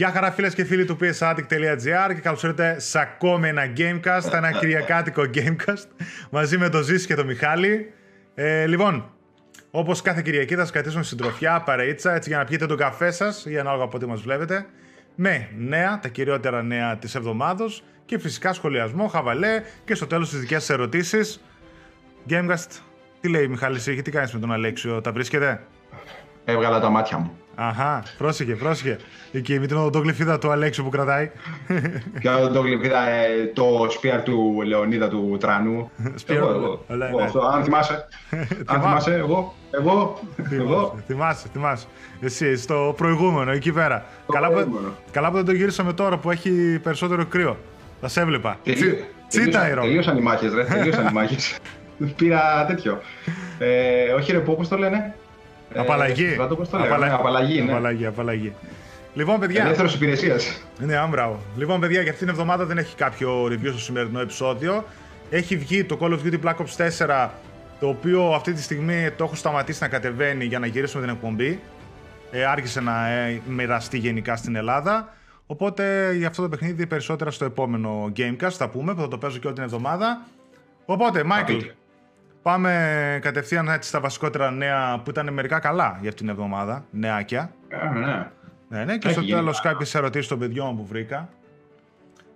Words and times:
Γεια 0.00 0.10
χαρά 0.10 0.30
φίλες 0.30 0.54
και 0.54 0.64
φίλοι 0.64 0.84
του 0.84 0.96
psaddict.gr 1.00 2.14
και 2.14 2.20
καλώς 2.20 2.42
ήρθατε 2.42 2.80
σε 2.80 3.00
ακόμη 3.00 3.48
ένα 3.48 3.72
Gamecast, 3.76 4.32
ένα 4.32 4.50
κυριακάτικο 4.60 5.22
Gamecast 5.34 5.86
μαζί 6.30 6.58
με 6.58 6.68
τον 6.68 6.82
Ζήση 6.82 7.06
και 7.06 7.14
τον 7.14 7.26
Μιχάλη. 7.26 7.92
Ε, 8.34 8.66
λοιπόν, 8.66 9.12
όπως 9.70 10.02
κάθε 10.02 10.22
Κυριακή 10.22 10.54
θα 10.54 10.60
σας 10.60 10.70
κρατήσουμε 10.70 11.02
συντροφιά, 11.02 11.62
παρεΐτσα, 11.62 12.14
έτσι 12.14 12.28
για 12.28 12.38
να 12.38 12.44
πιείτε 12.44 12.66
τον 12.66 12.76
καφέ 12.76 13.10
σας 13.10 13.46
ή 13.46 13.58
ανάλογα 13.58 13.84
από 13.84 13.96
ό,τι 13.96 14.06
μας 14.06 14.20
βλέπετε 14.20 14.66
με 15.14 15.48
νέα, 15.56 15.98
τα 16.02 16.08
κυριότερα 16.08 16.62
νέα 16.62 16.96
της 16.96 17.14
εβδομάδος 17.14 17.82
και 18.04 18.18
φυσικά 18.18 18.52
σχολιασμό, 18.52 19.06
χαβαλέ 19.06 19.62
και 19.84 19.94
στο 19.94 20.06
τέλος 20.06 20.30
τις 20.30 20.40
δικές 20.40 20.64
σας 20.64 20.70
ερωτήσεις. 20.70 21.44
Gamecast, 22.28 22.80
τι 23.20 23.28
λέει 23.28 23.44
η 23.44 23.48
Μιχάλη 23.48 23.80
Σίχη, 23.80 24.02
τι 24.02 24.10
κάνεις 24.10 24.32
με 24.32 24.40
τον 24.40 24.52
Αλέξιο, 24.52 25.00
τα 25.00 25.12
βρίσκεται; 25.12 25.60
Έβγαλα 26.44 26.80
τα 26.80 26.88
μάτια 26.88 27.18
μου. 27.18 27.39
Αχά, 27.54 28.02
πρόσεχε, 28.18 28.54
πρόσεχε. 28.54 28.96
Εκεί 29.32 29.58
με 29.60 29.66
την 29.66 29.76
οδοντογλυφίδα 29.76 30.38
του 30.38 30.50
Αλέξου 30.50 30.82
που 30.84 30.88
κρατάει. 30.88 31.30
Ποια 32.20 32.36
οδοντογλυφίδα, 32.38 33.08
ε, 33.08 33.46
το 33.54 33.86
σπίαρ 33.90 34.22
του 34.22 34.62
Λεωνίδα 34.66 35.08
του 35.08 35.36
Τρανού. 35.40 35.90
Σπίαρ, 36.14 36.38
εγώ, 36.38 36.48
εγώ, 36.50 36.84
ναι, 36.96 37.06
εγώ 37.06 37.18
ναι. 37.18 37.24
αυτό, 37.24 37.40
αν 37.40 37.64
θυμάσαι. 37.64 38.06
αν 38.66 38.80
θυμάσαι, 38.80 39.14
εγώ, 39.14 39.54
εγώ, 39.70 40.20
εγώ. 40.50 40.98
Θυμάσαι, 41.06 41.46
θυμάσαι. 41.52 41.86
Εσύ, 42.20 42.56
στο 42.56 42.94
προηγούμενο, 42.96 43.50
εκεί 43.50 43.72
πέρα. 43.72 44.04
Το 44.26 44.32
Καλά 44.32 44.46
που, 44.46 44.52
προηγούμενο. 44.52 44.94
καλά 45.10 45.30
που 45.30 45.36
δεν 45.36 45.44
το 45.44 45.52
γύρισαμε 45.52 45.92
τώρα 45.92 46.16
που 46.18 46.30
έχει 46.30 46.78
περισσότερο 46.82 47.26
κρύο. 47.26 47.56
Θα 48.00 48.08
σε 48.08 48.20
έβλεπα. 48.20 48.58
Τελείω- 48.64 48.78
Τσι- 48.92 49.04
Τσίτα 49.28 49.44
τελείωσαν- 49.44 49.70
η 49.70 49.74
Ρο. 49.74 49.82
Τελείωσαν 49.82 50.16
οι 50.16 50.20
μάχες, 50.20 50.52
ρε, 50.54 50.64
τελείωσαν 50.64 51.06
οι 51.06 51.12
μάχες. 51.18 51.56
Πήρα 52.16 52.64
τέτοιο. 52.68 53.00
Ε, 53.58 54.12
όχι 54.12 54.32
ρε, 54.32 54.38
πώς 54.38 54.68
το 54.68 54.76
λένε; 54.78 55.14
Ε, 55.72 55.80
Απαλλαγή. 55.80 56.24
στο 56.24 56.32
στρατό, 56.32 56.56
πώς 56.56 56.68
το 56.68 56.76
λένε, 56.78 56.88
Απαλλαγή. 56.88 57.12
ναι, 57.12 57.20
απαλλαγή, 57.20 57.60
ναι. 57.60 57.70
Απαλλαγή, 57.70 58.06
απαλλαγή. 58.06 58.52
Λοιπόν, 59.14 59.40
παιδιά. 59.40 59.64
Ελεύθερος 59.64 59.94
υπηρεσίας. 59.94 60.62
Ναι, 60.78 60.96
άμπραο. 60.96 61.36
Λοιπόν, 61.56 61.80
παιδιά, 61.80 62.00
για 62.02 62.10
αυτήν 62.10 62.26
την 62.26 62.34
εβδομάδα 62.36 62.64
δεν 62.64 62.78
έχει 62.78 62.96
κάποιο 62.96 63.44
review 63.44 63.68
στο 63.68 63.78
σημερινό 63.78 64.20
επεισόδιο. 64.20 64.84
Έχει 65.30 65.56
βγει 65.56 65.84
το 65.84 65.98
Call 66.00 66.10
of 66.10 66.18
Duty 66.24 66.40
Black 66.44 66.54
Ops 66.56 67.06
4, 67.26 67.28
το 67.80 67.88
οποίο 67.88 68.32
αυτή 68.34 68.52
τη 68.52 68.62
στιγμή 68.62 69.10
το 69.16 69.24
έχω 69.24 69.34
σταματήσει 69.34 69.82
να 69.82 69.88
κατεβαίνει 69.88 70.44
για 70.44 70.58
να 70.58 70.66
γυρίσουμε 70.66 71.02
την 71.02 71.12
εκπομπή. 71.14 71.60
Ε, 72.30 72.44
άρχισε 72.44 72.80
να 72.80 73.08
ε, 73.08 73.40
μοιραστεί 73.48 73.98
γενικά 73.98 74.36
στην 74.36 74.56
Ελλάδα. 74.56 75.14
Οπότε 75.46 76.12
για 76.16 76.28
αυτό 76.28 76.42
το 76.42 76.48
παιχνίδι 76.48 76.86
περισσότερα 76.86 77.30
στο 77.30 77.44
επόμενο 77.44 78.12
Gamecast 78.16 78.50
θα 78.50 78.68
πούμε, 78.68 78.94
που 78.94 79.00
θα 79.00 79.08
το 79.08 79.18
παίζω 79.18 79.38
και 79.38 79.46
όλη 79.46 79.54
την 79.54 79.64
εβδομάδα. 79.64 80.26
Οπότε, 80.84 81.24
Μάικλ, 81.24 81.52
πείτε. 81.56 81.74
Πάμε 82.42 83.18
κατευθείαν 83.22 83.68
έτσι 83.68 83.88
στα 83.88 84.00
βασικότερα 84.00 84.50
νέα 84.50 85.00
που 85.04 85.10
ήταν 85.10 85.32
μερικά 85.32 85.58
καλά 85.58 85.98
για 86.00 86.08
αυτήν 86.08 86.26
την 86.26 86.28
εβδομάδα. 86.28 86.84
Νεάκια. 86.90 87.50
Ε, 87.68 87.98
ναι. 87.98 88.30
Ναι, 88.68 88.84
ναι, 88.84 88.98
και 88.98 89.06
Έχει 89.06 89.12
στο 89.16 89.20
γίνει. 89.24 89.36
τέλος 89.38 89.60
κάποιες 89.60 89.94
ερωτήσεις 89.94 90.28
των 90.28 90.38
παιδιών 90.38 90.76
που 90.76 90.86
βρήκα. 90.86 91.28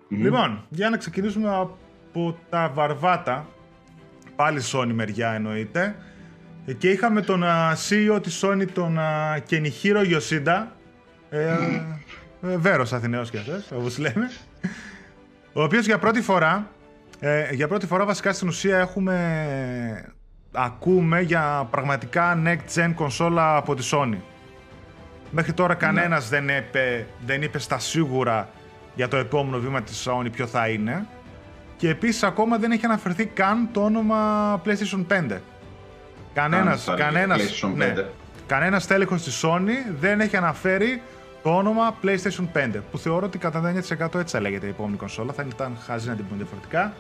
Λοιπόν, 0.09 0.65
για 0.69 0.91
να 0.91 0.97
ξεκινήσουμε 0.97 1.49
από 1.55 2.39
τα 2.51 2.71
βαρβάτα. 2.75 3.47
Πάλι 4.37 4.61
Sony 4.73 4.91
μεριά 4.93 5.31
εννοείται. 5.31 5.97
Ε, 6.67 6.73
Και 6.73 6.91
είχαμε 6.91 7.21
τον 7.21 7.45
α, 7.45 7.77
CEO 7.89 8.23
της 8.23 8.45
Sony, 8.45 8.67
τον 8.73 8.99
α, 8.99 9.39
Κενιχύρο 9.47 10.03
Γιωσίντα. 10.03 10.73
Ε, 11.31 11.57
ε, 12.43 12.57
Βέρος 12.57 12.93
Αθηναίος 12.93 13.31
και 13.31 13.39
αυτές, 13.39 13.71
όπως 13.77 13.99
λέμε. 13.99 14.31
Ο 15.53 15.63
οποίος 15.63 15.87
για 15.87 15.99
πρώτη 15.99 16.21
φορά, 16.23 16.67
ε, 17.27 17.55
για 17.55 17.69
πρώτη 17.69 17.87
φορά 17.87 18.05
βασικά 18.05 18.33
στην 18.33 18.49
ουσία 18.49 18.79
έχουμε, 18.79 20.13
ακούμε 20.53 21.21
για 21.21 21.69
πραγματικά 21.71 22.43
next 22.45 22.75
gen 22.75 22.93
κονσόλα 22.95 23.57
από 23.57 23.75
τη 23.75 23.89
Sony. 23.93 24.17
Μέχρι 25.31 25.53
τώρα 25.53 25.75
κανένας 25.75 26.29
δεν, 26.29 26.49
είπε, 26.49 27.07
δεν 27.27 27.43
είπε 27.43 27.59
στα 27.59 27.79
σίγουρα 27.79 28.49
για 28.95 29.09
το 29.09 29.17
επόμενο 29.17 29.59
βήμα 29.59 29.83
της 29.83 30.09
Sony 30.09 30.27
ποιο 30.33 30.47
θα 30.47 30.69
είναι. 30.69 31.07
Και 31.77 31.89
επίσης 31.89 32.23
ακόμα 32.23 32.59
δεν 32.59 32.71
έχει 32.71 32.85
αναφερθεί 32.85 33.27
καν 33.27 33.69
το 33.73 33.85
όνομα 33.85 34.61
PlayStation 34.65 35.05
5. 35.09 35.41
Κανένας, 36.35 36.85
Καν 36.85 36.97
θα 36.97 37.07
έλεγε 37.07 37.27
κανένας, 37.27 37.41
PlayStation 37.41 37.75
ναι, 37.75 37.95
5. 37.97 38.05
κανένας 38.47 38.87
τέλεχος 38.87 39.23
της 39.23 39.45
Sony 39.45 39.95
δεν 40.01 40.21
έχει 40.21 40.37
αναφέρει 40.37 41.03
το 41.43 41.57
όνομα 41.57 41.95
PlayStation 42.03 42.47
5. 42.53 42.81
Που 42.91 42.99
θεωρώ 42.99 43.27
ότι 43.27 43.39
κατά 43.39 43.61
9% 43.61 44.15
έτσι 44.15 44.37
θα 44.37 44.41
λέγεται 44.41 44.67
η 44.67 44.69
επόμενη 44.69 44.97
κονσόλα. 44.97 45.33
Θα 45.33 45.45
ήταν 45.49 45.77
χαζή 45.87 46.09
να 46.09 46.15
την 46.15 46.25
πούμε 46.25 46.37
διαφορετικά. 46.37 46.93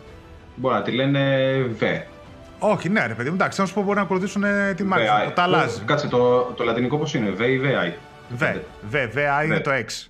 Μπορεί 0.57 0.75
να 0.75 0.83
τη 0.83 0.91
λένε 0.93 1.41
V. 1.81 1.85
Όχι, 2.59 2.89
ναι, 2.89 3.07
ρε 3.07 3.15
παιδί 3.15 3.29
μου, 3.29 3.35
εντάξει, 3.35 3.61
να 3.61 3.67
σου 3.67 3.75
πω 3.75 3.83
μπορεί 3.83 3.97
να 3.97 4.03
ακολουθήσουν 4.03 4.45
ε, 4.45 4.75
τη 4.77 4.85
VI. 4.89 4.93
Microsoft. 4.93 5.33
Τα 5.35 5.43
αλλάζει. 5.43 5.79
Το- 5.79 5.85
Κάτσε, 5.85 6.09
το, 6.09 6.41
το 6.43 6.65
λατινικό 6.65 6.99
πώς 6.99 7.15
είναι, 7.15 7.31
V 7.39 7.41
ή 7.41 7.61
VI. 7.63 7.93
Β, 8.29 8.43
Β, 8.89 8.95
VI 8.95 9.45
είναι 9.45 9.57
Β. 9.57 9.61
το 9.61 9.71
6. 9.71 10.09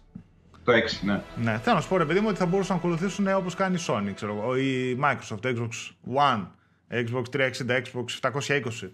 Το 0.65 0.73
6, 0.73 0.77
ναι. 1.07 1.21
Ναι, 1.43 1.59
θέλω 1.63 1.77
να 1.77 1.83
σου 1.83 1.89
πω 1.89 1.97
ρε 1.97 2.05
παιδί 2.05 2.21
μου 2.21 2.27
ότι 2.29 2.39
θα 2.39 2.47
μπορούσαν 2.47 2.77
να 2.77 2.83
ακολουθήσουν 2.83 3.29
όπως 3.35 3.55
κάνει 3.55 3.75
η 3.75 3.85
Sony, 3.89 4.13
ξέρω 4.15 4.37
εγώ, 4.43 4.57
η 4.57 4.99
Microsoft, 5.03 5.39
το 5.41 5.49
Xbox 5.49 5.93
One, 6.17 6.47
Xbox 6.91 7.23
360, 7.37 7.77
Xbox 7.77 8.29
720. 8.31 8.91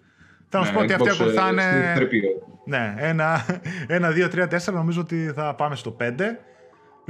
Θέλω 0.48 0.62
να 0.62 0.64
σου 0.64 0.72
πω 0.72 0.80
ότι 0.80 0.92
αυτοί 0.92 1.04
Ναι, 1.04 1.10
Xbox, 1.10 1.18
ε, 1.18 1.22
ακολουθάνε. 1.22 1.62
στην 1.62 1.94
τρυπείο. 1.94 2.28
Ναι, 2.64 2.94
ένα, 2.98 3.44
ένα, 3.96 4.10
δύο, 4.10 4.28
τρία, 4.28 4.46
τέσσερα, 4.48 4.76
νομίζω 4.76 5.00
ότι 5.00 5.32
θα 5.34 5.54
πάμε 5.54 5.76
στο 5.76 5.96
5. 6.00 6.04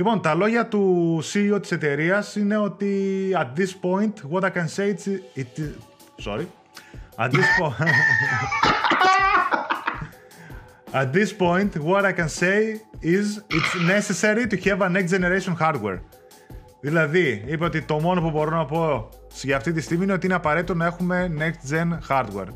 Λοιπόν, 0.01 0.21
τα 0.23 0.35
λόγια 0.35 0.67
του 0.67 1.19
CEO 1.23 1.59
της 1.61 1.73
εταιρεία 1.73 2.25
είναι 2.37 2.57
ότι 2.57 2.93
at 3.35 3.59
this 3.59 3.69
point, 3.83 4.13
what 4.33 4.43
I 4.43 4.51
can 4.51 4.69
say 4.77 4.95
is... 4.95 5.07
It, 5.37 5.47
sorry. 6.17 6.47
At 7.19 7.31
this 7.31 7.47
point... 7.59 7.91
At 11.03 11.13
this 11.13 11.33
point, 11.45 11.73
what 11.91 12.05
I 12.11 12.13
can 12.21 12.31
say 12.43 12.81
is 13.17 13.27
it's 13.57 13.73
necessary 13.97 14.45
to 14.53 14.57
have 14.67 14.81
a 14.81 14.89
next 14.89 15.11
generation 15.11 15.55
hardware. 15.61 16.01
Δηλαδή, 16.81 17.45
είπε 17.47 17.65
ότι 17.65 17.83
το 17.83 18.01
μόνο 18.01 18.21
που 18.21 18.31
μπορώ 18.31 18.57
να 18.57 18.65
πω 18.65 19.09
για 19.43 19.57
αυτή 19.57 19.73
τη 19.73 19.81
στιγμή 19.81 20.05
είναι 20.05 20.13
ότι 20.13 20.27
είναι 20.27 20.35
απαραίτητο 20.35 20.75
να 20.75 20.87
έχουμε 20.87 21.33
next 21.39 21.75
gen 21.75 21.99
hardware. 22.09 22.49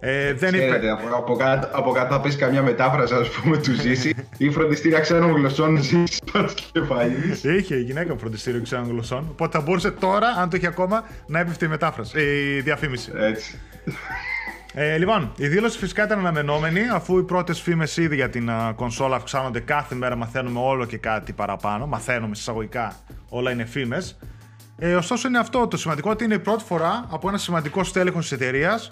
Ε, 0.00 0.34
δεν 0.34 0.54
είπε... 0.54 0.64
Ξέρετε, 0.64 0.90
από, 0.90 1.16
από, 1.16 1.36
κάτω, 1.36 1.68
από 1.72 1.90
κάτω 1.90 2.14
θα 2.14 2.20
πέσει 2.20 2.36
καμιά 2.36 2.62
μετάφραση, 2.62 3.14
ας 3.14 3.28
πούμε, 3.28 3.56
του 3.56 3.72
ζήσει 3.72 4.14
ή 4.36 4.50
φροντιστήρια 4.50 5.00
ξένων 5.00 5.30
γλωσσών 5.30 5.82
ζήσει 5.82 6.20
Πάτς 6.32 6.70
Κεφαλής. 6.72 7.44
Είχε 7.44 7.74
η 7.74 7.82
γυναίκα 7.82 8.12
μου 8.12 8.18
φροντιστήριο 8.18 8.62
ξένων 8.62 8.88
γλωσσών. 8.88 9.26
Οπότε 9.30 9.58
θα 9.58 9.64
μπορούσε 9.64 9.90
τώρα, 9.90 10.28
αν 10.28 10.50
το 10.50 10.56
έχει 10.56 10.66
ακόμα, 10.66 11.04
να 11.26 11.38
έπεφτε 11.38 11.64
η 11.64 11.68
μετάφραση, 11.68 12.20
η 12.56 12.60
διαφήμιση. 12.60 13.10
Έτσι. 13.14 13.58
Ε, 14.74 14.96
λοιπόν, 14.96 15.32
η 15.36 15.48
δήλωση 15.48 15.78
φυσικά 15.78 16.04
ήταν 16.04 16.18
αναμενόμενη, 16.18 16.88
αφού 16.92 17.18
οι 17.18 17.22
πρώτες 17.22 17.60
φήμες 17.60 17.96
ήδη 17.96 18.14
για 18.14 18.28
την 18.28 18.50
α, 18.50 18.72
κονσόλα 18.76 19.16
αυξάνονται 19.16 19.60
κάθε 19.60 19.94
μέρα, 19.94 20.16
μαθαίνουμε 20.16 20.60
όλο 20.62 20.84
και 20.84 20.96
κάτι 20.96 21.32
παραπάνω. 21.32 21.86
Μαθαίνουμε 21.86 22.32
εισαγωγικά, 22.34 22.96
όλα 23.28 23.50
είναι 23.50 23.64
φήμες. 23.64 24.18
Ε, 24.78 24.94
ωστόσο, 24.94 25.28
είναι 25.28 25.38
αυτό 25.38 25.66
το 25.66 25.76
σημαντικό 25.76 26.10
ότι 26.10 26.24
είναι 26.24 26.34
η 26.34 26.38
πρώτη 26.38 26.64
φορά 26.64 27.06
από 27.10 27.28
ένα 27.28 27.38
σημαντικό 27.38 27.84
στέλεχος 27.84 28.22
της 28.22 28.32
εταιρείας 28.32 28.90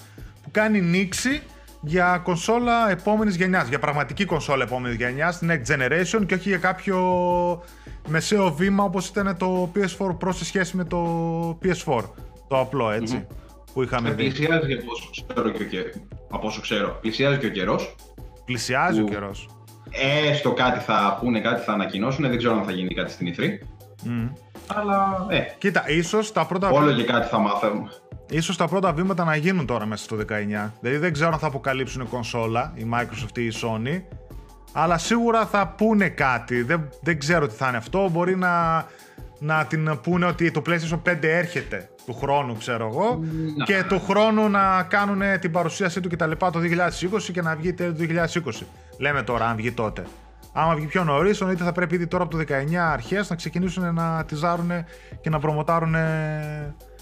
που 0.48 0.54
κάνει 0.60 0.80
νήξη 0.80 1.42
για 1.80 2.20
κονσόλα 2.24 2.90
επόμενης 2.90 3.36
γενιάς. 3.36 3.68
Για 3.68 3.78
πραγματική 3.78 4.24
κονσόλα 4.24 4.62
επόμενης 4.64 4.96
γενιάς, 4.96 5.40
next 5.42 5.74
generation 5.74 6.26
και 6.26 6.34
όχι 6.34 6.48
για 6.48 6.58
κάποιο 6.58 6.98
μεσαίο 8.08 8.52
βήμα 8.52 8.84
όπως 8.84 9.08
ήταν 9.08 9.36
το 9.36 9.72
PS4 9.74 10.06
Pro 10.06 10.34
σε 10.34 10.44
σχέση 10.44 10.76
με 10.76 10.84
το 10.84 11.58
PS4. 11.62 12.02
Το 12.48 12.60
απλό 12.60 12.90
έτσι. 12.90 13.26
Που 13.72 13.82
είχαμε 13.82 14.10
δει. 14.10 14.14
Πλησιάζει 14.22 14.72
από 14.72 14.90
όσο 14.92 15.10
ξέρω 15.26 15.50
και 15.50 15.62
ο 15.62 15.66
καιρός. 15.66 15.92
Από 16.30 16.46
όσο 16.46 16.60
ξέρω. 16.60 16.98
Πλησιάζει 17.00 17.38
και 17.38 17.46
ο 17.46 17.50
καιρός. 17.50 17.94
Πλησιάζει 18.44 19.00
ο 19.00 19.04
Που- 19.04 19.10
καιρός. 19.10 19.48
Έστω 20.30 20.52
κάτι 20.52 20.78
θα 20.78 21.18
πούνε, 21.20 21.40
κάτι 21.40 21.62
θα 21.64 21.72
ανακοινώσουν. 21.72 22.28
Δεν 22.28 22.38
ξέρω 22.38 22.54
αν 22.58 22.64
θα 22.64 22.72
γίνει 22.72 22.94
κάτι 22.94 23.10
στην 23.10 23.34
E3. 23.34 23.58
Αλλά 24.66 25.26
ε, 25.28 25.38
Κοίτα, 25.58 25.88
ίσως 25.90 26.32
τα, 26.32 26.46
πρώτα... 26.46 26.68
όλο 26.70 26.92
και 26.92 27.04
κάτι 27.04 27.28
θα 27.28 27.38
μάθουμε. 27.38 27.88
Ίσως 28.30 28.56
τα 28.56 28.68
πρώτα 28.68 28.92
βήματα 28.92 29.24
να 29.24 29.36
γίνουν 29.36 29.66
τώρα 29.66 29.86
μέσα 29.86 30.04
στο 30.04 30.16
19. 30.16 30.22
Δηλαδή 30.80 30.98
δεν 30.98 31.12
ξέρω 31.12 31.32
αν 31.32 31.38
θα 31.38 31.46
αποκαλύψουν 31.46 32.08
κονσόλα, 32.08 32.72
η 32.74 32.86
Microsoft 32.92 33.38
ή 33.38 33.44
η 33.44 33.52
Sony. 33.62 34.02
Αλλά 34.72 34.98
σίγουρα 34.98 35.46
θα 35.46 35.74
πούνε 35.76 36.08
κάτι. 36.08 36.62
Δεν, 36.62 36.88
δεν 37.00 37.18
ξέρω 37.18 37.46
τι 37.46 37.54
θα 37.54 37.68
είναι 37.68 37.76
αυτό. 37.76 38.08
Μπορεί 38.12 38.36
να, 38.36 38.86
να 39.38 39.64
την 39.64 39.98
πούνε 40.02 40.26
ότι 40.26 40.50
το 40.50 40.62
PlayStation 40.66 41.10
5 41.10 41.16
έρχεται 41.20 41.90
του 42.06 42.14
χρόνου, 42.14 42.56
ξέρω 42.56 42.86
εγώ. 42.86 43.20
Και 43.64 43.84
του 43.88 44.00
χρόνου 44.00 44.48
να 44.48 44.82
κάνουν 44.82 45.40
την 45.40 45.52
παρουσίασή 45.52 46.00
του 46.00 46.08
κτλ. 46.08 46.30
το 46.30 46.60
2020 47.16 47.22
και 47.32 47.42
να 47.42 47.56
βγει 47.56 47.72
τέλος 47.72 47.98
του 47.98 48.06
2020. 48.60 48.66
Λέμε 48.98 49.22
τώρα, 49.22 49.46
αν 49.48 49.56
βγει 49.56 49.72
τότε. 49.72 50.06
Άμα 50.52 50.74
βγει 50.74 50.86
πιο 50.86 51.04
νωρίς, 51.04 51.40
είτε 51.40 51.64
θα 51.64 51.72
πρέπει 51.72 51.94
ήδη 51.94 52.06
τώρα 52.06 52.24
από 52.24 52.36
το 52.36 52.44
19 52.48 52.74
αρχές 52.74 53.30
να 53.30 53.36
ξεκινήσουν 53.36 53.94
να 53.94 54.24
τυζάρουν 54.24 54.70
και 55.20 55.30
να 55.30 55.38
προμοτάρουν 55.38 55.94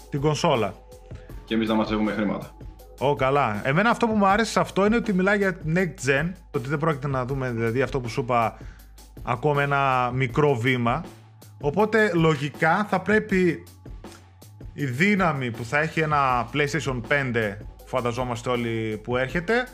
την 0.09 0.21
κονσόλα. 0.21 0.73
Και 1.47 1.53
εμείς 1.53 1.67
να 1.67 1.73
μαζεύουμε 1.75 2.11
χρήματα. 2.11 2.51
Ω, 2.99 3.15
καλά. 3.15 3.61
Εμένα 3.63 3.89
αυτό 3.89 4.07
που 4.07 4.15
μου 4.15 4.25
άρεσε 4.25 4.51
σε 4.51 4.59
αυτό 4.59 4.85
είναι 4.85 4.95
ότι 4.95 5.13
μιλάει 5.13 5.37
για 5.37 5.57
next 5.75 6.09
gen. 6.09 6.31
Το 6.51 6.59
ότι 6.59 6.69
δεν 6.69 6.77
πρόκειται 6.77 7.07
να 7.07 7.25
δούμε 7.25 7.51
δηλαδή 7.51 7.81
αυτό 7.81 7.99
που 7.99 8.09
σου 8.09 8.21
είπα 8.21 8.57
ακόμα 9.23 9.61
ένα 9.61 10.11
μικρό 10.13 10.55
βήμα. 10.55 11.03
Οπότε 11.61 12.11
λογικά 12.13 12.85
θα 12.89 12.99
πρέπει 12.99 13.63
η 14.73 14.85
δύναμη 14.85 15.51
που 15.51 15.63
θα 15.63 15.79
έχει 15.79 15.99
ένα 15.99 16.49
PlayStation 16.53 17.01
5, 17.09 17.57
φανταζόμαστε 17.85 18.49
όλοι 18.49 19.01
που 19.03 19.17
έρχεται, 19.17 19.67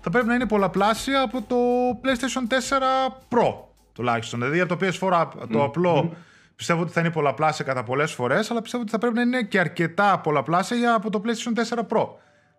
θα 0.00 0.10
πρέπει 0.10 0.26
να 0.26 0.34
είναι 0.34 0.46
πολλαπλάσια 0.46 1.22
από 1.22 1.42
το 1.42 1.56
PlayStation 2.02 2.52
4 2.52 3.12
Pro. 3.28 3.54
τουλάχιστον. 3.92 4.38
Δηλαδή 4.38 4.56
για 4.56 4.66
το 4.66 4.76
PS4 4.80 5.26
το 5.52 5.64
απλό 5.64 6.12
πιστεύω 6.56 6.82
ότι 6.82 6.92
θα 6.92 7.00
είναι 7.00 7.10
πολλαπλάσια 7.10 7.64
κατά 7.64 7.82
πολλές 7.82 8.12
φορές, 8.12 8.50
αλλά 8.50 8.62
πιστεύω 8.62 8.82
ότι 8.82 8.92
θα 8.92 8.98
πρέπει 8.98 9.14
να 9.14 9.20
είναι 9.20 9.42
και 9.42 9.58
αρκετά 9.58 10.20
πολλαπλάσια 10.20 10.76
για 10.76 10.94
από 10.94 11.10
το 11.10 11.22
PlayStation 11.24 11.76
4 11.76 11.78
Pro. 11.78 12.08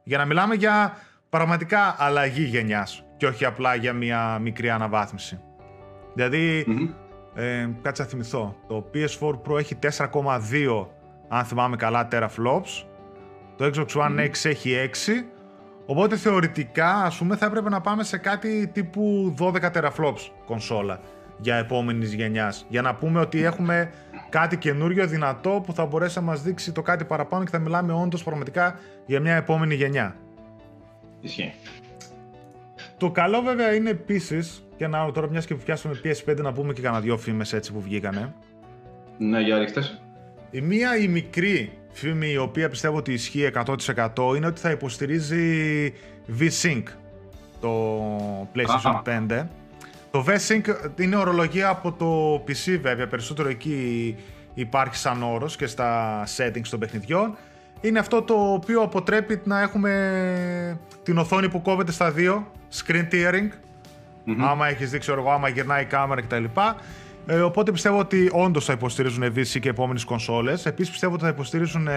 Για 0.03 0.17
να 0.17 0.25
μιλάμε 0.25 0.55
για 0.55 0.97
πραγματικά 1.29 1.95
αλλαγή 1.97 2.43
γενιάς 2.43 3.03
και 3.17 3.25
όχι 3.25 3.45
απλά 3.45 3.75
για 3.75 3.93
μια 3.93 4.39
μικρή 4.39 4.69
αναβάθμιση. 4.69 5.39
Δηλαδή, 6.13 6.65
ε, 7.33 7.69
κάτσε 7.81 8.01
να 8.01 8.07
θυμηθώ, 8.07 8.55
το 8.67 8.89
PS4 8.93 9.29
Pro 9.29 9.57
έχει 9.57 9.75
4,2 9.75 10.87
αν 11.27 11.45
θυμάμαι 11.45 11.75
καλά 11.75 12.07
teraflops, 12.11 12.85
το 13.55 13.71
Xbox 13.73 13.87
One 13.87 14.19
X 14.19 14.31
έχει 14.43 14.89
6, 15.07 15.25
οπότε 15.85 16.15
θεωρητικά 16.17 16.93
ας 16.93 17.17
πούμε 17.17 17.35
θα 17.35 17.45
έπρεπε 17.45 17.69
να 17.69 17.81
πάμε 17.81 18.03
σε 18.03 18.17
κάτι 18.17 18.67
τύπου 18.67 19.35
12 19.39 19.71
teraflops 19.71 20.31
κονσόλα 20.45 20.99
για 21.37 21.55
επόμενης 21.55 22.13
γενιάς. 22.13 22.65
Για 22.69 22.81
να 22.81 22.95
πούμε 22.95 23.19
ότι 23.19 23.43
έχουμε 23.43 23.91
κάτι 24.29 24.57
καινούριο, 24.57 25.07
δυνατό 25.07 25.63
που 25.65 25.73
θα 25.73 25.85
μπορέσει 25.85 26.17
να 26.17 26.23
μας 26.23 26.41
δείξει 26.41 26.71
το 26.71 26.81
κάτι 26.81 27.05
παραπάνω 27.05 27.43
και 27.43 27.49
θα 27.49 27.59
μιλάμε 27.59 27.93
όντως 27.93 28.23
πραγματικά 28.23 28.79
για 29.05 29.19
μια 29.19 29.35
επόμενη 29.35 29.75
γενιά. 29.75 30.15
Ισχύει. 31.21 31.53
Το 32.97 33.11
καλό 33.11 33.41
βέβαια 33.41 33.73
είναι 33.73 33.89
επίσης, 33.89 34.67
και 34.77 34.87
να 34.87 35.11
τώρα 35.11 35.29
μιας 35.29 35.45
και 35.45 35.55
που 35.55 35.63
πιάσαμε 35.63 35.99
PS5 36.03 36.37
να 36.41 36.53
πούμε 36.53 36.73
και 36.73 36.81
κανένα 36.81 37.01
δυο 37.01 37.17
φήμες 37.17 37.53
έτσι 37.53 37.73
που 37.73 37.81
βγήκανε. 37.81 38.33
Ναι, 39.17 39.41
για 39.41 39.57
ρίχτε. 39.57 39.81
Η 40.51 40.61
μία 40.61 40.97
η 40.97 41.07
μικρή 41.07 41.71
φήμη 41.91 42.31
η 42.31 42.37
οποία 42.37 42.69
πιστεύω 42.69 42.97
ότι 42.97 43.13
ισχύει 43.13 43.51
100% 43.65 44.35
είναι 44.35 44.45
ότι 44.45 44.59
θα 44.59 44.71
υποστηρίζει 44.71 45.93
V-Sync 46.39 46.83
το 47.61 48.01
PlayStation 48.55 49.01
5 49.29 49.45
το 50.17 50.25
V-Sync 50.27 50.91
είναι 50.99 51.15
ορολογία 51.15 51.69
από 51.69 51.91
το 51.91 52.35
PC 52.47 52.79
βέβαια, 52.81 53.07
περισσότερο 53.07 53.49
εκεί 53.49 54.15
υπάρχει 54.53 54.95
σαν 54.95 55.23
όρος 55.23 55.55
και 55.55 55.67
στα 55.67 56.23
settings 56.37 56.67
των 56.69 56.79
παιχνιδιών. 56.79 57.37
Είναι 57.81 57.99
αυτό 57.99 58.21
το 58.21 58.33
οποίο 58.33 58.81
αποτρέπει 58.81 59.41
να 59.43 59.61
έχουμε 59.61 60.79
την 61.03 61.17
οθόνη 61.17 61.49
που 61.49 61.61
κόβεται 61.61 61.91
στα 61.91 62.11
δύο, 62.11 62.51
screen 62.73 63.07
tearing, 63.11 63.47
άμα 64.39 64.67
έχεις 64.67 64.89
δείξει 64.89 65.11
εγώ, 65.11 65.31
άμα 65.31 65.47
γυρνάει 65.47 65.81
η 65.81 65.85
κάμερα 65.85 66.21
κτλ. 66.21 66.43
Ε, 67.27 67.39
οπότε 67.39 67.71
πιστεύω 67.71 67.99
ότι 67.99 68.29
όντως 68.33 68.65
θα 68.65 68.73
υποστηρίζουν 68.73 69.23
VC 69.23 69.59
και 69.59 69.69
επόμενες 69.69 70.03
κονσόλες. 70.03 70.65
Επίσης 70.65 70.91
πιστεύω 70.91 71.13
ότι 71.13 71.23
θα 71.23 71.29
υποστηρίζουν 71.29 71.87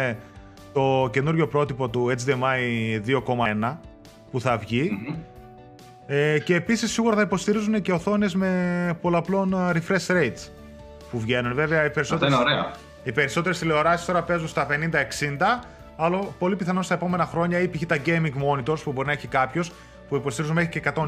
το 0.72 1.08
καινούριο 1.12 1.48
πρότυπο 1.48 1.88
του 1.88 2.14
HDMI 2.18 3.00
2.1 3.06 3.76
που 4.30 4.40
θα 4.40 4.56
βγει. 4.56 4.90
Ε, 6.12 6.38
και 6.38 6.54
επίσης 6.54 6.92
σίγουρα 6.92 7.16
θα 7.16 7.22
υποστηρίζουν 7.22 7.82
και 7.82 7.92
οθόνες 7.92 8.34
με 8.34 8.98
πολλαπλών 9.00 9.52
ε, 9.52 9.72
refresh 9.72 10.06
rates 10.06 10.48
που 11.10 11.20
βγαίνουν. 11.20 11.54
Βέβαια, 11.54 11.84
οι 11.84 11.90
περισσότερε. 11.90 12.32
Οι 13.02 13.12
περισσότερες 13.12 13.58
τηλεοράσεις 13.58 14.06
τώρα 14.06 14.22
παίζουν 14.22 14.48
στα 14.48 14.66
50-60, 14.66 14.72
αλλά 15.96 16.18
πολύ 16.18 16.56
πιθανόν 16.56 16.82
στα 16.82 16.94
επόμενα 16.94 17.26
χρόνια 17.26 17.60
ή 17.60 17.68
π.χ. 17.68 17.86
τα 17.86 17.96
gaming 18.06 18.32
monitors 18.44 18.82
που 18.84 18.92
μπορεί 18.92 19.06
να 19.06 19.12
έχει 19.12 19.26
κάποιος 19.26 19.72
που 20.08 20.16
υποστηρίζουν 20.16 20.56
μέχρι 20.56 20.80
και 20.80 20.92
120. 20.94 21.02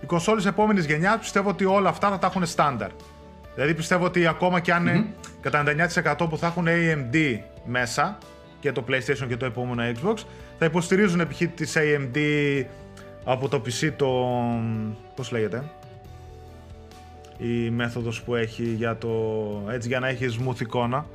Οι 0.00 0.06
κονσόλες 0.06 0.46
επόμενης 0.46 0.86
γενιάς 0.86 1.18
πιστεύω 1.18 1.48
ότι 1.48 1.64
όλα 1.64 1.88
αυτά 1.88 2.08
θα 2.08 2.18
τα 2.18 2.26
έχουν 2.26 2.46
στάνταρ. 2.46 2.90
Δηλαδή 3.54 3.74
πιστεύω 3.74 4.04
ότι 4.04 4.26
ακόμα 4.26 4.60
και 4.60 4.72
αν 4.72 4.88
mm-hmm. 4.88 5.28
κατά 5.40 5.64
99% 6.20 6.28
που 6.28 6.38
θα 6.38 6.46
έχουν 6.46 6.66
AMD 6.68 7.38
μέσα 7.64 8.18
και 8.60 8.72
το 8.72 8.84
PlayStation 8.88 9.26
και 9.28 9.36
το 9.36 9.44
επόμενο 9.46 9.82
Xbox, 9.94 10.14
θα 10.58 10.64
υποστηρίζουν 10.64 11.28
π.χ. 11.28 11.42
τις 11.54 11.76
AMD 11.76 12.18
από 13.24 13.48
το 13.48 13.62
PC 13.66 13.92
το... 13.96 14.06
πώς 15.14 15.30
λέγεται 15.30 15.64
η 17.38 17.70
μέθοδος 17.70 18.22
που 18.22 18.34
έχει 18.34 18.64
για 18.64 18.96
το 18.96 19.08
έτσι 19.70 19.88
για 19.88 20.00
να 20.00 20.08
έχεις 20.08 20.38
smooth 20.38 20.60
εικόνα. 20.60 21.06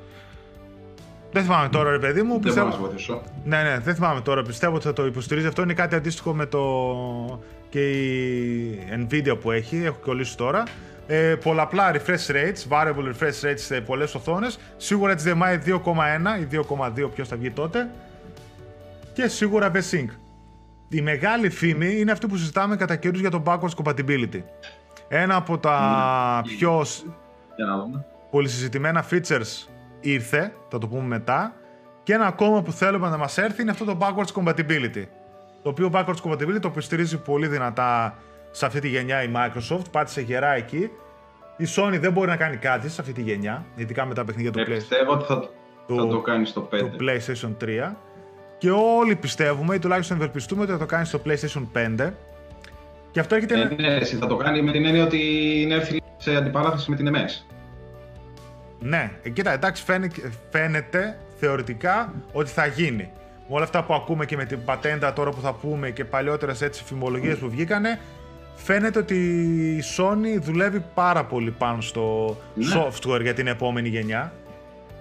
Δεν 1.31 1.43
θυμάμαι 1.43 1.69
τώρα 1.69 1.91
ρε 1.91 1.99
παιδί 1.99 2.21
μου 2.21 2.39
πιστεύω... 2.39 2.69
Δεν 2.69 3.21
Ναι 3.43 3.63
ναι 3.63 3.79
δεν 3.79 3.95
θυμάμαι 3.95 4.21
τώρα 4.21 4.41
πιστεύω 4.41 4.75
ότι 4.75 4.85
θα 4.85 4.93
το 4.93 5.05
υποστηρίζει. 5.05 5.47
Αυτό 5.47 5.61
είναι 5.61 5.73
κάτι 5.73 5.95
αντίστοιχο 5.95 6.33
με 6.33 6.45
το 6.45 6.61
και 7.69 7.91
η 7.91 8.79
Nvidia 8.99 9.39
που 9.41 9.51
έχει 9.51 9.83
έχω 9.83 9.97
κολλήσει 10.03 10.37
τώρα. 10.37 10.63
Ε, 11.07 11.35
πολλαπλά 11.43 11.91
refresh 11.95 12.31
rates, 12.31 12.69
variable 12.69 13.13
refresh 13.13 13.47
rates 13.49 13.53
σε 13.55 13.81
πολλές 13.81 14.15
οθόνες. 14.15 14.59
Σίγουρα 14.77 15.15
HDMI 15.17 15.67
2.1 15.67 15.79
ή 16.41 16.47
2.2 16.51 17.09
ποιος 17.13 17.27
θα 17.27 17.35
βγει 17.35 17.51
τότε. 17.51 17.89
Και 19.13 19.27
σίγουρα 19.27 19.71
V-Sync 19.73 20.07
η 20.89 21.01
μεγάλη 21.01 21.49
φήμη 21.49 21.99
είναι 21.99 22.11
αυτή 22.11 22.27
που 22.27 22.37
συζητάμε 22.37 22.75
κατά 22.75 22.95
καιρούς 22.95 23.19
για 23.19 23.29
το 23.29 23.43
backwards 23.45 23.83
compatibility. 23.83 24.43
Ένα 25.07 25.35
από 25.35 25.57
τα 25.57 26.41
ναι. 26.45 26.55
πιο 26.55 26.85
πολυσυζητημένα 28.31 29.05
features 29.11 29.67
ήρθε, 29.99 30.53
θα 30.69 30.77
το 30.77 30.87
πούμε 30.87 31.03
μετά, 31.03 31.53
και 32.03 32.13
ένα 32.13 32.25
ακόμα 32.25 32.61
που 32.61 32.71
θέλουμε 32.71 33.09
να 33.09 33.17
μας 33.17 33.37
έρθει 33.37 33.61
είναι 33.61 33.71
αυτό 33.71 33.85
το 33.85 33.97
backwards 33.99 34.41
compatibility. 34.41 35.03
Το 35.63 35.69
οποίο 35.69 35.89
backwards 35.93 36.21
compatibility 36.23 36.59
το 36.61 36.67
υποστηρίζει 36.67 37.17
πολύ 37.17 37.47
δυνατά 37.47 38.17
σε 38.51 38.65
αυτή 38.65 38.79
τη 38.79 38.87
γενιά 38.87 39.23
η 39.23 39.31
Microsoft, 39.35 39.91
πάτησε 39.91 40.21
γερά 40.21 40.53
εκεί. 40.53 40.89
Η 41.57 41.65
Sony 41.75 41.97
δεν 41.99 42.11
μπορεί 42.11 42.27
να 42.27 42.35
κάνει 42.35 42.57
κάτι 42.57 42.89
σε 42.89 43.01
αυτή 43.01 43.13
τη 43.13 43.21
γενιά, 43.21 43.65
ειδικά 43.75 44.05
με 44.05 44.13
τα 44.13 44.25
παιχνίδια 44.25 44.51
του 44.51 44.59
ε, 44.59 44.63
PlayStation. 44.63 44.69
Πιστεύω 44.69 45.11
ότι 45.11 45.25
θα, 45.25 45.49
θα 45.87 46.07
το 46.07 46.21
κάνει 46.21 46.45
στο 46.45 46.69
5. 46.73 46.79
Το 46.79 46.89
PlayStation 46.99 47.63
3. 47.63 47.93
Και 48.63 48.71
όλοι 48.71 49.15
πιστεύουμε, 49.15 49.75
ή 49.75 49.79
τουλάχιστον 49.79 50.17
ευελπιστούμε, 50.17 50.61
ότι 50.61 50.71
θα 50.71 50.77
το 50.77 50.85
κάνει 50.85 51.05
στο 51.05 51.21
PlayStation 51.25 51.67
5. 51.73 52.11
Και 53.11 53.19
αυτό 53.19 53.35
έρχεται. 53.35 53.61
Ε, 53.61 53.81
ναι, 53.81 53.87
εσύ 53.87 54.15
θα 54.15 54.27
το 54.27 54.35
κάνει 54.35 54.61
με 54.61 54.71
την 54.71 54.85
έννοια 54.85 55.03
ότι 55.03 55.19
είναι 55.61 55.75
εύθυνη 55.75 56.01
σε 56.17 56.35
αντιπαράθεση 56.35 56.89
με 56.89 56.95
την 56.95 57.15
MS. 57.15 57.55
Ναι, 58.79 59.11
ε, 59.23 59.29
κοίτα, 59.29 59.53
εντάξει, 59.53 59.83
φαίνεται 60.49 61.17
θεωρητικά 61.39 62.13
ότι 62.31 62.49
θα 62.49 62.65
γίνει. 62.65 63.09
Με 63.47 63.55
όλα 63.55 63.63
αυτά 63.63 63.83
που 63.83 63.93
ακούμε 63.93 64.25
και 64.25 64.35
με 64.35 64.45
την 64.45 64.63
πατέντα 64.65 65.13
τώρα 65.13 65.29
που 65.29 65.41
θα 65.41 65.53
πούμε 65.53 65.89
και 65.89 66.05
παλιότερε 66.05 66.51
έτσι 66.59 66.83
φημολογίες 66.83 67.37
που 67.37 67.49
βγήκανε, 67.49 67.99
φαίνεται 68.55 68.99
ότι 68.99 69.15
η 69.77 69.83
Sony 69.97 70.41
δουλεύει 70.41 70.83
πάρα 70.93 71.25
πολύ 71.25 71.51
πάνω 71.51 71.81
στο 71.81 72.37
ναι. 72.55 72.65
software 72.75 73.21
για 73.21 73.33
την 73.33 73.47
επόμενη 73.47 73.89
γενιά. 73.89 74.33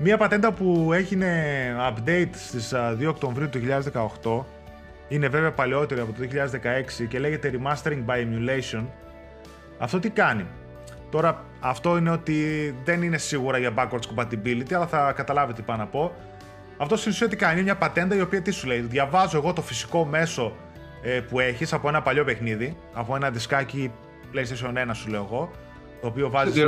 Μία 0.05 0.17
πατέντα 0.17 0.53
που 0.53 0.93
έγινε 0.93 1.45
update 1.89 2.31
στις 2.33 2.73
2 2.75 3.07
Οκτωβρίου 3.09 3.49
του 3.49 3.61
2018 4.23 4.45
είναι 5.09 5.29
βέβαια 5.29 5.53
παλαιότερη 5.53 6.01
από 6.01 6.13
το 6.13 6.19
2016 7.03 7.07
και 7.09 7.19
λέγεται 7.19 7.53
Remastering 7.55 8.05
by 8.07 8.17
Emulation. 8.17 8.85
Αυτό 9.79 9.99
τι 9.99 10.11
κάνει; 10.11 10.47
Τώρα 11.11 11.45
αυτό 11.61 11.97
είναι 11.97 12.11
ότι 12.11 12.37
δεν 12.85 13.03
είναι 13.03 13.19
σίγουρα 13.19 13.59
για 13.59 13.73
backwards 13.77 14.15
compatibility, 14.15 14.73
αλλά 14.73 14.87
θα 14.87 15.13
καταλάβετε 15.13 15.61
τι 15.61 15.67
πάω 15.67 15.77
να 15.77 15.87
πω. 15.87 16.15
Αυτό 16.77 16.97
στην 16.97 17.11
ουσία 17.11 17.29
τι 17.29 17.37
κάνει, 17.37 17.53
είναι 17.53 17.63
μια 17.63 17.77
πατέντα 17.77 18.17
η 18.17 18.21
οποία 18.21 18.43
τι 18.43 18.51
σου 18.51 18.67
λέει; 18.67 18.81
Διαβάζω 18.81 19.39
εγώ 19.39 19.53
το 19.53 19.63
φυσικό 19.63 20.05
μέσο 20.05 20.57
ε, 21.03 21.21
που 21.21 21.41
έχεις 21.41 21.73
από 21.73 21.89
ένα 21.89 22.03
παλιό 22.03 22.25
παιχνίδι, 22.25 22.77
από 22.93 23.17
ένα 23.17 23.31
δισκάκι 23.31 23.93
PlayStation 24.35 24.89
1 24.89 24.91
σου 24.93 25.11
λέω 25.11 25.27
εγώ, 25.31 25.51
το 26.01 26.07
οποίο 26.07 26.31
βάζεις. 26.31 26.65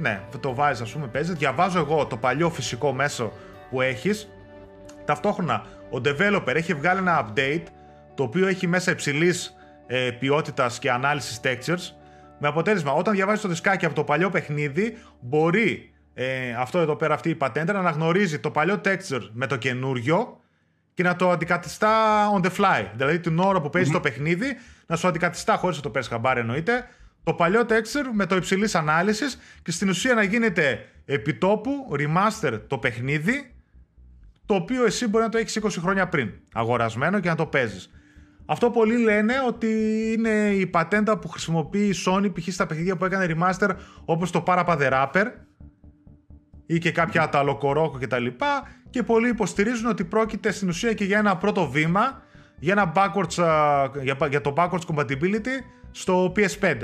Ναι, 0.00 0.20
το 0.40 0.54
βάζεις, 0.54 0.82
ας 0.82 0.92
πούμε, 0.92 1.06
παίζεις. 1.06 1.34
Διαβάζω 1.34 1.78
εγώ 1.78 2.06
το 2.06 2.16
παλιό 2.16 2.50
φυσικό 2.50 2.92
μέσο 2.92 3.32
που 3.70 3.80
έχεις. 3.80 4.28
Ταυτόχρονα 5.04 5.64
ο 5.90 6.00
developer 6.04 6.54
έχει 6.54 6.74
βγάλει 6.74 6.98
ένα 6.98 7.26
update 7.26 7.62
το 8.14 8.22
οποίο 8.22 8.46
έχει 8.46 8.66
μέσα 8.66 8.90
υψηλής 8.90 9.54
ε, 9.86 10.10
ποιότητας 10.10 10.78
και 10.78 10.90
ανάλυσης 10.90 11.40
textures. 11.44 11.94
Με 12.38 12.48
αποτέλεσμα, 12.48 12.92
όταν 12.92 13.14
διαβάζεις 13.14 13.42
το 13.42 13.48
δισκάκι 13.48 13.84
από 13.84 13.94
το 13.94 14.04
παλιό 14.04 14.30
παιχνίδι, 14.30 14.96
μπορεί 15.20 15.92
ε, 16.14 16.54
αυτό 16.58 16.78
εδώ 16.78 16.96
πέρα, 16.96 17.14
αυτή 17.14 17.28
η 17.28 17.34
πατέντα, 17.34 17.72
να 17.72 17.78
αναγνωρίζει 17.78 18.38
το 18.38 18.50
παλιό 18.50 18.80
texture 18.84 19.28
με 19.32 19.46
το 19.46 19.56
καινούριο 19.56 20.40
και 20.94 21.02
να 21.02 21.16
το 21.16 21.30
αντικαθιστά 21.30 21.90
on 22.36 22.46
the 22.46 22.50
fly. 22.56 22.86
Δηλαδή 22.94 23.20
την 23.20 23.38
ώρα 23.38 23.60
που 23.60 23.70
παιζει 23.70 23.90
το 23.90 24.00
παιχνίδι, 24.00 24.56
να 24.86 24.96
σου 24.96 25.08
αντικαθιστά 25.08 25.56
χωρίς 25.56 25.76
να 25.76 25.82
το 25.82 25.90
παίρνεις 25.90 26.10
χαμπάρι 26.10 26.40
εννοείται, 26.40 26.88
το 27.22 27.34
παλιό 27.34 27.60
texture 27.68 28.10
με 28.12 28.26
το 28.26 28.36
υψηλής 28.36 28.74
ανάλυσης 28.74 29.38
και 29.62 29.70
στην 29.70 29.88
ουσία 29.88 30.14
να 30.14 30.22
γίνεται 30.22 30.86
επιτόπου 31.04 31.70
remaster 31.98 32.60
το 32.66 32.78
παιχνίδι 32.78 33.54
το 34.46 34.54
οποίο 34.54 34.84
εσύ 34.84 35.08
μπορεί 35.08 35.24
να 35.24 35.30
το 35.30 35.38
έχεις 35.38 35.58
20 35.62 35.68
χρόνια 35.70 36.08
πριν 36.08 36.32
αγορασμένο 36.52 37.20
και 37.20 37.28
να 37.28 37.34
το 37.34 37.46
παίζεις. 37.46 37.90
Αυτό 38.46 38.70
πολλοί 38.70 38.96
λένε 38.96 39.34
ότι 39.46 39.68
είναι 40.12 40.50
η 40.50 40.66
πατέντα 40.66 41.18
που 41.18 41.28
χρησιμοποιεί 41.28 41.86
η 41.88 41.94
Sony 42.06 42.32
π.χ. 42.34 42.52
στα 42.52 42.66
παιχνίδια 42.66 42.96
που 42.96 43.04
έκανε 43.04 43.26
remaster 43.28 43.70
όπως 44.04 44.30
το 44.30 44.42
Parappa 44.46 44.78
the 44.78 44.92
Rapper 44.92 45.24
ή 46.66 46.78
και 46.78 46.92
κάποια 46.92 47.28
τα 47.28 47.44
Locorroco 47.46 47.98
και 47.98 48.06
τα 48.06 48.18
λοιπά 48.18 48.68
και 48.90 49.02
πολλοί 49.02 49.28
υποστηρίζουν 49.28 49.86
ότι 49.86 50.04
πρόκειται 50.04 50.52
στην 50.52 50.68
ουσία 50.68 50.92
και 50.92 51.04
για 51.04 51.18
ένα 51.18 51.36
πρώτο 51.36 51.68
βήμα 51.70 52.22
για, 52.58 52.72
ένα 52.72 52.92
backwards, 52.94 53.36
για, 54.02 54.16
για 54.28 54.40
το 54.40 54.54
backwards 54.56 54.94
compatibility 54.94 55.62
στο 55.90 56.32
PS5. 56.36 56.76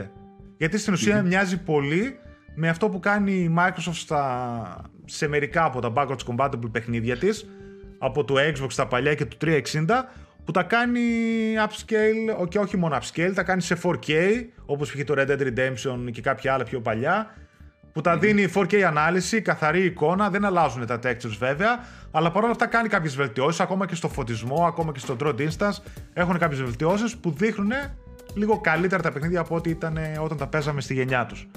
Γιατί 0.57 0.79
στην 0.79 0.93
ουσια 0.93 1.23
μοιάζει 1.23 1.63
πολύ 1.63 2.19
με 2.55 2.69
αυτό 2.69 2.89
που 2.89 3.01
κάνει 3.01 3.33
η 3.33 3.55
Microsoft 3.59 3.93
στα, 3.93 4.91
σε 5.05 5.29
μερικά 5.29 5.65
από 5.65 5.81
τα 5.81 5.93
backwards 5.95 6.35
compatible 6.35 6.71
παιχνίδια 6.73 7.17
της 7.17 7.47
από 7.99 8.25
το 8.25 8.35
Xbox 8.39 8.73
τα 8.77 8.87
παλιά 8.87 9.15
και 9.15 9.25
του 9.25 9.37
360 9.41 9.61
που 10.45 10.53
τα 10.53 10.63
κάνει 10.63 11.01
upscale 11.69 12.49
και 12.49 12.59
όχι 12.59 12.77
μόνο 12.77 12.99
upscale, 13.01 13.33
τα 13.35 13.43
κάνει 13.43 13.63
σε 13.63 13.79
4K, 13.83 14.13
όπως 14.67 14.93
είχε 14.93 15.05
το 15.05 15.15
Red 15.17 15.29
Dead 15.31 15.41
Redemption 15.41 16.11
και 16.13 16.21
κάποια 16.21 16.55
άλλα 16.55 16.65
πιο 16.65 16.81
παλιά, 16.81 17.35
που 17.93 18.01
τα 18.01 18.19
δίνει 18.19 18.49
4K 18.55 18.81
ανάλυση, 18.81 19.41
καθαρή 19.41 19.85
εικόνα, 19.85 20.31
δεν 20.31 20.45
αλλάζουν 20.45 20.87
τα 20.87 20.99
textures 21.03 21.37
βέβαια, 21.39 21.79
αλλά 22.11 22.31
παρόλα 22.31 22.53
αυτά 22.53 22.67
κάνει 22.67 22.89
κάποιες 22.89 23.17
βελτιώσεις, 23.17 23.61
ακόμα 23.61 23.87
και 23.87 23.95
στο 23.95 24.09
φωτισμό, 24.09 24.65
ακόμα 24.67 24.93
και 24.93 24.99
στο 24.99 25.17
draw 25.21 25.35
distance, 25.35 25.77
έχουν 26.13 26.39
κάποιες 26.39 26.63
βελτιώσεις 26.63 27.17
που 27.17 27.31
δείχνουν 27.31 27.73
λίγο 28.37 28.61
καλύτερα 28.61 29.03
τα 29.03 29.13
παιχνίδια 29.13 29.41
από 29.41 29.55
ό,τι 29.55 29.71
ήταν 29.71 29.99
όταν 30.21 30.37
τα 30.37 30.47
παίζαμε 30.47 30.81
στη 30.81 30.95
γενιά 30.95 31.27
τους. 31.27 31.49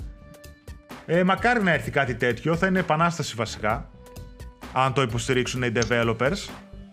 Ε, 1.05 1.23
μακάρι 1.23 1.63
να 1.63 1.71
έρθει 1.71 1.91
κάτι 1.91 2.15
τέτοιο, 2.15 2.55
θα 2.55 2.67
είναι 2.67 2.79
επανάσταση 2.79 3.35
βασικά, 3.35 3.89
αν 4.73 4.93
το 4.93 5.01
υποστηρίξουν 5.01 5.63
οι 5.63 5.71
developers. 5.75 6.49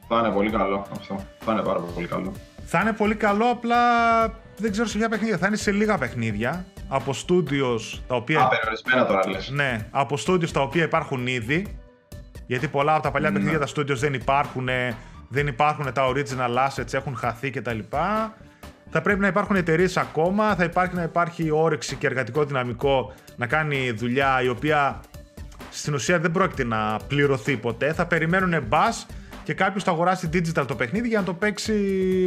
Θα 0.09 0.19
είναι 0.19 0.31
πολύ 0.35 0.51
καλό 0.51 0.87
αυτό. 0.93 1.25
Θα 1.39 1.53
είναι 1.53 1.63
πάρα 1.63 1.81
πολύ 1.81 2.07
καλό. 2.07 2.33
Θα 2.67 2.81
είναι 2.81 2.93
πολύ 2.93 3.15
καλό, 3.15 3.45
απλά 3.45 3.77
δεν 4.57 4.71
ξέρω 4.71 4.87
σε 4.87 4.99
ποια 4.99 5.09
παιχνίδια. 5.09 5.39
Θα 5.39 5.47
είναι 5.47 5.57
σε 5.57 5.71
λίγα 5.71 5.99
παιχνίδια 5.99 6.65
από 6.89 7.13
studios 7.13 8.01
τα 8.07 8.15
οποία. 8.15 8.41
Α, 8.41 8.49
περιορισμένα 8.49 9.07
τώρα 9.07 9.29
λες. 9.29 9.51
Ναι, 9.51 9.87
από 9.91 10.17
studios 10.27 10.49
τα 10.49 10.61
οποία 10.61 10.85
υπάρχουν 10.85 11.27
ήδη. 11.27 11.79
Γιατί 12.47 12.69
πολλά 12.69 12.95
από 12.95 13.03
τα 13.03 13.11
παλιά 13.11 13.31
ναι. 13.31 13.37
παιχνίδια 13.37 13.59
τα 13.59 13.67
studios 13.77 13.97
δεν 13.97 14.15
υπάρχουν, 14.15 14.69
δεν 15.29 15.47
υπάρχουν 15.47 15.93
τα 15.93 16.13
original 16.13 16.69
assets, 16.69 16.93
έχουν 16.93 17.17
χαθεί 17.17 17.51
κτλ. 17.51 17.79
Θα 18.91 19.01
πρέπει 19.01 19.21
να 19.21 19.27
υπάρχουν 19.27 19.57
εταιρείες 19.57 19.97
ακόμα, 19.97 20.55
θα 20.55 20.65
υπάρχει 20.65 20.95
να 20.95 21.03
υπάρχει 21.03 21.51
όρεξη 21.51 21.97
και 21.97 22.07
εργατικό 22.07 22.45
δυναμικό 22.45 23.15
να 23.37 23.47
κάνει 23.47 23.91
δουλειά 23.91 24.43
η 24.43 24.49
οποία 24.49 25.01
στην 25.71 25.95
ουσία 25.95 26.19
δεν 26.19 26.31
πρόκειται 26.31 26.65
να 26.65 26.99
πληρωθεί 27.09 27.57
ποτέ. 27.57 27.93
Θα 27.93 28.07
περιμένουν 28.07 28.63
μπας 28.69 29.07
και 29.45 29.55
κάποιος 29.55 29.85
θα 29.85 29.91
αγοράσει 29.91 30.29
digital 30.33 30.65
το 30.67 30.75
παιχνίδι 30.75 31.09
για 31.09 31.19
να 31.19 31.25
το 31.25 31.35
παίξει 31.35 31.73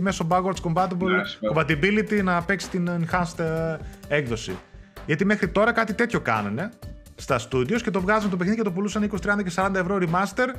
μέσω 0.01 0.27
backwards 0.29 0.61
compatible, 0.63 1.07
ναι, 1.07 1.21
compatibility 1.53 2.23
να 2.23 2.41
παίξει 2.41 2.69
την 2.69 2.89
enhanced 2.89 3.39
ε, 3.39 3.77
έκδοση. 4.07 4.57
Γιατί 5.05 5.25
μέχρι 5.25 5.47
τώρα 5.47 5.71
κάτι 5.71 5.93
τέτοιο 5.93 6.19
κάνανε 6.19 6.69
στα 7.15 7.39
studios 7.39 7.81
και 7.83 7.91
το 7.91 8.01
βγάζουν 8.01 8.29
το 8.29 8.37
παιχνίδι 8.37 8.57
και 8.57 8.63
το 8.63 8.71
πουλούσαν 8.71 9.11
20, 9.11 9.15
30 9.15 9.43
και 9.43 9.51
40 9.55 9.75
ευρώ 9.75 9.97
remaster 10.01 10.55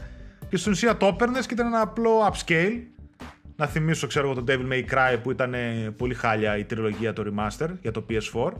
και 0.48 0.56
στην 0.56 0.72
ουσία 0.72 0.96
το 0.96 1.06
έπαιρνες 1.06 1.46
και 1.46 1.54
ήταν 1.54 1.66
ένα 1.66 1.80
απλό 1.80 2.32
upscale. 2.32 2.72
Να 3.60 3.66
θυμίσω, 3.66 4.06
ξέρω 4.06 4.30
εγώ, 4.30 4.42
το 4.42 4.44
Devil 4.48 4.72
May 4.72 4.94
Cry 4.94 5.16
που 5.22 5.30
ήταν 5.30 5.54
πολύ 5.96 6.14
χάλια 6.14 6.56
η 6.58 6.64
τριλογία 6.64 7.12
το 7.12 7.22
remaster 7.26 7.68
για 7.80 7.90
το 7.90 8.06
PS4. 8.08 8.52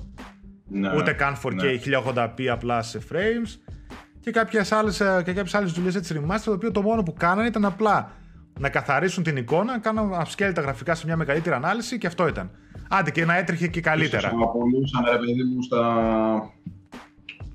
Ναι, 0.69 0.97
Ούτε 0.97 1.13
καν 1.13 1.37
4K 1.45 1.55
ναι. 1.55 1.79
1080p 2.15 2.47
απλά 2.47 2.83
σε 2.83 3.01
frames 3.13 3.73
και 4.21 4.31
κάποιες 4.31 4.73
άλλες 4.73 4.97
και 4.97 5.33
κάποιες 5.33 5.55
άλλες 5.55 5.73
δουλειές 5.73 5.95
έτσι 5.95 6.21
remaster, 6.21 6.41
το 6.45 6.53
οποίο 6.53 6.71
το 6.71 6.83
μόνο 6.83 7.03
που 7.03 7.13
κάνανε 7.13 7.49
ήταν 7.49 7.65
απλά 7.65 8.13
να 8.59 8.69
καθαρίσουν 8.69 9.23
την 9.23 9.37
εικόνα, 9.37 9.79
κάνουν 9.79 10.13
upscale 10.13 10.53
τα 10.55 10.61
γραφικά 10.61 10.95
σε 10.95 11.07
μια 11.07 11.17
μεγαλύτερη 11.17 11.55
ανάλυση 11.55 11.99
και 11.99 12.07
αυτό 12.07 12.29
ήταν. 12.29 12.51
Άντε 12.89 13.11
και 13.11 13.25
να 13.25 13.37
έτρεχε 13.37 13.67
και 13.67 13.81
καλύτερα. 13.81 14.29
Ίσως 14.29 14.43
απολούσαν 14.43 15.05
ρε 15.11 15.19
παιδί 15.19 15.43
μου 15.43 15.63
στα... 15.63 15.85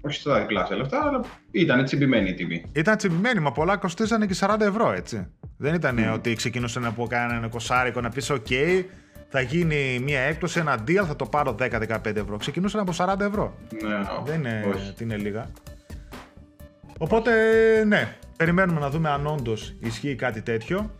Όχι 0.05 0.19
στα 0.19 0.39
διπλάσια 0.39 0.75
λεφτά, 0.75 1.01
αλλά 1.07 1.21
ήταν 1.51 1.85
τσιμπημένη 1.85 2.29
η 2.29 2.33
τιμή. 2.33 2.63
Ήταν 2.71 2.97
τσιμπημένη, 2.97 3.39
μα 3.39 3.51
πολλά 3.51 3.77
κοστίζανε 3.77 4.25
και 4.25 4.35
40 4.39 4.59
ευρώ, 4.59 4.91
έτσι. 4.91 5.27
Δεν 5.57 5.73
ήταν 5.73 5.97
mm. 5.99 6.13
ότι 6.13 6.33
ξεκινούσαν 6.33 6.85
από 6.85 7.07
ένα 7.11 7.47
κοσάρικο 7.47 8.01
να 8.01 8.09
πεις 8.09 8.31
OK, 8.31 8.83
θα 9.29 9.41
γίνει 9.41 9.99
μια 10.03 10.19
έκπτωση, 10.19 10.59
ένα 10.59 10.83
deal, 10.87 11.03
θα 11.07 11.15
το 11.15 11.25
πάρω 11.25 11.55
10-15 11.59 12.15
ευρώ. 12.15 12.37
Ξεκινούσαν 12.37 12.79
από 12.79 12.91
40 12.97 13.19
ευρώ. 13.19 13.55
Ναι, 13.83 13.95
Δεν 14.25 14.39
είναι, 14.39 14.63
είναι 15.01 15.17
λίγα. 15.17 15.51
Οπότε, 16.97 17.31
ναι, 17.85 18.15
περιμένουμε 18.37 18.79
να 18.79 18.89
δούμε 18.89 19.09
αν 19.09 19.27
όντως 19.27 19.75
ισχύει 19.79 20.15
κάτι 20.15 20.41
τέτοιο. 20.41 20.91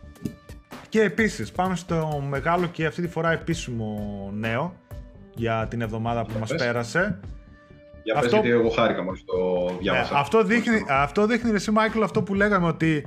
Και 0.88 1.02
επίσης, 1.02 1.52
πάμε 1.52 1.76
στο 1.76 2.24
μεγάλο 2.28 2.66
και 2.66 2.86
αυτή 2.86 3.02
τη 3.02 3.08
φορά 3.08 3.32
επίσημο 3.32 4.30
νέο 4.34 4.76
για 5.34 5.66
την 5.70 5.80
εβδομάδα 5.80 6.24
που 6.24 6.38
μας 6.38 6.54
πέρασε. 6.54 7.20
Για 8.06 8.14
αυτό... 8.14 8.36
πες, 8.36 8.46
γιατί 8.46 8.48
εγώ 8.48 8.68
χάρηκα 8.68 9.02
μόλις 9.02 9.24
το 9.24 9.34
διάβασα. 9.80 10.12
Ναι, 10.12 10.18
αυτό, 10.18 10.44
δείχνει, 10.44 10.84
αυτό 10.88 11.26
δείχνει, 11.26 11.50
εσύ 11.50 11.70
Μάικλ, 11.70 12.02
αυτό 12.02 12.22
που 12.22 12.34
λέγαμε 12.34 12.66
ότι 12.66 13.06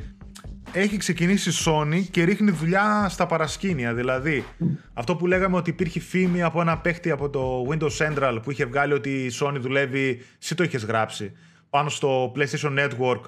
έχει 0.73 0.97
ξεκινήσει 0.97 1.49
η 1.49 1.53
Sony 1.65 2.03
και 2.11 2.23
ρίχνει 2.23 2.51
δουλειά 2.51 3.05
στα 3.09 3.25
παρασκήνια. 3.25 3.93
Δηλαδή, 3.93 4.43
αυτό 4.93 5.15
που 5.15 5.27
λέγαμε 5.27 5.57
ότι 5.57 5.69
υπήρχε 5.69 5.99
φήμη 5.99 6.41
από 6.41 6.61
ένα 6.61 6.77
παίχτη 6.77 7.11
από 7.11 7.29
το 7.29 7.67
Windows 7.69 8.07
Central 8.07 8.39
που 8.43 8.51
είχε 8.51 8.65
βγάλει 8.65 8.93
ότι 8.93 9.09
η 9.09 9.31
Sony 9.41 9.57
δουλεύει, 9.59 10.21
εσύ 10.41 10.55
το 10.55 10.63
είχες 10.63 10.85
γράψει 10.85 11.31
πάνω 11.69 11.89
στο 11.89 12.31
PlayStation 12.35 12.79
Network 12.79 13.21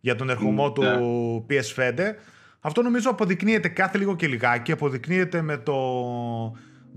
για 0.00 0.14
τον 0.14 0.30
ερχομό 0.30 0.72
του 0.72 0.82
ναι. 0.82 1.58
PS5. 1.76 2.00
Αυτό 2.60 2.82
νομίζω 2.82 3.10
αποδεικνύεται 3.10 3.68
κάθε 3.68 3.98
λίγο 3.98 4.16
και 4.16 4.26
λιγάκι. 4.26 4.72
Αποδεικνύεται 4.72 5.42
με 5.42 5.56
το 5.56 5.74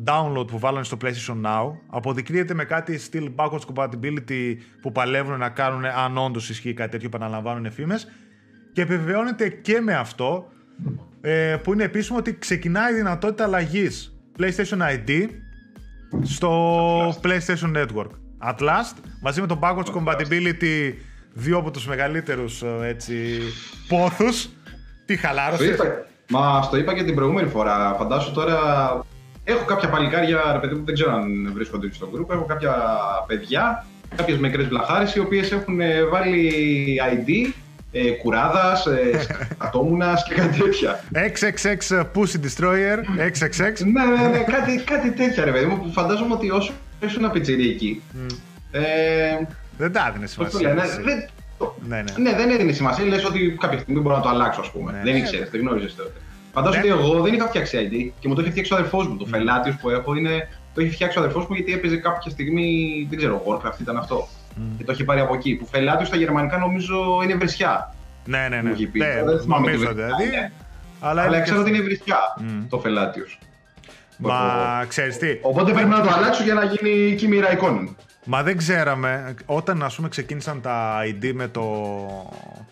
download 0.06 0.48
που 0.48 0.60
βάλανε 0.60 0.84
στο 0.84 0.98
PlayStation 1.02 1.46
Now. 1.46 1.72
Αποδεικνύεται 1.88 2.54
με 2.54 2.64
κάτι 2.64 3.00
still 3.12 3.28
backwards 3.36 3.62
compatibility 3.74 4.56
που 4.82 4.92
παλεύουν 4.92 5.38
να 5.38 5.50
κάνουν 5.50 5.86
αν 5.86 6.18
όντως 6.18 6.50
ισχύει 6.50 6.74
κάτι 6.74 6.92
τέτοιο, 6.92 7.08
επαναλαμβάνουν 7.08 7.72
φήμες. 7.72 8.08
Και 8.74 8.82
επιβεβαιώνεται 8.82 9.50
και 9.50 9.80
με 9.82 9.94
αυτό 9.94 10.48
ε, 11.22 11.56
που 11.64 11.74
είναι 11.74 11.84
επίσημο 11.84 12.18
ότι 12.18 12.38
ξεκινάει 12.38 12.92
η 12.92 12.96
δυνατότητα 12.96 13.44
αλλαγής 13.44 14.20
PlayStation 14.40 14.78
ID 14.78 15.28
στο 16.22 17.10
PlayStation 17.10 17.76
Network. 17.76 18.10
At 18.50 18.60
last, 18.60 18.96
μαζί 19.22 19.42
με 19.42 19.48
το 19.48 19.60
backwards 19.62 19.94
compatibility, 19.94 20.94
δύο 21.34 21.58
από 21.58 21.72
τους 21.72 21.88
μεγαλύτερους 21.88 22.62
ε, 22.62 22.88
έτσι, 22.88 23.40
πόθους, 23.88 24.50
τι 25.06 25.16
χαλάρωσες. 25.16 25.80
Μα 26.30 26.62
στο 26.62 26.78
είπα 26.78 26.94
και 26.94 27.04
την 27.04 27.16
προηγούμενη 27.16 27.50
φορά. 27.50 27.96
Φαντάσου 27.98 28.32
τώρα 28.32 28.60
Έχω 29.50 29.66
κάποια 29.66 29.90
παλικάρια, 29.90 30.52
ρε 30.52 30.60
παιδί 30.60 30.76
μου, 30.76 30.86
δεν 30.86 30.94
ξέρω 30.94 31.14
αν 31.14 31.52
βρίσκονται 31.54 31.90
στο 31.94 32.10
group. 32.16 32.30
Έχω 32.30 32.46
κάποια 32.46 32.76
παιδιά, 33.28 33.86
κάποιες 34.16 34.38
μικρές 34.38 34.68
βλαχάρες, 34.68 35.16
οι 35.16 35.20
οποίες 35.20 35.52
έχουν 35.52 35.82
ε, 35.82 36.04
βάλει 36.04 36.52
ID 37.14 37.54
ε, 37.92 38.12
κουράδας, 38.12 38.86
ε, 38.86 39.28
ατόμουνας 39.66 40.24
και 40.24 40.34
κάτι 40.34 40.62
τέτοια. 40.62 41.04
XXX 41.14 42.02
Pussy 42.14 42.40
Destroyer, 42.46 42.98
XXX. 43.32 43.86
ναι, 43.86 44.04
ναι, 44.04 44.28
ναι, 44.28 44.38
κάτι, 44.38 44.84
κάτι 44.84 45.12
τέτοια 45.12 45.46
ρε 45.46 45.52
παιδί 45.52 45.66
μου 45.66 45.80
που 45.80 45.92
φαντάζομαι 45.92 46.34
ότι 46.34 46.50
όσο 46.50 46.74
ήσουν 47.00 47.32
πιτσιρίκι. 47.32 48.02
Mm. 48.14 48.36
Ε, 48.72 48.82
δεν 49.78 49.92
τα 49.92 50.08
έδινε 50.10 50.28
σημασία. 50.28 50.74
Ναι, 50.74 50.82
δεν, 51.04 51.30
ναι, 51.88 52.02
ναι. 52.02 52.30
ναι, 52.30 52.38
δεν 52.38 52.50
έδινε 52.50 52.72
σημασία. 52.72 53.06
Λες 53.06 53.26
ότι 53.26 53.58
κάποια 53.60 53.80
στιγμή 53.80 54.02
μπορώ 54.02 54.16
να 54.16 54.22
το 54.22 54.30
αλλάξω, 54.30 54.62
ας 54.62 54.72
πούμε. 54.72 54.92
Ναι, 54.92 55.02
δεν 55.04 55.16
ήξερες, 55.16 55.50
δεν 55.50 55.62
γνώριζες 55.62 55.96
τότε. 55.96 56.12
Φαντάζομαι 56.54 56.86
ναι. 56.86 56.94
ότι 56.94 57.02
εγώ 57.04 57.22
δεν 57.22 57.34
είχα 57.34 57.48
φτιάξει 57.48 57.90
ID 57.92 58.12
και 58.20 58.28
μου 58.28 58.36
το 58.36 58.42
είχε 58.42 58.50
φτιάξει 58.50 58.74
ο 58.74 58.76
αδερφός 58.76 59.08
μου. 59.08 59.18
Το 59.18 59.26
mm. 59.28 59.32
φελάτιος 59.32 59.76
που 59.76 59.90
έχω 59.90 60.16
είναι. 60.16 60.48
Το 60.74 60.82
είχε 60.82 60.94
φτιάξει 60.94 61.18
ο 61.18 61.22
αδερφός 61.22 61.48
μου 61.48 61.56
γιατί 61.56 61.74
έπαιζε 61.74 61.98
κάποια 61.98 62.32
στιγμή. 62.32 63.06
Δεν 63.10 63.18
ξέρω, 63.18 63.44
Warcraft 63.46 63.80
ήταν 63.82 63.98
αυτό. 63.98 64.28
Mm. 64.58 64.62
Και 64.78 64.84
το 64.84 64.92
είχε 64.92 65.04
πάρει 65.04 65.20
από 65.20 65.34
εκεί. 65.34 65.56
Που 65.56 65.66
φελάτιος 65.66 66.08
στα 66.08 66.18
γερμανικά 66.18 66.58
νομίζω 66.58 67.20
είναι 67.24 67.36
βρισιά. 67.36 67.96
Ναι, 68.26 68.48
ναι, 68.50 68.62
ναι. 68.62 68.72
ναι 68.94 69.24
δεν 69.24 69.40
θυμάμαι 69.40 69.72
δηλαδή. 69.72 70.26
Ναι. 70.30 70.52
Αλλά, 71.00 71.22
Αλλά 71.22 71.42
ξέρω 71.42 71.60
ότι 71.60 71.70
είναι 71.70 71.82
βρισιά 71.82 72.18
mm. 72.40 72.66
το 72.70 72.80
φελάτιος. 72.80 73.40
Μα 74.18 74.86
ξέρεις 74.88 75.18
τι. 75.18 75.28
Οπότε 75.42 75.72
πρέπει 75.72 75.90
να 75.90 76.02
το 76.02 76.10
αλλάξω 76.10 76.44
για 76.44 76.54
να 76.54 76.64
γίνει 76.64 77.16
κυμήρα 77.16 77.52
εικόνων. 77.52 77.96
Μα 78.32 78.44
δεν 78.44 78.58
ξέραμε, 78.58 79.34
όταν 79.46 79.84
ας 79.84 79.96
πούμε 79.96 80.10
ξεκίνησαν 80.10 80.62
τα 80.62 81.00
ID 81.04 81.32
με 81.34 81.48
το 81.48 81.64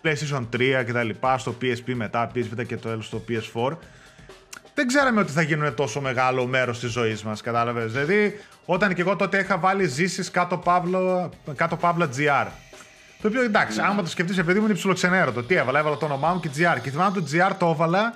PlayStation 0.03 0.45
3 0.55 0.83
και 0.85 0.91
τα 0.93 1.03
λοιπά, 1.03 1.37
στο 1.37 1.55
PSP 1.61 1.93
μετά, 1.93 2.31
PSP 2.35 2.65
και 2.67 2.77
το 2.77 3.01
στο 3.01 3.23
PS4, 3.29 3.77
δεν 4.73 4.87
ξέραμε 4.87 5.19
ότι 5.19 5.31
θα 5.31 5.41
γίνουν 5.41 5.73
τόσο 5.73 6.01
μεγάλο 6.01 6.45
μέρος 6.45 6.79
της 6.79 6.91
ζωής 6.91 7.23
μας. 7.23 7.41
Κατάλαβες. 7.41 7.91
Δηλαδή, 7.91 8.39
όταν 8.65 8.93
και 8.93 9.01
εγώ 9.01 9.15
τότε 9.15 9.39
είχα 9.39 9.57
βάλει 9.57 9.85
ζήσεις 9.85 10.31
κάτω, 10.31 10.57
παύλο, 10.57 11.29
κάτω 11.55 11.75
παύλα 11.75 12.09
GR. 12.17 12.47
Το 13.21 13.27
οποίο 13.27 13.41
εντάξει, 13.41 13.79
άμα 13.81 14.01
το 14.01 14.09
σκεφτείς, 14.09 14.37
επειδή 14.37 14.59
μου 14.59 14.65
είναι 14.65 14.73
υψηλοξενέρωτο. 14.73 15.43
Τι 15.43 15.55
έβαλα, 15.55 15.79
έβαλα 15.79 15.97
το 15.97 16.05
όνομά 16.05 16.33
μου 16.33 16.39
και 16.39 16.49
GR. 16.57 16.81
Και 16.81 16.89
θυμάμαι 16.89 17.21
το 17.21 17.25
GR 17.31 17.51
το 17.57 17.69
έβαλα 17.69 18.13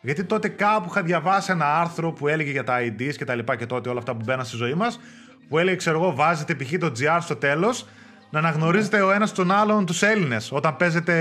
γιατί 0.00 0.24
τότε 0.24 0.48
κάπου 0.48 0.88
είχα 0.90 1.02
διαβάσει 1.02 1.52
ένα 1.52 1.80
άρθρο 1.80 2.12
που 2.12 2.28
έλεγε 2.28 2.50
για 2.50 2.64
τα 2.64 2.78
IDs 2.80 3.14
και 3.16 3.24
τα 3.24 3.34
λοιπά 3.34 3.56
και 3.56 3.66
τότε 3.66 3.88
όλα 3.88 3.98
αυτά 3.98 4.14
που 4.14 4.22
μπαίναν 4.24 4.44
στη 4.44 4.56
ζωή 4.56 4.74
μας. 4.74 5.00
Που 5.48 5.58
έλεγε, 5.58 5.76
ξέρω 5.76 5.98
εγώ, 5.98 6.14
βάζετε 6.14 6.54
π.χ. 6.54 6.72
το 6.78 6.92
GR 6.98 7.18
στο 7.20 7.36
τέλος 7.36 7.86
να 8.30 8.38
αναγνωρίζετε 8.38 9.00
ο 9.00 9.12
ένας 9.12 9.32
τον 9.32 9.50
άλλον 9.50 9.86
τους 9.86 10.02
Έλληνες 10.02 10.52
όταν 10.52 10.76
παίζετε 10.76 11.14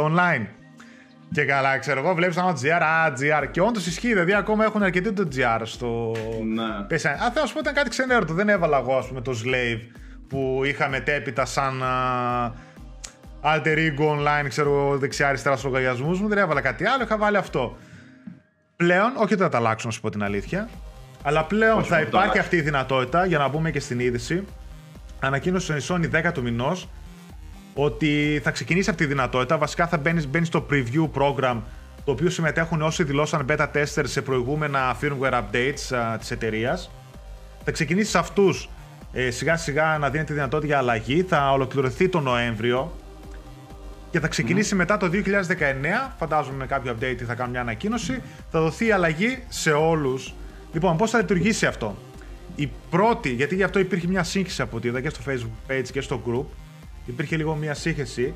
online. 0.00 0.46
Και 1.32 1.44
καλά, 1.44 1.78
ξέρω 1.78 2.00
εγώ, 2.00 2.14
βλέπεις 2.14 2.36
ένα 2.36 2.52
GR, 2.62 2.82
α, 2.82 3.12
GR. 3.20 3.50
Και 3.50 3.60
όντως 3.60 3.86
ισχύει, 3.86 4.08
δηλαδή 4.08 4.34
ακόμα 4.34 4.64
έχουν 4.64 4.82
αρκετή 4.82 5.12
το 5.12 5.28
GR 5.36 5.60
στο. 5.62 6.12
Ναι. 6.54 6.62
Α, 6.62 6.86
θέλω 6.88 7.40
να 7.40 7.46
σου 7.46 7.52
πω 7.52 7.58
ήταν 7.60 7.74
κάτι 7.74 7.88
ξενέρωτο. 7.88 8.34
Δεν 8.34 8.48
έβαλα 8.48 8.78
εγώ, 8.78 8.96
ας 8.96 9.06
πούμε, 9.06 9.20
το 9.20 9.32
Slave 9.44 9.80
που 10.28 10.60
είχα 10.64 10.88
μετέπειτα 10.88 11.44
σαν 11.44 11.82
alter 13.42 13.76
ego 13.76 14.08
online, 14.18 14.48
ξέρω 14.48 14.98
δεξιά-αριστερά 14.98 15.56
στους 15.56 15.70
λογαριασμούς 15.70 16.20
μου. 16.20 16.28
Δεν 16.28 16.38
έβαλα 16.38 16.60
κάτι 16.60 16.86
άλλο, 16.86 17.02
είχα 17.02 17.18
βάλει 17.18 17.36
αυτό. 17.36 17.76
Πλέον, 18.76 19.12
όχι 19.14 19.32
ότι 19.32 19.42
θα 19.42 19.48
τα 19.48 19.58
αλλάξω, 19.58 19.86
να 19.86 19.92
σου 19.92 20.00
πω 20.00 20.10
την 20.10 20.22
αλήθεια. 20.22 20.68
Αλλά 21.26 21.44
πλέον 21.44 21.84
θα 21.84 22.00
υπάρχει 22.00 22.38
αυτή 22.38 22.56
η 22.56 22.60
δυνατότητα 22.60 23.26
για 23.26 23.38
να 23.38 23.48
μπούμε 23.48 23.70
και 23.70 23.80
στην 23.80 24.00
είδηση. 24.00 24.44
Ανακοίνωσε 25.20 25.76
η 25.76 25.84
Sony 25.88 26.28
10 26.28 26.32
του 26.34 26.42
μηνός 26.42 26.88
ότι 27.74 28.40
θα 28.44 28.50
ξεκινήσει 28.50 28.90
αυτή 28.90 29.02
η 29.02 29.06
δυνατότητα. 29.06 29.58
Βασικά 29.58 29.86
θα 29.86 29.96
μπαίνεις 29.98 30.46
στο 30.46 30.66
preview 30.70 31.10
program 31.14 31.60
το 32.04 32.10
οποίο 32.10 32.30
συμμετέχουν 32.30 32.82
όσοι 32.82 33.04
δηλώσαν 33.04 33.46
beta 33.48 33.66
testers 33.74 34.04
σε 34.04 34.22
προηγούμενα 34.22 34.96
firmware 35.00 35.32
updates 35.32 35.96
α, 35.96 36.18
της 36.18 36.30
εταιρείας. 36.30 36.90
Θα 37.64 37.70
ξεκινήσεις 37.70 38.10
σε 38.10 38.18
αυτούς 38.18 38.68
ε, 39.12 39.30
σιγά 39.30 39.56
σιγά 39.56 39.98
να 39.98 40.10
δίνει 40.10 40.24
τη 40.24 40.32
δυνατότητα 40.32 40.66
για 40.66 40.78
αλλαγή, 40.78 41.22
θα 41.22 41.52
ολοκληρωθεί 41.52 42.08
το 42.08 42.20
Νοέμβριο 42.20 42.92
και 44.10 44.20
θα 44.20 44.28
ξεκινήσει 44.28 44.74
μετά 44.74 44.96
το 44.96 45.10
2019, 45.12 45.20
φαντάζομαι 46.18 46.56
με 46.56 46.66
κάποιο 46.66 46.96
update 46.98 47.22
θα 47.26 47.34
κάνουν 47.34 47.50
μια 47.50 47.60
ανακοίνωση, 47.60 48.22
θα 48.50 48.60
δοθεί 48.60 48.90
αλλαγή 48.90 49.44
σε 49.48 49.72
όλους. 49.72 50.34
Λοιπόν, 50.74 50.96
πώς 50.96 51.10
θα 51.10 51.18
λειτουργήσει 51.18 51.66
αυτό; 51.66 51.96
Η 52.54 52.70
πρώτη, 52.90 53.28
γιατί 53.28 53.54
γι' 53.54 53.62
αυτό 53.62 53.78
υπήρχε 53.78 54.06
μια 54.06 54.22
σύγχυση 54.22 54.62
από 54.62 54.76
ό,τι 54.76 54.88
είδα 54.88 55.00
και 55.00 55.08
στο 55.08 55.20
facebook 55.26 55.70
page 55.70 55.88
και 55.92 56.00
στο 56.00 56.22
group, 56.26 56.44
υπήρχε 57.06 57.36
λίγο 57.36 57.54
μια 57.54 57.74
σύγχυση. 57.74 58.34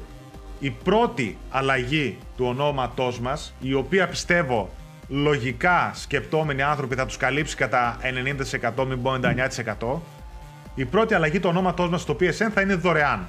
Η 0.60 0.70
πρώτη 0.70 1.38
αλλαγή 1.50 2.18
του 2.36 2.44
ονόματός 2.46 3.20
μας, 3.20 3.54
η 3.60 3.74
οποία 3.74 4.08
πιστεύω 4.08 4.70
λογικά 5.08 5.90
σκεπτόμενοι 5.94 6.62
άνθρωποι 6.62 6.94
θα 6.94 7.06
τους 7.06 7.16
καλύψει 7.16 7.56
κατά 7.56 7.98
90% 8.76 8.86
μην 8.86 9.02
πω 9.02 9.12
99%, 9.12 10.00
η 10.74 10.84
πρώτη 10.84 11.14
αλλαγή 11.14 11.40
του 11.40 11.48
ονόματός 11.48 11.88
μας 11.88 12.00
στο 12.00 12.16
PSN 12.20 12.50
θα 12.54 12.60
είναι 12.60 12.74
δωρεάν. 12.74 13.28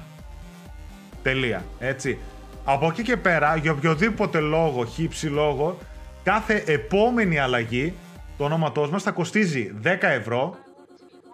Τελεία. 1.22 1.64
Έτσι. 1.78 2.18
Από 2.64 2.86
εκεί 2.86 3.02
και 3.02 3.16
πέρα, 3.16 3.56
για 3.56 3.72
οποιοδήποτε 3.72 4.40
λόγο, 4.40 4.84
χύψη 4.84 5.26
λόγο, 5.26 5.78
κάθε 6.22 6.62
επόμενη 6.66 7.38
αλλαγή 7.38 7.94
το 8.40 8.46
ονόματός 8.46 8.90
μας 8.90 9.02
θα 9.02 9.10
κοστίζει 9.10 9.74
10 9.82 9.96
ευρώ. 10.00 10.56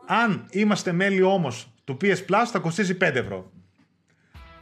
Αν 0.07 0.47
είμαστε 0.51 0.93
μέλη 0.93 1.23
όμως 1.23 1.69
του 1.85 1.97
PS 2.01 2.17
Plus 2.17 2.45
θα 2.53 2.59
κοστίζει 2.59 2.97
5 3.01 3.15
ευρώ. 3.15 3.51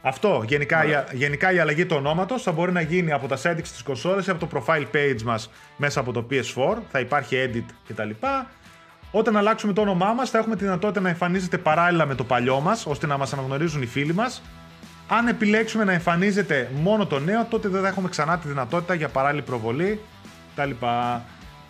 Αυτό, 0.01 0.43
γενικά, 0.47 0.85
η, 0.85 1.17
γενικά 1.17 1.51
η 1.51 1.59
αλλαγή 1.59 1.85
του 1.85 1.95
ονόματος 1.95 2.43
θα 2.43 2.51
μπορεί 2.51 2.71
να 2.71 2.81
γίνει 2.81 3.11
από 3.11 3.27
τα 3.27 3.37
settings 3.43 3.61
της 3.61 3.83
κονσόλας 3.83 4.27
ή 4.27 4.29
από 4.29 4.47
το 4.47 4.63
profile 4.67 4.85
page 4.95 5.21
μας 5.21 5.49
μέσα 5.77 5.99
από 5.99 6.11
το 6.11 6.27
PS4, 6.31 6.77
θα 6.91 6.99
υπάρχει 6.99 7.35
edit 7.49 7.73
κτλ. 7.87 8.09
Όταν 9.11 9.37
αλλάξουμε 9.37 9.73
το 9.73 9.81
όνομά 9.81 10.13
μας 10.13 10.29
θα 10.29 10.37
έχουμε 10.37 10.55
τη 10.55 10.63
δυνατότητα 10.63 11.01
να 11.01 11.09
εμφανίζεται 11.09 11.57
παράλληλα 11.57 12.05
με 12.05 12.15
το 12.15 12.23
παλιό 12.23 12.59
μας, 12.59 12.85
ώστε 12.85 13.07
να 13.07 13.17
μας 13.17 13.33
αναγνωρίζουν 13.33 13.81
οι 13.81 13.85
φίλοι 13.85 14.13
μας. 14.13 14.41
Αν 15.07 15.27
επιλέξουμε 15.27 15.83
να 15.83 15.91
εμφανίζεται 15.91 16.71
μόνο 16.73 17.05
το 17.05 17.19
νέο, 17.19 17.45
τότε 17.45 17.67
δεν 17.67 17.81
θα 17.81 17.87
έχουμε 17.87 18.09
ξανά 18.09 18.37
τη 18.37 18.47
δυνατότητα 18.47 18.93
για 18.93 19.09
παράλληλη 19.09 19.41
προβολή 19.41 19.99
κτλ. 20.55 20.71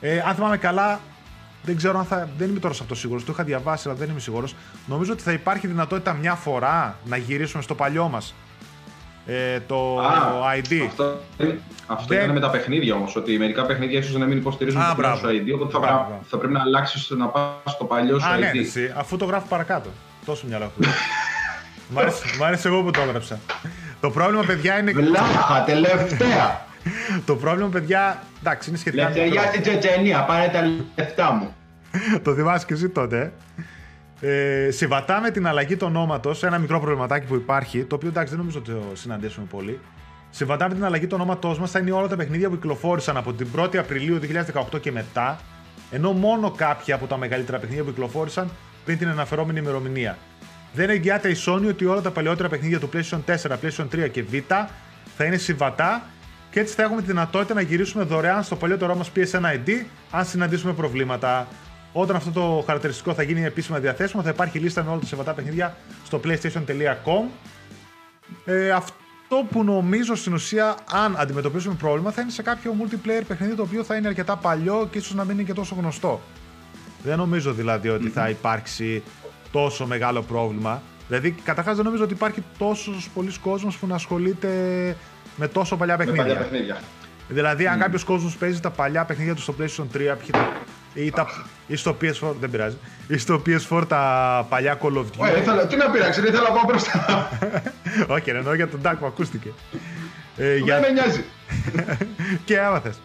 Ε, 0.07 0.19
αν 0.27 0.35
θυμάμαι 0.35 0.57
καλά, 0.57 0.99
δεν 1.63 1.75
ξέρω 1.77 1.99
αν 1.99 2.05
θα. 2.05 2.29
Δεν 2.37 2.49
είμαι 2.49 2.59
τώρα 2.59 2.73
σε 2.73 2.83
αυτό 2.83 2.95
σίγουρος. 2.95 3.25
Το 3.25 3.31
είχα 3.31 3.43
διαβάσει, 3.43 3.87
αλλά 3.87 3.97
δεν 3.97 4.09
είμαι 4.09 4.19
σίγουρος. 4.19 4.55
Νομίζω 4.87 5.11
ότι 5.13 5.21
θα 5.21 5.31
υπάρχει 5.31 5.67
δυνατότητα 5.67 6.13
μια 6.13 6.33
φορά 6.35 6.97
να 7.05 7.17
γυρίσουμε 7.17 7.63
στο 7.63 7.75
παλιό 7.75 8.07
μας. 8.07 8.35
Ε, 9.25 9.59
το 9.59 9.99
Α, 9.99 10.11
ID. 10.57 10.73
Αυτό, 10.87 11.19
αυτό 11.87 12.05
Δεν- 12.07 12.17
ήταν 12.21 12.31
με 12.33 12.39
τα 12.39 12.49
παιχνίδια 12.49 12.95
όμως. 12.95 13.15
Ότι 13.15 13.37
μερικά 13.37 13.65
παιχνίδια 13.65 13.99
ίσως 13.99 14.15
να 14.15 14.25
μην 14.25 14.37
υποστηρίζουν 14.37 14.81
Α, 14.81 14.89
το 14.95 15.01
παλιό 15.01 15.15
σου 15.15 15.21
μπράβο. 15.21 15.37
ID. 15.37 15.53
Οπότε 15.55 15.71
θα, 15.71 15.79
Μπράβο. 15.79 16.03
πρέ- 16.07 16.21
θα 16.29 16.37
πρέπει 16.37 16.53
να 16.53 16.61
αλλάξεις 16.61 17.09
να 17.09 17.27
πας 17.27 17.51
στο 17.65 17.85
παλιό 17.85 18.19
σου 18.19 18.27
Α, 18.27 18.37
ναι, 18.37 18.51
ID. 18.53 18.57
εσύ, 18.59 18.93
αφού 18.97 19.17
το 19.17 19.25
γράφω 19.25 19.45
παρακάτω. 19.49 19.89
Τόσο 20.25 20.45
μυαλό 20.47 20.63
έχω. 20.63 20.73
μ, 21.93 21.99
άρεσε, 21.99 22.23
μ' 22.39 22.43
άρεσε 22.43 22.67
εγώ 22.67 22.83
που 22.83 22.91
το 22.91 23.01
έγραψα. 23.01 23.39
Το 24.01 24.09
πρόβλημα, 24.11 24.43
παιδιά, 24.43 24.79
είναι. 24.79 24.91
Βλάχα, 24.91 25.63
τελευταία! 25.63 26.64
Το 27.25 27.35
πρόβλημα, 27.35 27.69
παιδιά. 27.69 28.23
Εντάξει, 28.39 28.69
είναι 28.69 28.77
σχετικά. 28.77 29.07
μικρό. 29.07 29.21
Λευτεριά 29.21 29.49
στην 29.49 29.61
Τσετσενία, 29.61 30.23
πάρε 30.23 30.47
τα 30.47 30.61
λεφτά 30.95 31.31
μου. 31.31 31.55
το 32.23 32.33
θυμάσαι 32.33 32.65
και 32.65 32.73
εσύ 32.73 32.89
τότε. 32.89 33.33
Ε, 34.21 34.71
συμβατά 34.71 35.19
με 35.19 35.31
την 35.31 35.47
αλλαγή 35.47 35.75
του 35.75 35.85
ονόματος, 35.89 36.43
ένα 36.43 36.57
μικρό 36.57 36.79
προβληματάκι 36.79 37.25
που 37.25 37.35
υπάρχει, 37.35 37.83
το 37.83 37.95
οποίο 37.95 38.09
εντάξει 38.09 38.29
δεν 38.29 38.39
νομίζω 38.39 38.59
ότι 38.59 38.71
το 38.71 38.81
συναντήσουμε 38.93 39.45
πολύ. 39.49 39.79
Συμβατά 40.29 40.67
με 40.67 40.73
την 40.73 40.85
αλλαγή 40.85 41.07
του 41.07 41.15
ονόματός 41.19 41.59
μας 41.59 41.71
θα 41.71 41.79
είναι 41.79 41.91
όλα 41.91 42.07
τα 42.07 42.15
παιχνίδια 42.15 42.49
που 42.49 42.55
κυκλοφόρησαν 42.55 43.17
από 43.17 43.33
την 43.33 43.47
1η 43.57 43.77
Απριλίου 43.77 44.19
2018 44.73 44.81
και 44.81 44.91
μετά, 44.91 45.39
ενώ 45.91 46.11
μόνο 46.11 46.51
κάποια 46.51 46.95
από 46.95 47.05
τα 47.05 47.17
μεγαλύτερα 47.17 47.59
παιχνίδια 47.59 47.83
που 47.83 47.89
κυκλοφόρησαν 47.89 48.49
πριν 48.85 48.97
την 48.97 49.07
αναφερόμενη 49.07 49.59
ημερομηνία. 49.59 50.17
Δεν 50.73 50.89
εγγυάται 50.89 51.29
η 51.29 51.35
Sony 51.45 51.67
ότι 51.67 51.85
όλα 51.85 52.01
τα 52.01 52.11
παλαιότερα 52.11 52.49
παιχνίδια 52.49 52.79
του 52.79 52.89
PlayStation 52.93 53.19
4, 53.25 53.35
PlayStation 53.35 54.05
3 54.05 54.09
και 54.11 54.23
Vita 54.31 54.65
θα 55.17 55.25
είναι 55.25 55.37
συμβατά 55.37 56.03
και 56.55 56.61
έτσι 56.61 56.73
θα 56.73 56.83
έχουμε 56.83 57.01
τη 57.01 57.07
δυνατότητα 57.07 57.53
να 57.53 57.61
γυρίσουμε 57.61 58.03
δωρεάν 58.03 58.43
στο 58.43 58.55
παλιότερό 58.55 58.95
μας 58.95 59.11
PSN 59.15 59.41
ID 59.41 59.85
αν 60.11 60.25
συναντήσουμε 60.25 60.73
προβλήματα. 60.73 61.47
Όταν 61.93 62.15
αυτό 62.15 62.31
το 62.31 62.63
χαρακτηριστικό 62.65 63.13
θα 63.13 63.23
γίνει 63.23 63.43
επίσημα 63.43 63.79
διαθέσιμο, 63.79 64.21
θα 64.21 64.29
υπάρχει 64.29 64.59
λίστα 64.59 64.83
με 64.83 64.89
όλα 64.89 64.99
τα 64.99 65.05
συμβατά 65.05 65.33
παιχνίδια 65.33 65.77
στο 66.05 66.19
PlayStation.com. 66.23 67.29
Ε, 68.45 68.71
αυτό 68.71 69.45
που 69.51 69.63
νομίζω 69.63 70.15
στην 70.15 70.33
ουσία, 70.33 70.75
αν 70.91 71.15
αντιμετωπίσουμε 71.17 71.75
πρόβλημα, 71.75 72.11
θα 72.11 72.21
είναι 72.21 72.31
σε 72.31 72.41
κάποιο 72.41 72.75
multiplayer 72.81 73.23
παιχνίδι 73.27 73.55
το 73.55 73.61
οποίο 73.61 73.83
θα 73.83 73.95
είναι 73.95 74.07
αρκετά 74.07 74.35
παλιό 74.35 74.87
και 74.91 74.97
ίσως 74.97 75.13
να 75.13 75.23
μην 75.23 75.33
είναι 75.33 75.47
και 75.47 75.53
τόσο 75.53 75.75
γνωστό. 75.75 76.21
Δεν 77.03 77.17
νομίζω 77.17 77.53
δηλαδή 77.53 77.89
ότι 77.89 78.09
θα 78.09 78.29
υπάρξει 78.29 79.03
τόσο 79.51 79.85
μεγάλο 79.85 80.21
πρόβλημα. 80.21 80.81
Δηλαδή, 81.07 81.31
καταρχάς 81.31 81.75
δεν 81.75 81.85
νομίζω 81.85 82.03
ότι 82.03 82.13
υπάρχει 82.13 82.43
τόσος 82.57 83.09
πολλοί 83.13 83.31
κόσμος 83.39 83.77
που 83.77 83.87
να 83.87 83.95
ασχολείται 83.95 84.49
με 85.35 85.47
τόσο 85.47 85.75
παλιά 85.77 85.97
Με 85.97 86.03
παιχνίδια. 86.05 86.23
παλιά 86.33 86.39
παιχνίδια. 86.49 86.77
Δηλαδή, 87.27 87.67
αν 87.67 87.79
κάποιος 87.79 88.03
κόσμος 88.03 88.35
παίζει 88.37 88.59
τα 88.59 88.69
παλιά 88.69 89.03
παιχνίδια 89.05 89.35
του 89.35 89.41
στο 89.41 89.55
PlayStation 89.59 89.85
3 89.97 90.15
π.χ. 90.19 90.29
τα- 90.31 90.51
ή, 90.93 91.11
τα, 91.11 91.27
ή 91.67 91.75
στο 91.75 91.97
PS4, 92.01 92.33
δεν 92.39 92.49
πειράζει, 92.49 92.77
ή 93.07 93.17
στο 93.17 93.41
PS4 93.45 93.83
τα 93.87 94.45
παλιά 94.49 94.77
Call 94.81 94.85
of 94.97 94.99
Duty. 94.99 95.17
Ωραία, 95.17 95.37
ήθελα- 95.37 95.67
τι 95.67 95.75
να 95.75 95.89
πειράξει, 95.89 96.21
δεν 96.21 96.33
ήθελα 96.33 96.49
να 96.49 96.55
πάω 96.55 96.63
μπροστά. 96.67 97.29
Όχι, 98.15 98.31
ρε, 98.31 98.37
εννοώ 98.37 98.53
για 98.53 98.67
τον 98.67 98.79
Dark 98.83 98.95
που 98.99 99.05
ακούστηκε. 99.05 99.49
Ε, 100.37 100.45
Δεν 100.47 100.57
για... 100.63 100.79
με 100.79 100.89
νοιάζει. 100.89 101.23
και 102.45 102.59
άμα 102.59 102.79
θες. 102.79 102.99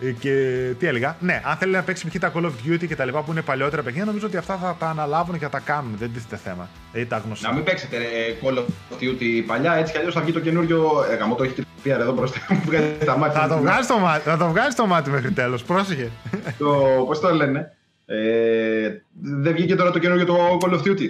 Ε, 0.00 0.10
Και 0.10 0.30
τι 0.78 0.86
έλεγα; 0.86 1.16
Ναι, 1.20 1.42
αν 1.44 1.56
θέλει 1.56 1.72
να 1.72 1.82
παίξει 1.82 2.08
π.χ. 2.08 2.18
τα 2.18 2.32
Call 2.34 2.44
of 2.44 2.52
Duty 2.66 2.86
και 2.86 2.96
τα 2.96 3.04
λοιπά 3.04 3.22
που 3.22 3.30
είναι 3.32 3.42
παλιότερα 3.42 3.82
παιχνίδια, 3.82 4.06
νομίζω 4.06 4.26
ότι 4.26 4.36
αυτά 4.36 4.56
θα 4.56 4.76
τα 4.78 4.88
αναλάβουν 4.88 5.38
και 5.38 5.44
θα 5.44 5.50
τα 5.50 5.58
κάνουν. 5.58 5.94
Δεν 5.98 6.12
τίθεται 6.12 6.36
θέμα. 6.36 6.68
Δηλαδή 6.92 7.10
τα 7.10 7.22
γνωστά. 7.26 7.48
Να 7.48 7.54
μην 7.54 7.64
παίξετε 7.64 7.96
ρε, 7.96 8.04
Call 8.42 8.58
of 8.58 9.02
Duty 9.02 9.42
παλιά, 9.46 9.74
έτσι 9.74 9.92
κι 9.92 9.98
αλλιώς 9.98 10.14
θα 10.14 10.20
βγει 10.20 10.32
το 10.32 10.40
καινούριο. 10.40 10.90
Ε, 11.10 11.14
γαμώ 11.16 11.34
το 11.34 11.42
έχει 11.42 11.52
τρυπία 11.52 11.96
εδώ 12.00 12.12
μπροστά 12.12 12.38
μου, 12.48 12.62
βγάζει 12.66 12.86
τα 13.04 13.16
μάτια. 13.18 13.40
Θα 13.40 13.48
το 13.48 13.54
του. 13.54 13.60
βγάλεις 13.60 13.86
το 13.86 13.98
μάτι, 13.98 14.28
θα 14.28 14.36
το 14.36 14.48
βγάλεις 14.48 14.74
το 14.74 14.86
μάτι 14.86 15.10
μέχρι 15.10 15.30
τέλος. 15.32 15.62
Πρόσεχε. 15.64 16.10
Το, 16.58 17.04
πώς 17.06 17.20
το 17.20 17.34
λένε. 17.34 17.72
Ε, 18.06 18.88
δεν 19.22 19.52
βγήκε 19.52 19.74
τώρα 19.74 19.90
το 19.90 19.98
καινούριο 19.98 20.24
το 20.24 20.58
Call 20.62 20.72
of 20.72 20.78
Duty. 20.78 21.06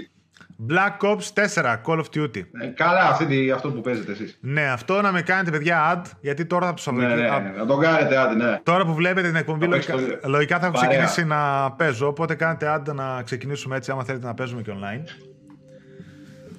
Black 0.69 1.09
Ops 1.09 1.33
4 1.35 1.81
Call 1.87 1.99
of 1.99 2.05
Duty. 2.15 2.37
Ε, 2.63 2.67
καλά, 2.75 3.01
αυτή, 3.09 3.27
τη- 3.27 3.51
αυτό 3.51 3.71
που 3.71 3.81
παίζετε 3.81 4.13
εσείς. 4.13 4.39
Ναι, 4.41 4.63
αυτό 4.71 5.01
να 5.01 5.13
με 5.13 5.23
κάνετε 5.23 5.51
παιδιά 5.51 5.95
ad, 6.05 6.11
γιατί 6.21 6.45
τώρα 6.47 6.69
από 6.69 6.81
το 6.85 6.93
Ναι, 6.93 7.01
Σαββατοκύριακο. 7.03 7.41
ναι, 7.41 7.51
να 7.59 7.67
τον 7.67 7.81
κάνετε, 7.81 8.17
άντε, 8.19 8.35
ναι. 8.45 8.61
Τώρα 8.63 8.85
που 8.87 8.95
βλέπετε 8.95 9.27
την 9.27 9.37
εκπομπή, 9.37 9.65
Θα 9.65 9.71
παίξει 9.71 9.91
λογικά, 9.93 10.19
το- 10.21 10.29
λογικά 10.29 10.59
θα 10.59 10.67
έχω 10.67 10.75
Παρέα. 10.75 10.89
ξεκινήσει 11.05 11.25
να 11.25 11.71
παίζω. 11.73 12.07
Οπότε 12.09 12.35
κάνετε 12.35 12.69
άντα 12.69 12.93
να 12.95 13.23
ξεκινήσουμε 13.23 13.77
έτσι, 13.77 13.91
άμα 13.91 14.05
θέλετε 14.05 14.27
να 14.27 14.35
παίζουμε 14.35 14.63
και 14.63 14.71
online. 14.75 15.05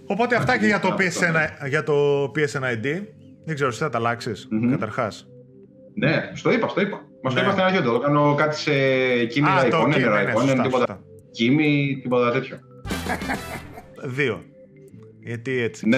Οπότε 0.05 0.35
αυτά 0.35 0.57
και 0.57 0.65
για 0.65 0.79
το, 0.79 0.87
Αυτό, 0.87 1.03
PSN, 1.03 1.67
για 1.67 1.83
το 1.83 2.23
PSN 2.35 2.63
ID. 2.63 3.03
Δεν 3.45 3.55
ξέρω, 3.55 3.69
εσύ 3.69 3.79
θα 3.79 3.89
τα 3.89 3.97
αλλάξεις 3.97 4.47
καταρχάς; 4.69 5.27
Ναι, 5.93 6.29
στο 6.33 6.51
είπα, 6.51 6.67
στο 6.67 6.81
είπα. 6.81 7.01
Μας 7.23 7.33
Ναι. 7.33 7.39
το 7.39 7.45
είπα 7.45 7.53
στην 7.53 7.63
αρχή 7.65 7.77
ότι 7.77 7.85
το 7.87 7.99
κάνω 7.99 8.35
κάτι 8.35 8.55
σε 8.55 8.71
κείμενα 9.25 9.55
Α, 9.55 9.61
το 9.61 9.67
εικόνα, 9.67 9.93
κείμενο, 9.93 10.11
νερά 10.11 10.23
ναι, 10.23 10.29
εικόνα, 10.29 10.45
σωστά, 10.47 10.63
τίποτα. 10.63 10.85
σωστά. 10.87 10.99
Κείμη, 11.31 11.99
τίποτα 12.03 12.31
τέτοιο. 12.31 12.57
Δύο. 14.03 14.43
Γιατί 15.19 15.61
έτσι. 15.61 15.87
Ναι, 15.87 15.97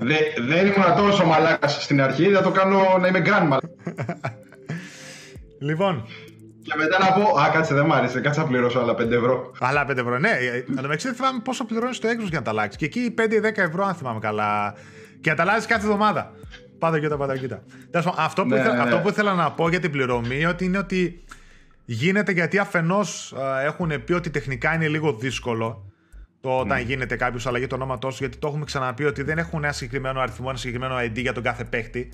Δε, 0.00 0.14
δεν 0.48 0.66
ήμουν 0.66 0.96
τόσο 0.96 1.24
μαλάκας 1.26 1.82
στην 1.84 2.00
αρχή, 2.02 2.30
θα 2.30 2.42
το 2.42 2.50
κάνω 2.50 2.98
να 3.00 3.08
είμαι 3.08 3.20
γκραν 3.20 3.46
μαλάκα. 3.46 3.68
Λοιπόν, 5.60 6.06
Και 6.62 6.72
μετά 6.76 6.98
να 6.98 7.12
πω, 7.12 7.38
Α, 7.40 7.50
κάτσε, 7.52 7.74
δεν 7.74 7.86
μ' 7.86 7.92
άρεσε, 7.92 8.20
κάτσε 8.20 8.40
να 8.40 8.46
πληρώσω 8.46 8.78
άλλα 8.78 8.94
5 8.94 9.10
ευρώ. 9.10 9.50
άλλα 9.60 9.84
5 9.90 9.96
ευρώ. 9.96 10.18
Ναι, 10.18 10.28
ε, 10.30 10.56
εν 10.56 10.64
τω 10.76 10.82
μεταξύ 10.82 11.06
δεν 11.06 11.16
θυμάμαι 11.16 11.40
πόσο 11.44 11.64
πληρώνεις 11.64 11.98
το 11.98 12.08
Xbox 12.08 12.28
για 12.28 12.38
να 12.38 12.42
τα 12.44 12.50
αλλάξεις. 12.50 12.76
Και 12.76 12.84
εκεί 12.84 13.14
5-10 13.18 13.62
ευρώ, 13.62 13.84
αν 13.84 13.94
θυμάμαι 13.94 14.18
καλά. 14.18 14.74
Και 15.20 15.30
να 15.30 15.36
τα 15.36 15.42
αλλάζεις 15.42 15.66
κάθε 15.66 15.82
εβδομάδα. 15.82 16.32
Πάτα 16.78 17.00
κοίτα, 17.00 17.16
πάτα 17.16 17.36
κοίτα. 17.36 17.62
Τέλος 17.90 18.06
πάντων, 18.06 18.24
αυτό, 18.24 18.42
που 18.42 18.48
Ναι, 18.48 18.54
ήθελα, 18.54 18.70
ναι, 18.74 18.78
ναι. 18.78 18.84
αυτό 18.88 18.98
που 18.98 19.08
ήθελα 19.08 19.34
να 19.34 19.52
πω 19.52 19.68
για 19.68 19.80
την 19.80 19.90
πληρωμή 19.90 20.44
ότι 20.46 20.64
είναι 20.64 20.78
ότι 20.78 21.24
γίνεται 21.84 22.32
γιατί 22.32 22.58
αφενός 22.58 23.34
έχουν 23.64 24.04
πει 24.04 24.12
ότι 24.12 24.30
τεχνικά 24.30 24.74
είναι 24.74 24.88
λίγο 24.88 25.12
δύσκολο 25.12 25.87
το 26.40 26.58
όταν 26.58 26.80
γίνεται 26.80 27.16
κάποιος 27.16 27.46
αλλαγή 27.46 27.66
του 27.66 27.74
ονόματό 27.78 28.08
γιατί 28.08 28.36
το 28.38 28.48
έχουμε 28.48 28.64
ξαναπεί 28.64 29.04
ότι 29.04 29.22
δεν 29.22 29.38
έχουν 29.38 29.64
ένα 29.64 29.72
συγκεκριμένο 29.72 30.20
αριθμό, 30.20 30.46
ένα 30.48 30.58
συγκεκριμένο 30.58 30.96
ID 30.98 31.20
για 31.20 31.32
τον 31.32 31.42
κάθε 31.42 31.64
παίχτη. 31.64 32.08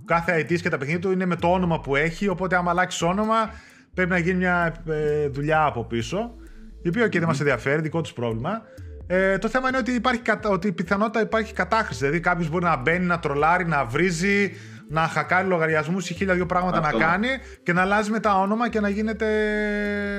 Ο 0.00 0.02
κάθε 0.04 0.40
ID 0.40 0.60
και 0.60 0.68
τα 0.68 0.78
παιχνίδια 0.78 1.00
του 1.00 1.10
είναι 1.12 1.26
με 1.26 1.36
το 1.36 1.52
όνομα 1.52 1.80
που 1.80 1.96
έχει, 1.96 2.28
οπότε 2.28 2.56
άμα 2.56 2.70
αλλάξεις 2.70 3.02
όνομα 3.02 3.50
πρέπει 3.94 4.10
να 4.10 4.18
γίνει 4.18 4.36
μια 4.38 4.74
ε, 4.88 5.28
δουλειά 5.28 5.64
από 5.64 5.84
πίσω. 5.84 6.34
Η 6.82 6.88
οποία 6.88 7.08
και 7.08 7.18
δεν 7.18 7.28
μας 7.28 7.38
ενδιαφέρει, 7.40 7.80
δικό 7.82 8.00
τους 8.00 8.12
πρόβλημα. 8.12 8.62
Ε, 9.06 9.38
το 9.38 9.48
θέμα 9.48 9.68
είναι 9.68 9.78
ότι, 9.78 9.92
υπάρχει, 9.92 10.20
κατα- 10.20 10.48
ότι 10.48 10.66
η 10.68 10.72
πιθανότητα 10.72 11.20
υπάρχει 11.20 11.52
κατάχρηση. 11.52 11.98
Δηλαδή 12.00 12.20
κάποιος 12.20 12.48
μπορεί 12.48 12.64
να 12.64 12.76
μπαίνει, 12.76 13.04
να 13.04 13.18
τρολάρει, 13.18 13.66
να 13.66 13.84
βρίζει, 13.84 14.52
να 14.92 15.00
χακάρει 15.00 15.46
λογαριασμούς 15.48 16.10
ή 16.10 16.14
χίλια 16.14 16.34
δύο 16.34 16.46
πράγματα 16.46 16.78
Αυτό. 16.78 16.98
να 16.98 17.04
κάνει 17.04 17.28
και 17.62 17.72
να 17.72 17.80
αλλάζει 17.80 18.10
μετά 18.10 18.40
όνομα 18.40 18.68
και 18.68 18.80
να 18.80 18.88
γίνεται. 18.88 19.26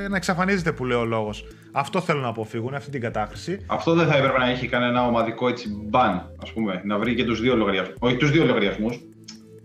να 0.09 0.15
εξαφανίζεται 0.15 0.71
που 0.71 0.85
λέει 0.85 0.97
ο 0.97 1.05
λόγος. 1.05 1.45
Αυτό 1.71 2.01
θέλω 2.01 2.19
να 2.19 2.27
αποφύγουν, 2.27 2.73
αυτή 2.75 2.89
την 2.91 3.01
κατάχρηση. 3.01 3.65
Αυτό 3.67 3.93
δεν 3.93 4.07
θα 4.07 4.17
έπρεπε 4.17 4.37
να 4.37 4.49
έχει 4.49 4.67
κανένα 4.67 5.05
ομαδικό 5.05 5.47
έτσι 5.47 5.69
ban, 5.91 6.21
ας 6.43 6.51
πούμε, 6.53 6.81
να 6.85 6.97
βρει 6.97 7.15
και 7.15 7.23
τους 7.23 7.41
δύο 7.41 7.55
λογαριασμού. 7.55 7.93
Όχι 7.99 8.15
τους 8.15 8.31
δύο 8.31 8.45
λογαριασμούς. 8.45 8.99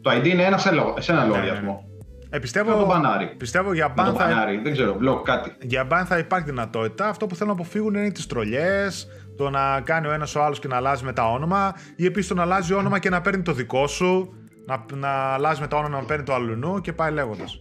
Το 0.03 0.11
ID 0.11 0.27
είναι 0.27 0.43
ένα 0.43 0.59
σε, 0.59 0.71
λο- 0.71 0.95
σε 0.99 1.13
ένα 1.13 1.25
λογαριασμό. 1.25 1.85
Ε, 2.31 2.39
πιστεύω, 2.39 2.71
Να 2.71 2.77
το 2.77 2.87
μπανάρει. 2.87 3.35
πιστεύω 3.37 3.73
για 3.75 3.89
Να 3.89 3.95
το 3.95 4.03
μπαν 4.03 4.15
θα, 4.21 4.27
μπανάρει. 4.27 4.61
Δεν 4.63 4.73
ξέρω, 4.73 4.95
μπλοκ 4.95 5.25
κάτι. 5.25 5.53
για 5.61 5.85
μπαν 5.85 6.07
θα 6.07 6.19
υπάρχει 6.19 6.47
δυνατότητα. 6.47 7.09
Αυτό 7.09 7.27
που 7.27 7.35
θέλουν 7.35 7.55
να 7.55 7.61
αποφύγουν 7.61 7.95
είναι 7.95 8.11
τις 8.11 8.27
τρολιές, 8.27 9.07
το 9.37 9.51
να 9.51 9.81
κάνει 9.81 10.07
ο 10.07 10.13
ένας 10.13 10.35
ο 10.35 10.43
άλλος 10.43 10.59
και 10.59 10.69
να 10.69 10.77
αλλάζει 10.77 11.05
μετά 11.05 11.31
όνομα, 11.31 11.75
ή 11.97 12.05
επίσης 12.05 12.29
το 12.29 12.35
να 12.35 12.43
αλλάζει 12.43 12.75
όνομα 12.75 12.99
και 12.99 13.11
να 13.11 13.21
παίρνει 13.21 13.43
το 13.43 13.53
δικό 13.53 13.87
σου, 13.87 14.35
να, 14.67 14.85
να 14.95 15.09
αλλάζει 15.09 15.61
μετά 15.61 15.77
όνομα 15.77 16.01
να 16.01 16.05
παίρνει 16.07 16.25
το 16.25 16.35
αλλουνού 16.35 16.81
και 16.81 16.93
πάει 16.93 17.13
λέγοντας. 17.13 17.61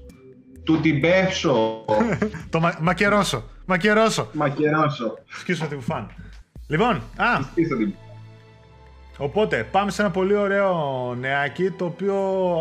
Του 0.64 0.80
την 0.80 1.02
πέφσω. 1.02 1.86
το 2.50 2.60
μα, 2.60 2.74
μακερώσω. 2.82 3.44
Μακερώσω. 3.66 4.28
Μακερώσω. 4.34 5.14
Σκίσω 5.28 5.66
τη 5.66 5.76
φαν. 5.80 6.08
Λοιπόν, 6.68 7.02
α, 7.16 7.40
Πίσω 7.54 7.76
την. 7.76 7.94
οπότε 9.18 9.68
πάμε 9.72 9.92
σε 9.92 10.02
ένα 10.02 10.12
πολύ 10.12 10.36
ωραίο 10.36 10.76
νεάκι 11.20 11.70
το 11.70 11.86
οποίο 11.86 12.16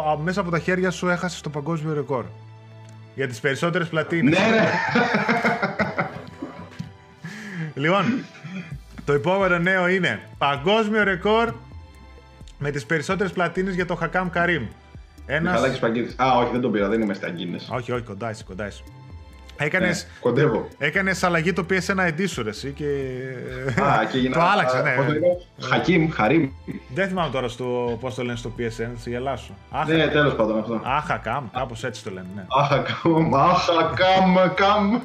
α, 0.08 0.18
μέσα 0.18 0.40
από 0.40 0.50
τα 0.50 0.58
χέρια 0.58 0.90
σου 0.90 1.08
έχασε 1.08 1.42
το 1.42 1.50
παγκόσμιο 1.50 1.94
ρεκόρ. 1.94 2.24
Για 3.14 3.28
τις 3.28 3.40
περισσότερες 3.40 3.88
πλατίνες. 3.88 4.38
Ναι, 4.38 4.50
ρε. 4.50 4.70
Λοιπόν, 7.74 8.24
το 9.04 9.12
επόμενο 9.12 9.58
νέο 9.58 9.88
είναι 9.88 10.20
παγκόσμιο 10.38 11.04
ρεκόρ 11.04 11.54
με 12.64 12.70
τις 12.70 12.86
περισσότερες 12.86 13.32
πλατίνες 13.32 13.74
για 13.74 13.86
το 13.86 13.94
Χακάμ 13.94 14.30
Καρίμ. 14.30 14.66
Ένας... 15.26 15.52
Μιχαλάκης 15.52 15.78
Παγκίδης. 15.78 16.14
Α, 16.18 16.36
όχι, 16.38 16.50
δεν 16.52 16.60
τον 16.60 16.72
πήρα, 16.72 16.88
δεν 16.88 17.00
είμαι 17.00 17.14
στα 17.14 17.28
Guinness. 17.28 17.74
Όχι, 17.76 17.92
όχι, 17.92 18.02
κοντά 18.02 18.30
είσαι, 18.30 18.44
κοντά 18.46 18.66
είσαι. 18.66 18.82
Έκανες, 19.56 20.02
Ναι, 20.04 20.10
κοντεύω. 20.20 20.68
έκανες 20.78 21.22
αλλαγή 21.22 21.52
το 21.52 21.66
PSN 21.70 22.08
ID 22.08 22.24
σου 22.26 22.42
ρε, 22.42 22.48
εσύ 22.48 22.70
και... 22.70 22.84
Α, 23.82 24.04
και 24.10 24.18
γίνα... 24.18 24.34
το 24.36 24.42
άλλαξε, 24.42 24.82
ναι. 24.82 24.94
Πώς 24.94 25.06
το 25.06 25.12
είπα; 25.14 25.26
Χακίμ, 25.68 26.08
Χαρίμ. 26.10 26.48
Δεν 26.94 27.08
θυμάμαι 27.08 27.30
τώρα 27.30 27.48
στο, 27.48 27.98
πώς 28.00 28.14
το 28.14 28.22
λένε 28.24 28.36
στο 28.36 28.52
PSN, 28.58 28.68
θα 28.94 29.00
σε 29.00 29.10
γελάσω. 29.10 29.54
Αχ, 29.70 29.86
Ναι, 29.88 30.08
τέλος 30.08 30.34
πάντων 30.34 30.58
αυτό. 30.58 30.80
Αχακάμ, 30.84 31.44
κάπως 31.52 31.84
έτσι 31.84 32.04
το 32.04 32.10
λένε, 32.10 32.26
ναι. 32.34 32.44
Αχακάμ, 32.60 33.34
αχακάμ, 33.34 34.34
καμ. 34.54 35.00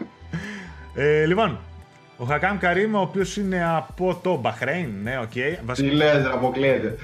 Ε, 0.96 1.26
λοιπόν, 1.26 1.58
ο 2.18 2.26
Χακάμ 2.26 2.58
Καρίμ, 2.58 2.96
ο 2.96 3.00
οποίος 3.00 3.38
είναι 3.38 3.66
από 3.76 4.20
το 4.24 4.36
Μπαχρέιν, 4.36 4.90
ναι, 5.04 5.20
οκ. 5.20 5.32
Τι 5.32 5.58
Βασικά, 5.66 5.94
λες, 5.94 6.14
ρε, 6.24 6.30
αποκλείεται. 6.34 6.96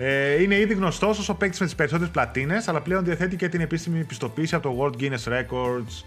Ε, 0.00 0.42
είναι 0.42 0.54
ήδη 0.58 0.74
γνωστός 0.74 1.28
ως 1.28 1.32
ο 1.32 1.34
παίκτης 1.34 1.60
με 1.60 1.66
τις 1.66 1.74
περισσότερες 1.74 2.10
πλατίνες, 2.12 2.68
αλλά 2.68 2.80
πλέον 2.80 3.04
διαθέτει 3.04 3.36
και 3.36 3.48
την 3.48 3.60
επίσημη 3.60 4.04
πιστοποίηση 4.04 4.54
από 4.54 4.68
το 4.68 4.76
World 4.80 5.02
Guinness 5.02 5.32
Records. 5.32 6.04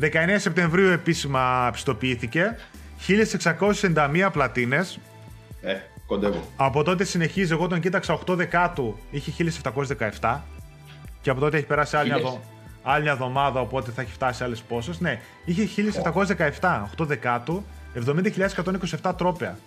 19 0.00 0.38
Σεπτεμβρίου 0.38 0.88
επίσημα 0.88 1.68
πιστοποιήθηκε. 1.72 2.56
1691 3.06 4.30
πλατίνες. 4.32 4.98
Ε, 5.62 5.74
κοντεύω. 6.06 6.44
Από 6.56 6.82
τότε 6.82 7.04
συνεχίζει. 7.04 7.52
Εγώ 7.52 7.66
τον 7.66 7.80
κοίταξα 7.80 8.12
8 8.26 8.34
δεκάτου, 8.34 8.98
είχε 9.10 9.30
1717. 10.20 10.40
Και 11.20 11.30
από 11.30 11.40
τότε 11.40 11.56
έχει 11.56 11.66
περάσει 11.66 11.96
άλλη 11.96 12.08
μια, 12.08 12.16
Χίλιες. 12.16 12.32
δο- 12.34 12.42
άλλη 12.82 13.02
μια 13.02 13.12
εβδομάδα, 13.12 13.60
οπότε 13.60 13.90
θα 13.90 14.02
έχει 14.02 14.12
φτάσει 14.12 14.44
άλλες 14.44 14.60
πόσες. 14.60 15.00
Ναι, 15.00 15.20
είχε 15.44 15.64
1717, 15.66 16.82
8 16.96 17.04
δεκάτου, 17.06 17.64
70.127 17.94 19.14
τρόπια. 19.16 19.58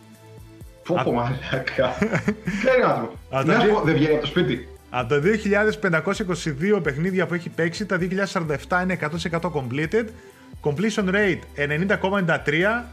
Πω 0.95 1.01
πω 1.03 1.11
μαλάκα. 1.11 1.97
Ξέρει 2.59 2.81
άνθρωπο. 2.87 3.13
Α, 3.29 3.43
Να 3.43 3.53
τα 3.53 3.59
σου 3.59 3.65
δύο- 3.65 3.73
πω, 3.75 3.81
δεν 3.81 3.93
βγαίνει 3.93 4.11
από 4.13 4.21
το 4.21 4.27
σπίτι. 4.27 4.67
Από 4.89 5.09
τα 5.09 5.19
2.522 5.19 6.83
παιχνίδια 6.83 7.25
που 7.27 7.33
έχει 7.33 7.49
παίξει, 7.49 7.85
τα 7.85 7.97
2.047 8.01 8.81
είναι 8.83 8.97
100% 9.31 9.39
completed. 9.41 10.05
Completion 10.63 11.09
rate 11.09 11.39
90,93 11.55 12.83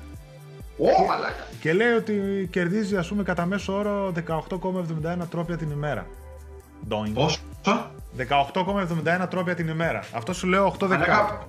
Ω, 0.81 1.05
μαλάκα. 1.07 1.47
και 1.61 1.73
λέει 1.73 1.93
ότι 1.93 2.49
κερδίζει 2.51 2.97
ας 2.97 3.09
πούμε 3.09 3.23
κατά 3.23 3.47
μέσο 3.47 3.77
όρο 3.77 4.13
18,71 4.29 5.29
τρόπια 5.31 5.57
την 5.57 5.71
ημέρα. 5.71 6.07
Doing. 6.89 7.11
Πόσο; 7.15 7.39
18,71 8.17 9.29
τρόπια 9.31 9.55
την 9.55 9.69
ημέρα. 9.69 10.01
Αυτό 10.15 10.33
σου 10.33 10.47
λέω 10.47 10.67
8 10.81 10.87
δεκάτου. 10.87 11.13
Μαλάκα. 11.13 11.47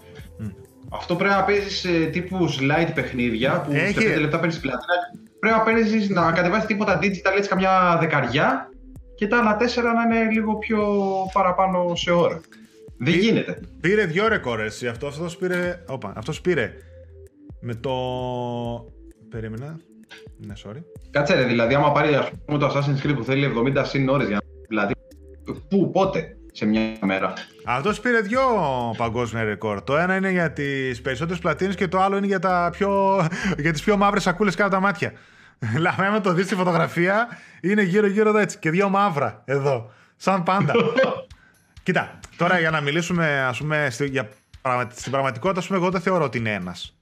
Αυτό 0.89 1.15
πρέπει 1.15 1.33
να 1.33 1.43
παίζεις 1.43 1.85
τύπου 2.11 2.49
slide 2.49 2.91
παιχνίδια 2.93 3.61
που 3.61 3.71
Έχει. 3.73 4.01
σε 4.01 4.15
5 4.15 4.19
λεπτά 4.19 4.37
παίρνεις 4.39 4.59
πλατίνα. 4.59 4.93
Πρέπει 5.39 5.57
να 5.57 5.63
παίζει 5.63 6.13
να 6.13 6.31
κατεβάσεις 6.31 6.65
τίποτα 6.65 6.99
digital 7.01 7.33
έτσι 7.37 7.49
καμιά 7.49 7.97
δεκαριά 7.99 8.69
και 9.15 9.27
τα 9.27 9.37
άλλα 9.37 9.55
τέσσερα 9.55 9.93
να 9.93 10.01
είναι 10.01 10.31
λίγο 10.31 10.55
πιο 10.55 10.83
παραπάνω 11.33 11.95
σε 11.95 12.11
ώρα. 12.11 12.41
Δεν 12.97 13.13
γίνεται. 13.13 13.59
Πήρε 13.81 14.05
δύο 14.05 14.27
ρεκόρ 14.27 14.59
εσύ. 14.59 14.87
Αυτό, 14.87 15.07
αυτός 15.07 15.37
πήρε... 15.37 15.83
Όπα, 15.87 16.13
αυτός 16.15 16.41
πήρε 16.41 16.73
με 17.61 17.75
το... 17.75 17.91
Περίμενα. 19.29 19.79
Ναι, 20.37 20.53
sorry. 20.65 20.81
Κάτσε 21.09 21.35
ρε, 21.35 21.43
δηλαδή 21.43 21.73
άμα 21.73 21.91
πάρει 21.91 22.15
ας 22.15 22.31
πούμε 22.45 22.57
το 22.57 22.67
Assassin's 22.67 23.05
Creed 23.05 23.15
που 23.15 23.23
θέλει 23.23 23.53
70 23.75 23.81
συν 23.85 24.09
ώρες 24.09 24.27
για 24.27 24.35
να 24.35 24.41
δηλαδή 24.67 24.93
πού, 25.69 25.91
πότε, 25.91 26.37
σε 26.51 26.65
μια 26.65 26.81
μέρα. 27.01 27.33
Αυτός 27.65 27.99
πήρε 27.99 28.19
δύο 28.21 28.41
παγκόσμια 28.97 29.43
ρεκόρ. 29.43 29.81
Το 29.83 29.97
ένα 29.97 30.15
είναι 30.15 30.29
για 30.31 30.51
τις 30.51 31.01
περισσότερες 31.01 31.39
πλατίνες 31.41 31.75
και 31.75 31.87
το 31.87 31.99
άλλο 32.01 32.17
είναι 32.17 32.25
για, 32.25 32.39
τα 32.39 32.69
πιο, 32.71 33.21
για 33.57 33.71
τις 33.71 33.81
πιο 33.83 33.97
μαύρες 33.97 34.23
σακούλες 34.23 34.55
κάτω 34.55 34.69
τα 34.69 34.79
μάτια. 34.79 35.13
Δηλαδή, 35.59 36.01
άμα 36.03 36.21
το 36.21 36.33
δεις 36.33 36.45
στη 36.45 36.55
φωτογραφία, 36.55 37.27
είναι 37.61 37.81
γύρω-γύρω 37.81 38.29
εδώ 38.29 38.37
έτσι. 38.37 38.57
Και 38.59 38.69
δύο 38.69 38.89
μαύρα 38.89 39.41
εδώ. 39.45 39.91
Σαν 40.15 40.43
πάντα. 40.43 40.73
Κοίτα, 41.83 42.19
τώρα 42.37 42.59
για 42.59 42.69
να 42.69 42.81
μιλήσουμε, 42.81 43.41
ας 43.41 43.57
πούμε, 43.57 43.87
στη, 43.91 44.05
για, 44.07 44.29
πραγμα- 44.61 44.89
στην 44.95 45.11
πραγματικότητα, 45.11 45.59
ας 45.59 45.67
πούμε, 45.67 45.79
εγώ 45.79 45.89
δεν 45.89 46.01
θεωρώ 46.01 46.23
ότι 46.23 46.37
είναι 46.37 46.53
ένας. 46.53 46.93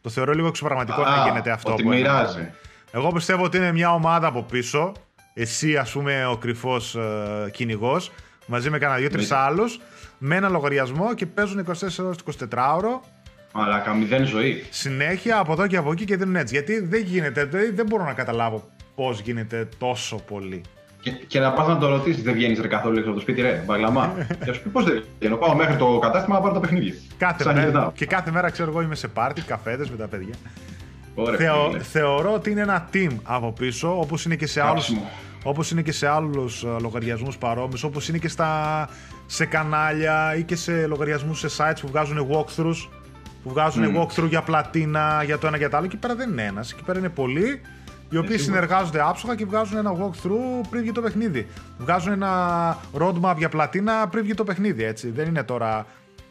Το 0.00 0.10
θεωρώ 0.10 0.32
λίγο 0.32 0.46
εξωπραγματικό 0.46 1.02
να 1.02 1.08
Α, 1.22 1.24
γίνεται 1.26 1.50
αυτό. 1.50 1.72
ότι 1.72 1.82
που 1.82 1.92
είναι. 1.92 2.00
μοιράζει. 2.00 2.50
Εγώ 2.90 3.08
πιστεύω 3.08 3.44
ότι 3.44 3.56
είναι 3.56 3.72
μια 3.72 3.92
ομάδα 3.92 4.26
από 4.26 4.42
πίσω. 4.42 4.92
Εσύ, 5.34 5.76
ας 5.76 5.90
πούμε, 5.90 6.26
ο 6.26 6.36
κρυφός 6.36 6.94
ε, 6.94 7.50
κυνηγός, 7.52 8.12
μαζί 8.46 8.70
με 8.70 8.78
κανένα 8.78 8.98
δύο-τρεις 9.00 9.30
Ναι. 9.30 9.36
άλλους, 9.36 9.80
με 10.18 10.36
ένα 10.36 10.48
λογαριασμό 10.48 11.14
και 11.14 11.26
παίζουν 11.26 11.58
24 11.58 12.04
ώρες 12.04 12.16
το 12.16 12.22
24ωρο. 12.50 13.00
Μαλάκα, 13.52 13.94
μηδέν 13.94 14.24
ζωή. 14.26 14.64
Συνέχεια 14.70 15.38
από 15.38 15.52
εδώ 15.52 15.66
και 15.66 15.76
από 15.76 15.92
εκεί 15.92 16.04
και 16.04 16.16
δίνουν 16.16 16.36
έτσι. 16.36 16.54
Γιατί 16.54 16.80
δεν 16.80 17.02
γίνεται, 17.02 17.44
δεν, 17.44 17.72
δεν 17.74 17.86
μπορώ 17.86 18.04
να 18.04 18.12
καταλάβω 18.12 18.68
πώς 18.94 19.20
γίνεται 19.20 19.68
τόσο 19.78 20.16
πολύ. 20.16 20.60
Και, 21.00 21.10
και 21.10 21.40
να 21.40 21.52
πας 21.52 21.68
να 21.68 21.78
το 21.78 21.88
ρωτήσεις, 21.88 22.22
δεν 22.22 22.34
βγαίνεις 22.34 22.60
ρε 22.60 22.68
καθόλου 22.68 22.96
έξω 22.96 23.08
από 23.08 23.16
το 23.18 23.22
σπίτι, 23.22 23.40
ρε, 23.40 23.62
μπαγλαμά. 23.66 24.14
και 24.44 24.52
σου 24.52 24.62
πει 24.62 24.68
πώς 24.68 24.84
δεν 24.84 25.04
βγαίνω. 25.18 25.36
Πάω 25.36 25.54
μέχρι 25.54 25.76
το 25.76 25.98
κατάστημα 25.98 26.34
να 26.36 26.40
πάρω 26.42 26.54
τα 26.54 26.60
παιχνίδια. 26.60 26.94
Κάθε 27.18 27.42
Σαν 27.42 27.54
μέρα, 27.54 27.66
γυρνάω. 27.66 27.92
και 27.92 28.06
κάθε 28.06 28.30
μέρα 28.30 28.50
ξέρω 28.50 28.70
εγώ 28.70 28.80
είμαι 28.80 28.94
σε 28.94 29.08
πάρτι, 29.08 29.40
καφέδες 29.42 29.90
με 29.90 29.96
τα 29.96 30.06
παιδιά. 30.08 30.34
Ωραία, 31.14 31.36
Θεω, 31.38 31.66
φίλε. 31.70 31.82
θεωρώ 31.82 32.32
ότι 32.32 32.50
είναι 32.50 32.60
ένα 32.60 32.88
team 32.92 33.10
από 33.22 33.52
πίσω, 33.52 34.00
όπως 34.00 34.24
είναι 34.24 34.36
και 34.36 34.46
σε 34.46 34.60
άλλους, 34.60 34.92
Κάψιμο. 35.46 35.50
όπως 35.50 35.70
είναι 35.70 35.82
και 35.82 35.92
σε 35.92 36.06
άλλους 36.08 36.62
ε, 36.62 36.66
λογαριασμούς 36.80 37.38
παρόμοιους, 37.38 37.82
όπως 37.82 38.08
είναι 38.08 38.18
και 38.18 38.28
στα, 38.28 38.88
σε 39.26 39.44
κανάλια 39.46 40.34
ή 40.36 40.42
και 40.42 40.56
σε 40.56 40.86
λογαριασμούς 40.86 41.38
σε 41.38 41.48
sites 41.56 41.78
που 41.80 41.88
βγάζουν 41.88 42.26
walkthroughs, 42.30 42.88
που 43.42 43.50
βγάζουν 43.50 43.84
Μμμ. 43.88 43.96
walkthrough 44.02 44.28
για 44.28 44.42
πλατίνα, 44.42 45.22
για 45.24 45.38
το 45.38 45.46
ένα 45.46 45.56
για 45.56 45.70
το 45.70 45.76
άλλο. 45.76 45.86
Εκεί 45.86 45.96
πέρα 45.96 46.14
δεν 46.14 46.30
είναι 46.30 46.42
ένας, 46.44 46.72
εκεί 46.72 46.82
πέρα 46.82 46.98
είναι 46.98 47.08
πολλοί, 47.08 47.60
οι 48.10 48.16
οποίοι 48.16 48.30
Ε, 48.34 48.38
σίγουρα. 48.38 48.38
συνεργάζονται 48.38 49.00
άψογα 49.08 49.34
και 49.34 49.44
βγάζουν 49.44 49.76
ένα 49.76 49.92
walkthrough 49.92 50.66
πριν 50.70 50.82
βγει 50.82 50.92
το 50.92 51.00
παιχνίδι. 51.00 51.46
Βγάζουν 51.78 52.12
ένα 52.12 52.76
roadmap 52.98 53.34
για 53.36 53.48
πλατίνα 53.48 54.08
πριν 54.08 54.22
βγει 54.24 54.34
το 54.34 54.44
παιχνίδι, 54.44 54.84
έτσι. 54.84 55.10
Δεν 55.10 55.26
είναι 55.26 55.42
τώρα 55.42 55.86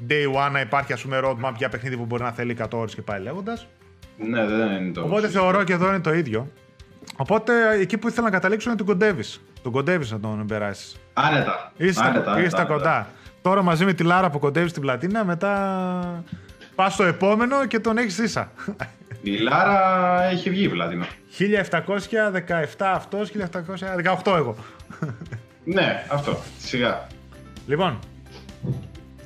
day 0.10 0.48
one 0.48 0.52
να 0.52 0.60
υπάρχει 0.60 0.94
ας 0.94 1.02
πούμε 1.02 1.20
roadmap 1.24 1.52
για 1.58 1.70
παιχνίδι 1.70 1.98
που 1.98 2.06
μπορεί 2.06 2.24
να 2.24 2.32
θέλει 2.32 2.58
100 2.62 2.66
ώρες 2.74 2.96
και 2.96 3.02
πάει 3.02 3.22
λέγοντας. 3.22 3.68
Ναι, 4.18 4.46
δεν 4.46 4.72
είναι 4.82 4.92
το. 4.92 5.02
Οπότε 5.02 5.28
θεωρώ 5.30 5.64
και 5.64 5.74
εδώ 5.74 5.88
είναι 5.88 6.00
το 6.00 6.14
ίδιο. 6.14 6.52
Οπότε 7.16 7.54
εκεί 7.80 7.98
που 7.98 8.08
ήθελα 8.08 8.26
να 8.26 8.32
καταλήξω 8.32 8.70
είναι 8.70 8.78
τον 8.78 8.88
κοντεύει. 8.88 9.24
Τον 9.62 9.72
κοντεύει 9.72 10.08
να 10.12 10.20
τον 10.20 10.46
περάσει. 10.48 10.96
Άνετα. 11.14 11.72
Είσαι 11.78 12.00
άνετα, 12.04 12.20
στα, 12.22 12.32
άνετα, 12.32 12.40
είσαι 12.40 12.50
στα 12.50 12.58
άνετα. 12.60 12.74
κοντά. 12.74 13.08
Τώρα 13.42 13.62
μαζί 13.62 13.86
με 13.86 13.94
τη 13.94 14.04
Λάρα 14.04 14.30
που 14.30 14.40
κοντεύει 14.40 14.72
την 14.72 14.82
πλατίνα, 14.82 15.26
μετά 15.26 16.24
πας 16.76 16.94
στο 16.94 17.04
επόμενο 17.04 17.66
και 17.66 17.80
τον 17.80 17.98
έχεις 17.98 18.18
ίσα. 18.18 18.52
Η 19.22 19.38
Λάρα 19.38 20.24
έχει 20.24 20.50
βγει 20.50 20.70
πλατίνα. 20.70 21.06
1717 21.38 22.92
αυτός, 22.94 23.30
1718 23.30 24.36
εγώ. 24.36 24.56
Ναι, 25.64 26.06
αυτό. 26.12 26.38
Σιγά. 26.60 27.08
Λοιπόν, 27.68 28.00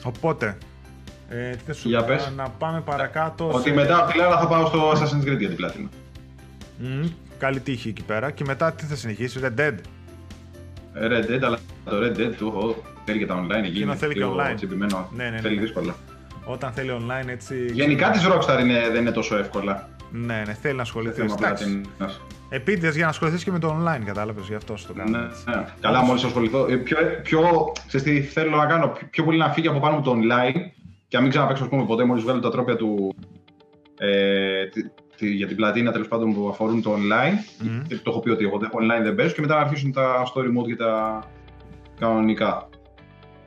οπότε. 0.03 0.57
Ε, 1.29 1.49
τι 1.49 1.63
θα 1.65 1.73
σου 1.73 1.89
Για 1.89 1.99
πω, 1.99 2.05
πες. 2.07 2.31
να 2.35 2.49
πάμε 2.49 2.81
παρακάτω. 2.81 3.49
Ότι 3.53 3.69
σε- 3.69 3.75
μετά 3.75 3.97
από 3.97 4.11
τη 4.11 4.17
Λάρα 4.17 4.39
θα 4.39 4.47
πάω 4.47 4.65
στο 4.67 4.91
Assassin's 4.91 5.27
Creed 5.29 5.37
για 5.37 5.47
την 5.47 5.55
πλατίνα. 5.55 5.89
Μμμ, 6.77 7.07
καλή 7.39 7.59
τύχη 7.59 7.89
εκεί 7.89 8.03
πέρα. 8.03 8.31
Και 8.31 8.43
μετά 8.47 8.71
τι 8.73 8.85
θα 8.85 8.95
συνεχίσει, 8.95 9.39
Red 9.43 9.59
Dead. 9.59 9.73
Ε, 10.93 11.07
Red 11.07 11.31
Dead, 11.31 11.41
αλλά 11.43 11.57
το 11.85 11.97
Red 11.97 12.17
Dead 12.19 12.33
του 12.37 12.47
έχω. 12.47 12.83
Θέλει 13.05 13.19
και 13.19 13.25
τα 13.25 13.35
online 13.45 13.57
εκεί. 13.57 13.67
Εκείνο 13.67 13.85
είναι 13.85 13.95
θέλει 13.95 14.13
και 14.13 14.19
πιο 14.19 14.35
online. 14.39 14.55
τσιμπημένο. 14.55 15.09
Ναι, 15.15 15.23
ναι, 15.23 15.29
ναι. 15.29 15.39
Θέλει 15.39 15.59
δύσκολα. 15.59 15.95
Όταν 16.45 16.71
θέλει 16.71 16.89
online 16.99 17.27
έτσι. 17.27 17.65
Γενικά 17.73 18.09
της 18.09 18.27
Rockstar 18.27 18.59
είναι, 18.61 18.89
δεν 18.91 19.01
είναι 19.01 19.11
τόσο 19.11 19.37
εύκολα. 19.37 19.89
Ναι, 20.11 20.43
ναι, 20.47 20.53
θέλει 20.53 20.75
να 20.75 20.81
ασχοληθεί. 20.81 21.21
Θέμα 21.21 21.35
Εντάξει. 21.39 21.63
πλατίνας. 21.81 22.21
Επίτηδες 22.49 22.95
για 22.95 23.03
να 23.03 23.09
ασχοληθείς 23.09 23.43
και 23.43 23.51
με 23.51 23.59
το 23.59 23.77
online, 23.79 24.01
κατάλαβες 24.05 24.47
γι' 24.47 24.55
αυτό 24.55 24.77
στο 24.77 24.93
κάνω. 24.93 25.09
Ναι, 25.17 25.23
ναι. 25.55 25.65
Καλά, 25.79 26.03
μόλις 26.03 26.23
ασχοληθώ. 26.23 26.65
Ε, 26.69 26.75
Πιο, 26.75 26.97
πιο, 27.23 27.71
ξέρεις 27.87 28.05
τι 28.05 28.21
θέλω 28.21 28.55
να 28.55 28.65
κάνω, 28.65 28.87
πιο, 28.87 29.07
πιο 29.11 29.23
πολύ 29.23 29.37
να 29.37 29.49
φύγει 29.49 29.67
από 29.67 29.79
πάνω 29.79 29.95
μου 29.95 30.01
το 30.01 30.11
online 30.11 30.53
και 31.07 31.15
να 31.17 31.21
μην 31.21 31.29
ξαναπέξω, 31.31 31.63
ας 31.63 31.69
πούμε, 31.69 31.85
ποτέ 31.85 32.03
μόλις 32.03 32.23
βγάλω 32.23 32.39
τα 32.39 32.51
τρόπια 32.51 32.75
του. 32.75 33.15
Ε, 33.97 34.65
τη, 34.65 34.81
τη- 34.83 34.89
για 35.19 35.47
την 35.47 35.55
πλατίνα 35.55 35.91
τέλος 35.91 36.07
πάντων 36.07 36.33
που 36.33 36.49
αφορούν 36.49 36.81
το 36.81 36.93
online. 36.93 37.63
Μμμ. 37.63 37.81
Και 37.87 37.95
το 37.95 38.09
έχω 38.11 38.19
πει 38.19 38.29
ότι 38.29 38.43
εγώ 38.45 38.57
δεν- 38.57 38.69
online 38.73 39.03
δεν 39.03 39.15
παίζω 39.15 39.33
και 39.33 39.41
μετά 39.41 39.55
να 39.55 39.61
αρχίσουν 39.61 39.91
τα 39.91 40.23
story 40.33 40.59
mode 40.59 40.67
και 40.67 40.75
τα 40.75 41.23
κανονικά. 41.99 42.69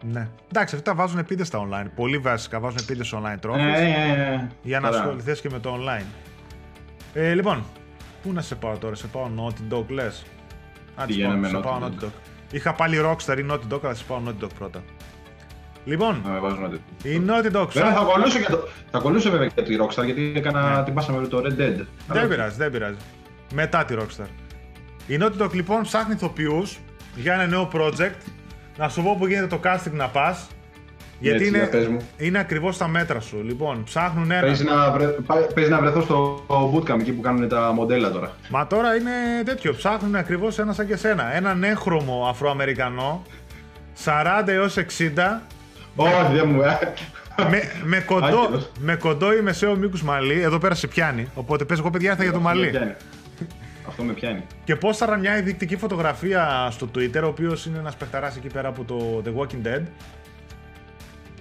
Ναι. 0.04 0.28
Εντάξει, 0.52 0.74
αυτά 0.76 0.94
βάζουν 0.94 1.18
επίδες 1.18 1.46
στα 1.46 1.58
online. 1.68 1.86
Πολύ 1.94 2.18
βασικά 2.18 2.60
βάζουν 2.60 2.78
επίδες 2.82 3.14
online 3.16 3.46
trophies. 3.46 3.58
Ε, 3.58 3.84
ε, 3.84 4.32
ε, 4.34 4.48
για 4.62 4.80
να 4.80 4.88
ασχοληθείς 4.88 5.40
και 5.40 5.48
με 5.50 5.58
το 5.58 5.74
online. 5.78 6.04
Ε, 7.14 7.34
λοιπόν, 7.34 7.62
πού 8.22 8.32
να 8.32 8.40
σε 8.40 8.54
πάω 8.54 8.76
τώρα, 8.76 8.94
σε 8.94 9.06
πάω 9.06 9.28
Naughty 9.38 9.74
Dog 9.74 9.84
λες; 9.88 10.22
Πηγαίνω 11.06 11.36
με 11.36 11.48
σε 11.48 11.56
πάω 11.56 11.78
Naughty 11.82 12.04
Dog. 12.04 12.10
Είχα 12.52 12.72
πάλι 12.74 12.96
Rockstar 13.04 13.38
ή 13.38 13.46
Naughty 13.50 13.72
Dog, 13.74 13.78
αλλά 13.82 13.94
σε 13.94 14.04
πάω 14.04 14.20
Naughty 14.26 14.44
Dog 14.44 14.48
πρώτα. 14.58 14.82
Λοιπόν, 15.84 16.22
η 17.02 17.22
Naughty 17.26 17.56
Dog. 17.56 17.68
Βέβαια, 17.68 17.92
θα 17.92 18.00
ακολούθησε, 18.00 18.38
και 18.38 18.50
το... 18.50 18.68
θα 18.90 18.98
ακολούθησε 18.98 19.30
βέβαια 19.30 19.46
και 19.46 19.62
τη 19.62 19.76
Rockstar 19.80 20.04
γιατί 20.04 20.32
έκανα 20.36 20.76
ναι. 20.76 20.84
την 20.84 20.94
πάσα 20.94 21.12
με 21.12 21.26
το 21.26 21.38
Red 21.38 21.60
Dead. 21.60 21.86
Δεν 22.08 22.28
πειράζει, 22.28 22.56
δεν 22.56 22.70
πειράζει. 22.70 22.96
Μετά 23.54 23.84
τη 23.84 23.94
Rockstar. 23.98 24.26
Η 25.06 25.18
Naughty 25.20 25.42
Dog 25.42 25.52
λοιπόν 25.52 25.82
ψάχνει 25.82 26.14
ηθοποιούς 26.14 26.78
για 27.14 27.34
ένα 27.34 27.46
νέο 27.46 27.70
project. 27.72 28.18
Να 28.78 28.88
σου 28.88 29.02
πω 29.02 29.16
που 29.18 29.26
γίνεται 29.26 29.46
το 29.46 29.60
casting 29.64 29.92
να 29.92 30.08
πας. 30.08 30.46
Γιατί 31.18 31.46
Έτσι, 31.46 31.48
είναι, 31.48 32.00
είναι 32.16 32.38
ακριβώς 32.38 32.74
στα 32.74 32.88
μέτρα 32.88 33.20
σου. 33.20 33.42
Λοιπόν, 33.44 33.84
ψάχνουν 33.84 34.30
ένα. 34.30 34.40
Παίζεις 34.40 34.66
να, 34.66 34.90
βρε... 34.90 35.06
Παίζει 35.54 35.70
να 35.70 35.80
βρεθώ 35.80 36.00
στο 36.00 36.44
bootcamp 36.48 37.00
εκεί 37.00 37.12
που 37.12 37.20
κάνουν 37.20 37.48
τα 37.48 37.72
μοντέλα 37.72 38.10
τώρα. 38.10 38.32
Μα 38.50 38.66
τώρα 38.66 38.94
είναι 38.94 39.10
τέτοιο. 39.44 39.74
Ψάχνουν 39.74 40.14
ακριβώς 40.14 40.58
ένα 40.58 40.72
σαν 40.72 40.86
και 40.86 40.96
σένα. 40.96 41.34
Έναν 41.34 41.64
έγχρωμο 41.64 42.26
Αφροαμερικανό 42.28 43.22
40 44.04 44.44
έως 44.46 44.76
60 44.76 44.82
όχι, 45.96 46.32
δεν 46.32 46.48
μου 46.48 46.62
με, 47.50 47.62
με, 47.84 48.00
κοντό, 48.00 48.66
με 48.80 48.96
κοντό 48.96 49.32
ή 49.32 49.40
μεσαίο 49.40 49.76
μήκους 49.76 50.02
μαλλί, 50.02 50.40
εδώ 50.40 50.58
πέρα 50.58 50.74
σε 50.74 50.86
πιάνει. 50.86 51.28
Οπότε 51.34 51.64
πες 51.64 51.78
εγώ 51.78 51.90
παιδιά 51.90 52.16
θα 52.16 52.22
για 52.22 52.32
το 52.32 52.40
μαλλί. 52.40 52.94
Αυτό 53.88 54.02
με 54.02 54.12
πιάνει. 54.12 54.42
Και 54.64 54.76
θα 54.98 55.16
μια 55.16 55.38
ειδικτική 55.38 55.76
φωτογραφία 55.76 56.68
στο 56.70 56.88
Twitter, 56.94 57.20
ο 57.22 57.26
οποίος 57.26 57.66
είναι 57.66 57.78
ένας 57.78 57.96
παιχταράς 57.96 58.36
εκεί 58.36 58.48
πέρα 58.48 58.68
από 58.68 58.84
το 58.84 59.22
The 59.24 59.40
Walking 59.40 59.66
Dead. 59.66 59.82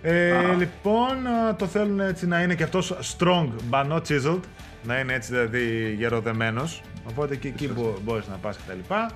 Ε, 0.02 0.34
λοιπόν, 0.58 1.18
το 1.58 1.66
θέλουν 1.66 2.00
έτσι 2.00 2.28
να 2.28 2.42
είναι 2.42 2.56
και 2.56 2.64
αυτός 2.64 3.16
strong 3.18 3.48
but 3.70 3.88
not 3.92 4.02
chiseled. 4.08 4.40
Να 4.84 5.00
είναι 5.00 5.14
έτσι 5.14 5.32
δηλαδή 5.32 5.96
γεροδεμένος. 5.98 6.82
Οπότε 7.10 7.36
και 7.36 7.48
εκεί 7.48 7.72
μπορείς 8.04 8.28
να 8.28 8.36
πας 8.36 8.56
και 8.56 8.64
τα 8.68 8.74
λοιπά. 8.74 9.12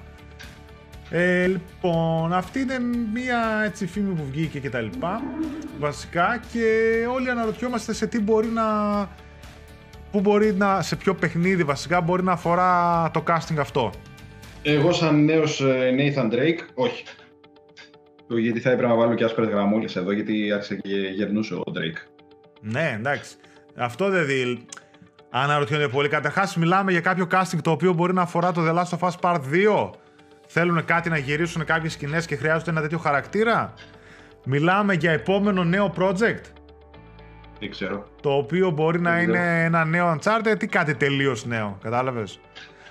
Ε, 1.09 1.47
λοιπόν, 1.47 2.33
αυτή 2.33 2.59
είναι 2.59 2.79
μία 3.13 3.61
έτσι 3.65 3.87
φήμη 3.87 4.13
που 4.13 4.25
βγήκε 4.31 4.59
και 4.59 4.69
τα 4.69 4.81
λοιπά, 4.81 5.21
βασικά, 5.79 6.41
και 6.51 6.67
όλοι 7.13 7.29
αναρωτιόμαστε 7.29 7.93
σε 7.93 8.07
τι 8.07 8.19
μπορεί 8.19 8.47
να... 8.47 8.63
Πού 10.11 10.19
μπορεί 10.19 10.53
να, 10.53 10.81
σε 10.81 10.95
ποιο 10.95 11.15
παιχνίδι 11.15 11.63
βασικά 11.63 12.01
μπορεί 12.01 12.23
να 12.23 12.31
αφορά 12.31 13.11
το 13.13 13.23
casting 13.27 13.57
αυτό. 13.59 13.91
Εγώ 14.63 14.91
σαν 14.91 15.23
νέος 15.23 15.61
ε, 15.61 15.95
Nathan 15.97 16.33
Drake, 16.33 16.59
όχι. 16.73 17.03
Γιατί 18.27 18.59
θα 18.59 18.71
έπρεπε 18.71 18.91
να 18.91 18.95
βάλω 18.97 19.13
και 19.13 19.23
άσπρες 19.23 19.47
γραμμούλες 19.47 19.95
εδώ, 19.95 20.11
γιατί 20.11 20.51
άρχισε 20.51 20.75
και 20.75 20.95
γερνούσε 20.95 21.53
ο 21.53 21.63
Drake. 21.67 22.09
Ναι, 22.61 22.95
εντάξει. 22.97 23.35
Αυτό 23.75 24.09
δεν 24.09 24.25
δει. 24.25 24.65
Αναρωτιόνται 25.29 25.87
πολύ. 25.87 26.07
Καταρχάς, 26.07 26.55
μιλάμε 26.55 26.91
για 26.91 27.01
κάποιο 27.01 27.27
casting 27.31 27.59
το 27.61 27.71
οποίο 27.71 27.93
μπορεί 27.93 28.13
να 28.13 28.21
αφορά 28.21 28.51
το 28.51 28.61
The 28.67 28.73
Last 28.73 28.97
of 28.99 29.09
Us 29.09 29.13
Part 29.21 29.39
2 29.87 29.89
θέλουν 30.47 30.85
κάτι 30.85 31.09
να 31.09 31.17
γυρίσουν 31.17 31.65
κάποιες 31.65 31.93
σκηνές 31.93 32.25
και 32.25 32.35
χρειάζονται 32.35 32.69
ένα 32.69 32.81
τέτοιο 32.81 32.97
χαρακτήρα; 32.97 33.73
Μιλάμε 34.45 34.93
για 34.93 35.11
επόμενο 35.11 35.63
νέο 35.63 35.93
project; 35.97 36.41
Δεν 37.59 37.69
ξέρω. 37.69 38.07
Το 38.21 38.31
οποίο 38.31 38.69
μπορεί 38.69 38.99
να 38.99 39.21
είναι 39.21 39.63
ένα 39.63 39.85
νέο 39.85 40.15
Uncharted 40.15 40.63
ή 40.63 40.67
κάτι 40.67 40.95
τελείως 40.95 41.45
νέο. 41.45 41.77
Κατάλαβες; 41.81 42.39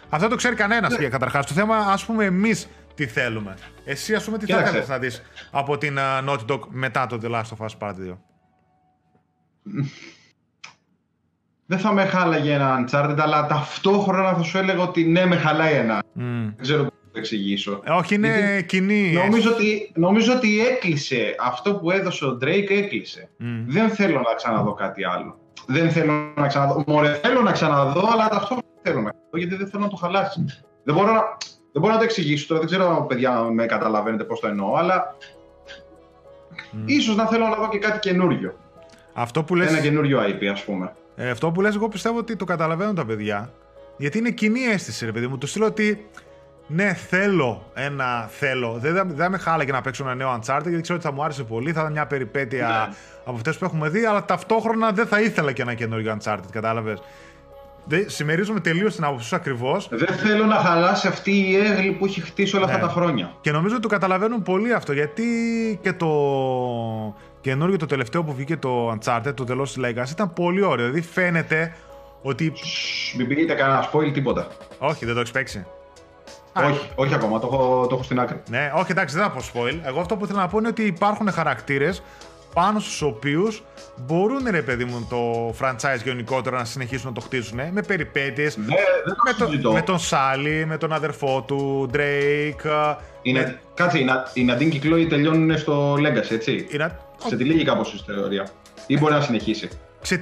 Αυτό 0.09 0.29
το 0.29 0.37
ξέρει 0.37 0.55
κανένας 0.55 0.99
ναι. 0.99 1.09
καταρχάς. 1.09 1.47
Το 1.47 1.55
θέμα, 1.55 1.77
ας 1.77 2.05
πούμε, 2.05 2.25
εμείς 2.25 2.69
τι 2.95 3.07
θέλουμε. 3.07 3.55
Εσύ, 3.85 4.15
ας 4.15 4.25
πούμε, 4.25 4.39
τι 4.39 4.53
θα 4.53 4.65
θέλεις 4.65 4.89
να 4.89 4.99
δεις 4.99 5.23
από 5.51 5.79
την 5.79 5.99
uh, 5.99 6.29
Naughty 6.29 6.47
Dog 6.47 6.61
μετά 6.69 7.07
το 7.07 7.19
The 7.23 7.31
Last 7.31 7.57
of 7.59 7.67
Us 7.67 7.79
Part 7.79 7.95
2. 7.95 8.17
Δεν 11.67 11.79
θα 11.79 11.93
με 11.93 12.05
χάλαγε 12.05 12.53
ένα 12.53 12.85
Uncharted, 12.85 13.17
αλλά 13.19 13.47
ταυτόχρονα 13.47 14.35
θα 14.35 14.43
σου 14.43 14.59
έλεγα 14.59 14.83
ότι 14.83 15.05
ναι, 15.05 15.27
με 15.27 15.37
χαλάει 15.37 15.75
ένα. 15.75 16.03
Mm. 16.03 16.05
Δεν 16.17 16.57
ξέρω 16.61 16.89
το 17.15 17.21
εξηγήσω. 17.21 17.81
Ε, 17.85 17.91
όχι, 17.91 18.15
είναι 18.15 18.29
Γιατί 18.29 18.65
κοινή. 18.65 19.13
Νομίζω 19.13 19.51
ότι, 19.51 19.93
νομίζω 19.95 20.33
ότι 20.33 20.67
έκλεισε 20.67 21.35
αυτό 21.39 21.75
που 21.75 21.91
έδωσε 21.91 22.25
ο 22.25 22.39
Drake, 22.43 22.71
έκλεισε. 22.71 23.29
Δεν 23.67 23.91
θέλω 23.91 24.21
να 24.21 24.35
ξαναδώ 24.35 24.75
κάτι 24.75 25.05
άλλο. 25.05 25.39
Δεν 25.67 25.91
θέλω 25.91 26.13
να 26.37 26.47
ξαναδώ. 26.47 26.85
Μωρέ, 26.87 27.15
θέλω 27.23 27.41
να 27.41 27.53
ξαναδώ, 27.53 28.09
αλλά 28.13 28.29
αυτό 28.33 28.55
δεν 28.55 28.65
θέλω 28.83 29.01
να 29.01 29.11
ξαναδώ 29.11 29.37
γιατί 29.37 29.55
δεν 29.55 29.67
θέλω 29.69 29.83
να 29.83 29.89
το 29.89 29.97
χαλάσει. 29.97 30.45
Δεν 30.85 30.95
μπορώ 30.95 31.13
να, 31.13 31.21
δεν 31.73 31.83
μπορώ 31.83 31.93
να 31.93 31.99
το 31.99 32.05
εξηγήσω 32.05 32.47
τώρα. 32.47 32.61
Δεν 32.61 32.69
ξέρω, 32.69 33.07
παιδιά, 33.09 33.41
με 33.41 33.67
καταλαβαίνετε 33.67 34.25
πώς 34.25 34.41
το 34.41 34.47
εννοώ, 34.47 34.75
αλλά 34.75 35.17
mm. 36.57 36.77
ίσως 36.85 37.17
να 37.17 37.27
θέλω 37.27 37.47
να 37.47 37.55
δω 37.55 37.69
και 37.69 37.79
κάτι 37.79 37.99
καινούριο. 37.99 38.55
Αυτό 39.13 39.43
που 39.43 39.55
λες... 39.55 39.71
Ένα 39.71 39.81
καινούριο 39.81 40.21
IP, 40.21 40.45
ας 40.45 40.65
πούμε. 40.65 40.93
Ε, 41.17 41.31
αυτό 41.31 41.51
που 41.51 41.61
λες, 41.61 41.75
εγώ 41.75 41.89
πιστεύω 41.89 42.19
ότι 42.19 42.37
το 42.37 42.45
καταλαβαίνουν 42.45 42.95
τα 42.95 43.05
παιδιά. 43.05 43.53
Γιατί 43.97 44.19
είναι 44.19 44.31
κοινή 44.31 44.61
αίσθηση, 44.61 45.05
ρε 45.05 45.13
παιδί 45.13 45.27
μου. 45.27 45.39
Το 45.39 45.47
στείλω 45.47 45.67
ότι 45.67 46.07
ναι, 46.67 46.95
θέλω 46.95 47.71
ένα 47.75 48.29
θέλω. 48.31 48.79
Δεν, 48.79 49.11
δεν 49.15 49.31
με 49.31 49.39
χάλαγε 49.39 49.73
να 49.73 49.81
παίξω 49.81 50.05
ένα 50.05 50.15
νέο 50.15 50.39
Uncharted 50.39 50.67
γιατί 50.67 50.81
ξέρω 50.81 50.99
ότι 50.99 51.07
θα 51.07 51.13
μου 51.13 51.25
άρεσε 51.25 51.43
πολύ. 51.43 51.73
Θα 51.73 51.81
ήταν 51.81 51.93
μια 51.93 52.07
περιπέτεια 52.07 52.87
ναι. 52.89 52.95
από 53.25 53.37
αυτές 53.37 53.59
που 53.59 53.65
έχουμε 53.65 53.89
δει, 53.89 54.05
αλλά 54.05 54.25
ταυτόχρονα 54.25 54.91
δεν 54.91 55.07
θα 55.07 55.21
ήθελα 55.21 55.53
και 55.53 55.63
ένα 55.63 55.75
καινούριο 55.75 56.17
Uncharted. 56.19 56.51
Κατάλαβες. 56.51 57.03
Συμμερίζομαι 58.07 58.61
τελείως 58.61 58.95
την 58.95 59.05
άποψή 59.05 59.29
σου 59.29 59.37
ακριβώς. 59.37 59.89
Δεν 59.91 60.17
θέλω 60.17 60.45
να 60.45 60.55
χαλάσει 60.55 61.07
αυτή 61.07 61.31
η 61.31 61.57
έγλη 61.57 61.93
που 61.93 62.05
έχει 62.05 62.21
χτίσει 62.21 62.57
όλα 62.57 62.65
αυτά 62.65 62.77
ναι. 62.77 62.85
τα 62.85 62.89
χρόνια. 62.89 63.33
Και 63.41 63.51
νομίζω 63.51 63.75
ότι 63.75 63.83
το 63.83 63.89
καταλαβαίνουν 63.89 64.43
πολύ 64.43 64.73
αυτό 64.73 64.93
γιατί 64.93 65.25
και 65.83 65.93
το 65.93 66.09
καινούριο 67.41 67.77
το 67.77 67.87
τελευταίο 67.87 68.23
που 68.23 68.35
βγήκε 68.35 68.57
το 68.57 68.91
Uncharted, 68.91 69.35
το 69.35 69.45
The 69.49 69.53
Lost 69.53 69.85
Legacy, 69.85 70.11
ήταν 70.11 70.33
πολύ 70.33 70.63
ωραίο. 70.63 70.87
Δηλαδή 70.87 71.07
φαίνεται 71.07 71.75
ότι. 72.23 72.53
Μην 73.17 73.29
πείτε 73.29 73.55
κανένα 73.55 73.91
spoil 73.93 74.13
τίποτα. 74.13 74.47
Όχι, 74.79 75.05
δεν 75.05 75.15
το 75.15 75.21
έχεις 75.21 75.33
παίξει. 75.33 75.67
Όχι, 76.63 76.91
όχι 76.95 77.15
ακόμα, 77.15 77.39
το 77.39 77.49
έχω, 77.53 77.87
το 77.87 77.95
έχω 77.95 78.05
στην 78.05 78.21
άκρη. 78.21 78.43
Ναι, 78.51 78.73
όχι, 78.75 78.91
εντάξει, 78.91 79.17
δεν 79.17 79.25
θα 79.25 79.31
πω 79.31 79.41
spoil. 79.53 79.79
Εγώ 79.83 80.01
αυτό 80.01 80.17
που 80.17 80.25
ήθελα 80.25 80.41
να 80.41 80.49
πω 80.49 80.59
είναι 80.59 80.69
ότι 80.69 80.83
υπάρχουν 80.83 81.33
χαρακτήρες 81.33 82.03
πάνω 82.55 82.79
στους 82.79 83.03
οποίους 83.03 83.63
μπορούν, 83.97 84.41
ρε 84.51 84.63
παιδί 84.63 84.85
μου, 84.85 85.07
το 85.11 85.55
franchise 85.61 86.05
γενικότερα 86.05 86.59
να 86.59 86.65
συνεχίσουν 86.65 87.09
να 87.09 87.13
το 87.13 87.21
χτίζουν 87.21 87.61
με 87.73 87.83
περιπέτειες. 87.83 88.57
Ναι, 88.57 88.65
με, 89.25 89.59
το, 89.63 89.73
με 89.73 89.83
τον 89.83 89.99
Σάλι, 89.99 90.65
με 90.67 90.77
τον 90.77 90.93
αδερφό 90.93 91.45
του, 91.47 91.91
Drake. 91.95 92.95
Είναι, 93.23 93.41
με... 93.41 93.61
Κάτσε, 93.75 93.99
οι 94.33 94.47
Nadine 94.51 94.79
και 94.81 94.89
η 94.89 95.07
τελειώνουν 95.07 95.59
στο 95.59 95.95
Legacy, 95.95 96.31
έτσι. 96.31 96.67
Είναι... 96.71 96.99
λίγη 97.39 97.65
κάπως 97.65 97.93
η 97.93 97.97
ιστορία. 97.97 98.49
Ή 98.87 98.99
μπορεί 98.99 99.13
να 99.13 99.21
συνεχίσει. 99.21 99.69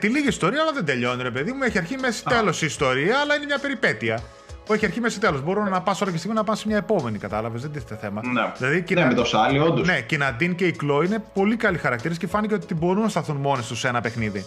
λίγη 0.03 0.29
ιστορία, 0.29 0.61
αλλά 0.61 0.73
δεν 0.73 0.85
τελειώνει, 0.85 1.23
ρε 1.23 1.31
παιδί 1.31 1.53
μου. 1.53 1.62
Έχει 1.62 1.79
αρχή, 1.79 1.97
μέση, 1.99 2.25
τέλος 2.25 2.62
η 2.62 2.66
ιστορία, 2.66 3.18
αλλά 3.18 3.35
είναι 3.35 3.45
μια 3.45 3.59
περιπέτεια 3.59 4.21
που 4.64 4.72
έχει 4.72 4.85
αρχή 4.85 5.01
μέση 5.01 5.20
τέλος. 5.20 5.42
Μπορώ 5.42 5.68
να 5.68 5.81
πάω 5.81 5.94
ώρα 6.03 6.11
και 6.11 6.16
στιγμή 6.16 6.37
να 6.37 6.44
πάω 6.44 6.55
σε 6.55 6.68
μια 6.68 6.77
επόμενη, 6.77 7.18
κατάλαβες. 7.18 7.62
Δεν 7.62 7.72
τίθεται 7.72 7.96
θέμα. 7.96 8.20
Ναι, 8.25 8.53
δηλαδή, 8.57 8.94
ναι 8.94 9.07
με 9.07 9.14
το 9.14 9.25
Σάλι, 9.25 9.59
όντως. 9.59 9.87
Ναι, 9.87 10.01
και 10.01 10.14
η 10.14 10.18
Ναντίν 10.18 10.55
και 10.55 10.66
η 10.66 10.72
Κλό 10.72 11.03
είναι 11.03 11.25
πολύ 11.35 11.57
καλοί 11.57 11.79
χαρακτήρες 11.79 12.18
και 12.18 12.27
φάνηκε 12.27 12.55
ότι 12.55 12.75
μπορούν 12.75 13.03
να 13.03 13.09
σταθούν 13.09 13.37
μόνοι 13.37 13.62
τους 13.62 13.79
σε 13.79 13.88
ένα 13.88 14.01
παιχνίδι. 14.01 14.44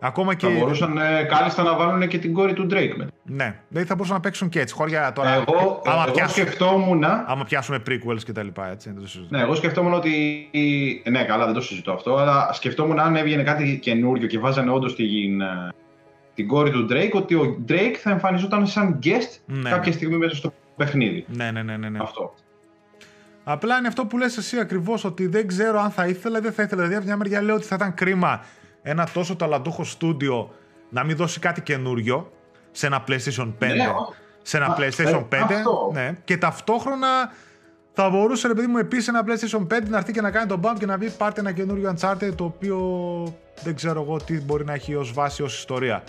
Ακόμα 0.00 0.34
και... 0.34 0.46
Θα 0.46 0.52
μπορούσαν 0.58 0.98
ε, 0.98 1.22
κάλλιστα 1.22 1.62
να 1.62 1.74
βάλουν 1.74 2.08
και 2.08 2.18
την 2.18 2.32
κόρη 2.32 2.52
του 2.52 2.66
Drake. 2.70 2.92
Με. 2.96 3.06
Ναι, 3.22 3.60
δηλαδή 3.68 3.88
θα 3.88 3.94
μπορούσαν 3.94 4.16
να 4.16 4.20
παίξουν 4.20 4.48
και 4.48 4.60
έτσι. 4.60 4.74
Χώρια 4.74 5.12
τώρα. 5.12 5.30
Εγώ, 5.34 5.82
άμα 5.84 6.02
εγώ 6.02 6.12
πιάσουμε, 6.12 6.46
σκεφτόμουν. 6.46 7.04
Άμα 7.04 7.44
πιάσουμε 7.44 7.82
prequels 7.88 8.22
και 8.24 8.32
τα 8.32 8.42
λοιπά, 8.42 8.70
έτσι. 8.70 8.92
Δεν 8.92 9.02
το 9.02 9.08
ναι, 9.28 9.40
εγώ 9.40 9.54
σκεφτόμουν 9.54 9.92
ότι. 9.92 10.50
Ναι, 11.10 11.24
καλά, 11.24 11.44
δεν 11.44 11.54
το 11.54 11.60
συζητώ 11.60 11.92
αυτό. 11.92 12.16
Αλλά 12.16 12.52
σκεφτόμουν 12.52 12.98
αν 12.98 13.16
έβγαινε 13.16 13.42
κάτι 13.42 13.78
καινούριο 13.82 14.26
και 14.26 14.38
βάζανε 14.38 14.70
όντως 14.70 14.94
την, 14.94 15.40
ε, 15.40 15.68
την 16.34 16.48
κόρη 16.48 16.70
του 16.70 16.86
Drake 16.90 17.12
ότι 17.12 17.34
ο 17.34 17.58
Drake 17.68 17.94
θα 17.98 18.10
εμφανιζόταν 18.10 18.66
σαν 18.66 18.98
guest 19.02 19.38
ναι, 19.46 19.70
κάποια 19.70 19.90
ναι. 19.90 19.96
στιγμή 19.96 20.16
μέσα 20.16 20.36
στο 20.36 20.52
παιχνίδι. 20.76 21.24
Ναι, 21.28 21.50
ναι, 21.50 21.62
ναι, 21.62 21.76
ναι, 21.76 21.88
ναι. 21.88 21.98
Αυτό. 22.02 22.34
Απλά 23.44 23.78
είναι 23.78 23.88
αυτό 23.88 24.06
που 24.06 24.18
λες 24.18 24.36
εσύ 24.36 24.58
ακριβώς 24.58 25.04
ότι 25.04 25.26
δεν 25.26 25.46
ξέρω 25.46 25.80
αν 25.80 25.90
θα 25.90 26.06
ήθελα 26.06 26.38
ή 26.38 26.40
δεν 26.40 26.52
θα 26.52 26.62
ήθελα. 26.62 26.80
Δηλαδή, 26.80 26.96
από 26.96 27.04
μια 27.04 27.16
μεριά 27.16 27.42
λέω 27.42 27.54
ότι 27.54 27.64
θα 27.64 27.74
ήταν 27.74 27.94
κρίμα 27.94 28.44
ένα 28.82 29.08
τόσο 29.12 29.36
ταλαντούχο 29.36 29.84
στούντιο 29.84 30.54
να 30.90 31.04
μην 31.04 31.16
δώσει 31.16 31.40
κάτι 31.40 31.60
καινούριο 31.60 32.32
σε 32.70 32.86
ένα 32.86 33.04
PlayStation 33.08 33.46
5. 33.46 33.52
Ναι, 33.58 33.86
σε 34.42 34.56
ένα 34.56 34.76
PlayStation 34.78 35.24
5. 35.28 35.28
Ε, 35.30 35.62
ναι, 35.92 36.18
και 36.24 36.36
ταυτόχρονα 36.36 37.32
θα 37.92 38.10
μπορούσε 38.10 38.48
ρε 38.48 38.54
παιδί 38.54 38.66
μου 38.66 38.78
επίσης 38.78 39.08
ένα 39.08 39.24
PlayStation 39.26 39.66
5 39.74 39.82
να 39.88 39.96
έρθει 39.96 40.12
και 40.12 40.20
να 40.20 40.30
κάνει 40.30 40.46
τον 40.46 40.60
bump 40.64 40.74
και 40.78 40.86
να 40.86 40.96
βγει 40.96 41.10
πάρτε 41.10 41.40
ένα 41.40 41.52
καινούριο 41.52 41.94
Uncharted 41.96 42.32
το 42.34 42.44
οποίο 42.44 42.78
δεν 43.62 43.74
ξέρω 43.74 44.02
εγώ 44.02 44.16
τι 44.16 44.40
μπορεί 44.40 44.64
να 44.64 44.72
έχει 44.72 44.94
ως 44.94 45.12
βάση 45.12 45.42
ως 45.42 45.58
ιστορία. 45.58 46.02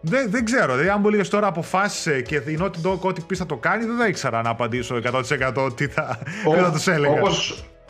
Δεν, 0.00 0.30
δεν 0.30 0.44
ξέρω. 0.44 0.72
Δηλαδή, 0.72 0.88
αν 0.88 1.00
μου 1.00 1.08
έλεγες 1.08 1.28
τώρα 1.28 1.46
αποφάσισε 1.46 2.20
και 2.20 2.34
η 2.34 2.58
Naughty 2.60 2.86
Dog 2.86 2.98
ό,τι 3.00 3.20
πει 3.20 3.36
θα 3.36 3.46
το 3.46 3.56
κάνει, 3.56 3.84
δεν 3.84 3.96
θα 3.96 4.06
ήξερα 4.06 4.42
να 4.42 4.50
απαντήσω 4.50 5.00
100% 5.56 5.76
τι 5.76 5.86
θα, 5.86 6.18
Ο, 6.46 6.54
θα 6.54 6.70
τους 6.72 6.86
έλεγα. 6.86 7.22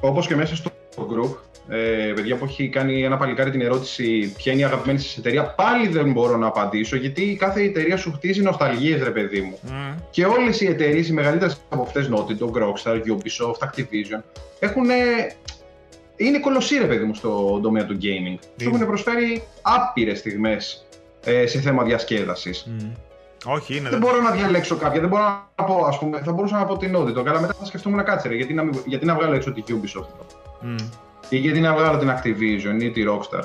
Όπω 0.01 0.21
και 0.21 0.37
μέσα 0.37 0.57
στο 0.57 0.71
group, 0.97 1.37
ε, 1.69 2.13
παιδιά 2.15 2.37
που 2.37 2.45
έχει 2.45 2.69
κάνει 2.69 3.05
ένα 3.05 3.17
παλικάρι 3.17 3.51
την 3.51 3.61
ερώτηση 3.61 4.33
ποια 4.37 4.53
είναι 4.53 4.61
η 4.61 4.65
αγαπημένη 4.65 4.99
σας 4.99 5.17
εταιρεία, 5.17 5.45
πάλι 5.45 5.89
δεν 5.89 6.13
μπορώ 6.13 6.37
να 6.37 6.47
απαντήσω 6.47 6.97
γιατί 6.97 7.37
κάθε 7.41 7.63
εταιρεία 7.63 7.97
σου 7.97 8.13
χτίζει 8.13 8.43
νοσταλγίες 8.43 9.03
ρε 9.03 9.11
παιδί 9.11 9.41
μου. 9.41 9.59
Mm. 9.69 9.95
Και 10.11 10.25
όλες 10.25 10.61
οι 10.61 10.67
εταιρείες, 10.67 11.09
οι 11.09 11.13
μεγαλύτερες 11.13 11.61
από 11.69 11.83
αυτές 11.83 12.11
Naughty 12.13 12.45
Dog, 12.45 12.63
Rockstar, 12.63 12.95
Ubisoft, 12.95 13.69
Activision, 13.69 14.23
έχουν 14.59 14.87
είναι 16.17 16.39
κολοσσί, 16.41 16.87
παιδί 16.87 17.05
μου, 17.05 17.15
στον 17.15 17.63
τομέα 17.63 17.87
του 17.87 17.99
gaming. 18.03 18.39
Σου 18.61 18.69
έχουν 18.69 18.87
προσφέρει 18.87 19.43
άπειρες 19.63 20.19
στιγμές 20.19 20.87
ε, 21.25 21.47
σε 21.47 21.61
θέμα 21.61 21.85
διασκέδασης. 21.85 22.67
Mm. 22.69 22.93
Όχι, 23.45 23.77
είναι. 23.77 23.89
Δεν 23.89 23.99
μπορώ 23.99 24.21
να 24.21 24.31
διαλέξω 24.31 24.77
κάποια. 24.77 25.01
Δεν 25.01 25.09
μπορώ 25.09 25.23
να 25.57 25.65
πω, 25.65 25.85
ας 25.89 25.99
πούμε, 25.99 26.21
θα 26.25 26.33
μπορούσα 26.33 26.57
να 26.57 26.65
πω 26.65 26.77
την 26.77 26.97
Auditor, 26.97 27.27
αλλά 27.27 27.41
μετά 27.41 27.55
θα 27.59 27.65
σκεφτόμουν 27.65 28.05
κάτσε, 28.05 28.29
ρε, 28.29 28.35
γιατί, 28.35 28.55
να, 28.55 28.63
γιατί 28.87 29.07
να 29.07 29.15
βγάλω 29.15 29.35
έξω 29.35 29.53
τη 29.53 29.63
Ubisoft. 29.69 30.25
Mm. 30.65 30.89
Ή 31.29 31.37
γιατί 31.37 31.61
να 31.61 31.75
βγάλω 31.75 31.99
την 31.99 32.11
Activision 32.11 32.83
ή 32.83 32.91
τη 32.91 33.03
Rockstar. 33.09 33.45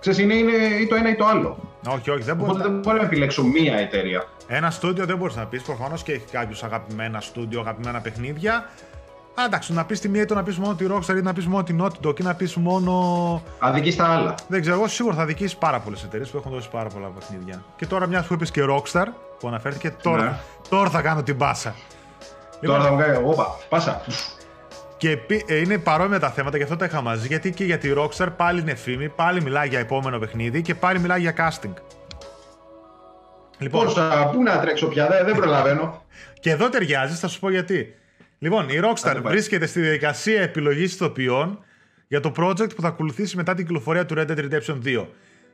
Ξέρεις, 0.00 0.18
είναι, 0.18 0.34
είναι 0.34 0.52
ή 0.80 0.86
το 0.86 0.94
ένα 0.94 1.08
ή 1.08 1.14
το 1.14 1.26
άλλο. 1.26 1.58
Όχι, 1.86 2.10
όχι, 2.10 2.22
δεν 2.22 2.36
μπορεί. 2.36 2.50
Οπότε 2.50 2.68
δεν 2.68 2.78
μπορώ 2.78 2.96
να 2.96 3.02
επιλέξω 3.02 3.44
μία 3.44 3.76
εταιρεία. 3.76 4.24
Ένα 4.46 4.70
στούντιο 4.70 5.06
δεν 5.06 5.16
μπορείς 5.16 5.36
να 5.36 5.46
πεις. 5.46 5.62
Προφανώς 5.62 6.02
και 6.02 6.12
έχει 6.12 6.24
κάποιου 6.30 6.66
αγαπημένα 6.66 7.20
στούντιο, 7.20 7.60
αγαπημένα 7.60 8.00
παιχνίδια. 8.00 8.70
Α, 9.40 9.44
εντάξει, 9.44 9.72
να 9.72 9.84
πεις 9.84 10.00
τη 10.00 10.08
μία 10.08 10.22
ή 10.22 10.24
το 10.24 10.34
να 10.34 10.42
πεις 10.42 10.58
μόνο 10.58 10.74
τη 10.74 10.86
Rockstar 10.90 11.16
ή 11.16 11.22
να 11.22 11.32
πεις 11.32 11.46
μόνο 11.46 11.62
την 11.62 11.82
Naughty 11.82 12.06
Dog 12.06 12.20
ή 12.20 12.22
να 12.22 12.34
πεις 12.34 12.54
μόνο. 12.54 13.42
Αδική 13.58 13.96
τα 13.96 14.04
άλλα. 14.04 14.34
Δεν 14.48 14.60
ξέρω, 14.60 14.76
εγώ 14.76 14.88
σίγουρα 14.88 15.14
θα 15.14 15.22
αδικήσεις 15.22 15.56
πάρα 15.56 15.80
πολλές 15.80 16.02
εταιρείες 16.02 16.30
που 16.30 16.36
έχουν 16.36 16.52
δώσει 16.52 16.70
πάρα 16.70 16.88
πολλά 16.88 17.08
παιχνίδια. 17.08 17.62
Και 17.76 17.86
τώρα, 17.86 18.06
μιας 18.06 18.26
που 18.26 18.34
είπες 18.34 18.50
και 18.50 18.62
Rockstar 18.68 19.04
που 19.38 19.48
αναφέρθηκε, 19.48 19.94
τώρα, 20.02 20.22
ναι. 20.22 20.36
τώρα 20.68 20.90
θα 20.90 21.02
κάνω 21.02 21.22
την 21.22 21.36
πάσα. 21.36 21.74
Τώρα 22.60 22.82
θα 22.82 22.90
μου 22.90 22.98
κάνει 22.98 23.16
εγώ 23.16 23.56
πάσα. 23.68 24.00
Και 24.96 25.18
ε, 25.46 25.56
είναι 25.56 25.78
παρόμοια 25.78 26.18
τα 26.18 26.30
θέματα, 26.30 26.56
γι' 26.56 26.62
αυτό 26.62 26.76
τα 26.76 26.84
είχα 26.84 27.00
μαζί. 27.00 27.26
Γιατί 27.26 27.52
και 27.52 27.64
για 27.64 27.78
τη 27.78 27.92
Rockstar 27.96 28.28
πάλι 28.36 28.60
είναι 28.60 28.74
φήμη, 28.74 29.08
πάλι 29.08 29.42
μιλάει 29.42 29.68
για 29.68 29.78
επόμενο 29.78 30.18
παιχνίδι 30.18 30.62
και 30.62 30.74
πάλι 30.74 30.98
μιλάει 30.98 31.20
για 31.20 31.34
casting. 31.36 31.72
Λοιπόν, 33.58 33.84
Πόσα, 33.84 34.30
πού 34.32 34.42
να 34.42 34.60
τρέξω 34.60 34.86
πια, 34.86 35.06
δεν, 35.06 35.24
δεν 35.24 35.36
προλαβαίνω. 35.36 36.02
και 36.40 36.50
εδώ 36.50 36.68
ταιριάζει, 36.68 37.14
θα 37.14 37.28
σου 37.28 37.40
πω 37.40 37.50
γιατί. 37.50 37.97
Λοιπόν, 38.38 38.68
η 38.68 38.80
Rockstar 38.82 39.20
βρίσκεται 39.22 39.66
στη 39.66 39.80
διαδικασία 39.80 40.42
επιλογής 40.42 40.92
ηθοποιών 40.92 41.64
για 42.08 42.20
το 42.20 42.32
project 42.36 42.74
που 42.74 42.82
θα 42.82 42.88
ακολουθήσει 42.88 43.36
μετά 43.36 43.54
την 43.54 43.64
κυκλοφορία 43.64 44.06
του 44.06 44.14
Red 44.18 44.26
Dead 44.26 44.38
Redemption 44.38 44.78
2. 44.84 45.06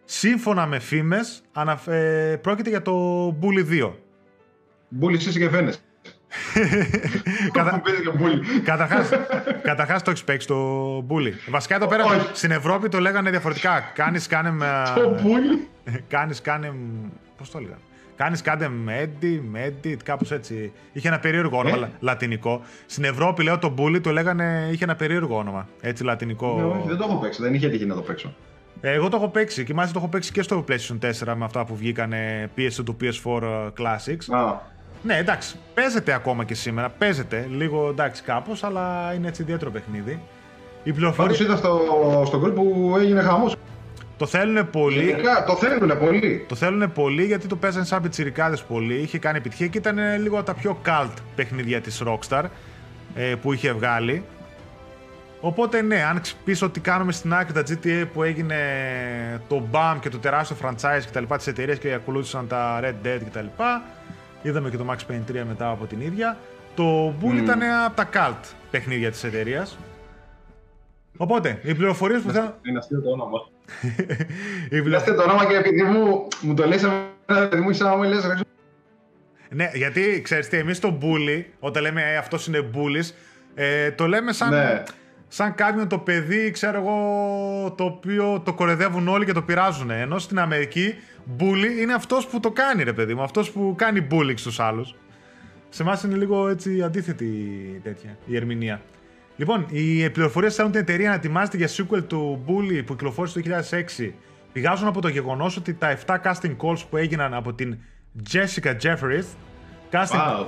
Σύμφωνα 0.05 0.67
με 0.67 0.79
φήμες, 0.79 1.43
ε, 1.87 2.37
πρόκειται 2.41 2.69
για 2.69 2.83
το 2.83 3.27
Bully 3.43 3.65
2. 3.71 3.93
Bully 5.01 5.17
και 5.17 5.49
φαίνεσαι. 5.49 5.79
Καταρχάς 9.63 10.03
το 10.03 10.11
έχεις 10.11 10.25
παίξει 10.25 10.47
το 10.47 10.57
μπούλι. 11.01 11.35
Βασικά 11.49 11.75
εδώ 11.75 11.87
πέρα 11.87 12.05
στην 12.33 12.51
Ευρώπη 12.51 12.89
το 12.89 13.01
λέγανε 13.01 13.31
διαφορετικά. 13.31 13.81
Κάνεις 13.95 14.27
κάνε 14.27 14.51
με. 14.51 14.83
Το 14.95 15.21
μπούλι. 15.23 15.69
Κάνεις 16.09 16.41
κάνε. 16.41 16.75
Πώς 17.37 17.51
το 17.51 17.59
έλεγα. 17.59 17.77
Κάνεις 18.17 18.43
κάντε 18.43 18.69
μέντι, 18.69 19.49
μέντι, 19.51 19.97
κάπως 19.97 20.31
έτσι. 20.31 20.73
Είχε 20.93 21.09
ένα 21.09 21.19
περίεργο 21.19 21.59
όνομα 21.59 21.87
ε; 21.87 21.91
λατινικό. 22.01 22.61
Στην 22.87 23.05
Ευρώπη, 23.05 23.43
λέω 23.43 23.59
το 23.59 23.69
μπούλι, 23.69 24.01
το 24.01 24.11
λέγανε. 24.11 24.69
είχε 24.73 24.85
ένα 24.85 24.97
περίεργο 24.97 25.37
όνομα. 25.37 25.69
Έτσι 25.81 26.05
λατινικό. 26.05 26.55
Ναι, 26.57 26.65
όχι, 26.65 26.89
δεν 26.89 26.97
το 26.97 27.07
έχω 27.09 27.17
παίξει. 27.17 27.43
Δεν 27.43 27.55
είχε 27.55 27.69
τύχει 27.69 27.87
να 27.87 27.95
το 27.95 28.01
παίξω. 28.01 28.35
Ε, 28.81 28.93
εγώ 28.93 29.09
το 29.09 29.17
έχω 29.17 29.29
παίξει 29.29 29.65
και 29.65 29.75
μάλιστα 29.75 29.99
το 29.99 30.05
έχω 30.05 30.13
παίξει 30.13 30.33
και 30.33 30.43
στο 30.43 30.65
PlayStation 30.69 31.29
4 31.31 31.35
με 31.37 31.45
αυτά 31.45 31.65
που 31.65 31.77
βγήκανε 31.77 32.51
PS2 32.57 32.85
του 32.85 32.97
PS4 33.01 33.71
Classics. 33.79 34.35
Α. 34.37 34.73
Ναι, 35.03 35.17
εντάξει. 35.17 35.57
Παίζεται 35.75 36.13
ακόμα 36.13 36.45
και 36.45 36.55
σήμερα. 36.55 36.89
Παίζεται 36.89 37.49
λίγο 37.51 37.89
εντάξει 37.89 38.23
κάπως, 38.23 38.65
αλλά 38.65 39.13
είναι 39.17 39.29
έτσι 39.29 39.43
ιδιαίτερο 39.43 39.71
παιχνίδι. 39.71 40.21
Η 40.83 40.93
πληροφορία. 40.93 41.37
είδα 41.41 41.57
στο, 41.57 41.81
στο 42.27 42.43
group 42.45 42.55
που 42.55 42.95
έγινε 42.99 43.21
χαμός. 43.21 43.57
Το 44.17 44.27
θέλουν 44.27 44.71
πολύ. 44.71 45.05
Γενικά, 45.05 45.45
το 45.45 45.57
θέλουν 45.57 45.99
πολύ. 45.99 46.45
Το 46.49 46.55
θέλουν 46.55 46.93
πολύ 46.93 47.25
γιατί 47.25 47.47
το 47.47 47.57
παίζανε 47.57 47.85
σαν 47.85 48.03
πιτσιρικάδες 48.03 48.63
πολύ. 48.63 48.95
Είχε 48.95 49.19
κάνει 49.19 49.39
επιτυχία 49.39 49.67
και 49.67 49.79
ήταν 49.79 49.99
λίγο 50.21 50.43
τα 50.43 50.55
πιο 50.55 50.81
cult 50.87 51.15
παιχνίδια 51.35 51.81
της 51.81 52.03
Rockstar 52.07 52.45
ε, 53.15 53.35
που 53.43 53.53
είχε 53.53 53.73
βγάλει. 53.73 54.25
Οπότε 55.41 55.83
ναι, 55.83 56.03
αν 56.03 56.21
πει 56.45 56.65
ότι 56.65 56.81
κάνουμε 56.81 57.13
στην 57.13 57.35
άκρη 57.35 57.53
τα 57.53 57.63
GTA 57.69 58.07
που 58.13 58.23
έγινε 58.23 58.57
το 59.49 59.63
BAM 59.73 59.97
και 60.01 60.09
το 60.09 60.19
τεράστιο 60.19 60.57
franchise 60.63 61.01
και 61.05 61.11
τα 61.13 61.21
λοιπά 61.21 61.37
της 61.37 61.47
εταιρείας 61.47 61.79
και 61.79 61.93
ακολούθησαν 61.93 62.49
τα 62.49 62.81
Red 62.83 63.07
Dead 63.07 63.19
και 63.25 63.31
τα 63.33 63.43
λοιπά, 63.43 63.83
είδαμε 64.43 64.71
και 64.71 64.77
το 64.77 64.85
Max 64.91 65.13
Payne 65.13 65.31
3 65.31 65.43
μετά 65.47 65.71
από 65.71 65.85
την 65.85 66.01
ίδια, 66.01 66.39
το 66.75 67.15
Bull 67.21 67.35
mm. 67.35 67.43
ήταν 67.43 67.63
από 67.87 67.97
τα 67.97 68.09
cult 68.13 68.55
παιχνίδια 68.71 69.11
της 69.11 69.25
εταιρείας. 69.25 69.79
Οπότε, 71.17 71.61
οι 71.63 71.75
πληροφορίες 71.75 72.23
που 72.23 72.31
θέλω. 72.31 72.55
Είναι 72.63 72.79
αστείο 72.79 73.01
το 73.01 73.11
όνομα. 73.11 73.39
Είναι 74.71 74.97
αστείο 74.97 75.15
το 75.15 75.23
όνομα 75.23 75.45
και 75.45 75.57
επειδή 75.57 75.83
μου, 75.83 76.29
μου 76.41 76.55
το 76.55 76.67
λες 76.67 76.87
επειδή 77.27 77.63
μου 77.63 77.71
είσαι 77.71 77.85
να 77.85 77.97
μου 77.97 78.03
λες 78.03 78.45
ναι, 79.55 79.71
γιατί 79.75 80.21
ξέρεις 80.23 80.49
τι, 80.49 80.57
εμείς 80.57 80.79
το 80.79 80.99
bully, 81.03 81.45
όταν 81.59 81.83
λέμε 81.83 82.03
ε, 82.03 82.17
αυτός 82.17 82.47
είναι 82.47 82.71
bullies, 82.75 83.11
ε, 83.55 83.91
το 83.91 84.07
λέμε 84.07 84.33
σαν, 84.33 84.51
ναι. 84.51 84.83
σαν 85.29 85.55
κάποιον 85.55 85.89
το 85.89 85.99
παιδί, 85.99 86.51
ξέρω 86.51 86.79
εγώ, 86.79 87.75
το 87.77 87.85
οποίο 87.85 88.43
το 88.45 88.53
κορεδεύουν 88.53 89.09
όλοι 89.09 89.25
και 89.25 89.33
το 89.33 89.43
πειράζουν. 89.43 89.91
Ενώ 89.91 90.19
στην 90.19 90.39
Αμερική, 90.39 90.95
bully 91.39 91.81
είναι 91.81 91.95
αυτός 91.95 92.27
που 92.27 92.41
το 92.41 92.51
κάνει, 92.51 92.83
ρε 92.83 92.93
παιδί 92.93 93.15
μου, 93.15 93.23
αυτός 93.23 93.51
που 93.51 93.75
κάνει 93.79 94.07
bullying 94.11 94.35
στους 94.37 94.61
άλλους. 94.61 94.95
Σε 95.69 95.83
εμάς 95.83 96.03
είναι 96.03 96.17
λίγο 96.17 96.49
έτσι 96.49 96.83
αντίθετη 96.83 97.27
τέτοια 97.83 98.17
η 98.27 98.37
ερμηνεία. 98.37 98.81
Λοιπόν, 99.37 99.67
οι 99.71 100.11
πληροφορίες 100.11 100.55
θέλουν 100.55 100.71
την 100.71 100.81
εταιρεία 100.81 101.09
να 101.09 101.15
ετοιμάζεται 101.15 101.57
για 101.57 101.69
sequel 101.69 102.03
του 102.07 102.45
Bully 102.47 102.83
που 102.87 102.95
κυκλοφόρησε 102.95 103.41
το 103.41 103.63
2006 103.99 104.11
πηγάζουν 104.53 104.89
από 104.89 105.01
το 105.01 105.09
γεγονός 105.09 105.57
ότι 105.57 105.75
τα 105.75 105.99
7 106.07 106.17
casting 106.25 106.57
calls 106.57 106.79
που 106.91 106.97
έγιναν 106.97 107.35
από 107.35 107.53
την 107.53 107.79
Jessica 108.33 108.77
Jeffries. 108.83 109.25
Casting... 109.91 110.19
Wow. 110.19 110.47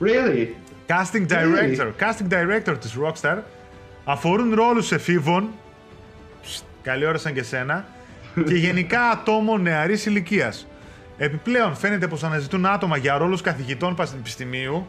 really? 0.00 0.48
Casting 0.88 1.26
director, 1.26 1.92
casting 1.98 2.28
director 2.28 2.76
της 2.80 2.96
Rockstar 3.02 3.38
αφορούν 4.04 4.54
ρόλους 4.54 4.92
εφήβων 4.92 5.48
καλή 6.82 7.06
ώρα 7.06 7.18
σαν 7.18 7.32
και 7.32 7.42
σένα 7.42 7.84
και 8.46 8.54
γενικά 8.54 9.10
ατόμων 9.10 9.62
νεαρής 9.62 10.06
ηλικίας. 10.06 10.66
Επιπλέον 11.18 11.74
φαίνεται 11.74 12.08
πως 12.08 12.24
αναζητούν 12.24 12.66
άτομα 12.66 12.96
για 12.96 13.18
ρόλους 13.18 13.40
καθηγητών 13.40 13.94
πανεπιστημίου 13.94 14.88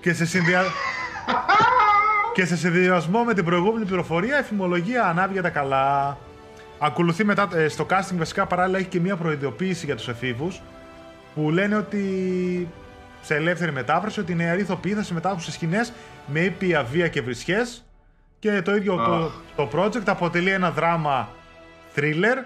και 0.00 0.12
σε 0.12 0.26
συνδυασμό 0.26 0.72
και 2.34 2.44
σε 2.44 2.56
συνδυασμό 2.56 3.24
με 3.24 3.34
την 3.34 3.44
προηγούμενη 3.44 3.84
πληροφορία, 3.84 4.36
η 4.36 4.38
εφημολογία 4.38 5.04
ανάβει 5.04 5.32
για 5.32 5.42
τα 5.42 5.50
καλά. 5.50 6.18
Ακολουθεί 6.78 7.24
μετά 7.24 7.48
ε, 7.54 7.68
στο 7.68 7.86
casting 7.90 8.16
βασικά 8.16 8.46
παράλληλα 8.46 8.78
έχει 8.78 8.88
και 8.88 9.00
μια 9.00 9.16
προειδοποίηση 9.16 9.86
για 9.86 9.96
τους 9.96 10.08
εφήβους 10.08 10.62
που 11.34 11.50
λένε 11.50 11.76
ότι 11.76 12.68
σε 13.22 13.34
ελεύθερη 13.34 13.72
μετάφραση 13.72 14.20
ότι 14.20 14.32
οι 14.32 14.34
νεαροί 14.34 14.60
ηθοποιοί 14.60 14.92
θα 14.92 15.02
συμμετάσχουν 15.02 15.40
σε 15.40 15.52
σκηνές 15.52 15.92
με 16.26 16.40
ήπια 16.40 16.82
βία 16.82 17.08
και 17.08 17.22
βρισχές 17.22 17.84
και 18.38 18.62
το 18.62 18.76
ίδιο 18.76 18.96
το, 18.96 19.32
το 19.56 19.78
project 19.78 20.06
αποτελεί 20.06 20.50
ένα 20.50 20.70
δράμα 20.70 21.28
thriller 21.94 22.44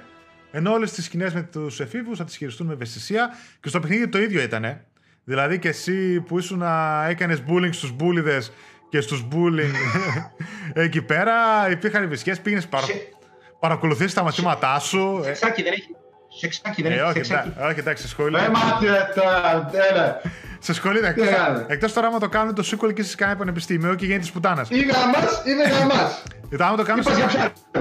ενώ 0.51 0.73
όλες 0.73 0.93
τις 0.93 1.05
σκηνές 1.05 1.35
με 1.35 1.43
τους 1.43 1.81
εφήβους 1.81 2.19
θα 2.19 2.25
τις 2.25 2.37
χειριστούν 2.37 2.67
με 2.67 2.73
ευαισθησία 2.73 3.31
και 3.61 3.69
στο 3.69 3.81
παιχνίδι 3.81 4.09
το 4.09 4.19
ίδιο 4.19 4.43
ήτανε. 4.43 4.85
Δηλαδή 5.25 5.59
και 5.59 5.69
εσύ 5.69 6.21
που 6.21 6.39
ήσουν 6.39 6.59
να 6.59 7.05
έκανες 7.09 7.43
bullying 7.49 7.73
στους 7.73 7.93
μπούλιδες 7.93 8.53
και 8.89 9.01
στους 9.01 9.27
bullying 9.33 9.75
εκεί 10.85 11.03
πέρα 11.03 11.35
υπήρχαν 11.71 12.09
βρισκές, 12.09 12.41
πήγαινες 12.41 12.67
παρα... 12.67 12.87
παρακολουθήσεις 13.59 14.15
τα 14.15 14.23
μαθήματά 14.23 14.79
σου. 14.79 15.21
Σεξάκι 15.25 15.63
δεν 15.63 15.73
έχει. 15.73 15.97
Σεξάκι 16.29 16.83
δεν 16.83 16.93
ε, 16.93 16.95
έχει. 16.95 17.33
Όχι, 17.69 17.79
εντάξει, 17.79 18.09
σχολείο. 18.09 18.39
Ε, 18.39 18.49
μάτια, 18.49 19.11
σε 20.59 20.73
σχολείο, 20.73 21.01
εκτό 21.67 21.93
τώρα 21.93 22.07
άμα 22.07 22.19
το 22.19 22.29
κάνουν 22.29 22.55
το 22.55 22.63
sequel 22.67 22.95
και 22.95 23.03
σε 23.03 23.17
κανένα 23.17 23.39
πανεπιστήμιο 23.39 23.95
και 23.95 24.05
γίνεται 24.05 24.21
της 24.21 24.33
πουτάνας. 24.33 24.71
Ή 24.71 24.79
γαμάς 24.79 25.43
ή 25.45 25.53
δεν 25.53 25.71
γαμά. 25.71 26.11
Άμα 26.59 26.77
το 26.77 26.83
κάνω 26.83 27.03
σε... 27.03 27.11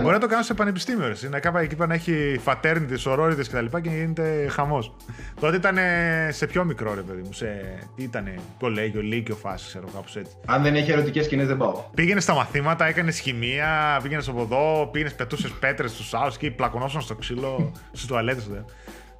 Μπορεί 0.02 0.14
να 0.14 0.20
το 0.20 0.28
κάνω 0.28 0.44
σε 0.44 0.54
πανεπιστήμιο. 0.54 1.16
Να 1.30 1.40
κάπου 1.40 1.58
εκεί 1.58 1.76
πέρα 1.76 1.88
να 1.88 1.94
έχει 1.94 2.40
φατέρνητες, 2.44 3.06
ορόριδε 3.06 3.44
κτλ. 3.44 3.66
Και, 3.66 3.80
και 3.82 3.90
γίνεται 3.90 4.48
χαμός. 4.50 4.96
Τότε 5.40 5.56
ήταν 5.56 5.78
σε 6.30 6.48
πιο 6.48 6.64
μικρό 6.64 6.94
ρε 6.94 7.02
παιδί 7.02 7.22
μου. 7.22 7.34
Σε... 7.34 7.46
Τι 7.96 8.04
ήταν, 8.04 8.30
κολέγιο, 8.60 9.02
λύκειο 9.02 9.36
φάση, 9.36 9.68
ξέρω 9.68 9.88
κάπως 9.94 10.16
έτσι. 10.16 10.32
Αν 10.46 10.64
δεν 10.64 10.76
έχει 10.76 10.92
ερωτικές 10.92 11.26
σκηνές 11.26 11.48
δεν 11.48 11.58
πάω. 11.58 11.84
Πήγαινε 11.94 12.20
στα 12.20 12.34
μαθήματα, 12.34 12.86
έκανες 12.86 13.20
χημεία, 13.20 14.00
πήγαινες 14.04 14.28
από 14.28 14.42
εδώ, 14.42 14.90
πήγαινε 14.92 15.12
πετούσες 15.12 15.52
πέτρες 15.52 15.92
στους 15.92 16.14
άλλου 16.14 16.32
και 16.40 16.52
πλακωνόσαν 16.52 17.02
στο 17.02 17.16
ξύλο, 17.16 17.72
στι 17.92 18.08
τουαλέτες. 18.08 18.50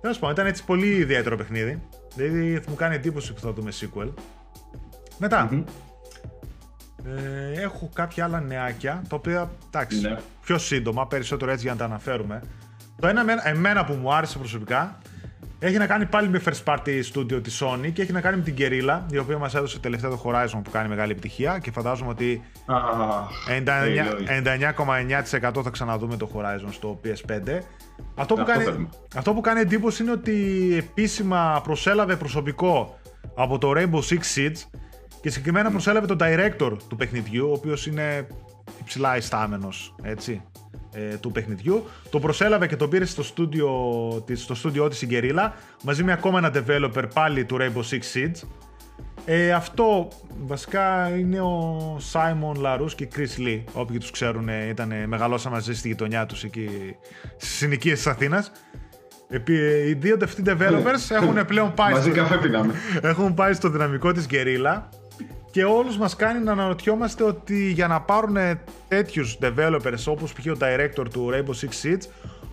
Τέλος 0.02 0.20
πάντων, 0.20 0.36
ήταν 0.36 0.48
έτσι 0.48 0.64
πολύ 0.64 0.88
ιδιαίτερο 0.88 1.38
παιχνίδι. 1.38 1.82
Δηλαδή 2.16 2.60
θα 2.60 2.70
μου 2.70 2.76
κάνει 2.76 2.96
εντύπωση 2.96 3.34
που 3.34 3.40
θα 3.40 3.54
δούμε 3.54 3.72
sequel. 3.80 4.14
Μετά, 5.18 5.66
ε, 7.06 7.62
έχω 7.62 7.90
κάποια 7.94 8.24
άλλα 8.24 8.40
νεάκια, 8.40 9.02
τα 9.10 9.16
οποία 9.16 9.52
εντάξει, 9.68 10.02
ναι. 10.02 10.18
πιο 10.42 10.58
σύντομα, 10.58 11.08
περισσότερο 11.08 11.52
έτσι 11.52 11.64
για 11.64 11.72
να 11.72 11.78
τα 11.78 11.86
αναφέρουμε. 11.86 12.42
Το 13.00 13.08
ένα 13.08 13.48
εμένα 13.48 13.86
που 13.86 13.94
μου 13.94 14.14
άρεσε 14.14 14.38
προσωπικά 14.38 14.98
έχει 15.60 15.78
να 15.78 15.88
κάνει 15.88 16.06
πάλι 16.06 16.30
με 16.30 16.42
first 16.46 16.64
party 16.64 17.02
studio 17.14 17.44
της 17.44 17.64
Sony 17.64 17.92
και 17.94 18.02
έχει 18.02 18.12
να 18.12 18.22
κάνει 18.22 18.38
με 18.38 18.44
την 18.44 18.56
Guerrilla, 18.58 19.02
η 19.12 19.18
οποία 19.18 19.38
μας 19.38 19.56
έδωσε 19.56 19.80
τελευταία 19.80 20.10
το 20.10 20.22
Horizon 20.26 20.60
που 20.64 20.70
κάνει 20.72 20.88
μεγάλη 20.88 21.12
επιτυχία 21.12 21.60
και 21.60 21.72
φαντάζομαι 21.72 22.10
ότι 22.10 22.44
99,9% 25.48 25.62
θα 25.64 25.70
ξαναδούμε 25.70 26.18
το 26.18 26.30
Horizon 26.34 26.70
στο 26.70 27.00
PS5. 27.04 27.60
Αυτό 28.16 28.36
που, 28.36 28.44
κάνει, 28.44 28.90
αυτό 29.16 29.34
που 29.34 29.42
κάνει 29.42 29.60
εντύπωση 29.60 30.04
είναι 30.04 30.12
ότι 30.12 30.36
επίσημα 30.78 31.62
προσέλαβε 31.64 32.16
προσωπικό 32.16 33.00
από 33.36 33.58
το 33.58 33.72
Rainbow 33.76 34.02
Six 34.10 34.20
Siege 34.36 34.58
και 35.22 35.30
συγκεκριμένα 35.30 35.72
προσέλαβε 35.72 36.06
τον 36.06 36.18
director 36.22 36.78
του 36.88 36.96
παιχνιδιού, 36.96 37.50
ο 37.50 37.54
οποίος 37.54 37.88
είναι 37.88 38.28
υψηλά 38.80 39.18
ιστάμενος, 39.18 39.96
έτσι, 40.02 40.42
ε, 40.98 41.18
του 41.18 41.32
παιχνιδιού. 41.32 41.84
Το 42.10 42.20
προσέλαβε 42.20 42.68
και 42.68 42.76
το 42.76 42.88
πήρε 42.88 43.06
στο 43.06 43.24
στούντιο, 43.24 43.70
στο 44.34 44.56
στούντιό 44.56 44.88
της 44.88 45.02
η 45.02 45.08
Guerrilla, 45.12 45.52
μαζί 45.84 46.04
με 46.04 46.12
ακόμα 46.12 46.38
ένα 46.38 46.52
developer 46.54 47.04
πάλι 47.14 47.46
του 47.46 47.58
Rainbow 47.60 47.90
Six 47.90 48.00
Siege. 48.14 48.48
Ε, 49.26 49.52
αυτό 49.52 50.08
βασικά 50.46 51.10
είναι 51.18 51.40
ο 51.40 51.98
Simon 52.12 52.66
Larus 52.66 52.92
και 52.96 53.08
Chris 53.16 53.48
Lee. 53.48 53.64
Όποιοι 53.74 53.98
τους 53.98 54.12
ξέρουν 54.12 54.48
ήταν 54.48 54.94
μεγαλώσαν 55.08 55.52
μαζί 55.52 55.76
στη 55.76 55.88
γειτονιά 55.88 56.26
τους 56.26 56.44
εκεί 56.44 56.70
στις 57.38 57.56
συνοικίες 57.56 57.98
της 57.98 58.08
Αθήνας. 58.08 58.52
Οι 59.88 59.94
δύο 59.94 60.18
αυτοί 60.24 60.44
developers 60.46 61.10
έχουν 61.10 61.46
πλέον 61.46 61.74
πάει, 61.74 61.94
στο... 61.94 62.12
έχουν 63.10 63.34
πάει 63.34 63.54
στο 63.54 63.70
δυναμικό 63.70 64.12
της 64.12 64.26
Guerrilla 64.30 64.82
και 65.52 65.64
όλους 65.64 65.98
μας 65.98 66.16
κάνει 66.16 66.44
να 66.44 66.52
αναρωτιόμαστε 66.52 67.24
ότι 67.24 67.72
για 67.72 67.88
να 67.88 68.02
πάρουν 68.02 68.38
τέτοιους 68.88 69.38
developers 69.42 70.04
όπως 70.06 70.34
π.χ. 70.34 70.46
ο 70.46 70.58
director 70.60 71.06
του 71.12 71.30
Rainbow 71.34 71.66
Six 71.66 71.86
Siege 71.86 72.02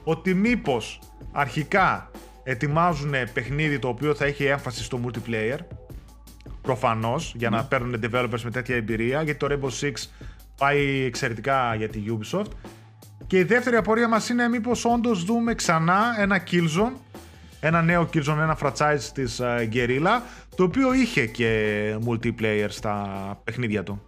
ότι 0.05 0.35
μήπως 0.35 1.01
αρχικά 1.33 2.11
ετοιμάζουν 2.43 3.15
παιχνίδι 3.33 3.79
το 3.79 3.89
οποίο 3.89 4.15
θα 4.15 4.25
έχει 4.25 4.45
έμφαση 4.45 4.83
στο 4.83 5.01
multiplayer 5.05 5.59
προφανώς 6.63 7.35
για 7.37 7.51
να 7.51 7.57
ναι. 7.57 7.63
παίρνουν 7.63 8.01
developers 8.03 8.41
με 8.45 8.51
τέτοια 8.51 8.77
εμπειρία 8.77 9.23
γιατί 9.23 9.39
το 9.39 9.47
Rainbow 9.51 9.85
Six 9.85 9.93
πάει 10.59 11.05
εξαιρετικά 11.07 11.75
για 11.75 11.89
τη 11.89 12.03
Ubisoft 12.09 12.51
και 13.27 13.39
η 13.39 13.43
δεύτερη 13.43 13.77
απορία 13.77 14.09
μας 14.09 14.29
είναι 14.29 14.49
μήπως 14.49 14.85
όντως 14.85 15.25
δούμε 15.25 15.55
ξανά 15.55 16.15
ένα 16.19 16.43
Killzone 16.51 16.93
ένα 17.67 17.83
νέο 17.83 18.09
Killzone, 18.13 18.39
ένα 18.39 18.59
franchise 18.63 19.01
της 19.15 19.41
uh, 19.43 19.69
Guerrilla 19.73 20.21
το 20.57 20.63
οποίο 20.63 20.93
είχε 20.93 21.27
και 21.27 21.97
multiplayer 22.07 22.67
στα 22.69 23.07
παιχνίδια 23.45 23.83
του. 23.83 24.03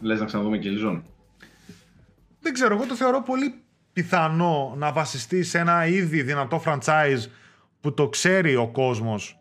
Λες 0.00 0.20
να 0.20 0.26
ξαναδούμε 0.26 0.58
Killzone. 0.62 1.00
Δεν 2.40 2.52
ξέρω, 2.52 2.74
εγώ 2.74 2.86
το 2.86 2.94
θεωρώ 2.94 3.22
πολύ 3.22 3.54
πιθανό 3.92 4.74
να 4.76 4.92
βασιστεί 4.92 5.42
σε 5.42 5.58
ένα 5.58 5.86
ήδη 5.86 6.22
δυνατό 6.22 6.62
franchise 6.66 7.26
που 7.80 7.94
το 7.94 8.08
ξέρει 8.08 8.56
ο 8.56 8.68
κόσμος 8.68 9.38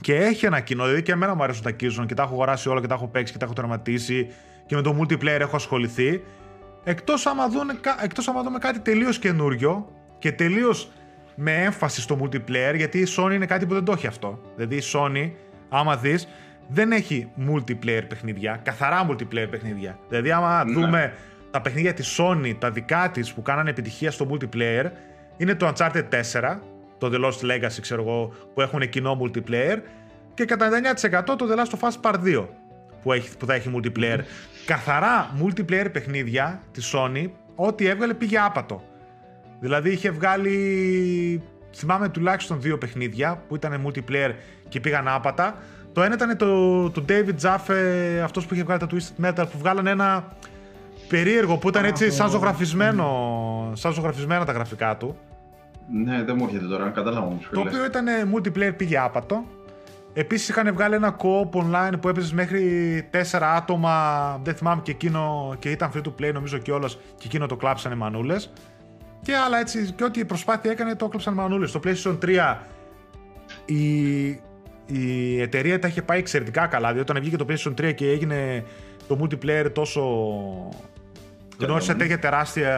και 0.00 0.14
έχει 0.14 0.46
ένα 0.46 0.60
κοινό. 0.60 0.84
Δηλαδή 0.84 1.02
και 1.02 1.12
εμένα 1.12 1.34
μου 1.34 1.42
αρέσουν 1.42 1.62
τα 1.62 1.70
Killzone 1.70 2.06
και 2.06 2.14
τα 2.14 2.22
έχω 2.22 2.32
αγοράσει 2.32 2.68
όλα 2.68 2.80
και 2.80 2.86
τα 2.86 2.94
έχω 2.94 3.08
παίξει 3.08 3.32
και 3.32 3.38
τα 3.38 3.44
έχω 3.44 3.54
τερματίσει 3.54 4.26
και 4.66 4.74
με 4.74 4.82
το 4.82 4.96
multiplayer 5.00 5.40
έχω 5.40 5.56
ασχοληθεί. 5.56 6.22
Εκτός 6.84 7.26
άμα, 7.26 7.48
δουν, 7.48 7.70
εκτός 8.02 8.28
άμα 8.28 8.42
δούμε 8.42 8.58
κάτι 8.58 8.78
τελείως 8.80 9.18
καινούριο 9.18 9.88
και 10.18 10.32
τελείως 10.32 10.90
με 11.34 11.62
έμφαση 11.62 12.00
στο 12.00 12.18
multiplayer, 12.22 12.74
γιατί 12.76 12.98
η 12.98 13.06
Sony 13.16 13.32
είναι 13.32 13.46
κάτι 13.46 13.66
που 13.66 13.74
δεν 13.74 13.84
το 13.84 13.92
έχει 13.92 14.06
αυτό. 14.06 14.40
Δηλαδή 14.56 14.76
η 14.76 14.82
Sony, 14.92 15.30
άμα 15.68 15.96
δεις, 15.96 16.28
δεν 16.68 16.92
έχει 16.92 17.30
multiplayer 17.48 18.02
παιχνίδια, 18.08 18.60
καθαρά 18.62 19.06
multiplayer 19.10 19.46
παιχνίδια. 19.50 19.98
Δηλαδή, 20.08 20.30
άμα 20.30 20.64
ναι. 20.64 20.72
δούμε 20.72 21.14
τα 21.50 21.60
παιχνίδια 21.60 21.94
της 21.94 22.20
Sony, 22.20 22.54
τα 22.58 22.70
δικά 22.70 23.10
της 23.10 23.32
που 23.32 23.42
κάνανε 23.42 23.70
επιτυχία 23.70 24.10
στο 24.10 24.28
multiplayer, 24.30 24.84
είναι 25.36 25.54
το 25.54 25.72
Uncharted 25.74 26.04
4, 26.32 26.58
το 26.98 27.10
The 27.12 27.24
Lost 27.24 27.50
Legacy, 27.50 27.78
ξέρω 27.80 28.02
εγώ, 28.02 28.32
που 28.54 28.60
έχουν 28.60 28.88
κοινό 28.88 29.20
multiplayer, 29.22 29.76
και 30.34 30.44
κατά 30.44 30.68
99% 31.00 31.22
το 31.24 31.48
The 31.50 31.56
Last 31.56 31.78
of 31.78 31.88
Us 31.88 32.10
Part 32.10 32.24
2, 32.24 32.46
που, 33.02 33.12
έχει, 33.12 33.36
που 33.36 33.46
θα 33.46 33.54
έχει 33.54 33.70
multiplayer. 33.76 34.18
Καθαρά 34.66 35.30
multiplayer 35.42 35.86
παιχνίδια 35.92 36.62
της 36.72 36.94
Sony, 36.94 37.30
ό,τι 37.54 37.86
έβγαλε 37.86 38.14
πήγε 38.14 38.38
άπατο. 38.38 38.82
Δηλαδή 39.64 39.90
είχε 39.90 40.10
βγάλει, 40.10 41.42
θυμάμαι 41.74 42.08
τουλάχιστον 42.08 42.60
δύο 42.60 42.78
παιχνίδια 42.78 43.42
που 43.48 43.54
ήταν 43.54 43.86
multiplayer 43.86 44.30
και 44.68 44.80
πήγαν 44.80 45.08
άπατα. 45.08 45.56
Το 45.92 46.02
ένα 46.02 46.14
ήταν 46.14 46.36
το, 46.36 46.90
το 46.90 47.04
David 47.08 47.34
Jaffe, 47.42 47.74
αυτός 48.24 48.46
που 48.46 48.54
είχε 48.54 48.62
βγάλει 48.62 48.80
τα 48.80 48.86
Twisted 48.90 49.24
Metal, 49.24 49.44
που 49.52 49.58
βγάλανε 49.58 49.90
ένα 49.90 50.36
περίεργο 51.08 51.56
που 51.56 51.68
ήταν 51.68 51.84
έτσι 51.84 52.10
σαν 52.10 52.30
ζωγραφισμένο, 52.30 53.72
σαν 53.74 53.92
ζωγραφισμένα 53.92 54.44
τα 54.44 54.52
γραφικά 54.52 54.96
του. 54.96 55.16
Ναι, 55.92 56.22
δεν 56.24 56.36
μου 56.38 56.44
έρχεται 56.44 56.66
τώρα, 56.66 56.88
κατάλαβα 56.88 57.26
όμως. 57.26 57.48
Το 57.52 57.60
οποίο 57.60 57.84
ήταν 57.84 58.06
multiplayer, 58.34 58.76
πήγε 58.76 58.98
άπατο. 58.98 59.44
Επίσης 60.12 60.48
είχαν 60.48 60.72
βγάλει 60.72 60.94
ένα 60.94 61.16
co-op 61.16 61.60
online 61.60 62.00
που 62.00 62.08
έπαιζες 62.08 62.32
μέχρι 62.32 62.62
4 63.12 63.38
άτομα, 63.56 63.94
δεν 64.42 64.54
θυμάμαι 64.54 64.82
και 64.82 64.90
εκείνο, 64.90 65.54
και 65.58 65.70
ήταν 65.70 65.90
free 65.94 66.02
to 66.02 66.12
play 66.20 66.32
νομίζω 66.32 66.58
και 66.58 66.72
όλος, 66.72 66.94
και 66.94 67.24
εκείνο 67.24 67.46
το 67.46 67.56
κλάψανε 67.56 67.94
μανούλες. 67.94 68.52
Και 69.24 69.36
άλλα 69.36 69.58
έτσι, 69.58 69.92
και 69.96 70.04
ό,τι 70.04 70.24
προσπάθεια 70.24 70.70
έκανε 70.70 70.94
το 70.94 71.04
έκλεψαν 71.04 71.34
μανούλες. 71.34 71.70
Στο 71.70 71.80
PlayStation 71.84 72.18
3 72.24 72.56
η, 73.64 74.24
η 74.86 75.40
εταιρεία 75.40 75.78
τα 75.78 75.88
είχε 75.88 76.02
πάει 76.02 76.18
εξαιρετικά 76.18 76.66
καλά, 76.66 76.92
διότι 76.92 77.10
όταν 77.10 77.22
βγήκε 77.22 77.36
το 77.36 77.46
PlayStation 77.48 77.88
3 77.88 77.94
και 77.94 78.10
έγινε 78.10 78.64
το 79.08 79.18
multiplayer 79.20 79.70
τόσο... 79.72 80.02
γνώρισε 81.58 81.94
τέτοια 81.94 82.18
τεράστια 82.18 82.74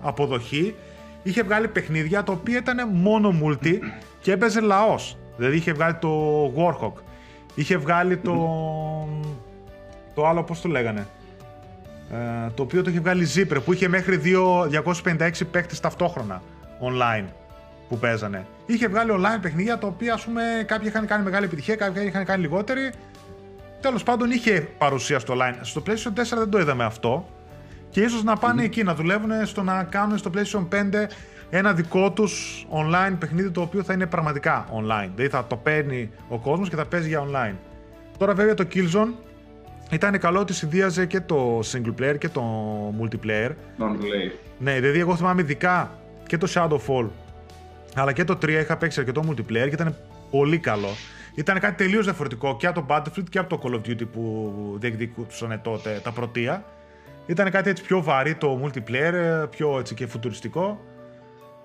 αποδοχή, 0.00 0.74
είχε 1.22 1.42
βγάλει 1.42 1.68
παιχνίδια 1.68 2.22
τα 2.22 2.32
οποία 2.32 2.58
ήταν 2.58 2.88
μόνο 2.92 3.34
multi 3.44 3.78
και 4.20 4.32
έπαιζε 4.32 4.60
λαός. 4.60 5.16
Δηλαδή 5.36 5.56
είχε 5.56 5.72
βγάλει 5.72 5.94
το 5.94 6.44
Warhawk, 6.56 7.02
είχε 7.54 7.76
βγάλει 7.76 8.16
το... 8.16 8.34
το 10.14 10.26
άλλο 10.26 10.42
πώς 10.42 10.60
το 10.60 10.68
λέγανε, 10.68 11.00
ε, 11.00 11.15
το 12.54 12.62
οποίο 12.62 12.82
το 12.82 12.90
είχε 12.90 13.00
βγάλει 13.00 13.26
Zipper 13.34 13.56
που 13.64 13.72
είχε 13.72 13.88
μέχρι 13.88 14.20
256 15.04 15.30
παίκτες 15.50 15.80
ταυτόχρονα 15.80 16.42
online 16.80 17.24
που 17.88 17.98
παίζανε. 17.98 18.46
Είχε 18.66 18.88
βγάλει 18.88 19.10
online 19.14 19.40
παιχνίδια 19.42 19.78
τα 19.78 19.86
οποία 19.86 20.14
ας 20.14 20.24
πούμε 20.24 20.42
κάποιοι 20.66 20.86
είχαν 20.90 21.06
κάνει 21.06 21.24
μεγάλη 21.24 21.44
επιτυχία, 21.44 21.76
κάποιοι 21.76 22.02
είχαν 22.06 22.24
κάνει 22.24 22.40
λιγότερη. 22.40 22.92
Τέλος 23.80 24.02
πάντων 24.02 24.30
είχε 24.30 24.68
παρουσία 24.78 25.18
στο 25.18 25.34
online. 25.34 25.58
Στο 25.60 25.82
PlayStation 25.86 26.20
4 26.20 26.38
δεν 26.38 26.50
το 26.50 26.58
είδαμε 26.58 26.84
αυτό 26.84 27.28
και 27.90 28.00
ίσως 28.00 28.24
να 28.24 28.36
πάνε 28.36 28.62
εκεί 28.62 28.82
να 28.82 28.94
δουλεύουν 28.94 29.30
στο 29.46 29.62
να 29.62 29.82
κάνουν 29.84 30.18
στο 30.18 30.30
PlayStation 30.34 30.68
5 30.72 31.06
ένα 31.50 31.72
δικό 31.72 32.12
τους 32.12 32.66
online 32.70 33.16
παιχνίδι 33.18 33.50
το 33.50 33.60
οποίο 33.60 33.82
θα 33.82 33.92
είναι 33.92 34.06
πραγματικά 34.06 34.66
online. 34.70 35.10
Δηλαδή 35.14 35.28
θα 35.30 35.46
το 35.46 35.56
παίρνει 35.56 36.10
ο 36.28 36.38
κόσμος 36.38 36.68
και 36.68 36.76
θα 36.76 36.86
παίζει 36.86 37.08
για 37.08 37.24
online. 37.26 37.54
Τώρα 38.18 38.34
βέβαια 38.34 38.54
το 38.54 38.66
Killzone 38.74 39.12
ήταν 39.90 40.18
καλό 40.18 40.40
ότι 40.40 40.54
συνδύαζε 40.54 41.06
και 41.06 41.20
το 41.20 41.58
single 41.58 41.94
player 42.00 42.18
και 42.18 42.28
το 42.28 42.42
multiplayer. 43.00 43.50
Non-play. 43.78 44.30
Ναι, 44.58 44.80
δηλαδή 44.80 44.98
εγώ 44.98 45.16
θυμάμαι 45.16 45.40
ειδικά 45.40 45.98
και 46.26 46.38
το 46.38 46.48
Shadowfall 46.54 47.06
αλλά 47.96 48.12
και 48.12 48.24
το 48.24 48.38
3 48.42 48.48
είχα 48.48 48.76
παίξει 48.76 49.00
αρκετό 49.00 49.22
multiplayer 49.28 49.68
και 49.68 49.74
ήταν 49.74 49.96
πολύ 50.30 50.58
καλό. 50.58 50.88
Ήταν 51.34 51.60
κάτι 51.60 51.84
τελείως 51.84 52.04
διαφορετικό 52.04 52.56
και 52.56 52.66
από 52.66 52.80
το 52.80 52.86
Battlefield 52.88 53.28
και 53.30 53.38
από 53.38 53.56
το 53.56 53.60
Call 53.62 53.74
of 53.74 53.90
Duty 53.90 54.08
που 54.12 54.52
διεκδικούσαν 54.78 55.60
τότε 55.62 56.00
τα 56.02 56.12
πρωτεία. 56.12 56.64
Ήταν 57.26 57.50
κάτι 57.50 57.70
έτσι 57.70 57.82
πιο 57.82 58.02
βαρύ 58.02 58.34
το 58.34 58.60
multiplayer, 58.64 59.46
πιο 59.50 59.78
έτσι 59.78 59.94
και 59.94 60.06
φουτουριστικό. 60.06 60.80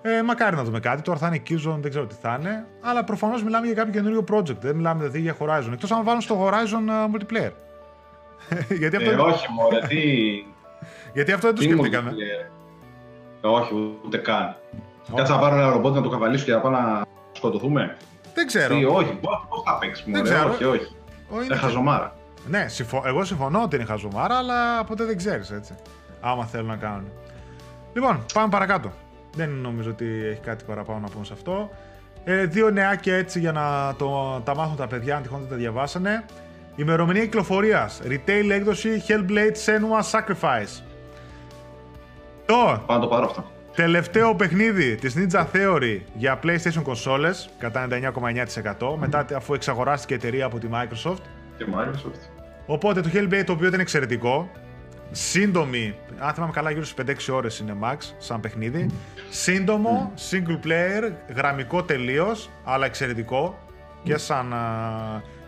Ε, 0.02 0.22
μακάρι 0.22 0.56
να 0.56 0.64
δούμε 0.64 0.80
κάτι. 0.80 1.02
Τώρα 1.02 1.18
θα 1.18 1.26
είναι 1.26 1.42
Killzone, 1.48 1.78
δεν 1.80 1.90
ξέρω 1.90 2.06
τι 2.06 2.14
θα 2.20 2.36
είναι. 2.40 2.66
Αλλά 2.80 3.04
προφανώς 3.04 3.44
μιλάμε 3.44 3.66
για 3.66 3.74
κάποιο 3.74 3.92
καινούριο 3.92 4.24
project. 4.30 4.60
Δεν 4.60 4.76
μιλάμε 4.76 4.98
δηλαδή 4.98 5.20
για 5.20 5.36
Horizon. 5.38 5.72
Εκτός 5.72 5.90
αν 5.90 6.04
βάλουν 6.04 6.20
στο 6.20 6.48
Horizon 6.48 6.90
uh, 6.90 7.16
multiplayer. 7.16 7.50
γιατί 8.80 8.96
αυτό... 8.96 9.10
Ε, 9.10 9.14
όχι 9.14 9.46
μόνο, 9.52 9.78
τι... 9.78 9.98
γιατί 11.14 11.32
αυτό 11.32 11.46
δεν 11.46 11.56
το 11.56 11.62
σκεφτήκαμε. 11.62 12.10
Ε, 12.10 13.46
όχι, 13.46 13.74
ούτε 14.04 14.16
καν. 14.16 14.56
Κάτσε 15.14 15.32
να 15.32 15.38
πάρω 15.38 15.56
ένα 15.56 15.70
ρομπότ 15.70 15.94
να 15.94 16.02
το 16.02 16.08
καβαλήσω 16.08 16.44
και 16.44 16.52
να 16.52 16.60
πάω 16.60 16.70
να 16.70 17.04
σκοτωθούμε. 17.32 17.96
Δεν 18.34 18.46
ξέρω. 18.46 18.76
Τι, 18.76 18.84
όχι, 18.84 19.18
πώ 19.20 19.62
θα 19.64 19.78
παίξεις 19.78 20.06
μόνο. 20.06 20.50
Όχι, 20.50 20.64
όχι. 20.64 20.94
Είναι 21.44 21.56
χαζομάρα. 21.56 22.16
Ναι, 22.48 22.68
συμφω... 22.68 23.02
εγώ 23.06 23.24
συμφωνώ 23.24 23.62
ότι 23.62 23.76
είναι 23.76 23.84
χαζομάρα, 23.84 24.36
αλλά 24.36 24.84
ποτέ 24.84 25.04
δεν 25.04 25.16
ξέρεις 25.16 25.50
έτσι. 25.50 25.74
Άμα 26.20 26.44
θέλουν 26.44 26.66
να 26.66 26.76
κάνουν. 26.76 27.10
Λοιπόν, 27.94 28.24
πάμε 28.32 28.48
παρακάτω. 28.48 28.92
Δεν 29.34 29.50
νομίζω 29.50 29.90
ότι 29.90 30.04
έχει 30.30 30.40
κάτι 30.40 30.64
παραπάνω 30.64 30.98
να 30.98 31.08
πούμε 31.08 31.24
σε 31.24 31.32
αυτό. 31.32 31.70
Ε, 32.24 32.46
δύο 32.46 32.70
νεάκια 32.70 33.16
έτσι 33.16 33.40
για 33.40 33.52
να 33.52 33.94
το, 33.98 34.40
τα 34.44 34.54
μάθουν 34.54 34.76
τα 34.76 34.86
παιδιά, 34.86 35.16
αν 35.16 35.22
τυχόν 35.22 35.40
δεν 35.40 35.48
τα 35.48 35.56
διαβάσανε. 35.56 36.24
Ημερομηνία 36.76 37.22
κυκλοφορίας. 37.22 38.00
Retail 38.04 38.50
έκδοση 38.50 39.02
Hellblade 39.08 39.56
Senua 39.64 40.10
Sacrifice. 40.10 40.82
Το. 42.46 42.82
Πάνω 42.86 43.00
το 43.00 43.06
πάρω 43.06 43.24
αυτό. 43.24 43.50
Τελευταίο 43.74 44.34
παιχνίδι 44.34 44.94
της 44.94 45.14
Ninja 45.16 45.44
Theory 45.52 46.00
για 46.14 46.38
PlayStation 46.42 46.82
consoles 46.84 47.34
κατά 47.58 47.88
99,9% 47.90 48.96
μετά 48.98 49.26
αφού 49.36 49.54
εξαγοράστηκε 49.54 50.12
η 50.14 50.16
εταιρεία 50.16 50.46
από 50.46 50.58
τη 50.58 50.68
Microsoft. 50.72 51.22
Και 51.56 51.64
Microsoft. 51.74 52.42
Οπότε 52.66 53.00
το 53.00 53.08
Hellblade 53.12 53.42
το 53.46 53.52
οποίο 53.52 53.66
ήταν 53.66 53.80
εξαιρετικό. 53.80 54.50
Σύντομη, 55.10 55.94
αν 56.18 56.34
θυμάμαι 56.34 56.52
καλά, 56.52 56.70
γύρω 56.70 56.84
στις 56.84 57.28
5-6 57.30 57.34
ώρες 57.34 57.58
είναι 57.58 57.76
max 57.82 57.96
σαν 58.18 58.40
παιχνίδι. 58.40 58.90
Σύντομο, 59.30 60.12
single 60.30 60.66
player, 60.66 61.12
γραμμικό 61.34 61.82
τελείως, 61.82 62.50
αλλά 62.64 62.86
εξαιρετικό 62.86 63.58
και 64.02 64.16
σαν 64.16 64.54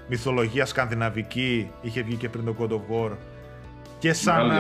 μυθολογία 0.09 0.67
σκανδιναβική, 0.67 1.71
είχε 1.81 2.03
βγει 2.03 2.15
και 2.15 2.29
πριν 2.29 2.45
το 2.45 2.55
God 2.59 2.71
of 2.71 2.75
War. 2.95 3.11
Και 3.99 4.13
σαν 4.13 4.53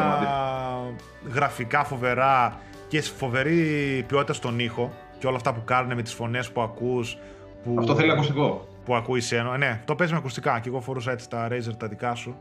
γραφικά 1.32 1.84
φοβερά 1.84 2.60
και 2.88 3.00
φοβερή 3.00 4.04
ποιότητα 4.08 4.32
στον 4.32 4.58
ήχο 4.58 4.92
και 5.18 5.26
όλα 5.26 5.36
αυτά 5.36 5.52
που 5.52 5.64
κάνουν 5.64 5.94
με 5.94 6.02
τις 6.02 6.12
φωνές 6.12 6.50
που 6.50 6.60
ακούς 6.60 7.16
που, 7.64 7.76
Αυτό 7.78 7.94
θέλει 7.94 8.10
ακουστικό. 8.10 8.68
που 8.84 8.94
ακούει 8.94 9.20
σένα. 9.20 9.56
Ναι, 9.56 9.82
το 9.84 9.94
παίζει 9.94 10.12
με 10.12 10.18
ακουστικά. 10.18 10.60
Και 10.60 10.68
εγώ 10.68 10.80
φορούσα 10.80 11.12
έτσι 11.12 11.28
τα 11.28 11.48
Razer 11.50 11.76
τα 11.78 11.86
δικά 11.86 12.14
σου 12.14 12.36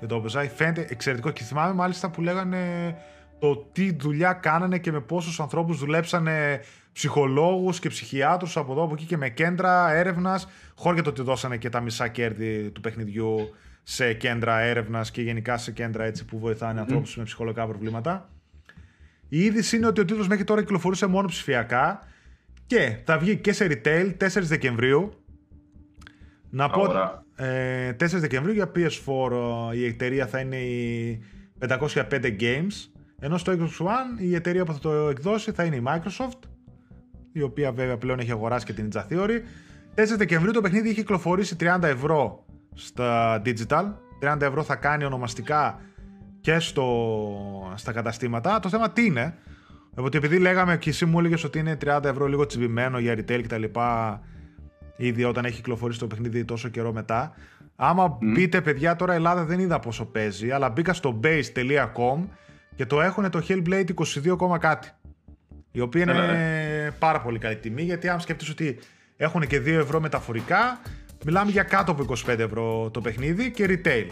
και 0.00 0.06
το 0.06 0.16
έπαιζα. 0.16 0.40
Φαίνεται 0.40 0.86
εξαιρετικό. 0.90 1.30
Και 1.30 1.42
θυμάμαι 1.42 1.72
μάλιστα 1.72 2.10
που 2.10 2.22
λέγανε 2.22 2.94
το 3.38 3.56
τι 3.72 3.96
δουλειά 3.96 4.32
κάνανε 4.32 4.78
και 4.78 4.92
με 4.92 5.00
πόσους 5.00 5.40
ανθρώπους 5.40 5.78
δουλέψανε 5.78 6.60
ψυχολόγους 6.98 7.80
και 7.80 7.88
ψυχιάτρους 7.88 8.56
από 8.56 8.72
εδώ 8.72 8.82
από 8.82 8.94
εκεί 8.94 9.04
και 9.04 9.16
με 9.16 9.28
κέντρα 9.28 9.92
έρευνας 9.92 10.48
χώρια 10.74 11.02
το 11.02 11.10
ότι 11.10 11.22
δώσανε 11.22 11.56
και 11.56 11.68
τα 11.68 11.80
μισά 11.80 12.08
κέρδη 12.08 12.70
του 12.70 12.80
παιχνιδιού 12.80 13.54
σε 13.82 14.12
κέντρα 14.12 14.58
έρευνας 14.58 15.10
και 15.10 15.22
γενικά 15.22 15.56
σε 15.56 15.72
κέντρα 15.72 16.04
έτσι 16.04 16.24
που 16.24 16.38
βοηθάνε 16.38 16.80
mm. 16.80 16.82
ανθρώπους 16.82 17.16
με 17.16 17.24
ψυχολογικά 17.24 17.66
προβλήματα. 17.66 18.30
Η 19.28 19.44
είδηση 19.44 19.76
είναι 19.76 19.86
ότι 19.86 20.00
ο 20.00 20.04
τίτλος 20.04 20.28
μέχρι 20.28 20.44
τώρα 20.44 20.60
κυκλοφορούσε 20.60 21.06
μόνο 21.06 21.28
ψηφιακά 21.28 22.06
και 22.66 22.96
θα 23.04 23.18
βγει 23.18 23.36
και 23.36 23.52
σε 23.52 23.66
retail 23.70 24.16
4 24.20 24.28
Δεκεμβρίου. 24.42 25.12
Να 26.50 26.70
πω 26.70 27.12
ε, 27.36 27.90
4 27.90 27.94
Δεκεμβρίου 27.96 28.54
για 28.54 28.72
PS4 28.74 29.74
η 29.74 29.86
εταιρεία 29.86 30.26
θα 30.26 30.40
είναι 30.40 30.56
η 30.56 31.22
505 31.68 32.08
Games 32.40 32.90
ενώ 33.20 33.38
στο 33.38 33.52
Xbox 33.52 33.86
One 33.86 34.20
η 34.20 34.34
εταιρεία 34.34 34.64
που 34.64 34.72
θα 34.72 34.78
το 34.78 34.90
εκδώσει 34.90 35.52
θα 35.52 35.64
είναι 35.64 35.76
η 35.76 35.82
Microsoft 35.86 36.48
η 37.38 37.42
οποία 37.42 37.72
βέβαια 37.72 37.96
πλέον 37.96 38.18
έχει 38.18 38.30
αγοράσει 38.30 38.66
και 38.66 38.72
την 38.72 38.88
Ninja 38.92 39.12
Theory 39.12 39.40
4 39.94 40.04
Δεκεμβρίου 40.16 40.52
το 40.52 40.60
παιχνίδι 40.60 40.88
έχει 40.88 40.96
κυκλοφορήσει 40.96 41.56
30 41.60 41.82
ευρώ 41.82 42.44
στα 42.74 43.42
digital 43.44 43.84
30 44.20 44.40
ευρώ 44.40 44.62
θα 44.62 44.74
κάνει 44.76 45.04
ονομαστικά 45.04 45.80
και 46.40 46.58
στο, 46.58 47.72
στα 47.74 47.92
καταστήματα 47.92 48.60
το 48.60 48.68
θέμα 48.68 48.90
τι 48.90 49.04
είναι; 49.04 49.34
Ότι 49.94 50.16
επειδή 50.16 50.38
λέγαμε 50.38 50.78
και 50.78 50.90
εσύ 50.90 51.04
μου 51.04 51.18
έλεγες 51.18 51.44
ότι 51.44 51.58
είναι 51.58 51.78
30 51.84 52.04
ευρώ 52.04 52.26
λίγο 52.26 52.46
τσιμπημένο 52.46 52.98
για 52.98 53.14
retail 53.14 53.40
κτλ. 53.42 53.64
Ήδη 54.96 55.24
όταν 55.24 55.44
έχει 55.44 55.56
κυκλοφορήσει 55.56 55.98
το 55.98 56.06
παιχνίδι 56.06 56.44
τόσο 56.44 56.68
καιρό 56.68 56.92
μετά. 56.92 57.32
Άμα 57.76 58.16
mm. 58.16 58.18
μπείτε, 58.20 58.60
παιδιά, 58.60 58.96
τώρα 58.96 59.14
Ελλάδα 59.14 59.44
δεν 59.44 59.58
είδα 59.60 59.78
πόσο 59.78 60.04
παίζει, 60.04 60.50
αλλά 60.50 60.70
μπήκα 60.70 60.92
στο 60.92 61.20
base.com 61.22 62.24
και 62.74 62.86
το 62.86 63.00
έχουν 63.00 63.30
το 63.30 63.42
Hellblade 63.48 63.88
22, 64.48 64.58
κάτι. 64.58 64.90
Η 65.78 65.80
οποία 65.80 66.02
είναι 66.02 66.12
ε. 66.86 66.90
πάρα 66.98 67.20
πολύ 67.20 67.38
καλή 67.38 67.56
τιμή, 67.56 67.82
γιατί 67.82 68.08
αν 68.08 68.20
σκεφτείς 68.20 68.50
ότι 68.50 68.78
έχουν 69.16 69.46
και 69.46 69.56
2 69.56 69.66
ευρώ 69.66 70.00
μεταφορικά, 70.00 70.80
μιλάμε 71.24 71.50
για 71.50 71.62
κάτω 71.62 71.92
από 71.92 72.04
25 72.26 72.38
ευρώ 72.38 72.90
το 72.90 73.00
παιχνίδι 73.00 73.50
και 73.50 73.66
retail. 73.68 74.06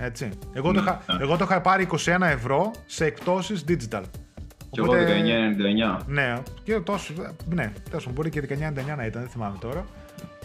Έτσι. 0.00 0.30
Εγώ, 0.52 0.72
το, 0.72 0.80
είχα, 0.80 1.02
εγώ 1.20 1.36
το 1.36 1.44
είχα 1.44 1.60
πάρει 1.60 1.88
21 1.90 2.16
ευρώ 2.20 2.70
σε 2.86 3.04
εκπτώσεις 3.04 3.64
digital. 3.68 4.02
Και 4.70 4.80
εγώ 4.80 4.92
19,99. 4.92 6.02
Ναι, 6.06 6.42
και 6.62 6.80
τόσο. 6.80 7.12
Ναι, 7.48 7.72
τόσο 7.90 8.10
μπορεί 8.10 8.30
και 8.30 8.42
19,99 8.48 8.96
να 8.96 9.04
ήταν, 9.04 9.20
δεν 9.20 9.28
θυμάμαι 9.28 9.56
τώρα. 9.60 9.86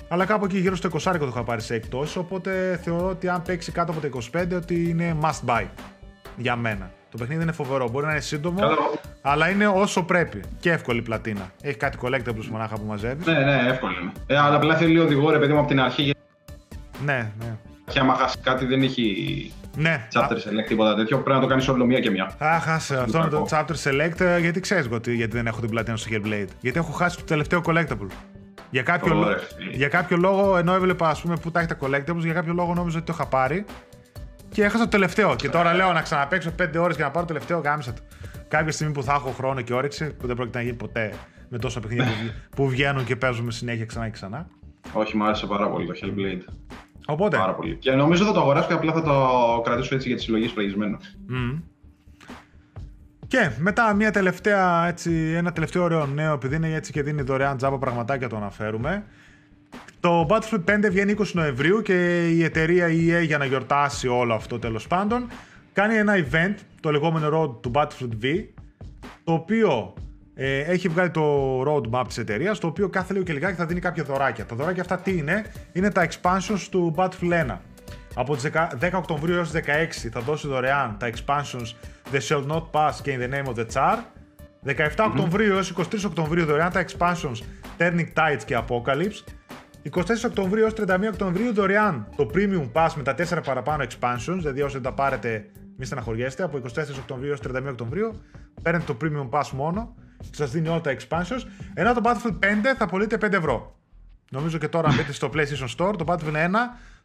Αλλά 0.07 0.25
κάπου 0.25 0.45
εκεί 0.45 0.57
γύρω 0.57 0.75
στο 0.75 0.89
20 0.93 1.15
το 1.19 1.27
είχα 1.27 1.43
πάρει 1.43 1.61
σε 1.61 1.75
εκπτώσεις. 1.75 2.15
Οπότε 2.15 2.79
θεωρώ 2.83 3.07
ότι 3.07 3.27
αν 3.27 3.41
παίξει 3.41 3.71
κάτω 3.71 3.91
από 3.91 4.01
τα 4.01 4.09
25 4.41 4.55
ότι 4.55 4.89
είναι 4.89 5.17
must 5.21 5.49
buy 5.49 5.65
για 6.37 6.55
μένα. 6.55 6.91
Το 7.11 7.17
παιχνίδι 7.17 7.43
είναι 7.43 7.51
φοβερό. 7.51 7.89
Μπορεί 7.89 8.05
να 8.05 8.11
είναι 8.11 8.21
σύντομο, 8.21 8.59
αλλά 9.21 9.49
είναι 9.49 9.67
όσο 9.67 10.03
πρέπει. 10.03 10.39
Και 10.59 10.71
εύκολη 10.71 11.01
πλατίνα. 11.01 11.51
Έχει 11.61 11.77
κάτι 11.77 11.97
collectibles 12.01 12.45
μονάχα 12.51 12.75
που 12.75 12.85
μαζεύεις. 12.85 13.25
Ναι, 13.25 13.33
ναι, 13.33 13.61
εύκολη 13.67 13.95
είναι. 14.01 14.11
Ε, 14.27 14.37
αλλά 14.37 14.55
απλά 14.55 14.75
θέλει 14.75 14.99
οδηγό, 14.99 15.29
ρε 15.31 15.39
παιδί 15.39 15.53
μου, 15.53 15.59
από 15.59 15.67
την 15.67 15.79
αρχή. 15.79 16.13
Ναι, 17.05 17.31
ναι. 17.39 17.57
Και 17.85 17.99
άμα 17.99 18.15
χάσει 18.15 18.37
κάτι 18.37 18.65
δεν 18.65 18.81
έχει 18.81 19.51
ναι. 19.77 20.07
Chapter 20.13 20.33
select, 20.33 20.65
τίποτα 20.67 20.95
τέτοιο. 20.95 21.17
Πρέπει 21.17 21.35
να 21.35 21.41
το 21.41 21.47
κάνεις 21.47 21.67
όλο 21.67 21.85
μία 21.85 21.99
και 21.99 22.11
μία. 22.11 22.31
Α, 22.37 22.59
χάσε. 22.59 22.97
Αυτό 22.97 23.17
είναι 23.17 23.27
το 23.27 23.47
chapter 23.49 23.75
select, 23.83 24.19
ε, 24.19 24.39
γιατί 24.39 24.59
ξέρεις 24.59 24.85
γιατί, 24.85 25.15
γιατί 25.15 25.35
δεν 25.35 25.47
έχω 25.47 25.59
την 25.59 25.69
πλατίνα 25.69 25.97
στο 25.97 26.09
Hellblade. 26.13 26.47
Γιατί 26.59 26.79
έχω 26.79 26.91
χάσει 26.91 27.17
το 27.17 27.23
τελευταίο 27.23 27.61
collectible. 27.65 28.07
Για 28.69 28.81
κάποιο, 28.81 29.13
λόγο, 29.13 29.35
για 29.71 29.87
κάποιο 29.87 30.17
λόγο, 30.17 30.57
ενώ 30.57 30.73
έβλεπα 30.73 31.09
ας 31.09 31.21
πούμε, 31.21 31.35
που 31.37 31.51
τα 31.51 31.59
έχει 31.59 31.67
τα 31.67 31.77
collectibles, 31.81 32.23
για 32.23 32.33
κάποιο 32.33 32.53
λόγο 32.53 32.73
νόμιζα 32.73 32.97
ότι 32.97 33.05
το 33.05 33.13
είχα 33.15 33.25
πάρει 33.25 33.65
και 34.51 34.63
έχασα 34.63 34.83
το 34.83 34.89
τελευταίο. 34.89 35.35
Και 35.35 35.49
τώρα 35.49 35.73
λέω 35.73 35.93
να 35.93 36.01
ξαναπέξω 36.01 36.51
5 36.61 36.77
ώρες 36.77 36.95
για 36.95 37.05
να 37.05 37.11
πάρω 37.11 37.25
το 37.25 37.33
τελευταίο, 37.33 37.59
γάμισα 37.59 37.93
το. 37.93 38.01
Κάποια 38.47 38.71
στιγμή 38.71 38.93
που 38.93 39.03
θα 39.03 39.13
έχω 39.13 39.29
χρόνο 39.29 39.61
και 39.61 39.73
όρεξη, 39.73 40.13
που 40.13 40.27
δεν 40.27 40.35
πρόκειται 40.35 40.57
να 40.57 40.63
γίνει 40.63 40.75
ποτέ 40.75 41.13
με 41.49 41.57
τόσα 41.57 41.79
παιχνίδια 41.79 42.13
που 42.55 42.69
βγαίνουν 42.69 43.05
και 43.05 43.15
παίζουμε 43.15 43.51
συνέχεια 43.51 43.85
ξανά 43.85 44.05
και 44.05 44.11
ξανά. 44.11 44.47
Όχι, 44.93 45.17
μου 45.17 45.25
άρεσε 45.25 45.45
πάρα 45.45 45.69
πολύ 45.69 45.87
το 45.87 45.93
Hellblade. 46.01 46.53
Οπότε. 47.05 47.37
Πάρα 47.37 47.53
πολύ. 47.53 47.75
Και 47.75 47.91
νομίζω 47.91 48.25
θα 48.25 48.31
το 48.31 48.39
αγοράσω 48.39 48.67
και 48.67 48.73
απλά 48.73 48.93
θα 48.93 49.01
το 49.01 49.61
κρατήσω 49.63 49.95
έτσι 49.95 50.07
για 50.07 50.17
τη 50.17 50.23
συλλογή 50.23 50.47
σφραγισμένο. 50.47 50.97
Mm. 51.29 51.61
Και 53.27 53.51
μετά 53.57 53.93
μια 53.93 54.11
τελευταία, 54.11 54.87
έτσι, 54.87 55.33
ένα 55.35 55.51
τελευταίο 55.51 55.83
ωραίο 55.83 56.05
νέο, 56.05 56.33
επειδή 56.33 56.55
είναι 56.55 56.73
έτσι 56.73 56.91
και 56.91 57.03
δίνει 57.03 57.21
δωρεάν 57.21 57.57
τζάμπα 57.57 57.77
πραγματάκια 57.77 58.29
το 58.29 58.35
αναφέρουμε. 58.35 59.03
Το 60.01 60.27
Battlefield 60.29 60.63
5 60.65 60.89
βγαίνει 60.89 61.15
20 61.17 61.25
Νοεμβρίου 61.33 61.81
και 61.81 62.27
η 62.29 62.43
εταιρεία 62.43 62.87
EA 62.87 63.25
για 63.25 63.37
να 63.37 63.45
γιορτάσει 63.45 64.07
όλο 64.07 64.33
αυτό 64.33 64.59
τέλος 64.59 64.87
πάντων 64.87 65.27
κάνει 65.73 65.95
ένα 65.95 66.13
event, 66.15 66.55
το 66.79 66.91
λεγόμενο 66.91 67.41
Road 67.41 67.61
του 67.61 67.71
Battlefield 67.75 68.23
V, 68.23 68.43
το 69.23 69.33
οποίο 69.33 69.93
ε, 70.33 70.59
έχει 70.59 70.87
βγάλει 70.87 71.11
το 71.11 71.61
roadmap 71.61 72.03
της 72.07 72.17
εταιρείας, 72.17 72.59
το 72.59 72.67
οποίο 72.67 72.89
κάθε 72.89 73.13
λίγο 73.13 73.25
και 73.25 73.33
λιγάκι 73.33 73.55
θα 73.55 73.65
δίνει 73.65 73.79
κάποια 73.79 74.03
δωράκια. 74.03 74.45
Τα 74.45 74.55
δωράκια 74.55 74.81
αυτά 74.81 74.97
τι 74.97 75.17
είναι, 75.17 75.45
είναι 75.71 75.91
τα 75.91 76.07
expansions 76.09 76.67
του 76.71 76.93
Battlefield 76.97 77.49
1. 77.49 77.57
Από 78.13 78.35
τις 78.35 78.49
10 78.79 78.89
Οκτωβρίου 78.93 79.35
έως 79.35 79.51
16 79.51 79.59
θα 80.11 80.19
δώσει 80.19 80.47
δωρεάν 80.47 80.97
τα 80.99 81.09
expansions 81.09 81.75
The 82.13 82.19
Shall 82.27 82.45
Not 82.47 82.63
Pass 82.71 82.91
και 83.01 83.17
In 83.19 83.23
the 83.23 83.33
Name 83.33 83.53
of 83.53 83.59
the 83.59 83.65
Tsar. 83.73 83.97
17 84.65 85.05
Οκτωβρίου 85.07 85.53
έως 85.55 85.73
23 85.77 85.83
Οκτωβρίου 86.05 86.45
δωρεάν 86.45 86.71
τα 86.71 86.85
expansions 86.85 87.37
Turning 87.77 88.07
Tides 88.13 88.43
και 88.45 88.57
Apocalypse. 88.67 89.23
24 89.89 90.01
Οκτωβρίου 90.25 90.63
έως 90.63 90.73
31 90.77 90.99
Οκτωβρίου 91.07 91.53
δωρεάν 91.53 92.07
το 92.15 92.29
Premium 92.33 92.71
Pass 92.73 92.89
με 92.95 93.03
τα 93.03 93.15
4 93.17 93.43
παραπάνω 93.43 93.83
expansions, 93.83 94.37
δηλαδή 94.37 94.61
όσοι 94.61 94.73
δεν 94.73 94.83
τα 94.83 94.93
πάρετε 94.93 95.49
μη 95.77 95.85
στεναχωριέστε, 95.85 96.43
από 96.43 96.57
24 96.57 96.61
Οκτωβρίου 96.99 97.29
έως 97.29 97.39
31 97.47 97.69
Οκτωβρίου 97.69 98.21
παίρνετε 98.61 98.93
το 98.93 98.97
Premium 99.01 99.39
Pass 99.39 99.49
μόνο 99.51 99.95
σας 100.31 100.51
δίνει 100.51 100.67
όλα 100.67 100.81
τα 100.81 100.95
expansions. 100.97 101.41
Ενώ 101.73 101.93
το 101.93 102.01
Battlefield 102.03 102.39
5 102.39 102.75
θα 102.77 102.85
πωλείται 102.85 103.17
5 103.21 103.33
ευρώ. 103.33 103.75
Νομίζω 104.31 104.57
και 104.57 104.67
τώρα, 104.67 104.89
αν 104.89 104.95
μπείτε 104.95 105.11
στο 105.11 105.29
PlayStation 105.33 105.75
Store, 105.77 105.93
το 105.97 106.05
Battlefield 106.07 106.35
1 106.35 106.49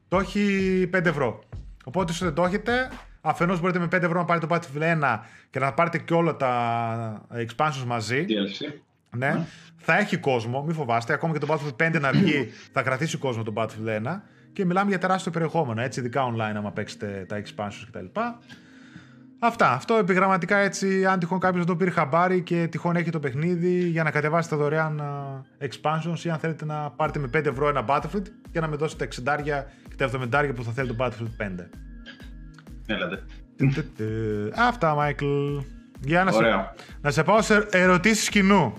το 0.08 0.18
έχει 0.18 0.90
5 0.92 1.04
ευρώ. 1.04 1.42
Οπότε, 1.84 2.12
όσο 2.12 2.24
δεν 2.24 2.34
το 2.34 2.44
έχετε, 2.44 2.90
αφενός 3.20 3.60
μπορείτε 3.60 3.78
με 3.78 3.86
5 3.86 3.92
ευρώ 3.92 4.18
να 4.18 4.24
πάρετε 4.24 4.46
το 4.46 4.54
Battlefield 4.54 4.82
1 4.82 5.20
και 5.50 5.58
να 5.58 5.72
πάρετε 5.72 5.98
και 5.98 6.14
όλα 6.14 6.36
τα 6.36 7.26
expansions 7.32 7.84
μαζί. 7.86 8.24
DLC. 8.28 8.85
Ναι. 9.16 9.34
Mm. 9.36 9.44
Θα 9.76 9.98
έχει 9.98 10.16
κόσμο, 10.16 10.62
μην 10.62 10.74
φοβάστε. 10.74 11.12
Ακόμα 11.12 11.32
και 11.32 11.46
το 11.46 11.46
Battlefield 11.50 11.96
5 11.96 12.00
να 12.00 12.10
βγει, 12.10 12.48
θα 12.72 12.82
κρατήσει 12.82 13.18
κόσμο 13.18 13.42
το 13.42 13.52
Battlefield 13.56 14.06
1. 14.06 14.20
Και 14.52 14.64
μιλάμε 14.64 14.88
για 14.88 14.98
τεράστιο 14.98 15.32
περιεχόμενο, 15.32 15.80
έτσι, 15.80 16.00
ειδικά 16.00 16.32
online, 16.32 16.54
άμα 16.56 16.72
παίξετε 16.72 17.24
τα 17.28 17.42
expansions 17.42 17.86
κτλ. 17.90 18.20
Αυτά. 19.38 19.72
Αυτό 19.72 19.94
επιγραμματικά 19.94 20.56
έτσι, 20.56 21.06
αν 21.06 21.18
τυχόν 21.18 21.38
κάποιος 21.38 21.64
δεν 21.64 21.74
το 21.74 21.76
πήρε 21.76 21.90
χαμπάρι 21.90 22.42
και 22.42 22.66
τυχόν 22.70 22.96
έχει 22.96 23.10
το 23.10 23.20
παιχνίδι 23.20 23.88
για 23.88 24.02
να 24.02 24.10
κατεβάσετε 24.10 24.56
τα 24.56 24.62
δωρεάν 24.62 25.02
expansions 25.60 26.18
ή 26.24 26.30
αν 26.30 26.38
θέλετε 26.38 26.64
να 26.64 26.90
πάρετε 26.90 27.18
με 27.18 27.28
5 27.34 27.46
ευρώ 27.46 27.68
ένα 27.68 27.84
Battlefield 27.88 28.26
και 28.50 28.60
να 28.60 28.68
με 28.68 28.76
δώσετε 28.76 29.08
τα 29.24 29.38
60 29.38 29.42
και 29.88 29.96
τα 29.96 30.10
70 30.48 30.52
που 30.54 30.64
θα 30.64 30.72
θέλει 30.72 30.94
το 30.94 30.96
Battlefield 30.98 31.42
5. 31.42 31.66
Έλατε. 32.86 33.22
Αυτά, 34.56 34.94
Μάικλ. 34.94 35.26
Για 36.00 36.24
να, 36.24 36.32
σε, 36.32 36.40
να 37.00 37.10
σε 37.10 37.22
πάω 37.22 37.42
σε 37.42 37.66
ερωτήσεις 37.70 38.28
κοινού. 38.28 38.74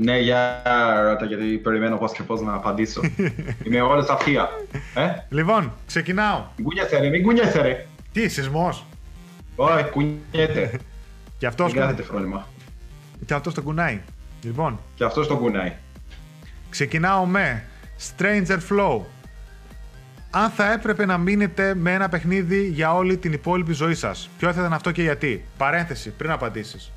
Ναι, 0.00 0.18
για 0.18 0.62
ρώτα, 1.02 1.24
γιατί 1.24 1.44
περιμένω 1.44 1.96
πώς 1.96 2.12
και 2.12 2.22
πώς 2.22 2.40
να 2.40 2.54
απαντήσω. 2.54 3.00
Είμαι 3.64 3.80
όλες 3.80 4.08
αυτιά. 4.08 4.48
Ε; 4.94 5.08
Λοιπόν, 5.28 5.72
ξεκινάω. 5.86 6.44
Μην 6.56 6.64
κουνιέσαι 6.64 6.98
ρε, 6.98 7.08
μην 7.08 7.22
κουνιέσαι 7.22 7.60
ρε. 7.60 7.86
Τι, 8.12 8.28
σεισμός; 8.28 8.84
Όχι, 9.56 9.84
κουνιέται. 9.84 10.80
Και 11.38 11.46
αυτός 11.46 11.72
Δεν 11.72 11.80
κάθεται 11.80 12.02
φρόνημα. 12.02 12.46
Και 13.26 13.34
αυτός 13.34 13.54
το 13.54 13.62
κουνάει. 13.62 14.00
Λοιπόν. 14.42 14.80
Και 14.94 15.04
αυτός 15.04 15.26
το 15.26 15.36
κουνάει. 15.36 15.72
Ξεκινάω 16.70 17.24
με 17.26 17.64
Stranger 17.98 18.58
Flow. 18.70 19.00
Αν 20.30 20.50
θα 20.50 20.72
έπρεπε 20.72 21.06
να 21.06 21.18
μείνετε 21.18 21.74
με 21.74 21.92
ένα 21.92 22.08
παιχνίδι 22.08 22.66
για 22.66 22.94
όλη 22.94 23.16
την 23.16 23.32
υπόλοιπη 23.32 23.72
ζωή 23.72 23.94
σας, 23.94 24.30
ποιο 24.38 24.52
θα 24.52 24.60
ήταν 24.60 24.72
αυτό 24.72 24.90
και 24.90 25.02
γιατί. 25.02 25.44
Παρένθεση, 25.56 26.10
πριν 26.10 26.30
απαντήσεις. 26.30 26.92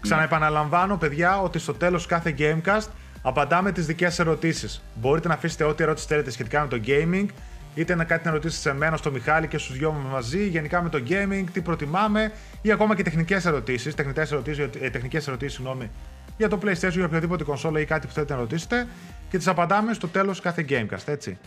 Ξαναεπαναλαμβάνω, 0.00 0.96
παιδιά, 0.96 1.40
ότι 1.40 1.58
στο 1.58 1.74
τέλος 1.74 2.06
κάθε 2.06 2.34
Gamecast 2.38 2.86
απαντάμε 3.22 3.72
τις 3.72 3.86
δικές 3.86 4.18
ερωτήσεις. 4.18 4.82
Μπορείτε 4.94 5.28
να 5.28 5.34
αφήσετε 5.34 5.64
ό,τι 5.64 5.82
ερώτηση 5.82 6.06
θέλετε 6.06 6.30
σχετικά 6.30 6.60
με 6.60 6.68
το 6.68 6.80
gaming, 6.86 7.26
είτε 7.74 7.94
να 7.94 8.04
κάτι 8.04 8.26
να 8.26 8.32
ρωτήσετε 8.32 8.68
σε 8.68 8.76
μένα, 8.76 8.96
στο 8.96 9.10
Μιχάλη 9.10 9.48
και 9.48 9.58
στους 9.58 9.76
δυο 9.76 9.90
μου 9.90 10.08
μαζί, 10.08 10.46
γενικά 10.46 10.82
με 10.82 10.88
το 10.88 11.02
gaming, 11.08 11.44
τι 11.52 11.60
προτιμάμε, 11.60 12.32
ή 12.62 12.72
ακόμα 12.72 12.96
και 12.96 13.02
τεχνικές 13.02 13.46
ερωτήσεις, 13.46 13.94
τεχνικέ 13.94 14.20
ερωτήσεις, 14.20 14.68
ε, 14.80 14.90
τεχνικές 14.90 15.28
ερωτήσεις 15.28 15.54
συγγνώμη, 15.54 15.90
για 16.36 16.48
το 16.48 16.58
PlayStation, 16.62 16.90
για 16.90 17.04
οποιαδήποτε 17.04 17.44
κονσόλα 17.44 17.80
ή 17.80 17.84
κάτι 17.84 18.06
που 18.06 18.12
θέλετε 18.12 18.34
να 18.34 18.40
ρωτήσετε 18.40 18.86
και 19.30 19.36
τις 19.36 19.46
απαντάμε 19.46 19.92
στο 19.92 20.08
τέλος 20.08 20.40
κάθε 20.40 20.64
Gamecast, 20.68 21.06
έτσι. 21.06 21.38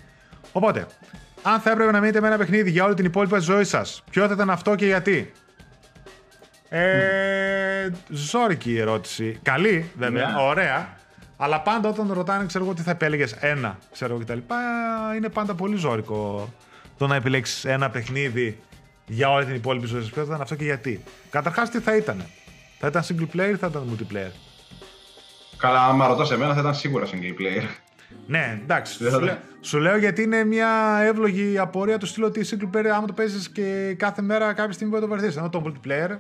Οπότε, 0.52 0.86
αν 1.42 1.60
θα 1.60 1.72
έπρεπε 1.72 1.92
να 1.92 2.00
μείνετε 2.00 2.22
με 2.22 2.28
ένα 2.28 2.38
παιχνίδι 2.38 2.70
για 2.70 2.84
όλη 2.84 2.94
την 2.94 3.06
υπόλοιπη 3.06 3.40
ζωή 3.40 3.64
σας, 3.64 4.04
ποιο 4.12 4.28
θα 4.28 4.34
ήταν 4.34 4.50
αυτό 4.50 4.76
και 4.76 4.86
γιατί; 4.86 5.32
Ε, 6.74 7.92
ζόρικη 8.10 8.72
η 8.72 8.80
ερώτηση. 8.80 9.40
Καλή, 9.42 9.92
βέβαια, 9.98 10.28
ναι. 10.28 10.42
ωραία. 10.42 10.98
Αλλά 11.38 11.62
πάντα 11.62 11.90
όταν 11.90 12.12
ρωτάνε, 12.14 12.46
ξέρω 12.46 12.64
εγώ 12.64 12.74
τι 12.74 12.82
θα 12.82 12.92
επέλεγες 12.92 13.32
ένα, 13.32 13.78
ξέρω 13.92 14.14
εγώ 14.14 14.24
κτλ. 14.24 14.38
Είναι 15.16 15.30
πάντα 15.30 15.56
πολύ 15.56 15.76
ζώρικο 15.76 16.50
το 16.98 17.08
να 17.08 17.16
επιλέξεις 17.16 17.66
ένα 17.66 17.90
παιχνίδι 17.90 18.60
για 19.06 19.32
όλη 19.32 19.46
την 19.46 19.56
υπόλοιπη 19.56 19.88
ζωή 19.88 20.02
σα. 20.02 20.10
Ποιος 20.10 20.26
θα 20.26 20.32
ήταν 20.32 20.42
αυτό 20.42 20.56
και 20.56 20.64
γιατί. 20.64 21.04
Καταρχάς, 21.30 21.70
τι 21.70 21.80
θα 21.80 21.96
ήταν. 21.96 22.26
Θα 22.80 22.88
ήταν 22.88 23.04
single 23.04 23.36
player 23.36 23.52
ή 23.54 23.56
θα 23.56 23.68
ήταν 23.68 23.84
multiplayer; 23.90 24.32
Καλά, 25.58 25.86
άμα 25.86 26.08
ρωτάς 26.08 26.32
εμένα, 26.32 26.54
θα 26.54 26.60
ήταν 26.60 26.76
σίγουρα 26.76 27.06
single 27.06 27.42
player. 27.42 27.64
Ναι, 28.28 28.60
εντάξει. 28.64 28.94
Σου, 29.12 29.20
λέω, 29.20 29.38
σου 29.62 29.80
λέω 29.80 29.98
γιατί 29.98 30.22
είναι 30.22 30.44
μια 30.44 31.00
εύλογη 31.02 31.58
απορία 31.58 31.98
του 31.98 32.06
στυλ 32.06 32.24
ότι 32.24 32.46
single 32.50 32.78
player, 32.78 32.92
άμα 32.96 33.08
το 33.08 33.14
παίζεις 33.14 33.50
και 33.50 33.96
κάθε 33.98 34.22
μέρα 34.22 34.54
κάποια 34.54 34.74
στιγμή 34.74 34.94
μπορεί 34.94 35.08
να 35.08 35.10
το 35.10 35.22
βαρθεί. 35.22 35.38
Ενώ 35.38 35.50
το 35.50 35.64
multiplayer 35.66 36.18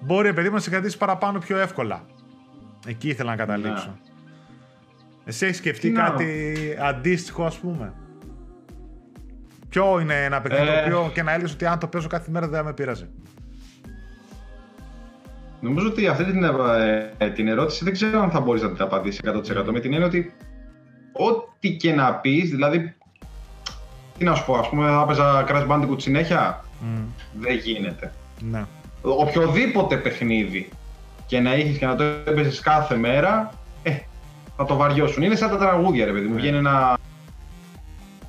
μπορεί 0.00 0.28
επειδή 0.28 0.50
να 0.50 0.58
σε 0.58 0.70
κρατήσει 0.70 0.98
παραπάνω 0.98 1.38
πιο 1.38 1.58
εύκολα. 1.58 2.04
Εκεί 2.86 3.08
ήθελα 3.08 3.30
να 3.30 3.36
καταλήξω. 3.36 3.86
Ναι. 3.86 4.12
Εσύ 5.24 5.44
έχεις 5.44 5.56
σκεφτεί 5.56 5.90
κάτι 5.90 6.54
αντίστοιχο, 6.80 7.44
ας 7.44 7.56
πούμε; 7.56 7.92
Ποιο 9.68 10.00
είναι 10.00 10.24
ένα 10.24 10.40
παιχνίδι 10.40 10.70
ε... 10.70 10.90
το 10.90 10.98
οποίο 10.98 11.10
και 11.14 11.22
να 11.22 11.32
έλεγες 11.32 11.52
ότι 11.52 11.66
αν 11.66 11.78
το 11.78 11.86
παίζω 11.86 12.08
κάθε 12.08 12.30
μέρα 12.30 12.48
δεν 12.48 12.64
με 12.64 12.72
πειράζει. 12.72 13.08
Νομίζω 15.60 15.86
ότι 15.86 16.06
αυτή 16.06 16.24
την, 16.24 16.42
ε, 17.18 17.30
την 17.30 17.48
ερώτηση 17.48 17.84
δεν 17.84 17.92
ξέρω 17.92 18.20
αν 18.20 18.30
θα 18.30 18.40
μπορείς 18.40 18.62
να 18.62 18.72
την 18.72 18.82
απαντήσεις 18.82 19.20
100% 19.24 19.64
με 19.72 19.80
την 19.80 19.92
έννοια 19.92 20.06
ότι 20.06 20.34
ό,τι 21.12 21.76
και 21.76 21.94
να 21.94 22.14
πεις, 22.14 22.50
δηλαδή. 22.50 22.94
Τι 24.18 24.24
να 24.24 24.34
σου 24.34 24.44
πω, 24.44 24.54
ας 24.54 24.68
πούμε, 24.68 24.86
θα 24.86 25.00
έπαιζα 25.02 25.44
Crash 25.48 25.66
Bandicoot 25.68 26.00
συνέχεια. 26.00 26.64
Mm. 26.82 27.04
Δεν 27.40 27.56
γίνεται. 27.56 28.12
Ναι. 28.50 28.64
Οποιοδήποτε 29.10 29.96
παιχνίδι 29.96 30.68
και 31.26 31.40
να 31.40 31.54
είχες 31.54 31.78
και 31.78 31.86
να 31.86 31.96
το 31.96 32.04
έπαιζες 32.04 32.60
κάθε 32.60 32.96
μέρα, 32.96 33.52
ε, 33.82 33.98
θα 34.56 34.64
το 34.64 34.76
βαριώσουν. 34.76 35.22
Είναι 35.22 35.36
σαν 35.36 35.50
τα 35.50 35.56
τραγούδια, 35.56 36.04
ρε 36.04 36.12
παιδί 36.12 36.26
μου. 36.26 36.34
Ναι. 36.34 36.40
Βγαίνει 36.40 36.56
ένα. 36.56 36.98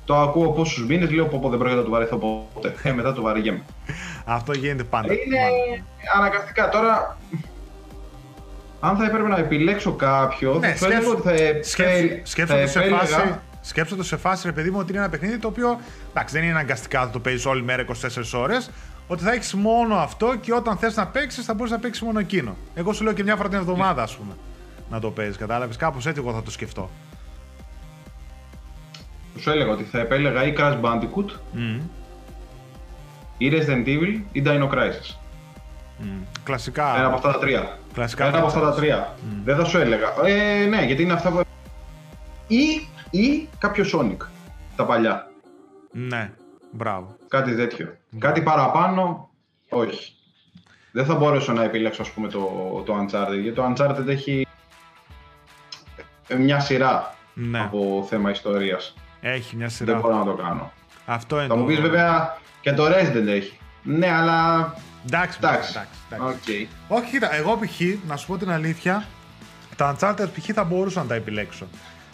Το 0.04 0.16
ακούω 0.16 0.50
πόσους 0.52 0.86
μήνες, 0.86 1.10
λέω 1.10 1.26
πω, 1.26 1.48
δεν 1.48 1.58
πρόκειται 1.58 1.78
να 1.78 1.84
το 1.84 1.90
βαρεθώ 1.90 2.16
ποτέ. 2.54 2.74
Ε, 2.82 2.92
μετά 2.92 3.12
το 3.12 3.22
βαριέμαι. 3.22 3.62
Αυτό 4.24 4.52
γίνεται 4.52 4.84
πάντα. 4.84 5.12
Είναι 5.12 5.38
αναγκαστικά. 6.16 6.68
Τώρα, 6.68 7.18
αν 8.80 8.96
θα 8.96 9.04
έπρεπε 9.04 9.28
να 9.28 9.36
επιλέξω 9.36 9.92
κάποιο, 9.92 10.54
ναι, 10.58 10.74
θα 10.74 10.86
έλεγα 10.86 11.08
ότι 11.08 11.22
θα, 11.22 11.34
σκέψω, 12.22 12.54
το 12.56 12.68
σε 12.68 12.80
φάση, 12.80 13.38
σκέψω 13.60 13.96
το 13.96 14.02
σε 14.02 14.16
φάση, 14.16 14.46
ρε 14.46 14.52
παιδί 14.52 14.70
μου, 14.70 14.78
ότι 14.78 14.90
είναι 14.90 15.00
ένα 15.00 15.10
παιχνίδι 15.10 15.38
το 15.38 15.48
οποίο 15.48 15.80
εντάξει, 16.10 16.34
δεν 16.34 16.42
είναι 16.42 16.52
αναγκαστικά 16.52 17.00
να 17.00 17.10
το 17.10 17.18
παίζεις 17.18 17.46
όλη 17.46 17.62
μέρα 17.62 17.84
24 17.84 17.92
ώρες. 18.32 18.70
Ότι 19.10 19.22
θα 19.22 19.32
έχεις 19.32 19.54
μόνο 19.54 19.94
αυτό 19.94 20.36
και 20.36 20.54
όταν 20.54 20.76
θες 20.76 20.96
να 20.96 21.06
παίξεις, 21.06 21.44
θα 21.44 21.54
μπορείς 21.54 21.72
να 21.72 21.78
παίξεις 21.78 22.02
μόνο 22.02 22.18
εκείνο. 22.18 22.56
Εγώ 22.74 22.92
σου 22.92 23.04
λέω 23.04 23.12
και 23.12 23.22
μια 23.22 23.36
φορά 23.36 23.48
την 23.48 23.58
εβδομάδα, 23.58 24.02
ας 24.02 24.16
πούμε, 24.16 24.36
να 24.90 25.00
το 25.00 25.10
παίζεις. 25.10 25.36
Κατάλαβες; 25.36 25.76
Κάπως 25.76 26.06
έτσι 26.06 26.20
εγώ 26.24 26.32
θα 26.32 26.42
το 26.42 26.50
σκεφτώ. 26.50 26.90
Σου 29.38 29.50
έλεγα 29.50 29.70
ότι 29.70 29.82
θα 29.82 29.98
επέλεγα 29.98 30.44
ή 30.44 30.54
Crash 30.58 30.80
Bandicoot 30.80 31.30
mm. 31.54 31.80
ή 33.38 33.50
Resident 33.52 33.86
Evil 33.86 34.20
ή 34.32 34.42
Dino 34.46 34.68
Crisis. 34.70 35.16
Mm. 36.00 36.22
Κλασικά. 36.44 36.96
Ένα 36.96 37.06
από 37.06 37.14
αυτά 37.14 37.32
τα 37.32 37.38
τρία. 37.38 37.78
Κλασικά 37.92 38.26
Ένα 38.26 38.38
από 38.38 38.46
αυτά 38.46 38.60
τα 38.60 38.74
τρία. 38.74 39.14
Mm. 39.16 39.40
Δεν 39.44 39.56
θα 39.56 39.64
σου 39.64 39.78
έλεγα. 39.78 40.14
Ε, 40.24 40.66
ναι, 40.66 40.84
γιατί 40.84 41.02
είναι 41.02 41.12
αυτά 41.12 41.30
που. 41.30 41.40
ή, 42.46 42.88
ή 43.10 43.48
κάποιο 43.58 43.84
Sonic. 43.92 44.26
Τα 44.76 44.84
παλιά. 44.84 45.30
Ναι, 45.92 46.30
μπράβο. 46.72 47.16
Κάτι 47.28 47.54
τέτοιο. 47.54 47.97
Κάτι 48.18 48.42
παραπάνω, 48.42 49.28
όχι. 49.68 50.12
Δεν 50.92 51.04
θα 51.04 51.14
μπορέσω 51.14 51.52
να 51.52 51.62
επιλέξω 51.62 52.02
ας 52.02 52.10
πούμε 52.10 52.28
το, 52.28 52.40
το 52.86 52.94
Uncharted, 52.94 53.40
γιατί 53.42 53.52
το 53.52 53.72
Uncharted 53.72 54.06
έχει 54.06 54.46
μια 56.38 56.60
σειρά 56.60 57.14
ναι. 57.34 57.60
από 57.60 58.06
θέμα 58.08 58.30
ιστορίας. 58.30 58.94
Έχει 59.20 59.56
μια 59.56 59.68
σειρά. 59.68 59.92
Δεν 59.92 60.00
μπορώ 60.00 60.16
να 60.16 60.24
το 60.24 60.34
κάνω. 60.34 60.72
Αυτό 61.06 61.38
είναι 61.38 61.46
θα 61.46 61.56
μου 61.56 61.64
πεις 61.64 61.80
βέβαια 61.80 62.38
και 62.60 62.72
το 62.72 62.86
Resident 62.86 63.26
έχει. 63.26 63.58
Ναι, 63.82 64.12
αλλά 64.12 64.72
Εντάξει, 65.06 65.38
εντάξει. 65.42 65.78
Okay. 66.10 66.66
Όχι, 66.88 67.10
κοίτα, 67.10 67.34
εγώ 67.34 67.58
π.χ. 67.58 67.80
να 68.06 68.16
σου 68.16 68.26
πω 68.26 68.36
την 68.36 68.50
αλήθεια, 68.50 69.06
τα 69.76 69.96
Uncharted 69.96 70.26
π.χ. 70.34 70.48
θα 70.54 70.64
μπορούσα 70.64 71.00
να 71.00 71.06
τα 71.06 71.14
επιλέξω. 71.14 71.66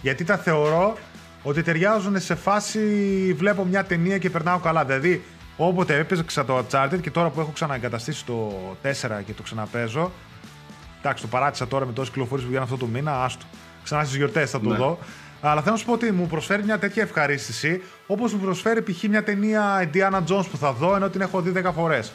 Γιατί 0.03 0.25
τα 0.25 0.37
θεωρώ 0.37 0.97
ότι 1.43 1.63
ταιριάζουν 1.63 2.21
σε 2.21 2.35
φάση 2.35 2.81
βλέπω 3.37 3.65
μια 3.65 3.85
ταινία 3.85 4.19
και 4.19 4.31
περνάω 4.31 4.59
καλά. 4.59 4.85
Δηλαδή, 4.85 5.25
όποτε 5.57 5.99
έπαιζα 5.99 6.25
το 6.47 6.59
Uncharted 6.59 6.99
και 7.01 7.11
τώρα 7.11 7.29
που 7.29 7.41
έχω 7.41 7.51
ξαναεγκαταστήσει 7.55 8.25
το 8.25 8.53
4 8.83 8.89
και 9.27 9.33
το 9.33 9.43
ξαναπέζω. 9.43 10.13
Εντάξει, 10.99 11.23
το 11.23 11.29
παράτησα 11.29 11.69
τώρα 11.69 11.87
με 11.87 11.93
τόσες 11.93 12.11
κυκλοφορίες 12.11 12.47
που 12.47 12.53
βγαίνουν 12.53 12.73
αυτό 12.73 12.87
το 12.87 12.93
μήνα, 12.93 13.25
άστο. 13.25 13.45
Ξανά 13.83 14.05
στις 14.05 14.17
γιορτές 14.17 14.51
θα 14.51 14.61
το 14.61 14.69
ναι. 14.69 14.77
δω. 14.77 14.99
Αλλά 15.41 15.61
θέλω 15.61 15.73
να 15.73 15.81
σου 15.81 15.87
πω 15.87 15.93
ότι 15.93 16.13
μου 16.13 16.27
προσφέρει 16.27 16.65
μια 16.65 16.79
τέτοια 16.79 17.03
ευχαρίστηση 17.03 17.83
όπως 18.07 18.33
μου 18.33 18.41
προσφέρει 18.41 18.83
π.χ. 18.83 19.03
μια 19.03 19.23
ταινία 19.23 19.91
Indiana 19.93 20.19
Jones 20.19 20.45
που 20.51 20.57
θα 20.57 20.73
δω 20.73 20.95
ενώ 20.97 21.09
την 21.09 21.21
έχω 21.21 21.41
δει 21.41 21.63
10 21.65 21.71
φορές. 21.75 22.13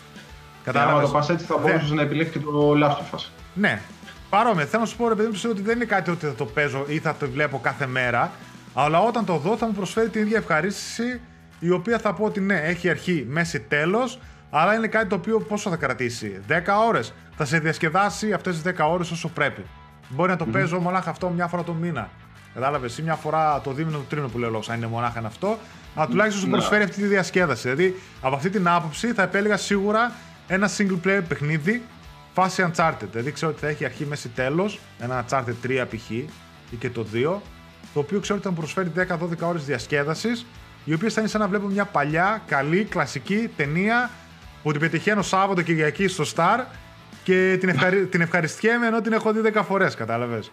Κατάλαβε. 0.63 0.99
Αν 0.99 1.05
το 1.05 1.11
πας 1.11 1.29
έτσι, 1.29 1.45
θα 1.45 1.57
μπορούσες 1.57 1.91
να 1.91 2.01
επιλέξεις 2.01 2.35
και 2.35 2.39
το 2.39 2.71
Last 2.71 3.15
of 3.15 3.17
Us. 3.17 3.25
Ναι. 3.53 3.81
Παρόμοια. 4.29 4.65
Θέλω 4.65 4.81
να 4.81 4.87
σου 4.87 4.97
πω, 4.97 5.07
ρε 5.07 5.15
παιδί 5.15 5.27
μου, 5.27 5.49
ότι 5.49 5.61
δεν 5.61 5.75
είναι 5.75 5.85
κάτι 5.85 6.11
ότι 6.11 6.25
θα 6.25 6.33
το 6.33 6.45
παίζω 6.45 6.85
ή 6.87 6.99
θα 6.99 7.15
το 7.15 7.29
βλέπω 7.29 7.59
κάθε 7.59 7.87
μέρα. 7.87 8.31
Αλλά 8.73 8.99
όταν 8.99 9.25
το 9.25 9.37
δω, 9.37 9.57
θα 9.57 9.65
μου 9.65 9.73
προσφέρει 9.73 10.09
την 10.09 10.21
ίδια 10.21 10.37
ευχαρίστηση 10.37 11.21
η 11.59 11.69
οποία 11.69 11.99
θα 11.99 12.13
πω 12.13 12.25
ότι 12.25 12.39
ναι, 12.39 12.59
έχει 12.59 12.89
αρχή, 12.89 13.25
μέση, 13.29 13.59
τέλος. 13.59 14.19
Αλλά 14.49 14.75
είναι 14.75 14.87
κάτι 14.87 15.07
το 15.07 15.15
οποίο 15.15 15.39
πόσο 15.39 15.69
θα 15.69 15.75
κρατήσει; 15.75 16.39
10 16.47 16.51
ώρες. 16.87 17.13
Θα 17.35 17.45
σε 17.45 17.59
διασκεδάσει 17.59 18.33
αυτές 18.33 18.61
τις 18.61 18.73
10 18.77 18.85
ώρες 18.89 19.11
όσο 19.11 19.29
πρέπει. 19.29 19.65
Μπορεί 20.09 20.29
να 20.29 20.37
το 20.37 20.45
mm-hmm. 20.47 20.51
παίζω 20.51 20.79
μονάχα 20.79 21.09
αυτό 21.09 21.29
μια 21.29 21.47
φορά 21.47 21.63
το 21.63 21.73
μήνα. 21.73 22.09
Κατάλαβες 22.53 22.97
ή 22.97 23.01
μια 23.01 23.15
φορά 23.15 23.61
το 23.61 23.71
δίμηνο, 23.71 23.97
το 23.97 24.03
τρίμηνο 24.03 24.31
που 24.31 24.37
λέω 24.37 24.49
λόγο, 24.49 24.63
αν 24.67 24.77
είναι 24.77 24.87
μονάχα 24.87 25.21
αυτό. 25.25 25.57
Αλλά 25.95 26.07
τουλάχιστον 26.07 26.41
σου 26.41 26.49
ναι. 26.49 26.57
προσφέρει 26.57 26.83
αυτή 26.83 27.01
τη 27.01 27.07
διασκέδαση. 27.07 27.61
Δηλαδή, 27.61 28.01
από 28.21 28.35
αυτή 28.35 28.49
την 28.49 28.67
άποψη 28.67 29.13
θα 29.13 29.21
επέλεγα 29.21 29.57
σίγουρα 29.57 30.11
ένα 30.47 30.69
single 30.77 30.99
player 31.05 31.21
παιχνίδι 31.27 31.83
φάση 32.33 32.71
Uncharted. 32.71 33.07
Δηλαδή 33.11 33.31
ξέρω 33.31 33.51
ότι 33.51 33.59
θα 33.59 33.67
έχει 33.67 33.85
αρχή, 33.85 34.05
μέση, 34.05 34.29
τέλος. 34.29 34.79
Ένα 34.99 35.25
Uncharted 35.25 35.67
3 35.67 35.85
π.χ. 35.89 36.09
ή 36.09 36.75
και 36.79 36.89
το 36.89 37.05
2. 37.13 37.35
Το 37.93 37.99
οποίο 37.99 38.19
ξέρω 38.19 38.35
ότι 38.35 38.47
θα 38.47 38.49
μου 38.49 38.57
προσφέρει 38.57 38.91
10-12 38.95 39.47
ώρες 39.47 39.65
διασκέδασης. 39.65 40.45
Οι 40.89 40.93
οποίες 40.93 41.13
θα 41.13 41.21
είναι 41.21 41.29
σαν 41.29 41.41
να 41.41 41.47
βλέπω 41.47 41.67
μια 41.67 41.85
παλιά, 41.85 42.41
καλή, 42.47 42.83
κλασική 42.83 43.49
ταινία 43.55 44.09
που 44.63 44.71
την 44.71 44.79
πετυχαίνω 44.79 45.21
Σάββατο 45.21 45.61
Κυριακή 45.61 46.07
στο 46.07 46.23
Star 46.35 46.63
και 47.23 47.57
την, 47.59 47.69
ευχαρι... 47.69 48.05
την 48.11 48.21
ευχαριστιέμαι 48.21 48.87
ενώ 48.87 49.01
την 49.01 49.13
έχω 49.13 49.31
δει 49.33 49.51
10 49.53 49.61
φορές, 49.65 49.95
κατάλαβες. 49.95 50.51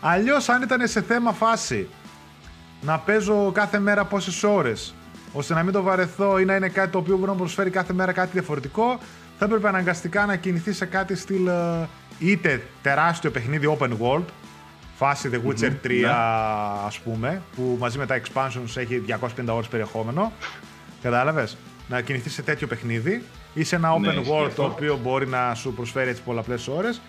Αλλιώς, 0.00 0.48
αν 0.48 0.62
ήταν 0.62 0.88
σε 0.88 1.02
θέμα 1.02 1.32
φάση 1.32 1.88
να 2.80 2.98
παίζω 2.98 3.52
κάθε 3.52 3.78
μέρα 3.78 4.04
πόσες 4.04 4.42
ώρες 4.42 4.94
ώστε 5.32 5.54
να 5.54 5.62
μην 5.62 5.72
το 5.72 5.82
βαρεθώ 5.82 6.38
ή 6.38 6.44
να 6.44 6.54
είναι 6.54 6.68
κάτι 6.68 6.90
το 6.90 6.98
οποίο 6.98 7.16
μπορεί 7.16 7.30
να 7.30 7.36
προσφέρει 7.36 7.70
κάθε 7.70 7.92
μέρα 7.92 8.12
κάτι 8.12 8.30
διαφορετικό, 8.32 8.98
θα 9.38 9.44
έπρεπε 9.44 9.68
αναγκαστικά 9.68 10.26
να 10.26 10.36
κινηθεί 10.36 10.72
σε 10.72 10.84
κάτι 10.84 11.16
στυλ 11.16 11.46
ε, 11.46 11.88
είτε 12.18 12.62
τεράστιο 12.82 13.30
παιχνίδι 13.30 13.76
open 13.78 13.90
world, 14.00 14.24
φάση 15.04 15.30
The 15.32 15.48
Witcher 15.48 15.86
3 15.86 16.00
ναι. 16.00 16.08
ας 16.86 16.98
πούμε, 16.98 17.42
που 17.56 17.76
μαζί 17.80 17.98
με 17.98 18.06
τα 18.06 18.20
expansions 18.20 18.76
έχει 18.76 19.02
250 19.06 19.26
ώρες 19.46 19.68
περιεχόμενο, 19.68 20.32
κατάλαβες, 21.02 21.56
να 21.88 22.00
κινηθείς 22.00 22.32
σε 22.32 22.42
τέτοιο 22.42 22.66
παιχνίδι 22.66 23.22
ή 23.54 23.64
σε 23.64 23.76
ένα 23.76 23.98
ναι, 23.98 24.08
open 24.08 24.32
world 24.32 24.50
το 24.54 24.62
οποίο 24.62 24.98
μπορεί 25.02 25.26
να 25.26 25.54
σου 25.54 25.72
προσφέρει 25.72 26.10
έτσι 26.10 26.22
πολλαπλές 26.22 26.68
ώρες 26.68 27.00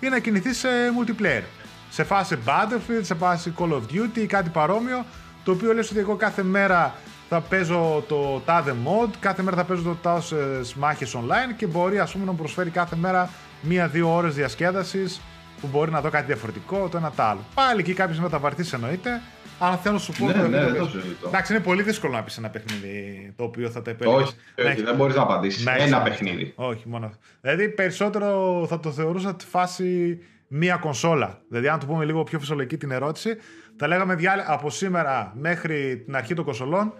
ή 0.00 0.08
να 0.08 0.18
κινηθείς 0.18 0.58
σε 0.58 0.68
multiplayer. 0.68 1.42
Σε 1.90 2.04
φάση 2.04 2.38
Battlefield, 2.46 3.00
σε 3.02 3.14
φάση 3.14 3.54
Call 3.58 3.72
of 3.72 3.80
Duty 3.92 4.18
ή 4.18 4.26
κάτι 4.26 4.50
παρόμοιο, 4.50 5.04
το 5.44 5.52
οποίο 5.52 5.72
λες 5.72 5.90
ότι 5.90 5.98
εγώ 5.98 6.14
κάθε 6.14 6.42
μέρα 6.42 6.94
θα 7.28 7.40
παίζω 7.40 8.04
το 8.08 8.42
τάδε 8.44 8.74
mod, 8.84 9.08
κάθε 9.20 9.42
μέρα 9.42 9.56
θα 9.56 9.64
παίζω 9.64 9.82
το 9.82 9.96
τάδε 10.02 10.60
μάχε 10.76 11.06
online 11.12 11.54
και 11.56 11.66
μπορεί 11.66 11.98
ας 11.98 12.12
πούμε 12.12 12.24
να 12.24 12.30
μου 12.30 12.36
προσφέρει 12.36 12.70
κάθε 12.70 12.96
μέρα 12.96 13.30
μία-δύο 13.60 14.14
ώρες 14.14 14.34
διασκέδασης 14.34 15.20
που 15.62 15.68
μπορεί 15.72 15.90
να 15.90 16.00
δω 16.00 16.10
κάτι 16.10 16.26
διαφορετικό, 16.26 16.88
το 16.88 16.96
ένα 16.96 17.10
τ' 17.10 17.20
άλλο. 17.20 17.40
Πάλι 17.54 17.80
εκεί 17.80 17.92
κάποιος 17.92 18.18
μεταβαρτή 18.18 18.64
εννοείται, 18.72 19.20
αλλά 19.58 19.76
θέλω 19.76 19.94
να 19.94 20.00
σου 20.00 20.12
πω. 20.12 20.26
Ναι, 20.26 20.32
το 20.32 20.48
ναι, 20.48 20.66
το 20.66 20.88
Εντάξει, 21.26 21.52
είναι 21.52 21.62
πολύ 21.62 21.82
δύσκολο 21.82 22.12
να 22.12 22.22
πεις 22.22 22.38
ένα 22.38 22.48
παιχνίδι 22.48 23.32
το 23.36 23.44
οποίο 23.44 23.70
θα 23.70 23.82
το 23.82 23.90
επέλεγε. 23.90 24.16
Όχι, 24.16 24.34
όχι 24.66 24.82
δεν 24.82 24.94
μπορείς 24.96 25.16
να 25.16 25.22
απαντήσεις. 25.22 25.66
Ένα 25.66 26.02
παιχνίδι. 26.02 26.52
Όχι, 26.56 26.88
μόνο 26.88 27.06
αυτό. 27.06 27.18
Δηλαδή 27.40 27.68
περισσότερο 27.68 28.64
θα 28.68 28.80
το 28.80 28.90
θεωρούσα 28.90 29.34
τη 29.34 29.46
φάση 29.46 30.18
μία 30.48 30.76
κονσόλα. 30.76 31.40
Δηλαδή, 31.48 31.68
αν 31.68 31.78
το 31.78 31.86
πούμε 31.86 32.04
λίγο 32.04 32.22
πιο 32.22 32.38
φυσιολογική 32.38 32.76
την 32.76 32.90
ερώτηση, 32.90 33.36
θα 33.76 33.86
λέγαμε 33.86 34.16
από 34.46 34.70
σήμερα 34.70 35.32
μέχρι 35.36 36.02
την 36.04 36.16
αρχή 36.16 36.34
των 36.34 36.44
κονσολών 36.44 36.92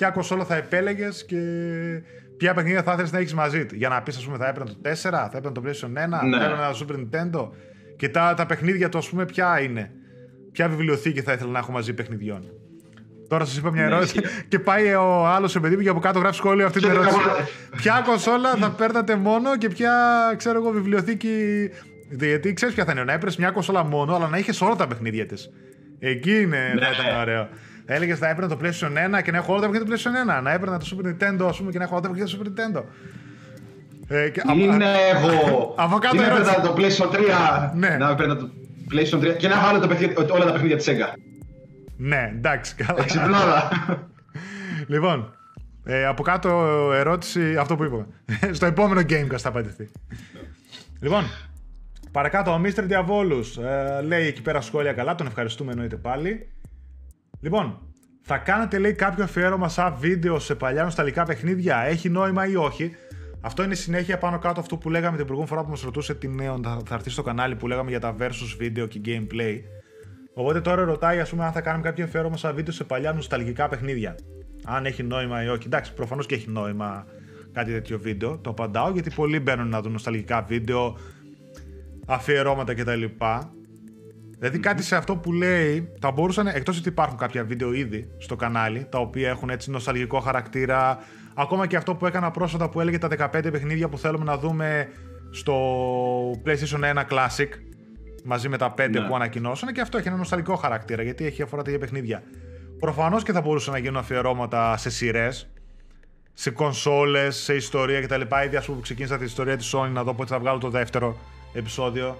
ποια 0.00 0.10
κονσόλα 0.10 0.44
θα 0.44 0.54
επέλεγες 0.54 1.24
και 1.24 1.36
ποια 2.36 2.54
παιχνίδια 2.54 2.82
θα 2.82 2.92
ήθελε 2.92 3.08
να 3.12 3.18
έχεις 3.18 3.34
μαζί 3.34 3.66
του. 3.66 3.74
Για 3.74 3.88
να 3.88 4.02
πεις, 4.02 4.16
ας 4.16 4.24
πούμε, 4.24 4.36
θα 4.36 4.48
έπαιρνε 4.48 4.70
το 4.70 4.90
4, 4.90 4.92
θα 5.10 5.30
έπαιρνε 5.34 5.52
το 5.52 5.62
PlayStation 5.64 5.86
1, 5.86 6.24
ναι. 6.24 6.38
θα 6.38 6.44
έπαιρνε 6.44 6.72
το 6.72 6.86
Super 6.86 6.94
Nintendo. 6.94 7.48
Και 8.00 8.08
τα, 8.08 8.34
τα 8.34 8.46
παιχνίδια 8.46 8.88
του, 8.88 8.98
ας 8.98 9.08
πούμε, 9.08 9.24
ποια 9.24 9.60
είναι; 9.60 9.90
Ποια 10.52 10.68
βιβλιοθήκη 10.68 11.20
θα 11.20 11.32
ήθελα 11.32 11.50
να 11.50 11.58
έχω 11.58 11.72
μαζί 11.72 11.94
παιχνιδιών; 11.94 12.42
Τώρα 13.28 13.44
σας 13.44 13.56
είπα 13.56 13.70
μια 13.70 13.82
ναι, 13.82 13.94
ερώτηση 13.94 14.20
και 14.48 14.58
πάει 14.58 14.94
ο 14.94 15.26
άλλος 15.26 15.60
παιδί 15.60 15.76
μου 15.76 15.82
και 15.82 15.88
από 15.88 16.00
κάτω 16.00 16.18
γράφει 16.18 16.36
σχόλιο 16.36 16.66
αυτή 16.66 16.80
την 16.80 16.90
ερώτηση. 16.90 17.18
ποια 17.76 18.02
κονσόλα 18.06 18.54
θα 18.54 18.70
παίρνατε 18.70 19.16
μόνο 19.16 19.56
και 19.56 19.68
ποια, 19.68 19.94
ξέρω 20.36 20.58
εγώ, 20.58 20.70
βιβλιοθήκη; 20.70 21.68
Γιατί 22.10 22.52
ξέρεις 22.52 22.74
ποια 22.74 22.84
θα 22.84 22.92
είναι. 22.92 23.04
Να 23.04 23.12
έπαιρνε 23.12 23.34
μια 23.38 23.50
κονσόλα 23.50 23.84
μόνο, 23.84 24.14
αλλά 24.14 24.28
να 24.28 24.38
είχες 24.38 24.60
όλα 24.60 24.76
τα 24.76 24.86
παιχνίδια 24.86 25.26
της. 25.26 25.50
Εκεί 25.98 26.40
είναι, 26.40 26.72
ναι. 26.74 26.80
θα 26.80 26.90
ήταν 27.02 27.20
ωραίο. 27.20 27.48
Έλεγες 27.84 28.18
θα 28.18 28.28
έπαιρνα 28.28 28.48
το 28.48 28.58
PlayStation 28.62 29.18
1 29.18 29.22
και 29.22 29.30
να 29.30 29.36
έχω 29.36 29.52
όλα 29.52 29.60
τα 29.60 29.68
παιχνίδια 29.68 29.96
του 29.96 30.02
PlayStation 30.02 30.38
1. 30.38 30.42
Να 30.42 30.52
έπαιρνα 30.52 30.78
το 30.78 30.86
Super 30.90 31.06
Nintendo 31.06 31.46
ας 31.48 31.58
πούμε, 31.58 31.70
και 31.70 31.78
να 31.78 31.84
έχω 31.84 31.92
όλα 31.92 32.02
τα 32.02 32.08
παιχνίδια 32.10 32.36
του 32.36 32.42
Super 32.42 32.48
Nintendo. 32.48 32.82
Ε, 34.12 34.28
και, 34.28 34.42
είναι 34.54 34.86
εγώ. 35.12 35.74
Από 35.76 35.98
κάτω 35.98 36.16
είναι 36.16 36.28
το 36.62 36.74
PlayStation 36.76 37.14
3. 37.14 37.70
Ναι. 37.74 37.96
Να 37.96 38.10
έπαιρνα 38.10 38.36
το 38.36 38.50
PlayStation 38.92 39.18
3 39.18 39.36
και 39.36 39.48
να 39.48 39.60
βάλω 39.60 39.78
το 39.78 40.34
όλα 40.34 40.44
τα 40.44 40.52
παιχνίδια 40.52 40.76
της 40.76 40.88
Sega. 40.88 41.18
Ναι, 41.96 42.32
εντάξει, 42.36 42.74
καλά. 42.74 43.02
Εξυπνάδα. 43.02 43.68
λοιπόν, 44.86 45.34
ε, 45.84 46.06
από 46.06 46.22
κάτω 46.22 46.48
ερώτηση, 46.94 47.56
αυτό 47.56 47.76
που 47.76 47.84
είπαμε. 47.84 48.06
Στο 48.56 48.66
επόμενο 48.66 49.00
Gamecast 49.00 49.38
θα 49.38 49.48
απαντηθεί. 49.48 49.90
λοιπόν, 51.00 51.24
παρακάτω, 52.12 52.52
ο 52.52 52.60
Mr. 52.64 52.82
Διαβόλους 52.82 53.56
ε, 53.56 54.00
λέει 54.02 54.26
εκεί 54.26 54.42
πέρα 54.42 54.60
σχόλια 54.60 54.92
καλά, 54.92 55.14
τον 55.14 55.26
ευχαριστούμε 55.26 55.72
εννοείται 55.72 55.96
πάλι. 55.96 56.48
Λοιπόν, 57.40 57.78
θα 58.22 58.38
κάνετε 58.38 58.78
λέει 58.78 58.92
κάποιο 58.92 59.24
αφιέρωμα 59.24 59.68
σαν 59.68 59.96
βίντεο 59.98 60.38
σε 60.38 60.54
παλιά 60.54 60.84
νοσταλικά 60.84 61.24
παιχνίδια, 61.24 61.76
έχει 61.76 62.08
νόημα 62.08 62.46
ή 62.46 62.56
όχι; 62.56 62.94
Αυτό 63.40 63.62
είναι 63.62 63.74
συνέχεια 63.74 64.18
πάνω 64.18 64.38
κάτω 64.38 64.60
αυτό 64.60 64.76
που 64.76 64.90
λέγαμε 64.90 65.16
την 65.16 65.26
προηγούμενη 65.26 65.48
φορά 65.48 65.64
που 65.64 65.70
μας 65.70 65.82
ρωτούσε 65.82 66.14
τι 66.14 66.28
νέο 66.28 66.60
θα 66.62 66.94
έρθει 66.94 67.10
στο 67.10 67.22
κανάλι 67.22 67.56
που 67.56 67.66
λέγαμε 67.66 67.90
για 67.90 68.00
τα 68.00 68.16
versus 68.18 68.54
βίντεο 68.58 68.86
και 68.86 69.00
gameplay. 69.04 69.60
Οπότε 70.34 70.60
τώρα 70.60 70.84
ρωτάει, 70.84 71.20
ας 71.20 71.30
πούμε, 71.30 71.44
αν 71.44 71.52
θα 71.52 71.60
κάνουμε 71.60 71.84
κάποιο 71.84 72.04
αφιέρωμα 72.04 72.36
σαν 72.36 72.54
βίντεο 72.54 72.72
σε 72.72 72.84
παλιά 72.84 73.12
νοσταλγικά 73.12 73.68
παιχνίδια. 73.68 74.14
Αν 74.64 74.86
έχει 74.86 75.02
νόημα 75.02 75.44
ή 75.44 75.48
όχι. 75.48 75.66
Εντάξει, 75.66 75.94
προφανώς 75.94 76.26
και 76.26 76.34
έχει 76.34 76.50
νόημα 76.50 77.06
κάτι 77.52 77.72
τέτοιο 77.72 77.98
βίντεο. 77.98 78.38
Το 78.38 78.50
απαντάω 78.50 78.90
γιατί 78.90 79.10
πολλοί 79.10 79.40
μπαίνουν 79.40 79.68
να 79.68 79.80
δουν 79.80 79.92
νοσταλγικά 79.92 80.42
βίντεο, 80.42 80.98
αφιερώματα 82.06 82.74
κτλ. 82.74 83.04
Δηλαδή 84.38 84.58
κάτι 84.58 84.82
σε 84.82 84.96
αυτό 84.96 85.16
που 85.16 85.32
λέει 85.32 85.92
θα 86.00 86.10
μπορούσαν, 86.10 86.46
εκτός 86.46 86.78
ότι 86.78 86.88
υπάρχουν 86.88 87.16
κάποια 87.16 87.44
βίντεο 87.44 87.72
ήδη 87.72 88.10
στο 88.18 88.36
κανάλι, 88.36 88.86
τα 88.90 88.98
οποία 88.98 89.28
έχουν 89.28 89.50
έτσι 89.50 89.70
νοσταλγικό 89.70 90.20
χαρακτήρα, 90.20 90.98
ακόμα 91.34 91.66
και 91.66 91.76
αυτό 91.76 91.94
που 91.94 92.06
έκανα 92.06 92.30
πρόσφατα 92.30 92.68
που 92.68 92.80
έλεγε 92.80 92.98
τα 92.98 93.30
15 93.32 93.48
παιχνίδια 93.52 93.88
που 93.88 93.98
θέλουμε 93.98 94.24
να 94.24 94.38
δούμε 94.38 94.88
στο 95.30 95.54
PlayStation 96.44 96.94
1 96.94 97.04
Classic, 97.10 97.48
μαζί 98.24 98.48
με 98.48 98.56
τα 98.56 98.74
5 98.78 98.88
ναι. 98.90 99.00
που 99.00 99.14
ανακοινώσανε 99.14 99.72
και 99.72 99.80
αυτό 99.80 99.98
έχει 99.98 100.08
ένα 100.08 100.16
νοσταλγικό 100.16 100.56
χαρακτήρα 100.56 101.02
γιατί 101.02 101.24
έχει 101.24 101.42
αφορά 101.42 101.62
τέτοια 101.62 101.78
παιχνίδια. 101.78 102.22
Προφανώς 102.78 103.22
και 103.22 103.32
θα 103.32 103.40
μπορούσαν 103.40 103.72
να 103.72 103.78
γίνουν 103.78 103.96
αφιερώματα 103.96 104.76
σε 104.76 104.90
σειρές, 104.90 105.48
σε 106.32 106.50
κονσόλες, 106.50 107.36
σε 107.36 107.54
ιστορία 107.54 108.00
κτλ. 108.00 108.20
Ήδη 108.44 108.56
ας 108.56 108.64
πούμε 108.64 108.76
που 108.76 108.82
ξεκίνησα 108.82 109.18
τη 109.18 109.24
ιστορία 109.24 109.56
της 109.56 109.74
Sony 109.76 109.88
να 109.92 110.02
δω 110.02 110.14
πότε 110.14 110.32
θα 110.32 110.38
βγάλω 110.38 110.58
το 110.58 110.70
δεύτερο 110.70 111.16
επεισόδιο. 111.52 112.18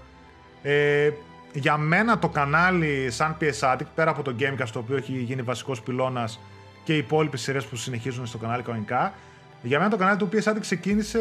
Ε, 0.63 1.11
για 1.53 1.77
μένα 1.77 2.19
το 2.19 2.29
κανάλι 2.29 3.11
σαν 3.11 3.37
PS 3.41 3.75
Addict, 3.75 3.87
πέρα 3.95 4.11
από 4.11 4.23
το 4.23 4.35
Gamecast 4.39 4.69
το 4.73 4.79
οποίο 4.79 4.97
έχει 4.97 5.13
γίνει 5.13 5.43
βασικός 5.43 5.83
πυλώνας 5.83 6.41
και 6.91 6.97
οι 6.97 6.99
υπόλοιπες 6.99 7.41
σειρές 7.41 7.65
που 7.65 7.77
συνεχίζουν 7.77 8.27
στο 8.27 8.39
κανάλι 8.39 8.63
κανονικά, 8.63 9.15
για 9.63 9.79
μένα 9.79 9.91
το 9.91 9.97
κανάλι 9.97 10.19
του 10.19 10.29
PS 10.33 10.53
Addict 10.53 10.61
ξεκίνησε 10.61 11.21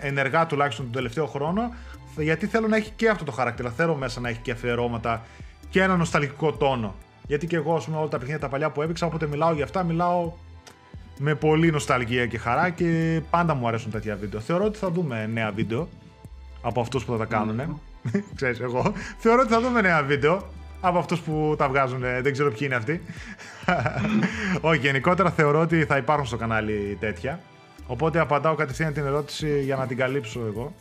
ενεργά 0.00 0.46
τουλάχιστον 0.46 0.84
τον 0.84 0.94
τελευταίο 0.94 1.26
χρόνο, 1.26 1.74
γιατί 2.16 2.46
θέλω 2.46 2.68
να 2.68 2.76
έχει 2.76 2.90
και 2.96 3.08
αυτό 3.08 3.24
το 3.24 3.32
χαρακτήρα. 3.32 3.70
Θέλω 3.70 3.94
μέσα 3.94 4.20
να 4.20 4.28
έχει 4.28 4.38
και 4.38 4.50
αφιερώματα 4.50 5.22
και 5.70 5.82
ένα 5.82 5.96
νοσταλγικό 5.96 6.52
τόνο. 6.52 6.94
Γιατί 7.26 7.46
και 7.46 7.56
εγώ, 7.56 7.74
ας 7.74 7.84
πούμε, 7.84 7.96
όλα 7.96 8.08
τα 8.08 8.18
παιχνίδια 8.18 8.40
τα 8.40 8.48
παλιά 8.48 8.70
που 8.70 8.82
έπαιξα, 8.82 9.06
όποτε 9.06 9.26
μιλάω 9.26 9.52
για 9.52 9.64
αυτά, 9.64 9.82
μιλάω 9.82 10.32
με 11.18 11.34
πολύ 11.34 11.70
νοσταλγία 11.70 12.26
και 12.26 12.38
χαρά 12.38 12.70
και 12.70 13.20
πάντα 13.30 13.54
μου 13.54 13.68
αρέσουν 13.68 13.90
τέτοια 13.90 14.16
βίντεο. 14.16 14.40
Θεωρώ 14.40 14.64
ότι 14.64 14.78
θα 14.78 14.90
δούμε 14.90 15.26
νέα 15.26 15.50
βίντεο 15.50 15.88
από 16.62 16.80
αυτούς 16.80 17.04
που 17.04 17.12
θα 17.12 17.18
τα 17.18 17.24
κάνουν. 17.24 17.80
Ξέρεις, 18.36 18.60
εγώ 18.60 18.92
θεωρώ 19.18 19.40
ότι 19.40 19.52
θα 19.52 19.60
δούμε 19.60 19.80
νέα 19.80 20.02
βίντεο 20.02 20.42
από 20.88 20.98
αυτούς 20.98 21.20
που 21.20 21.54
τα 21.58 21.68
βγάζουν. 21.68 22.00
Δεν 22.22 22.32
ξέρω 22.32 22.50
ποιοι 22.50 22.60
είναι 22.62 22.74
αυτοί. 22.74 23.02
Όχι, 24.68 24.78
γενικότερα 24.78 25.30
θεωρώ 25.30 25.60
ότι 25.60 25.84
θα 25.84 25.96
υπάρχουν 25.96 26.26
στο 26.26 26.36
κανάλι 26.36 26.96
τέτοια. 27.00 27.40
Οπότε 27.86 28.18
απαντάω 28.18 28.54
κατευθείαν 28.54 28.92
την 28.92 29.04
ερώτηση 29.04 29.62
για 29.62 29.76
να 29.76 29.86
την 29.86 29.96
καλύψω 29.96 30.40
εγώ. 30.46 30.72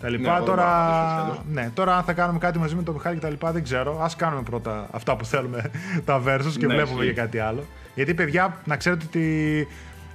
Τα 0.00 0.08
λοιπά. 0.08 0.38
Ναι, 0.38 0.44
τώρα, 0.44 1.44
ναι, 1.52 1.70
τώρα 1.74 1.96
αν 1.96 2.02
θα 2.02 2.12
κάνουμε 2.12 2.38
κάτι 2.38 2.58
μαζί 2.58 2.74
με 2.74 2.82
τον 2.82 2.94
Μιχάλη 2.94 3.14
και 3.14 3.20
τα 3.20 3.30
λοιπά 3.30 3.52
δεν 3.52 3.62
ξέρω. 3.62 4.00
Α 4.00 4.08
κάνουμε 4.16 4.42
πρώτα 4.42 4.88
αυτά 4.90 5.16
που 5.16 5.24
θέλουμε 5.24 5.70
τα 6.04 6.22
versus 6.26 6.52
και 6.58 6.66
ναι, 6.66 6.74
βλέπουμε 6.74 7.04
για 7.04 7.12
κάτι 7.12 7.38
άλλο. 7.38 7.64
Γιατί 7.94 8.14
παιδιά, 8.14 8.56
να 8.64 8.76
ξέρετε 8.76 9.04
ότι 9.06 9.68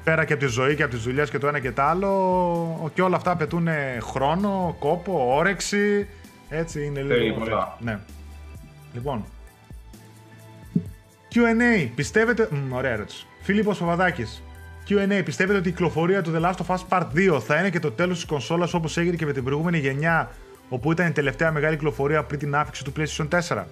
πέρα 0.04 0.26
και 0.26 0.34
από 0.34 0.46
τη 0.46 0.48
ζωή 0.48 0.76
και 0.76 0.84
από 0.84 0.94
τις 0.94 1.04
δουλειές 1.04 1.30
και 1.30 1.38
το 1.38 1.48
ένα 1.48 1.60
και 1.60 1.72
το 1.72 1.82
άλλο, 1.82 2.92
και 2.94 3.02
όλα 3.02 3.16
αυτά 3.16 3.32
απαιτούν 3.32 3.68
χρόνο, 4.02 4.76
κόπο, 4.80 5.36
όρεξη. 5.36 6.08
Έτσι 6.50 6.86
είναι 6.86 7.02
λίγο. 7.02 7.78
Ναι. 7.80 8.00
Λοιπόν. 8.94 9.26
QA, 11.34 11.90
πιστεύετε. 11.96 12.50
Μ, 12.52 12.74
ωραία 12.74 12.92
ερώτηση. 12.92 13.26
Φίλιππος 13.42 13.80
Παπαδάκης. 13.80 14.44
Q&A. 14.90 15.22
Πιστεύετε 15.26 15.58
ότι 15.58 15.68
η 15.68 15.72
κυκλοφορία 15.72 16.22
του 16.22 16.32
The 16.36 16.42
Last 16.42 16.56
of 16.66 16.76
Us 16.76 16.80
Part 16.90 17.08
2 17.36 17.40
θα 17.42 17.60
είναι 17.60 17.70
και 17.70 17.80
το 17.80 17.92
τέλος 17.92 18.16
της 18.16 18.26
κονσόλας 18.26 18.74
όπως 18.74 18.98
έγινε 18.98 19.16
και 19.16 19.26
με 19.26 19.34
την 19.34 19.44
προηγούμενη 19.44 19.78
γενιά 19.78 20.32
όπου 20.70 20.92
ήταν 20.92 21.08
η 21.08 21.12
τελευταία 21.12 21.52
μεγάλη 21.52 21.76
κυκλοφορία 21.76 22.24
πριν 22.24 22.40
την 22.40 22.56
άφηξη 22.56 22.84
του 22.84 22.94
PlayStation 22.98 23.28
4. 23.28 23.64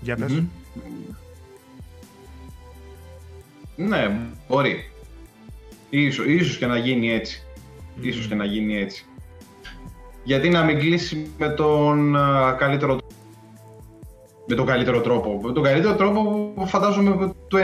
Για 0.00 0.16
πες. 0.16 0.42
Ναι, 3.76 4.16
μπορεί. 4.48 4.90
Ίσως, 5.90 6.26
ίσως 6.26 6.56
και 6.56 6.66
να 6.66 6.78
γίνει 6.78 7.10
έτσι. 7.10 7.42
Mm. 7.96 8.04
Ίσως 8.04 8.26
και 8.26 8.34
να 8.34 8.44
γίνει 8.44 8.76
έτσι. 8.76 9.06
Γιατί 10.24 10.48
να 10.48 10.64
μην 10.64 10.78
κλείσει 10.78 11.30
με 11.38 11.48
τον 11.48 12.14
uh, 12.16 12.54
καλύτερο 12.58 12.98
με 14.46 14.54
τον 14.54 14.66
καλύτερο 14.66 15.00
τρόπο. 15.00 15.40
Με 15.42 15.52
τον 15.52 15.62
καλύτερο 15.62 15.94
τρόπο 15.94 16.52
φαντάζομαι 16.66 17.32
το 17.48 17.58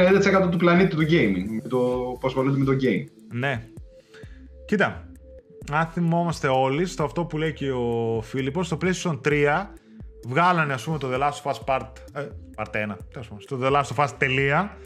90% 0.45 0.51
του 0.51 0.57
πλανήτη 0.57 0.97
του 0.97 1.03
gaming. 1.03 1.45
Με 1.63 1.69
το 1.69 1.79
που 2.21 2.27
ασχολούνται 2.27 2.59
με 2.59 2.65
το 2.65 2.73
game. 2.73 3.05
Ναι. 3.33 3.63
Κοίτα, 4.67 5.09
αν 5.73 5.87
θυμόμαστε 5.87 6.49
όλοι 6.49 6.87
στο 6.87 7.05
αυτό 7.05 7.25
που 7.25 7.39
λέει 7.39 7.53
και 7.53 7.71
ο 7.71 8.21
Φίλιππος, 8.23 8.67
στο 8.67 8.79
PlayStation 8.83 9.21
3 9.25 9.67
βγάλανε 10.27 10.73
ας 10.73 10.85
πούμε 10.85 10.99
το 10.99 11.09
The 11.13 11.19
Last 11.19 11.43
of 11.43 11.53
Us 11.53 11.59
Part, 11.67 11.87
ε, 12.15 12.29
part 12.57 12.93
1, 12.93 12.97
στο 13.39 13.59
The 13.63 13.73
Last 13.73 13.97
of 13.97 14.05
Us 14.05 14.09
τελεία, 14.19 14.77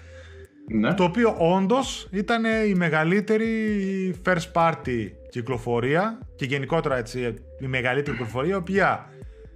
ναι. 0.68 0.94
το 0.94 1.04
οποίο 1.04 1.36
όντως 1.38 2.08
ήταν 2.10 2.44
η 2.68 2.74
μεγαλύτερη 2.74 4.14
first 4.24 4.52
party 4.52 5.10
κυκλοφορία 5.34 6.18
και 6.36 6.44
γενικότερα 6.44 6.96
έτσι, 6.96 7.34
η 7.60 7.66
μεγαλύτερη 7.66 8.16
κυκλοφορία, 8.16 8.52
η 8.52 8.54
οποία 8.54 9.08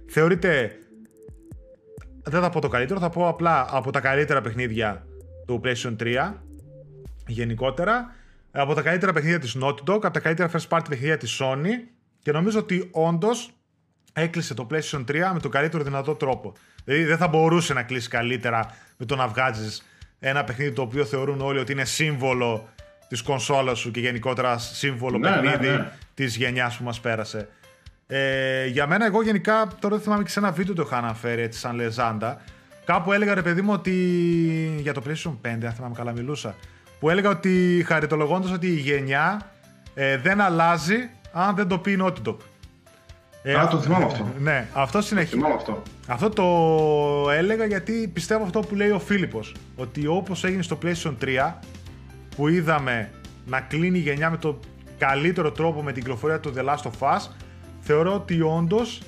θεωρείται 0.07 0.71
δεν 2.23 2.41
θα 2.41 2.49
πω 2.49 2.61
το 2.61 2.67
καλύτερο, 2.67 2.99
θα 2.99 3.09
πω 3.09 3.27
απλά 3.27 3.67
από 3.69 3.91
τα 3.91 3.99
καλύτερα 3.99 4.41
παιχνίδια 4.41 5.05
του 5.45 5.61
PlayStation 5.63 5.95
3 5.99 6.33
γενικότερα, 7.27 8.15
από 8.51 8.73
τα 8.73 8.81
καλύτερα 8.81 9.13
παιχνίδια 9.13 9.39
της 9.39 9.57
Naughty 9.61 9.83
Dog, 9.89 9.99
από 10.01 10.11
τα 10.11 10.19
καλύτερα 10.19 10.49
first 10.51 10.67
party 10.69 10.85
παιχνίδια 10.89 11.17
της 11.17 11.39
Sony 11.41 11.69
και 12.21 12.31
νομίζω 12.31 12.59
ότι 12.59 12.89
όντως 12.91 13.51
έκλεισε 14.13 14.53
το 14.53 14.67
PlayStation 14.71 15.05
3 15.07 15.29
με 15.33 15.39
τον 15.39 15.51
καλύτερο 15.51 15.83
δυνατό 15.83 16.15
τρόπο. 16.15 16.53
Δηλαδή 16.83 17.03
δεν 17.03 17.17
θα 17.17 17.27
μπορούσε 17.27 17.73
να 17.73 17.83
κλείσει 17.83 18.09
καλύτερα 18.09 18.75
με 18.97 19.05
το 19.05 19.15
να 19.15 19.27
βγάζεις 19.27 19.83
ένα 20.19 20.43
παιχνίδι 20.43 20.71
το 20.71 20.81
οποίο 20.81 21.05
θεωρούν 21.05 21.41
όλοι 21.41 21.59
ότι 21.59 21.71
είναι 21.71 21.85
σύμβολο 21.85 22.69
της 23.09 23.21
κονσόλας 23.21 23.79
σου 23.79 23.91
και 23.91 23.99
γενικότερα 23.99 24.57
σύμβολο 24.57 25.17
ναι, 25.17 25.29
ναι 25.29 25.35
παιχνίδι 25.35 25.67
ναι, 25.67 25.77
ναι. 25.77 25.91
της 26.13 26.35
γενιάς 26.35 26.77
που 26.77 26.83
μας 26.83 26.99
πέρασε. 26.99 27.49
Ε, 28.07 28.65
για 28.65 28.87
μένα, 28.87 29.05
εγώ 29.05 29.23
γενικά, 29.23 29.67
τώρα 29.79 29.95
δεν 29.95 30.03
θυμάμαι 30.03 30.23
και 30.23 30.29
σε 30.29 30.39
ένα 30.39 30.51
βίντεο 30.51 30.75
το 30.75 30.83
είχα 30.85 30.97
αναφέρει 30.97 31.41
έτσι 31.41 31.59
σαν 31.59 31.75
λεζάντα. 31.75 32.41
Κάπου 32.85 33.13
έλεγα 33.13 33.33
ρε 33.33 33.41
παιδί 33.41 33.61
μου 33.61 33.73
ότι. 33.73 33.91
Για 34.79 34.93
το 34.93 35.01
PlayStation 35.07 35.31
5, 35.31 35.65
αν 35.65 35.71
θυμάμαι 35.71 35.95
καλά, 35.95 36.11
μιλούσα. 36.11 36.55
Που 36.99 37.09
έλεγα 37.09 37.29
ότι 37.29 37.83
χαριτολογώντας 37.87 38.51
ότι 38.51 38.67
η 38.67 38.79
γενιά 38.79 39.51
ε, 39.93 40.17
δεν 40.17 40.41
αλλάζει 40.41 41.09
αν 41.31 41.55
δεν 41.55 41.67
το 41.67 41.77
πει 41.77 41.91
η 41.91 41.97
Naughty 42.01 42.27
Dog. 42.27 42.37
Ε, 43.43 43.55
Α, 43.55 43.67
το 43.67 43.79
θυμάμαι 43.79 44.05
αυτό. 44.05 44.27
Ναι, 44.39 44.67
αυτό 44.73 45.01
συνεχίζει. 45.01 45.41
αυτό. 45.55 45.83
Αυτό 46.07 46.29
το 46.29 47.31
έλεγα 47.31 47.65
γιατί 47.65 48.09
πιστεύω 48.13 48.43
αυτό 48.43 48.59
που 48.59 48.75
λέει 48.75 48.89
ο 48.89 48.99
Φίλιππος. 48.99 49.55
Ότι 49.75 50.07
όπως 50.07 50.43
έγινε 50.43 50.61
στο 50.61 50.77
PlayStation 50.83 51.13
3, 51.21 51.53
που 52.39 52.47
είδαμε 52.47 53.09
να 53.45 53.61
κλείνει 53.61 53.97
η 53.97 54.01
γενιά 54.01 54.29
με 54.29 54.37
το 54.37 54.59
καλύτερο 54.97 55.51
τρόπο 55.51 55.81
με 55.83 55.91
την 55.91 56.01
κυκλοφορία 56.01 56.39
του 56.39 56.53
The 56.55 56.65
Last 56.65 56.83
of 56.83 57.15
Us, 57.15 57.19
θεωρώ 57.79 58.13
ότι 58.13 58.41
όντως 58.41 59.01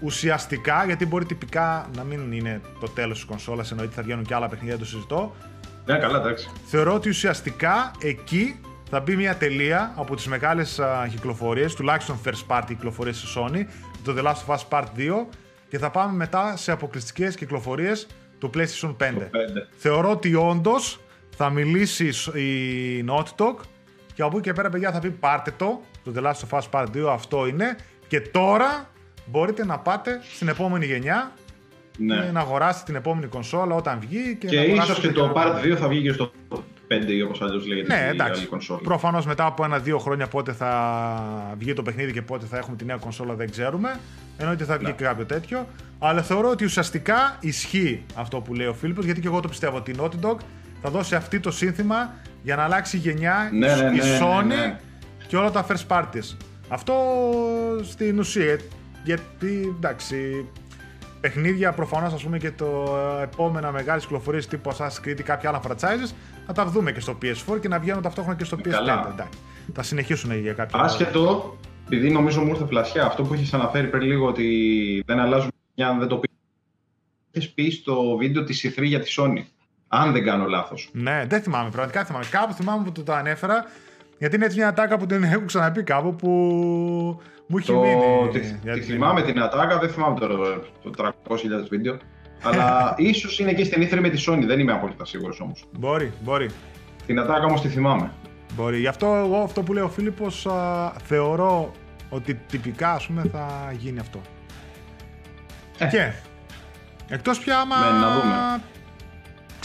ουσιαστικά, 0.00 0.84
γιατί 0.84 1.06
μπορεί 1.06 1.24
τυπικά 1.24 1.86
να 1.96 2.02
μην 2.02 2.32
είναι 2.32 2.60
το 2.80 2.88
τέλος 2.88 3.16
της 3.16 3.26
κονσόλας, 3.26 3.70
εννοείται 3.70 3.94
θα 3.94 4.02
βγαίνουν 4.02 4.24
και 4.24 4.34
άλλα 4.34 4.48
παιχνίδια, 4.48 4.76
δεν 4.76 4.84
το 4.84 4.90
συζητώ. 4.90 5.34
Ναι, 5.84 5.98
καλά, 5.98 6.18
εντάξει. 6.18 6.50
Θεωρώ 6.66 6.94
ότι 6.94 7.08
ουσιαστικά 7.08 7.90
εκεί 8.02 8.60
θα 8.90 9.00
μπει 9.00 9.16
μια 9.16 9.36
τελεία 9.36 9.92
από 9.96 10.16
τις 10.16 10.26
μεγάλες 10.26 10.80
κυκλοφορίες, 11.10 11.74
τουλάχιστον 11.74 12.20
first 12.24 12.56
party 12.56 12.64
κυκλοφορίες 12.66 13.20
της 13.20 13.36
Sony, 13.36 13.64
το 14.04 14.14
The 14.18 14.22
Last 14.22 14.46
of 14.46 14.56
Us 14.56 14.62
Part 14.68 14.86
2, 14.96 15.26
και 15.68 15.78
θα 15.78 15.90
πάμε 15.90 16.12
μετά 16.16 16.56
σε 16.56 16.72
αποκλειστικές 16.72 17.36
κυκλοφορίες 17.36 18.06
του 18.38 18.50
PlayStation 18.54 18.96
5. 18.96 19.30
5. 19.30 19.66
Θεωρώ 19.76 20.10
ότι 20.10 20.34
όντως 20.34 21.00
θα 21.40 21.50
μιλήσει 21.50 22.08
η 22.34 23.04
Naughty 23.08 23.34
Dog 23.36 23.54
και 24.14 24.22
από 24.22 24.36
εκεί 24.36 24.48
και 24.48 24.52
πέρα, 24.52 24.70
παιδιά, 24.70 24.92
θα 24.92 24.98
πει 24.98 25.10
πάρτε 25.10 25.52
το. 25.56 25.80
Το 26.04 26.12
The 26.16 26.22
Last 26.22 26.48
of 26.48 26.58
Us 26.58 26.68
Part 26.70 26.86
2 26.96 27.08
αυτό 27.12 27.46
είναι. 27.46 27.76
Και 28.08 28.20
τώρα 28.20 28.90
μπορείτε 29.26 29.64
να 29.64 29.78
πάτε 29.78 30.20
στην 30.34 30.48
επόμενη 30.48 30.86
γενιά 30.86 31.32
ναι. 31.98 32.30
να 32.32 32.40
αγοράσετε 32.40 32.84
την 32.84 32.94
επόμενη 32.94 33.26
κονσόλα 33.26 33.74
όταν 33.74 33.98
βγει. 34.00 34.36
Και, 34.40 34.46
και 34.46 34.60
ίσως 34.60 35.00
και 35.00 35.08
το 35.08 35.32
Part 35.36 35.64
2 35.64 35.76
θα 35.76 35.88
βγει 35.88 36.02
και 36.02 36.12
στο. 36.12 36.32
5 36.90 37.08
ή 37.08 37.22
όπως 37.22 37.42
αλλιώς 37.42 37.66
λέγεται 37.66 37.94
ναι, 37.94 38.08
εντάξει. 38.08 38.46
κονσόλα. 38.46 38.80
Προφανώς 38.80 39.26
μετά 39.26 39.46
από 39.46 39.64
ένα-δύο 39.64 39.98
χρόνια 39.98 40.26
πότε 40.26 40.52
θα 40.52 41.54
βγει 41.58 41.72
το 41.72 41.82
παιχνίδι 41.82 42.12
και 42.12 42.22
πότε 42.22 42.46
θα 42.46 42.58
έχουμε 42.58 42.76
τη 42.76 42.84
νέα 42.84 42.96
κονσόλα 42.96 43.34
δεν 43.34 43.50
ξέρουμε. 43.50 44.00
Εννοείται 44.38 44.64
θα 44.64 44.76
βγει 44.76 44.86
ναι. 44.86 44.92
και 44.92 45.04
κάποιο 45.04 45.24
τέτοιο. 45.24 45.66
Αλλά 45.98 46.22
θεωρώ 46.22 46.50
ότι 46.50 46.64
ουσιαστικά 46.64 47.36
ισχύει 47.40 48.04
αυτό 48.14 48.40
που 48.40 48.54
λέει 48.54 48.66
ο 48.66 48.74
Φίλιππος 48.74 49.04
γιατί 49.04 49.20
και 49.20 49.26
εγώ 49.26 49.40
το 49.40 49.48
πιστεύω 49.48 49.76
ότι 49.76 49.90
η 49.90 49.94
Naughty 50.00 50.26
Dog 50.26 50.36
θα 50.82 50.90
δώσει 50.90 51.14
αυτή 51.14 51.40
το 51.40 51.50
σύνθημα 51.50 52.14
για 52.42 52.56
να 52.56 52.62
αλλάξει 52.62 52.96
γενιά 52.96 53.50
ναι, 53.52 53.74
ναι, 53.74 53.82
η 53.82 53.96
ναι, 53.96 54.18
Sony 54.20 54.76
και 55.26 55.36
όλα 55.36 55.50
τα 55.50 55.66
first 55.66 55.86
parties. 55.88 56.36
Αυτό 56.68 56.94
στην 57.82 58.18
ουσία 58.18 58.58
γιατί 59.04 59.74
εντάξει 59.76 60.46
παιχνίδια 61.20 61.72
προφανώς 61.72 62.12
ας 62.12 62.22
πούμε 62.22 62.38
και 62.38 62.50
το 62.50 62.96
επόμενα 63.22 63.72
μεγάλες 63.72 64.02
κυκλοφορίες 64.02 64.46
τύπου 64.46 64.72
Assassin's 64.72 65.06
Creed 65.06 65.18
ή 65.18 65.22
κάποια 65.22 65.48
άλλα 65.48 65.60
franchises 65.68 66.12
θα 66.46 66.52
τα 66.52 66.66
δούμε 66.66 66.92
και 66.92 67.00
στο 67.00 67.18
PS4 67.22 67.60
και 67.60 67.68
να 67.68 67.78
βγαίνουν 67.78 68.02
ταυτόχρονα 68.02 68.36
και 68.36 68.44
στο 68.44 68.58
PS5. 68.64 69.10
Εντάξει. 69.12 69.38
Θα 69.74 69.82
συνεχίσουν 69.82 70.40
για 70.40 70.52
κάποια 70.52 70.80
Άσχετο, 70.80 71.56
επειδή 71.86 72.10
νομίζω 72.10 72.40
μου 72.40 72.48
ήρθε 72.48 72.66
φλασιά 72.66 73.04
αυτό 73.04 73.22
που 73.22 73.34
έχει 73.34 73.54
αναφέρει 73.54 73.86
πριν 73.86 74.02
λίγο 74.02 74.26
ότι 74.26 75.02
δεν 75.06 75.18
αλλάζουν 75.18 75.50
μια 75.74 75.88
αν 75.88 75.98
δεν 75.98 76.08
το 76.08 76.16
πεις. 76.16 76.30
Έχεις 77.30 77.50
πει 77.50 77.70
στο 77.70 78.16
βίντεο 78.16 78.44
της 78.44 78.66
E3 78.66 78.82
για 78.82 79.00
τη 79.00 79.14
Sony. 79.16 79.42
Αν 79.88 80.12
δεν 80.12 80.24
κάνω 80.24 80.46
λάθος. 80.46 80.88
Ναι, 80.92 81.24
δεν 81.28 81.42
θυμάμαι, 81.42 81.70
πραγματικά 81.70 82.04
θυμάμαι. 82.04 82.24
Κάπου 82.30 82.52
θυμάμαι 82.52 82.84
που 82.84 82.92
το, 82.92 83.02
το 83.02 83.12
ανέφερα. 83.12 83.64
Γιατί 84.18 84.36
είναι 84.36 84.44
έτσι 84.44 84.56
μια 84.56 84.68
ατάκα 84.68 84.96
που 84.96 85.06
την 85.06 85.24
έχω 85.24 85.44
ξαναπεί 85.44 85.82
κάπου 85.82 86.16
που 86.16 86.28
μου 87.46 87.58
έχει 87.58 87.66
το... 87.66 87.80
μείνει. 87.80 88.28
Τη, 88.32 88.70
τη 88.70 88.80
θυμάμαι 88.80 89.22
την 89.22 89.42
ατάκα, 89.42 89.78
δεν 89.78 89.88
θυμάμαι 89.90 90.18
τώρα 90.18 90.36
το 90.82 90.90
300.000 91.28 91.36
βίντεο. 91.68 91.98
αλλά 92.42 92.94
ίσως 92.96 93.38
είναι 93.38 93.52
και 93.52 93.64
στην 93.64 93.82
ήθρη 93.82 94.00
με 94.00 94.08
τη 94.08 94.24
Sony, 94.28 94.42
δεν 94.46 94.58
είμαι 94.58 94.72
απόλυτα 94.72 95.04
σίγουρος 95.04 95.40
όμως. 95.40 95.64
Μπορεί, 95.78 96.12
μπορεί. 96.20 96.50
Την 97.06 97.18
ατάκα 97.18 97.44
όμως 97.44 97.60
τη 97.60 97.68
θυμάμαι. 97.68 98.12
Μπορεί. 98.54 98.78
Γι' 98.78 98.86
αυτό 98.86 99.06
εγώ 99.06 99.36
αυτό 99.36 99.62
που 99.62 99.72
λέει 99.72 99.82
ο 99.82 99.88
Φίλιππος 99.88 100.46
θεωρώ 101.04 101.72
ότι 102.08 102.34
τυπικά 102.34 102.92
ας 102.92 103.06
πούμε 103.06 103.22
θα 103.32 103.72
γίνει 103.78 103.98
αυτό. 103.98 104.20
Ε. 105.78 105.86
Και 105.86 106.12
εκτός 107.08 107.38
πια 107.38 107.58
άμα... 107.58 107.76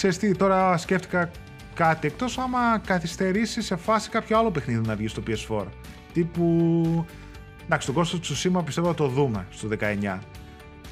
Ναι, 0.04 0.12
να 0.12 0.18
δούμε. 0.18 0.18
Ξέρεις 0.18 0.18
τι, 0.18 0.36
τώρα 0.36 0.78
σκέφτηκα 0.78 1.32
κάτι 1.74 2.08
εκτός 2.08 2.38
άμα 2.38 2.80
καθυστερήσεις 2.86 3.66
σε 3.66 3.76
φάση 3.76 4.10
κάποιο 4.10 4.38
άλλο 4.38 4.52
παιχνίδι 4.52 4.88
να 4.88 4.96
βγει 4.96 5.08
στο 5.08 5.22
PS4. 5.28 5.64
Τύπου... 6.14 7.06
Εντάξει, 7.66 7.94
τον 7.94 7.96
Ghost 7.96 8.16
of 8.16 8.20
Tsushima 8.20 8.66
πιστεύω 8.66 8.88
θα 8.88 8.94
το 8.94 9.08
δούμε 9.08 9.48
στο 9.50 9.68
19. 9.80 10.18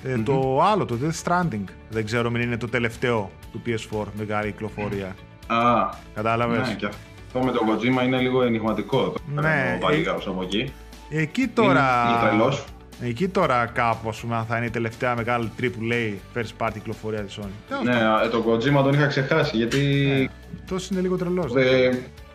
Ε, 0.03 0.18
Το 0.18 0.62
άλλο, 0.62 0.86
το 0.86 0.97
Death 1.01 1.24
Stranding, 1.24 1.64
δεν 1.89 2.05
ξέρω 2.05 2.28
αν 2.28 2.36
είναι 2.36 2.57
το 2.57 2.68
τελευταίο 2.68 3.32
του 3.51 3.62
PS4 3.66 4.05
μεγάλη 4.18 4.51
κυκλοφορία. 4.51 5.16
Α, 5.47 5.89
Κατάλαβες; 6.14 6.68
Ναι, 6.68 6.74
και 6.74 6.86
αυτό 6.86 7.39
με 7.39 7.51
τον 7.51 7.68
Kojima 7.68 8.05
είναι 8.05 8.18
λίγο 8.18 8.43
ενηγματικό. 8.43 9.12
Το 9.12 9.41
ναι, 9.41 9.80
ο 9.84 9.89
ε, 9.91 10.03
από 10.28 10.41
εκεί. 10.41 10.74
Εκεί 11.09 11.47
τώρα. 11.47 12.05
Είναι, 12.09 12.30
τρελός. 12.30 12.66
Εκεί 13.04 13.28
τώρα 13.28 13.66
κάπου 13.66 14.10
ας 14.10 14.20
πούμε, 14.20 14.45
θα 14.47 14.58
είναι 14.58 14.66
η 14.66 14.70
τελευταία 14.70 15.16
μεγάλη 15.16 15.52
AAA 15.62 16.14
first 16.36 16.66
party 16.66 16.72
κυκλοφορία 16.74 17.22
της 17.22 17.39
Sony. 17.41 17.80
Ναι, 17.84 17.95
ε, 18.26 18.30
τον 18.30 18.43
Kojima 18.47 18.84
τον 18.84 18.93
είχα 18.93 19.08
ξεχάσει 19.08 19.58
γιατί. 19.58 19.80
Ναι, 20.08 20.60
τόσο 20.70 20.88
είναι 20.91 21.02
λίγο 21.02 21.18
τρελός. 21.18 21.54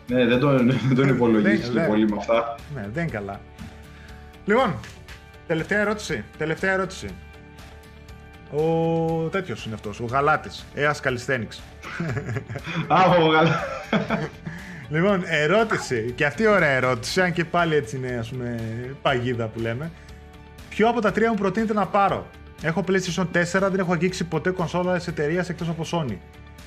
ναι, 0.07 0.25
δεν 0.25 0.39
τον, 0.39 0.71
δεν 0.87 0.95
τον 0.95 1.07
υπολογίζεις 1.07 1.71
πολύ 1.87 2.09
με 2.09 2.15
αυτά. 2.19 2.55
Ναι, 2.75 2.87
δεν 2.93 3.03
είναι 3.03 3.11
καλά. 3.11 3.39
Λοιπόν, 4.45 4.75
τελευταία 5.47 5.79
ερώτηση. 5.79 6.23
Τελευταία 6.37 6.73
ερώτηση. 6.73 7.07
Ο 8.51 8.63
τέτοιος 9.31 9.65
είναι 9.65 9.75
αυτός, 9.75 9.99
ο 9.99 10.05
Γαλάτης. 10.05 10.65
Έα 10.73 10.95
Καλισθένηξ. 11.01 11.61
Α, 12.87 13.01
ο 13.19 13.25
Γαλάτη. 13.27 13.57
Λοιπόν, 14.89 15.21
ερώτηση. 15.25 16.13
Και 16.15 16.25
αυτή 16.25 16.43
η 16.43 16.47
ωραία 16.47 16.69
ερώτηση, 16.69 17.21
αν 17.21 17.33
και 17.33 17.45
πάλι 17.45 17.75
έτσι 17.75 17.95
είναι 17.95 18.17
ας 18.19 18.29
πούμε 18.29 18.59
παγίδα 19.01 19.45
που 19.45 19.59
λέμε. 19.59 19.91
Ποιο 20.77 20.89
από 20.89 21.01
τα 21.01 21.11
τρία 21.11 21.29
μου 21.29 21.35
προτείνετε 21.35 21.73
να 21.73 21.87
πάρω; 21.87 22.27
Έχω 22.61 22.83
PlayStation 22.87 23.25
4, 23.33 23.43
δεν 23.51 23.79
έχω 23.79 23.93
αγγίξει 23.93 24.27
ποτέ 24.27 24.49
κονσόλα 24.49 24.97
της 24.97 25.07
εταιρείας 25.07 25.49
εκτός 25.49 25.69
από 25.69 25.83
Sony. 25.91 26.17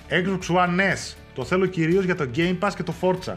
Xbox 0.09 0.57
One 0.57 0.81
S, 0.81 1.17
το 1.35 1.45
θέλω 1.45 1.67
κυρίως 1.67 2.05
για 2.05 2.15
το 2.15 2.31
Game 2.35 2.59
Pass 2.61 2.71
και 2.77 2.83
το 2.83 2.95
Forza. 3.01 3.35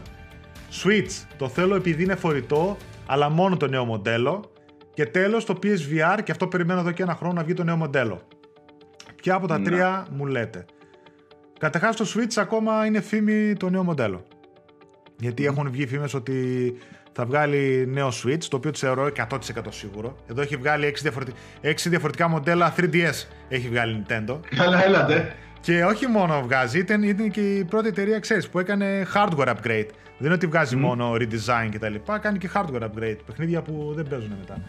Switch, 0.82 1.26
το 1.36 1.48
θέλω 1.48 1.74
επειδή 1.74 2.02
είναι 2.02 2.14
φορητό, 2.14 2.76
αλλά 3.06 3.28
μόνο 3.28 3.56
το 3.56 3.66
νέο 3.66 3.84
μοντέλο. 3.84 4.52
Και 4.94 5.06
τέλος 5.06 5.44
το 5.44 5.58
PSVR, 5.62 6.18
και 6.24 6.32
αυτό 6.32 6.46
περιμένω 6.46 6.80
εδώ 6.80 6.90
και 6.90 7.02
ένα 7.02 7.14
χρόνο 7.14 7.34
να 7.34 7.42
βγει 7.44 7.54
το 7.54 7.64
νέο 7.64 7.76
μοντέλο. 7.76 8.20
Ποια 9.14 9.34
από 9.34 9.46
τα 9.46 9.60
τρία 9.60 10.06
μου 10.10 10.26
λέτε; 10.26 10.64
Καταρχάς 11.58 11.96
το 11.96 12.04
Switch 12.14 12.34
ακόμα 12.36 12.86
είναι 12.86 13.00
φήμη 13.00 13.56
το 13.56 13.70
νέο 13.70 13.82
μοντέλο. 13.82 14.24
Γιατί 15.18 15.44
έχουν 15.44 15.70
βγει 15.70 15.86
φήμες 15.86 16.14
ότι 16.14 16.72
θα 17.16 17.24
βγάλει 17.26 17.86
νέο 17.88 18.08
Switch, 18.08 18.44
το 18.44 18.56
οποίο 18.56 18.70
το 18.70 18.78
θεωρώ 18.78 19.10
100% 19.16 19.38
σίγουρο. 19.68 20.16
Εδώ 20.30 20.40
έχει 20.40 20.56
βγάλει 20.56 20.92
6, 20.94 20.98
διαφορετικά, 21.02 21.36
6 21.62 21.74
διαφορετικά 21.84 22.28
μοντέλα 22.28 22.74
3DS 22.76 23.26
έχει 23.48 23.68
βγάλει 23.68 24.04
Nintendo. 24.06 24.38
Καλά, 24.56 24.84
έλατε. 24.84 25.36
Και 25.60 25.84
όχι 25.84 26.06
μόνο 26.06 26.42
βγάζει, 26.42 26.78
ήταν, 26.78 27.02
ήταν 27.02 27.30
και 27.30 27.54
η 27.58 27.64
πρώτη 27.64 27.88
εταιρεία, 27.88 28.18
ξέρεις, 28.18 28.48
που 28.48 28.58
έκανε 28.58 29.06
hardware 29.14 29.48
upgrade. 29.48 29.88
Δεν 30.18 30.26
είναι 30.26 30.34
ότι 30.34 30.46
βγάζει 30.46 30.76
μόνο 30.76 31.12
redesign 31.12 31.68
κτλ. 31.72 31.94
Κάνει 32.20 32.38
και 32.38 32.50
hardware 32.54 32.82
upgrade. 32.82 33.16
Παιχνίδια 33.26 33.62
που 33.62 33.92
δεν 33.96 34.08
παίζουν 34.08 34.32
μετά 34.38 34.62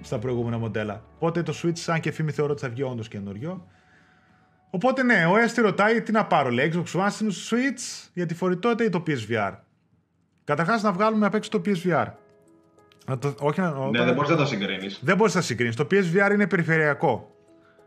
στα 0.00 0.18
προηγούμενα 0.18 0.58
μοντέλα. 0.58 1.02
Οπότε 1.14 1.42
το 1.42 1.54
Switch, 1.62 1.78
σαν 1.78 2.00
και 2.00 2.10
φήμη, 2.10 2.32
θεωρώ 2.32 2.52
ότι 2.52 2.60
θα 2.60 2.68
βγει 2.68 2.82
όντως 2.82 3.08
καινούριο. 3.08 3.66
Οπότε 4.70 5.02
ναι, 5.02 5.26
ο 5.26 5.36
Έστη 5.36 5.60
ρωτάει 5.60 6.02
τι 6.02 6.12
να 6.12 6.24
πάρω. 6.24 6.50
Λέει 6.50 6.72
Xbox 6.74 7.00
One 7.00 7.26
Switch 7.26 8.08
για 8.14 8.26
τη 8.26 8.34
φορητότητα 8.34 8.84
ή 8.84 8.88
το 8.88 9.02
PSVR. 9.06 9.52
Καταρχάς 10.50 10.82
να 10.82 10.92
βγάλουμε 10.92 11.26
απ' 11.26 11.34
έξω 11.34 11.50
το 11.50 11.62
PSVR. 11.66 12.06
το, 13.18 13.34
όχι, 13.40 13.60
ναι, 13.60 14.04
δεν 14.04 14.14
μπορείς 14.14 14.30
να 14.30 14.36
το 14.36 14.46
συγκρίνεις. 14.46 15.00
Δεν 15.02 15.16
μπορείς 15.16 15.34
να 15.34 15.40
συγκρίνεις. 15.40 15.76
Το 15.76 15.86
PSVR 15.90 16.30
είναι 16.32 16.46
περιφερειακό. 16.46 17.34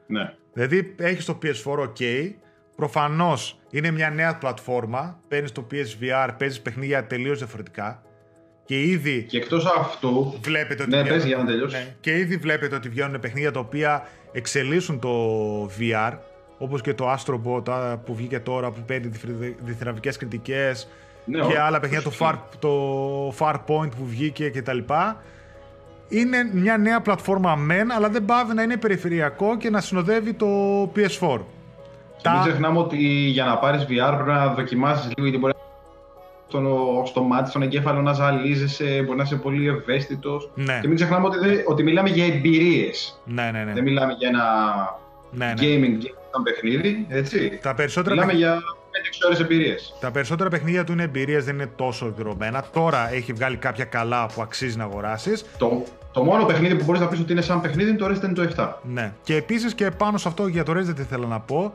Ναι. 0.08 0.34
Δηλαδή 0.54 0.96
έχεις 0.98 1.26
το 1.26 1.38
PS4 1.44 1.80
OK. 1.80 2.32
Προφανώς 2.76 3.60
είναι 3.70 3.92
μια 3.92 4.10
νέα 4.10 4.38
πλατφόρμα. 4.38 5.20
Παίρνεις 5.28 5.52
το 5.52 5.68
PSVR, 5.72 6.30
παίζεις 6.38 6.62
παιχνίδια 6.62 7.06
τελείως 7.06 7.38
διαφορετικά. 7.38 8.04
Και 8.66 8.82
ήδη. 8.82 9.24
Και 9.24 9.38
εκτός 9.38 9.66
αυτού. 9.66 10.40
Βλέπετε 10.42 10.84
ότι. 10.84 10.92
Ναι, 10.92 11.02
βγαίνουν... 11.02 11.28
για 11.28 11.38
να 11.38 11.46
τελειώσεις. 11.46 11.80
Ναι, 11.80 11.96
και 12.00 12.18
ήδη 12.18 12.38
βλέπετε 12.38 12.76
ότι 12.76 12.90
βγαίνουν 12.90 13.20
παιχνίδια 13.20 13.52
τα 13.52 13.60
οποία 13.60 14.08
εξελίσσουν 14.32 15.00
το 15.00 15.66
VR. 15.80 16.18
Όπως 16.58 16.82
και 16.82 16.94
το 16.94 17.14
Astro 17.14 17.40
Bot 17.46 17.98
που 18.06 18.16
βγήκε 18.16 18.40
τώρα 18.40 18.72
που 18.72 18.82
παίρνει 18.86 19.12
διθυραβικέ 19.64 20.10
κριτικές 20.10 20.88
ναι, 21.26 21.40
και 21.40 21.60
άλλα 21.60 21.80
παιχνίδια, 21.80 22.10
το 22.10 22.16
Far, 22.20 22.34
το 22.60 23.36
Far 23.40 23.54
Point 23.54 23.90
που 23.98 24.06
βγήκε 24.06 24.50
κτλ. 24.50 24.78
Είναι 26.08 26.50
μια 26.54 26.78
νέα 26.78 27.02
πλατφόρμα 27.02 27.56
μεν, 27.56 27.92
αλλά 27.92 28.10
δεν 28.10 28.26
πάβει 28.26 28.54
να 28.54 28.62
είναι 28.62 28.78
περιφερειακό 28.78 29.58
και 29.58 29.70
να 29.70 29.82
συνοδεύει 29.82 30.34
το 30.34 30.48
PS4. 30.96 31.40
Και 32.18 32.30
μην 32.30 32.42
ξεχνάμε 32.42 32.80
ότι 32.80 32.98
για 33.08 33.46
να 33.46 33.58
πάρεις 33.58 33.82
VR 33.84 34.14
πρέπει 34.16 34.30
να 34.30 34.48
δοκιμάσεις 34.48 35.06
λίγο 35.06 35.28
γιατί 35.28 35.38
μπορεί 35.38 35.54
στο, 36.48 37.04
στο 37.06 37.22
μάτι, 37.22 37.50
στον 37.50 37.62
εγκέφαλο 37.62 38.02
να 38.02 38.14
ζαλίζεσαι, 38.14 39.02
μπορεί 39.06 39.18
να 39.18 39.24
είσαι 39.24 39.36
πολύ 39.36 39.68
ευαίσθητος. 39.68 40.52
Ναι. 40.56 40.80
Και 40.82 40.88
μην 40.88 40.96
ξεχνάμε 40.96 41.28
ότι, 41.28 41.38
ότι 41.66 41.84
μιλάμε 41.84 42.10
για 42.10 42.26
εμπειρίες. 42.26 43.22
Ναι, 43.26 43.50
ναι, 43.52 43.64
ναι. 43.64 43.74
Δεν 43.74 43.84
μιλάμε 43.84 44.14
για 44.14 44.28
ένα 44.28 44.46
ναι, 45.32 45.46
ναι. 45.46 45.54
gaming, 45.58 46.04
gaming 46.04 46.44
παιχνίδι. 46.44 47.06
Έτσι. 47.10 47.60
Τα 47.62 47.74
περισσότερα 47.74 48.16
μιλάμε 48.16 48.34
για 48.34 48.62
5-6 48.94 49.32
ώρε 49.32 49.44
εμπειρίες. 49.44 49.94
Τα 50.00 50.12
περισσότερα 50.12 50.50
παιχνίδια 50.50 50.84
του 50.84 50.92
είναι 50.92 51.04
εμπειρίες, 51.04 51.46
δεν 51.46 51.54
είναι 51.54 51.70
τόσο 51.76 52.06
εκδρομένα. 52.06 52.66
Τώρα 52.74 53.14
έχει 53.14 53.34
βγάλει 53.34 53.58
κάποια 53.58 53.86
καλά 53.86 54.26
που 54.26 54.42
αξίζει 54.42 54.78
να 54.78 54.84
αγοράσεις. 54.84 55.46
Το, 55.58 55.84
το 56.12 56.24
μόνο 56.24 56.46
παιχνίδι 56.46 56.76
που 56.76 56.84
μπορείς 56.84 57.02
να 57.02 57.08
πεις 57.08 57.20
ότι 57.20 57.32
είναι 57.32 57.42
σαν 57.42 57.62
παιχνίδι 57.62 57.90
είναι 57.90 57.98
το 57.98 58.08
Resident 58.08 58.40
Evil 58.40 58.56
7. 58.56 58.74
Ναι. 58.84 59.14
Και 59.24 59.36
επίσης 59.36 59.74
και 59.74 59.92
πάνω 59.92 60.18
σε 60.18 60.28
αυτό 60.28 60.48
για 60.48 60.64
το 60.64 60.74
Resident 60.78 61.06
θέλω 61.10 61.28
να 61.28 61.40
πω 61.40 61.74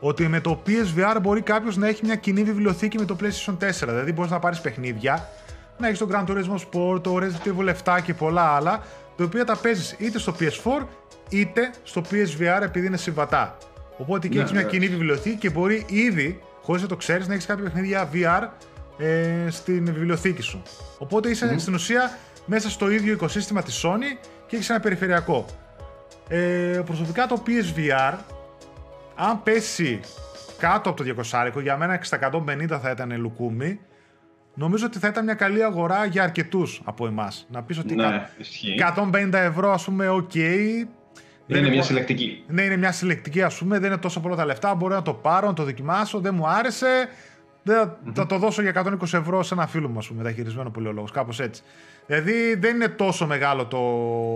ότι 0.00 0.28
με 0.28 0.40
το 0.40 0.62
PSVR 0.66 1.16
μπορεί 1.22 1.40
κάποιος 1.40 1.76
να 1.76 1.88
έχει 1.88 2.04
μια 2.04 2.16
κοινή 2.16 2.42
βιβλιοθήκη 2.42 2.98
με 2.98 3.04
το 3.04 3.16
PlayStation 3.20 3.52
4. 3.52 3.56
Δηλαδή 3.86 4.12
μπορείς 4.12 4.30
να 4.30 4.38
πάρεις 4.38 4.60
παιχνίδια, 4.60 5.28
να 5.78 5.86
έχεις 5.86 5.98
το 5.98 6.08
Gran 6.12 6.24
Turismo 6.30 6.56
Sport, 6.56 7.02
το 7.02 7.16
Resident 7.16 7.48
Evil 7.48 7.74
7 7.84 7.98
και 8.02 8.14
πολλά 8.14 8.42
άλλα, 8.42 8.82
τα 9.16 9.24
οποία 9.24 9.44
τα 9.44 9.56
παίζεις 9.56 9.96
είτε 9.98 10.18
στο 10.18 10.34
PS4 10.40 10.86
είτε 11.28 11.70
στο 11.82 12.02
PSVR 12.10 12.62
επειδή 12.62 12.86
είναι 12.86 12.96
συμβατά. 12.96 13.56
Οπότε 13.96 14.28
και 14.28 14.34
ναι, 14.34 14.40
έχεις 14.40 14.52
μια 14.52 14.62
ναι. 14.62 14.68
κοινή 14.68 14.88
βιβλιοθήκη 14.88 15.36
και 15.36 15.50
μπορεί 15.50 15.86
ήδη 15.88 16.40
χωρίς 16.68 16.82
να 16.82 16.88
το 16.88 16.96
ξέρεις, 16.96 17.26
να 17.28 17.32
έχεις 17.34 17.46
κάποια 17.46 17.64
παιχνίδια 17.64 18.08
VR 18.12 18.48
ε, 18.98 19.50
στην 19.50 19.84
βιβλιοθήκη 19.84 20.42
σου. 20.42 20.62
Οπότε 20.98 21.30
είσαι 21.30 21.58
στην 21.58 21.74
ουσία 21.74 22.18
μέσα 22.46 22.70
στο 22.70 22.90
ίδιο 22.90 23.12
οικοσύστημα 23.12 23.62
της 23.62 23.84
Sony 23.84 24.26
και 24.46 24.56
έχεις 24.56 24.70
ένα 24.70 24.80
περιφερειακό. 24.80 25.46
Ε, 26.28 26.80
προσωπικά 26.86 27.26
το 27.26 27.42
PSVR, 27.46 28.14
αν 29.14 29.42
πέσει 29.42 30.00
κάτω 30.58 30.90
από 30.90 31.04
το 31.04 31.14
200, 31.32 31.62
για 31.62 31.76
μένα 31.76 31.98
στα 32.02 32.18
150 32.32 32.78
θα 32.82 32.90
ήταν 32.90 33.20
λουκούμι. 33.20 33.80
Νομίζω 34.54 34.86
ότι 34.86 34.98
θα 34.98 35.08
ήταν 35.08 35.24
μια 35.24 35.34
καλή 35.34 35.64
αγορά 35.64 36.04
για 36.04 36.22
αρκετούς 36.22 36.82
από 36.84 37.06
εμάς. 37.06 37.46
Να 37.50 37.62
πεις 37.62 37.78
ότι 37.78 37.94
ναι, 37.94 38.28
150 39.12 39.32
ευρώ, 39.32 39.72
ας 39.72 39.84
πούμε, 39.84 40.06
OK, 40.08 40.36
δεν 41.48 41.64
είναι 41.64 41.68
μια 41.68 41.82
συλλεκτική. 41.82 42.44
Ναι, 42.48 42.62
είναι 42.62 42.76
μια 42.76 42.92
συλλεκτική, 42.92 43.42
ας 43.42 43.58
πούμε. 43.58 43.78
Δεν 43.78 43.90
είναι 43.90 44.00
τόσο 44.00 44.20
πολλά 44.20 44.36
τα 44.36 44.44
λεφτά. 44.44 44.74
Μπορώ 44.74 44.94
να 44.94 45.02
το 45.02 45.14
πάρω, 45.14 45.46
να 45.46 45.54
το 45.54 45.64
δοκιμάσω. 45.64 46.20
Δεν 46.20 46.34
μου 46.34 46.48
άρεσε. 46.48 47.08
θα 48.12 48.26
το 48.26 48.38
δώσω 48.38 48.62
για 48.62 48.70
120 48.70 49.18
ευρώ 49.18 49.42
σε 49.42 49.54
ένα 49.54 49.66
φίλο 49.66 49.88
μου, 49.88 49.98
ας 49.98 50.06
πούμε, 50.08 50.22
μεταχειρισμένο 50.22 50.72
λόγος. 50.74 51.10
Κάπως 51.10 51.40
έτσι. 51.40 51.62
Δηλαδή 52.06 52.54
δεν 52.54 52.74
είναι 52.74 52.88
τόσο 52.88 53.26
μεγάλο 53.26 53.66
το 53.66 53.82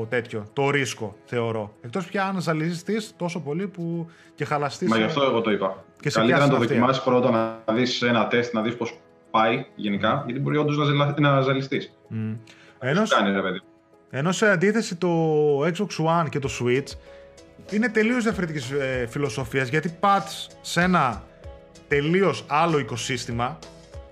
τέτοιο, 0.09 0.47
το 0.53 0.71
ρίσκο, 0.71 1.17
θεωρώ. 1.25 1.75
Εκτός 1.81 2.07
πια 2.07 2.25
αν 2.25 2.41
ζαλιστεί 2.41 2.97
τόσο 3.17 3.41
πολύ 3.41 3.67
που 3.67 4.11
και 4.35 4.45
χαλαστείς. 4.45 4.89
Μα 4.89 4.97
γι' 4.97 5.03
αυτό 5.03 5.23
εγώ 5.23 5.41
το 5.41 5.51
είπα. 5.51 5.85
Και 6.01 6.11
Καλύτερα 6.11 6.47
να 6.47 6.53
το 6.53 6.57
δοκιμάσεις 6.57 7.03
πρώτα 7.03 7.31
να 7.67 7.75
δεις 7.75 8.03
ένα 8.03 8.27
τεστ, 8.27 8.55
να 8.55 8.63
δεις 8.63 8.77
πώς 8.77 9.01
πάει 9.31 9.67
γενικά, 9.75 10.23
mm. 10.23 10.25
γιατί 10.25 10.41
μπορεί 10.41 10.57
όντως 10.57 10.77
να, 10.95 11.15
να 11.21 11.41
ζαλιστείς. 11.41 11.93
Mm. 12.11 12.37
Ενώ, 12.79 13.03
κάνει, 13.09 13.33
ρε 13.33 13.43
παιδί. 13.43 13.61
Ενώ 14.15 14.33
σε 14.33 14.51
αντίθεση 14.51 14.97
το 14.97 15.09
Xbox 15.61 16.05
One 16.07 16.27
και 16.29 16.39
το 16.39 16.51
Switch 16.61 16.97
είναι 17.71 17.89
τελείως 17.89 18.23
διαφορετική 18.23 18.75
ε, 18.75 19.07
φιλοσοφία 19.07 19.63
γιατί 19.63 19.89
πα 19.89 20.25
σε 20.61 20.81
ένα 20.81 21.23
τελείως 21.89 22.45
άλλο 22.49 22.79
οικοσύστημα. 22.79 23.59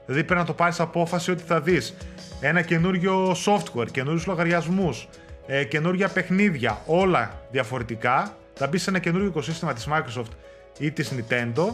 Δηλαδή 0.07 0.24
πρέπει 0.24 0.40
να 0.40 0.46
το 0.46 0.53
πάρεις 0.53 0.80
απόφαση 0.80 1.30
ότι 1.30 1.42
θα 1.42 1.61
δεις 1.61 1.94
ένα 2.40 2.62
καινούριο 2.62 3.36
software, 3.46 3.90
καινούριους 3.90 4.26
λογαριασμούς, 4.26 5.09
ε, 5.46 5.64
καινούργια 5.64 6.09
παιχνίδια, 6.09 6.80
όλα 6.86 7.40
διαφορετικά. 7.51 8.36
Θα 8.55 8.66
μπεις 8.66 8.82
σε 8.82 8.90
ένα 8.90 8.98
καινούριο 8.98 9.26
οικοσύστημα 9.26 9.72
της 9.72 9.88
Microsoft 9.90 10.32
ή 10.78 10.90
της 10.90 11.12
Nintendo, 11.16 11.66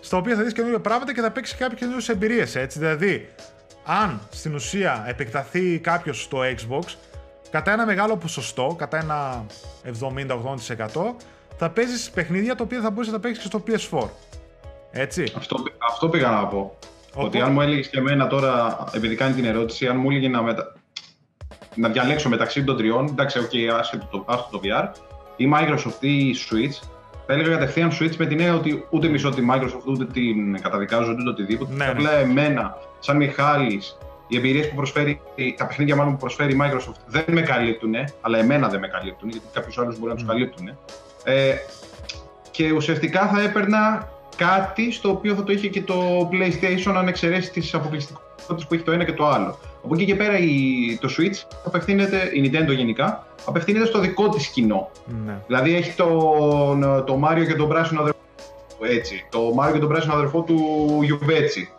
στα 0.00 0.16
οποία 0.16 0.36
θα 0.36 0.42
δεις 0.42 0.52
καινούργια 0.52 0.80
πράγματα 0.80 1.14
και 1.14 1.20
θα 1.20 1.30
παίξεις 1.30 1.56
κάποιες 1.56 1.78
καινούριες 1.78 2.08
εμπειρίες. 2.08 2.56
Έτσι, 2.56 2.78
δηλαδή, 2.78 3.28
αν 3.84 4.20
στην 4.30 4.54
ουσία 4.54 5.04
επεκταθεί 5.08 5.78
κάποιος 5.78 6.22
στο 6.22 6.38
Xbox, 6.42 6.84
κατά 7.52 7.72
ένα 7.72 7.86
μεγάλο 7.86 8.16
ποσοστό, 8.16 8.74
κατά 8.78 8.98
ένα 8.98 9.46
70-80%, 9.84 11.14
θα 11.56 11.70
παίζεις 11.70 12.10
παιχνίδια 12.10 12.54
τα 12.54 12.64
οποία 12.64 12.80
θα 12.80 12.90
μπορείς 12.90 13.08
να 13.08 13.14
τα 13.14 13.20
παίξεις 13.20 13.42
και 13.42 13.48
στο 13.48 13.62
PS4. 13.66 14.08
Έτσι. 14.90 15.32
Αυτό, 15.36 15.56
αυτό 15.90 16.08
πήγα 16.08 16.30
να 16.30 16.46
πω. 16.46 16.78
Ότι 17.14 17.40
αν 17.40 17.52
μου 17.52 17.60
έλεγες 17.60 17.88
και 17.88 17.98
εμένα 17.98 18.26
τώρα, 18.26 18.84
επειδή 18.94 19.14
κάνει 19.14 19.34
την 19.34 19.44
ερώτηση, 19.44 19.86
αν 19.86 19.96
μου 19.96 20.10
έλεγε 20.10 20.28
να, 20.28 20.42
μετα... 20.42 20.72
να 21.74 21.88
διαλέξω 21.88 22.28
μεταξύ 22.28 22.64
των 22.64 22.76
τριών, 22.76 23.06
εντάξει, 23.06 23.38
OK, 23.40 23.78
άσχετο 23.78 24.06
το, 24.10 24.24
άσχετο 24.28 24.58
το 24.58 24.60
VR, 24.64 24.88
ή 25.36 25.50
Microsoft 25.54 26.00
ή 26.00 26.34
Switch, 26.50 26.86
θα 27.26 27.32
έλεγα 27.32 27.50
κατευθείαν 27.50 27.90
Switch 27.90 28.16
με 28.16 28.26
την 28.26 28.40
έννοια 28.40 28.54
ότι 28.54 28.86
ούτε 28.90 29.08
μισό 29.08 29.30
τη 29.30 29.42
Microsoft 29.50 29.84
ούτε 29.86 30.04
την 30.04 30.60
καταδικάζω 30.60 31.10
ούτε 31.10 31.28
οτιδήποτε. 31.28 31.74
Ναι. 31.74 31.86
Απλά 31.86 32.12
εμένα, 32.12 32.76
σαν 32.98 33.16
Μιχάλης, 33.16 33.96
οι 34.32 34.36
εμπειρίες 34.36 34.68
που 34.68 34.74
προσφέρει, 34.74 35.20
τα 35.56 35.66
παιχνίδια 35.66 35.96
μάλλον 35.96 36.12
που 36.12 36.18
προσφέρει 36.18 36.52
η 36.52 36.58
Microsoft 36.62 37.00
δεν 37.06 37.24
με 37.26 37.40
καλύπτουν, 37.40 37.94
αλλά 38.20 38.38
εμένα 38.38 38.68
δεν 38.68 38.80
με 38.80 38.88
καλύπτουν, 38.88 39.28
γιατί 39.28 39.46
κάποιους 39.52 39.78
άλλους 39.78 39.98
μπορεί 39.98 40.10
να 40.10 40.16
τους 40.16 40.26
καλύπτουν. 40.26 40.68
Ε, 41.24 41.54
και 42.50 42.72
ουσιαστικά 42.72 43.26
θα 43.26 43.42
έπαιρνα 43.42 44.08
κάτι 44.36 44.92
στο 44.92 45.10
οποίο 45.10 45.34
θα 45.34 45.42
το 45.42 45.52
είχε 45.52 45.68
και 45.68 45.82
το 45.82 46.28
PlayStation 46.32 46.94
αν 46.96 47.08
εξαιρέσεις 47.08 47.50
τις 47.50 47.74
αποκλειστικότητες 47.74 48.66
που 48.66 48.74
έχει 48.74 48.82
το 48.82 48.92
ένα 48.92 49.04
και 49.04 49.12
το 49.12 49.26
άλλο. 49.26 49.58
Από 49.84 49.94
εκεί 49.94 50.04
και 50.04 50.14
πέρα 50.14 50.38
η, 50.38 50.50
το 51.00 51.08
Switch 51.18 51.56
απευθύνεται, 51.64 52.30
η 52.32 52.50
Nintendo 52.50 52.76
γενικά, 52.76 53.26
απευθύνεται 53.44 53.86
στο 53.86 53.98
δικό 53.98 54.28
της 54.28 54.46
κοινό. 54.46 54.90
Ναι. 55.26 55.38
Δηλαδή 55.46 55.74
έχει 55.74 55.92
τον, 55.92 57.04
το 57.06 57.20
Mario 57.24 57.46
και 57.46 57.54
τον 57.54 57.68
πράσινο 57.68 58.00
αδερφό 58.00 58.18
έτσι, 58.80 59.26
το 59.30 59.54
Mario 59.60 59.72
και 59.72 59.78
τον 59.78 59.88
πράσινο 59.88 60.14
αδερφό 60.14 60.40
του 60.40 60.58
Γιουβέτσι. 61.02 61.72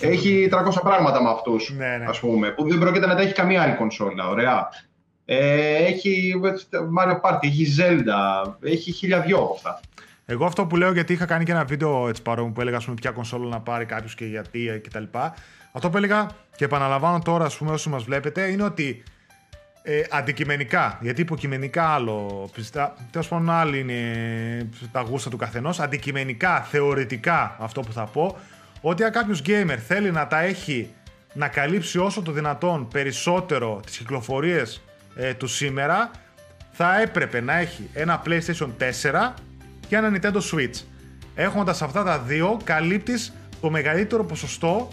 Έχει 0.00 0.48
300 0.52 0.80
πράγματα 0.82 1.22
με 1.22 1.28
αυτούς, 1.30 1.72
ναι, 1.76 1.96
ναι. 1.96 2.04
ας 2.08 2.20
πούμε, 2.20 2.50
που 2.50 2.68
δεν 2.68 2.78
πρόκειται 2.78 3.06
να 3.06 3.14
τα 3.14 3.22
έχει 3.22 3.32
καμία 3.32 3.62
άλλη 3.62 3.74
κονσόλα, 3.74 4.28
ωραία. 4.28 4.68
Ε, 5.24 5.84
έχει 5.84 6.34
Mario 6.98 7.20
Party, 7.20 7.42
έχει 7.42 7.66
Zelda, 7.78 8.52
έχει 8.62 8.92
χίλια 8.92 9.20
δυο 9.20 9.38
από 9.38 9.52
αυτά. 9.54 9.80
Εγώ 10.26 10.44
αυτό 10.44 10.66
που 10.66 10.76
λέω, 10.76 10.92
γιατί 10.92 11.12
είχα 11.12 11.24
κάνει 11.24 11.44
και 11.44 11.52
ένα 11.52 11.64
βίντεο 11.64 12.08
έτσι 12.08 12.22
παρόμοιο 12.22 12.52
που 12.52 12.60
έλεγα 12.60 12.78
πούμε, 12.78 12.94
ποια 12.94 13.10
κονσόλα 13.10 13.48
να 13.48 13.60
πάρει 13.60 13.84
κάποιος 13.84 14.14
και 14.14 14.24
γιατί 14.24 14.80
κτλ. 14.84 15.04
Αυτό 15.72 15.90
που 15.90 15.96
έλεγα 15.96 16.26
και 16.56 16.64
επαναλαμβάνω 16.64 17.18
τώρα, 17.18 17.44
ας 17.44 17.56
πούμε, 17.56 17.70
όσοι 17.70 17.88
μας 17.88 18.02
βλέπετε, 18.02 18.42
είναι 18.42 18.62
ότι 18.62 19.02
ε, 19.82 20.02
αντικειμενικά, 20.10 20.98
γιατί 21.00 21.20
υποκειμενικά 21.20 21.88
άλλο, 21.88 22.48
τέλος 23.10 23.28
πάντων 23.28 23.50
άλλοι 23.50 23.78
είναι 23.78 24.68
τα 24.92 25.00
γούστα 25.00 25.30
του 25.30 25.36
καθενός, 25.36 25.80
αντικειμενικά, 25.80 26.60
θεωρητικά 26.60 27.56
αυτό 27.58 27.80
που 27.80 27.92
θα 27.92 28.04
πω, 28.04 28.36
ότι 28.86 29.04
αν 29.04 29.12
κάποιος 29.12 29.42
gamer 29.46 29.76
θέλει 29.86 30.10
να 30.10 30.26
τα 30.26 30.40
έχει 30.40 30.94
να 31.32 31.48
καλύψει 31.48 31.98
όσο 31.98 32.22
το 32.22 32.32
δυνατόν 32.32 32.88
περισσότερο 32.88 33.80
τις 33.86 33.96
κυκλοφορίες 33.96 34.82
ε, 35.14 35.34
του 35.34 35.46
σήμερα, 35.46 36.10
θα 36.72 37.00
έπρεπε 37.00 37.40
να 37.40 37.58
έχει 37.58 37.88
ένα 37.92 38.22
PlayStation 38.26 38.68
4 39.02 39.32
και 39.88 39.96
ένα 39.96 40.12
Nintendo 40.14 40.36
Switch. 40.36 40.82
Έχοντας 41.34 41.82
αυτά 41.82 42.02
τα 42.04 42.18
δύο, 42.18 42.60
καλύπτεις 42.64 43.32
το 43.60 43.70
μεγαλύτερο 43.70 44.24
ποσοστό 44.24 44.88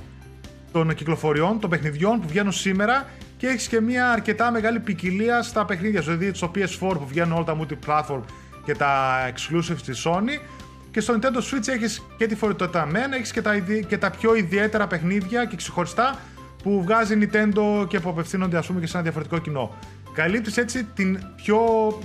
των 0.72 0.94
κυκλοφοριών, 0.94 1.60
των 1.60 1.70
παιχνιδιών 1.70 2.20
που 2.22 2.28
βγαίνουν 2.28 2.52
σήμερα 2.52 3.10
και 3.38 3.48
έχεις 3.48 3.68
και 3.68 3.82
μια 3.82 4.12
αρκετά 4.12 4.52
μεγάλη 4.52 4.80
ποικιλία 4.80 5.42
στα 5.42 5.66
παιχνίδια. 5.66 6.02
Δηλαδή 6.02 6.32
στο 6.34 6.52
PS4 6.56 6.68
που 6.80 7.08
βγαίνουν 7.08 7.32
όλα 7.32 7.44
τα 7.44 7.58
multi-platform 7.60 8.22
και 8.66 8.76
τα 8.76 9.24
exclusives 9.30 9.82
της 9.86 10.08
Sony. 10.08 10.61
Και 10.92 11.00
στο 11.00 11.14
Nintendo 11.14 11.38
Switch 11.38 11.68
έχεις 11.68 12.02
και 12.18 12.28
τη 12.28 12.36
φορητότητα 12.36 12.86
μεν, 12.86 13.14
έχεις 13.14 13.32
και, 13.32 13.42
τα, 13.42 13.60
και 13.88 13.98
τα 13.98 14.10
πιο 14.10 14.36
ιδιαίτερα 14.36 14.88
παιχνίδια 14.88 15.46
και 15.46 15.56
ξεχωριστά 15.56 16.20
που 16.64 16.84
βγάζει 16.84 17.18
Nintendo 17.22 17.88
και 17.88 18.00
που 18.00 18.10
απευθύνονται 18.10 18.58
ας 18.58 18.68
πούμε 18.68 18.80
και 18.80 18.86
σε 18.86 18.94
ένα 18.94 19.04
διαφορετικό 19.04 19.38
κοινό. 19.38 19.78
Καλύπτεις 20.14 20.58
έτσι 20.58 20.84
την, 20.84 21.20
πιο, 21.36 21.60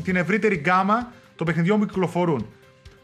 την 0.04 0.16
ευρύτερη 0.16 0.56
γκάμα 0.56 1.12
των 1.36 1.46
παιχνιδιών 1.46 1.78
που 1.78 1.86
κυκλοφορούν. 1.86 2.46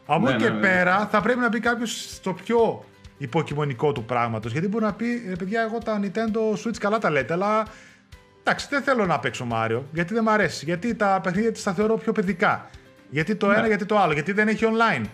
Από 0.07 0.29
εκεί 0.29 0.37
ναι, 0.37 0.45
και 0.45 0.49
ναι, 0.49 0.55
ναι. 0.55 0.61
πέρα 0.61 1.09
θα 1.11 1.21
πρέπει 1.21 1.39
να 1.39 1.49
μπει 1.49 1.61
κάποιος 1.61 2.15
στο 2.15 2.33
πιο 2.33 2.85
υποκειμονικό 3.19 3.93
του 3.93 4.05
πράγματος. 4.05 4.53
Γιατί 4.53 4.69
μπορεί 4.69 4.85
να 4.85 4.93
πει, 4.93 5.07
ρε 5.29 5.37
παιδιά, 5.37 5.63
εγώ 5.63 5.79
τα 5.79 6.01
Nintendo 6.03 6.65
Switch 6.65 6.77
καλά 6.79 6.99
τα 6.99 7.11
λέτε, 7.11 7.33
αλλά 7.33 7.63
εντάξει, 8.41 8.67
δεν 8.71 8.83
θέλω 8.83 9.07
να 9.07 9.19
παίξω 9.19 9.47
Mario, 9.53 9.81
γιατί 9.93 10.15
δεν 10.15 10.23
μου 10.27 10.31
αρέσει. 10.33 10.65
Γιατί 10.65 10.95
τα 10.95 11.21
παιχνίδια 11.23 11.53
της 11.53 11.63
τα 11.63 11.73
θεωρώ 11.73 11.97
πιο 11.97 12.13
παιδικά. 12.13 12.71
Γιατί 13.11 13.35
το 13.35 13.51
ένα, 13.51 13.67
γιατί 13.67 13.85
το 13.85 13.99
άλλο. 13.99 14.13
Γιατί 14.13 14.33
δεν 14.33 14.49
έχει 14.49 14.65
online. 14.67 15.05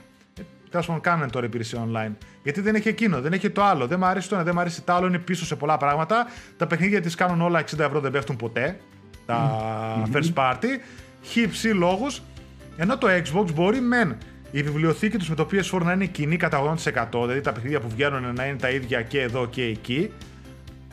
Ε, 0.68 0.70
Τέλος 0.70 0.86
πάντων, 0.86 1.02
κάνουν 1.02 1.30
τώρα 1.30 1.46
υπηρεσία 1.46 1.86
online. 1.86 2.12
Γιατί 2.42 2.60
δεν 2.60 2.74
έχει 2.74 2.88
εκείνο, 2.88 3.20
δεν 3.20 3.32
έχει 3.32 3.50
το 3.50 3.62
άλλο. 3.62 3.86
Δεν 3.86 3.98
μου 3.98 4.06
αρέσει 4.06 4.28
το 4.28 4.34
ένα, 4.34 4.44
δεν 4.44 4.52
μου 4.54 4.60
αρέσει 4.60 4.82
το 4.82 4.92
άλλο. 4.92 5.06
Είναι 5.06 5.18
πίσω 5.18 5.44
σε 5.44 5.56
πολλά 5.56 5.76
πράγματα. 5.76 6.26
Τα 6.56 6.66
παιχνίδια 6.66 7.00
της 7.00 7.14
κάνουν 7.14 7.40
όλα 7.40 7.60
60 7.60 7.78
ευρώ, 7.78 8.00
δεν 8.00 8.10
πέφτουν 8.10 8.36
ποτέ. 8.36 8.80
Τα 9.26 10.08
first 10.12 10.34
party. 10.34 10.66
Χύψη 11.22 11.68
λόγους. 11.68 12.22
Ενώ 12.76 12.98
το 12.98 13.08
Xbox 13.08 13.54
μπορεί 13.54 13.80
μεν 13.80 14.16
η 14.50 14.62
βιβλιοθήκη 14.62 15.16
τους 15.16 15.28
με 15.28 15.34
το 15.34 15.48
PS4 15.52 15.80
να 15.82 15.92
είναι 15.92 16.06
κοινή 16.06 16.36
κατά 16.36 16.76
80%, 16.84 17.08
δηλαδή 17.12 17.40
τα 17.40 17.52
παιχνίδια 17.52 17.80
που 17.80 17.88
βγαίνουν 17.88 18.34
να 18.34 18.46
είναι 18.46 18.58
τα 18.58 18.70
ίδια 18.70 19.02
και 19.02 19.20
εδώ 19.20 19.46
και 19.46 19.62
εκεί. 19.62 20.10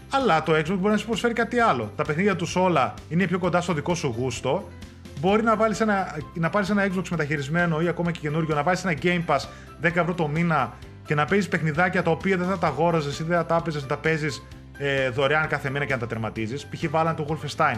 Αλλά 0.10 0.44
το 0.44 0.54
Xbox 0.54 0.76
μπορεί 0.80 0.94
να 0.94 0.98
σου 0.98 1.06
προσφέρει 1.06 1.34
κάτι 1.34 1.60
άλλο. 1.60 1.92
Τα 1.96 2.04
παιχνίδια 2.04 2.36
τους 2.36 2.56
όλα 2.56 2.94
είναι 3.10 3.28
πιο 3.28 3.40
κοντά 3.40 3.62
στο 3.62 3.74
δικό 3.74 3.96
σου 3.96 4.16
γούστο. 4.18 4.68
Μπορεί 5.26 5.44
να, 5.44 5.56
βάλεις 5.56 5.80
ένα, 5.80 6.18
να 6.34 6.50
πάρεις 6.50 6.70
ένα 6.70 6.88
Xbox 6.88 7.08
μεταχειρισμένο 7.10 7.82
ή 7.82 7.88
ακόμα 7.88 8.12
και 8.12 8.20
καινούριο, 8.20 8.56
να 8.56 8.64
βάλει 8.64 8.78
ένα 8.84 8.94
Game 9.02 9.26
Pass 9.26 9.40
10 9.88 9.96
ευρώ 9.96 10.14
το 10.14 10.28
μήνα 10.28 10.74
και 11.06 11.16
να 11.16 11.26
παίζεις 11.26 11.48
παιχνιδάκια 11.48 12.04
τα 12.04 12.12
οποία 12.12 12.38
δεν 12.38 12.48
θα 12.48 12.58
τα 12.58 12.68
αγόραζες 12.68 13.20
ή 13.20 13.24
δεν 13.24 13.38
θα 13.38 13.46
τα 13.46 13.56
έπαιζες 13.56 13.82
να 13.82 13.88
τα 13.88 13.98
παίζεις 13.98 14.44
ε, 14.78 15.10
δωρεάν 15.10 15.48
κάθε 15.48 15.70
μήνα 15.70 15.86
και 15.86 15.94
να 15.94 16.00
τα 16.00 16.08
τερματίζεις. 16.08 16.66
Π.χ. 16.66 16.90
βάλανε 16.90 17.16
το 17.16 17.26
Wolfenstein. 17.30 17.78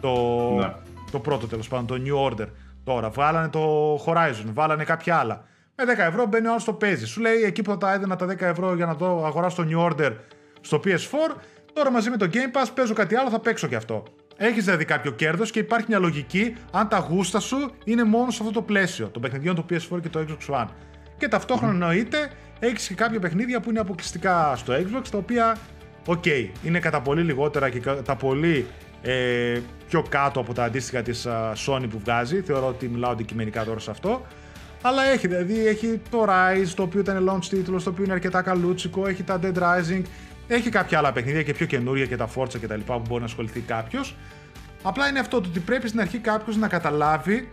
Το, 0.00 0.10
ναι. 0.58 0.72
το 1.10 1.18
πρώτο 1.18 1.46
τέλος 1.46 1.68
πάντων, 1.68 1.86
το 1.86 2.02
New 2.06 2.30
Order. 2.30 2.46
Τώρα 2.84 3.10
βγάλανε 3.10 3.48
το 3.48 3.94
Horizon, 4.06 4.50
βάλανε 4.52 4.84
κάποια 4.84 5.16
άλλα. 5.16 5.44
Με 5.74 5.84
10 5.84 5.98
ευρώ 5.98 6.26
μπαίνει 6.26 6.46
ο 6.46 6.50
άλλος 6.50 6.62
στο 6.62 6.72
παίζει. 6.72 7.06
Σου 7.06 7.20
λέει 7.20 7.42
εκεί 7.42 7.62
που 7.62 7.70
θα 7.70 7.76
τα 7.76 7.92
έδινα 7.92 8.16
τα 8.16 8.26
10 8.26 8.40
ευρώ 8.40 8.74
για 8.74 8.86
να 8.86 8.96
το 8.96 9.24
αγοράσω 9.26 9.64
το 9.64 9.68
New 9.70 9.90
Order 9.90 10.12
στο 10.60 10.80
PS4, 10.84 11.36
τώρα 11.72 11.90
μαζί 11.90 12.10
με 12.10 12.16
το 12.16 12.28
Game 12.32 12.56
Pass 12.56 12.66
παίζω 12.74 12.94
κάτι 12.94 13.14
άλλο, 13.14 13.30
θα 13.30 13.38
παίξω 13.38 13.66
και 13.66 13.76
αυτό. 13.76 14.02
Έχεις 14.36 14.64
δηλαδή 14.64 14.84
κάποιο 14.84 15.10
κέρδος 15.10 15.50
και 15.50 15.58
υπάρχει 15.58 15.86
μια 15.88 15.98
λογική 15.98 16.56
αν 16.72 16.88
τα 16.88 16.98
γούστα 16.98 17.40
σου 17.40 17.70
είναι 17.84 18.04
μόνο 18.04 18.30
σε 18.30 18.38
αυτό 18.40 18.52
το 18.52 18.62
πλαίσιο 18.62 19.08
των 19.08 19.22
παιχνιδιών 19.22 19.54
του 19.54 19.66
PS4 19.70 20.00
και 20.02 20.08
το 20.08 20.24
Xbox 20.28 20.54
One. 20.54 20.68
Και 21.18 21.28
ταυτόχρονα 21.28 21.72
εννοείται 21.72 22.30
έχεις 22.58 22.88
και 22.88 22.94
κάποια 22.94 23.20
παιχνίδια 23.20 23.60
που 23.60 23.70
είναι 23.70 23.78
αποκλειστικά 23.78 24.56
στο 24.56 24.74
Xbox 24.74 25.02
τα 25.10 25.18
οποία, 25.18 25.56
οκ, 26.06 26.24
είναι 26.62 26.78
κατά 26.78 27.00
πολύ 27.00 27.22
λιγότερα 27.22 27.68
και 27.68 27.78
κατά 27.78 28.16
πολύ 28.16 28.66
ε, 29.02 29.60
πιο 29.88 30.02
κάτω 30.08 30.40
από 30.40 30.54
τα 30.54 30.64
αντίστοιχα 30.64 31.02
της 31.02 31.26
Sony 31.66 31.86
που 31.90 31.98
βγάζει. 31.98 32.40
Θεωρώ 32.40 32.66
ότι 32.66 32.88
μιλάω 32.88 33.10
αντικειμενικά 33.10 33.64
τώρα 33.64 33.78
σε 33.78 33.90
αυτό. 33.90 34.26
Αλλά 34.82 35.04
έχει, 35.04 35.26
δηλαδή 35.26 35.66
έχει 35.66 36.00
το 36.10 36.24
Ryse, 36.28 36.68
το 36.76 36.82
οποίο 36.82 37.00
ήταν 37.00 37.30
launch 37.30 37.44
τίτλος, 37.44 37.84
το 37.84 37.90
οποίο 37.90 38.04
είναι 38.04 38.12
αρκετά 38.12 38.42
καλούτσικο, 38.42 39.06
έχει 39.06 39.22
τα 39.22 39.40
Dead 39.42 39.58
Rising, 39.58 40.02
έχει 40.48 40.68
κάποια 40.68 40.98
άλλα 40.98 41.12
παιχνίδια 41.12 41.42
και 41.42 41.52
πιο 41.52 41.66
καινούργια 41.66 42.06
και 42.06 42.16
τα 42.16 42.28
Forza 42.36 42.58
και 42.60 42.66
τα 42.66 42.76
λοιπά 42.76 42.94
που 42.94 43.02
μπορεί 43.08 43.20
να 43.20 43.26
ασχοληθεί 43.26 43.60
κάποιος. 43.60 44.14
Απλά 44.82 45.08
είναι 45.08 45.18
αυτό 45.18 45.40
το 45.40 45.48
ότι 45.48 45.60
πρέπει 45.60 45.88
στην 45.88 46.00
αρχή 46.00 46.18
κάποιος 46.18 46.56
να 46.56 46.68
καταλάβει 46.68 47.48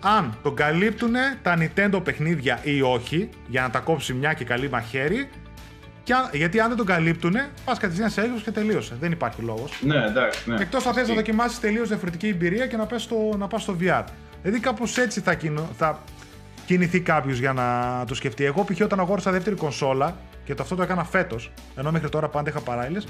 αν 0.00 0.38
τον 0.42 0.54
καλύπτουν 0.54 1.14
τα 1.42 1.58
Nintendo 1.58 2.00
παιχνίδια 2.04 2.60
ή 2.62 2.82
όχι, 2.82 3.28
για 3.48 3.62
να 3.62 3.70
τα 3.70 3.78
κόψει 3.78 4.12
μια 4.12 4.32
και 4.32 4.44
καλή 4.44 4.70
μαχαίρι, 4.70 5.28
και 6.06 6.14
γιατί 6.32 6.60
αν 6.60 6.68
δεν 6.68 6.76
τον 6.76 6.86
καλύπτουν, 6.86 7.34
πας 7.64 7.78
κατευθείαν 7.78 8.10
σε 8.10 8.22
Xbox 8.22 8.40
και 8.44 8.50
τελείωσε. 8.50 8.96
Δεν 9.00 9.12
υπάρχει 9.12 9.42
λόγος. 9.42 9.72
Ναι, 9.80 10.04
εντάξει. 10.04 10.50
Ναι. 10.50 10.60
Εκτός 10.60 10.86
αν 10.86 10.94
θες 10.94 11.08
να 11.08 11.14
δοκιμάσεις 11.14 11.60
τελείως 11.60 11.88
διαφορετική 11.88 12.28
εμπειρία 12.28 12.66
και 12.66 12.76
να, 12.76 12.86
πας 12.86 13.02
στο, 13.02 13.16
να 13.38 13.46
πας 13.46 13.62
στο 13.62 13.76
VR. 13.80 14.04
Δηλαδή 14.42 14.60
κάπως 14.60 14.98
έτσι 14.98 15.20
θα, 15.20 15.34
κινο, 15.34 15.68
θα 15.76 16.02
κινηθεί 16.66 17.00
κάποιος 17.00 17.38
για 17.38 17.52
να 17.52 18.04
το 18.06 18.14
σκεφτεί. 18.14 18.44
Εγώ 18.44 18.64
π.χ. 18.64 18.80
όταν 18.80 19.00
αγόρασα 19.00 19.30
δεύτερη 19.30 19.56
κονσόλα, 19.56 20.16
και 20.46 20.54
το 20.54 20.62
αυτό 20.62 20.74
το 20.74 20.82
έκανα 20.82 21.04
φέτος, 21.04 21.52
ενώ 21.76 21.90
μέχρι 21.90 22.08
τώρα 22.08 22.28
πάντα 22.28 22.50
είχα 22.50 22.60
παράλληλες. 22.60 23.06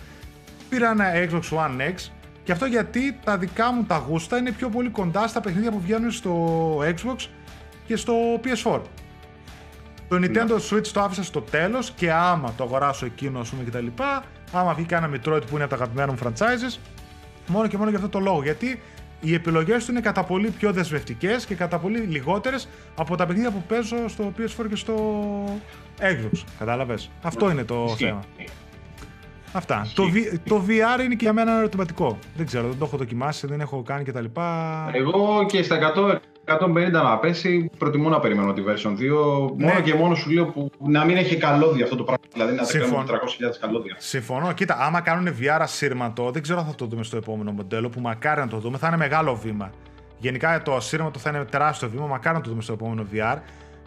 Πήρα 0.68 0.90
ένα 0.90 1.04
Xbox 1.14 1.58
One 1.58 1.80
X 1.80 2.10
και 2.44 2.52
αυτό 2.52 2.66
γιατί 2.66 3.18
τα 3.24 3.38
δικά 3.38 3.72
μου 3.72 3.84
τα 3.84 4.04
γούστα 4.08 4.36
είναι 4.38 4.52
πιο 4.52 4.68
πολύ 4.68 4.88
κοντά 4.88 5.28
στα 5.28 5.40
παιχνίδια 5.40 5.70
που 5.70 5.80
βγαίνουν 5.80 6.10
στο 6.10 6.76
Xbox 6.78 7.28
και 7.86 7.96
στο 7.96 8.14
PS4. 8.44 8.80
Το 10.08 10.16
Nintendo 10.16 10.32
ναι. 10.32 10.54
Switch 10.70 10.86
το 10.86 11.00
άφησα 11.00 11.22
στο 11.22 11.40
τέλος 11.40 11.90
και 11.90 12.12
άμα 12.12 12.52
το 12.56 12.64
αγοράσω 12.64 13.06
εκείνο, 13.06 13.40
ας 13.40 13.48
πούμε 13.48 13.62
κτλ. 13.64 13.86
Άμα 14.52 14.74
βγει 14.74 14.84
κανένα 14.84 15.16
Metroid 15.16 15.42
που 15.46 15.54
είναι 15.54 15.64
από 15.64 15.76
τα 15.76 15.82
αγαπημένα 15.82 16.12
μου 16.12 16.18
franchises, 16.22 16.78
μόνο 17.46 17.66
και 17.66 17.76
μόνο 17.76 17.90
για 17.90 17.98
αυτό 17.98 18.10
το 18.10 18.18
λόγο. 18.18 18.42
Γιατί 18.42 18.80
οι 19.20 19.34
επιλογές 19.34 19.84
του 19.84 19.90
είναι 19.90 20.00
κατά 20.00 20.24
πολύ 20.24 20.50
πιο 20.50 20.72
δεσμευτικές 20.72 21.46
και 21.46 21.54
κατά 21.54 21.78
πολύ 21.78 21.98
λιγότερες 21.98 22.68
από 22.96 23.16
τα 23.16 23.26
παιχνίδια 23.26 23.50
που 23.50 23.62
παίζω 23.68 24.08
στο 24.08 24.32
PS4 24.38 24.66
και 24.68 24.76
στο 24.76 24.94
Xbox. 26.00 26.44
Κατάλαβες; 26.58 27.10
Αυτό 27.22 27.50
είναι 27.50 27.64
το 27.64 27.94
θέμα. 27.98 28.22
Αυτά. 29.52 29.86
Το, 29.94 30.04
το 30.48 30.64
VR 30.68 31.04
είναι 31.04 31.14
και 31.14 31.24
για 31.24 31.32
μένα 31.32 31.58
ερωτηματικό. 31.58 32.18
Δεν 32.36 32.46
ξέρω, 32.46 32.68
δεν 32.68 32.78
το 32.78 32.84
έχω 32.84 32.96
δοκιμάσει, 32.96 33.46
δεν 33.46 33.60
έχω 33.60 33.82
κάνει 33.82 34.04
κτλ. 34.04 34.24
Εγώ 34.92 35.46
και 35.46 35.62
στα 35.62 35.92
100 35.96 36.16
150 36.46 36.90
να 36.90 37.18
πέσει, 37.18 37.70
προτιμώ 37.78 38.08
να 38.08 38.20
περιμένω 38.20 38.52
τη 38.52 38.62
version 38.66 38.90
2. 38.90 38.96
Ναι. 39.56 39.66
Μόνο 39.66 39.80
και 39.80 39.94
μόνο 39.94 40.14
σου 40.14 40.30
λέω 40.30 40.46
που 40.46 40.70
να 40.78 41.04
μην 41.04 41.16
έχει 41.16 41.36
καλώδια 41.36 41.84
αυτό 41.84 41.96
το 41.96 42.02
πράγμα. 42.02 42.24
Δηλαδή 42.32 42.54
να 42.54 42.64
Συμφων... 42.64 43.06
400.000 43.06 43.10
καλώδια. 43.60 43.94
Συμφωνώ. 43.98 44.52
Κοίτα, 44.52 44.76
άμα 44.80 45.00
κάνουν 45.00 45.34
VR 45.40 45.58
ασύρματο, 45.60 46.30
δεν 46.30 46.42
ξέρω 46.42 46.58
αν 46.58 46.66
θα 46.66 46.74
το 46.74 46.86
δούμε 46.86 47.02
στο 47.02 47.16
επόμενο 47.16 47.52
μοντέλο 47.52 47.88
που 47.88 48.00
μακάρι 48.00 48.40
να 48.40 48.48
το 48.48 48.58
δούμε, 48.58 48.78
θα 48.78 48.86
είναι 48.86 48.96
μεγάλο 48.96 49.34
βήμα. 49.34 49.70
Γενικά 50.18 50.62
το 50.62 50.74
ασύρματο 50.74 51.18
θα 51.18 51.30
είναι 51.30 51.44
τεράστιο 51.44 51.88
βήμα, 51.88 52.06
μακάρι 52.06 52.36
να 52.36 52.42
το 52.42 52.50
δούμε 52.50 52.62
στο 52.62 52.72
επόμενο 52.72 53.06
VR 53.12 53.36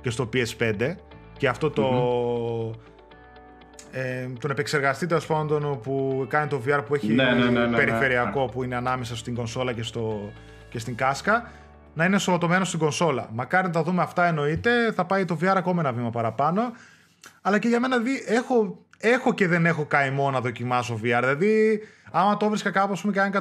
και 0.02 0.10
στο 0.10 0.30
PS5. 0.34 0.96
Και 1.40 1.48
αυτό 1.48 1.70
το. 1.70 1.90
Mm-hmm. 2.72 2.88
Ε, 3.92 4.28
τον 4.40 4.52
επεξεργαστή 4.52 5.06
τέλο 5.06 5.22
πάντων 5.28 5.80
που 5.82 6.26
κάνει 6.30 6.48
το 6.48 6.62
VR 6.66 6.82
που 6.88 6.96
έχει 6.96 7.14
ναι, 7.14 7.24
ναι, 7.24 7.50
ναι, 7.50 7.66
ναι 7.66 7.78
περιφερειακό 7.78 8.46
που 8.46 8.64
είναι 8.64 8.76
ανάμεσα 8.76 9.16
στην 9.16 9.36
κονσόλα 9.36 9.74
και, 9.74 9.84
στο, 9.84 10.32
και 10.70 10.80
στην 10.80 10.96
κάσκα 10.96 11.52
να 11.94 12.06
είναι 12.06 12.18
σωματωμένο 12.18 12.66
στην 12.66 12.80
κονσόλα. 12.80 13.30
Μακάρι 13.34 13.68
να 13.68 13.74
τα 13.74 13.84
δούμε 13.84 14.02
αυτά 14.02 14.26
εννοείται, 14.26 14.92
θα 14.92 15.06
πάει 15.06 15.26
το 15.26 15.38
VR 15.42 15.54
ακόμα 15.56 15.82
ένα 15.82 15.92
βήμα 15.94 16.10
παραπάνω. 16.10 16.62
Αλλά 17.42 17.60
και 17.60 17.68
για 17.68 17.80
μένα 17.80 17.98
δει, 17.98 18.24
έχω, 18.28 18.86
έχω 18.98 19.34
και 19.34 19.48
δεν 19.48 19.66
έχω 19.66 19.86
καημό 19.86 20.32
να 20.32 20.42
δοκιμάσω 20.42 20.94
VR. 20.94 21.00
Δηλαδή, 21.00 21.80
άμα 22.12 22.38
το 22.38 22.50
βρίσκα 22.50 22.72
κάπου 22.72 23.00
πούμε, 23.02 23.14
και 23.14 23.22
αν 23.22 23.32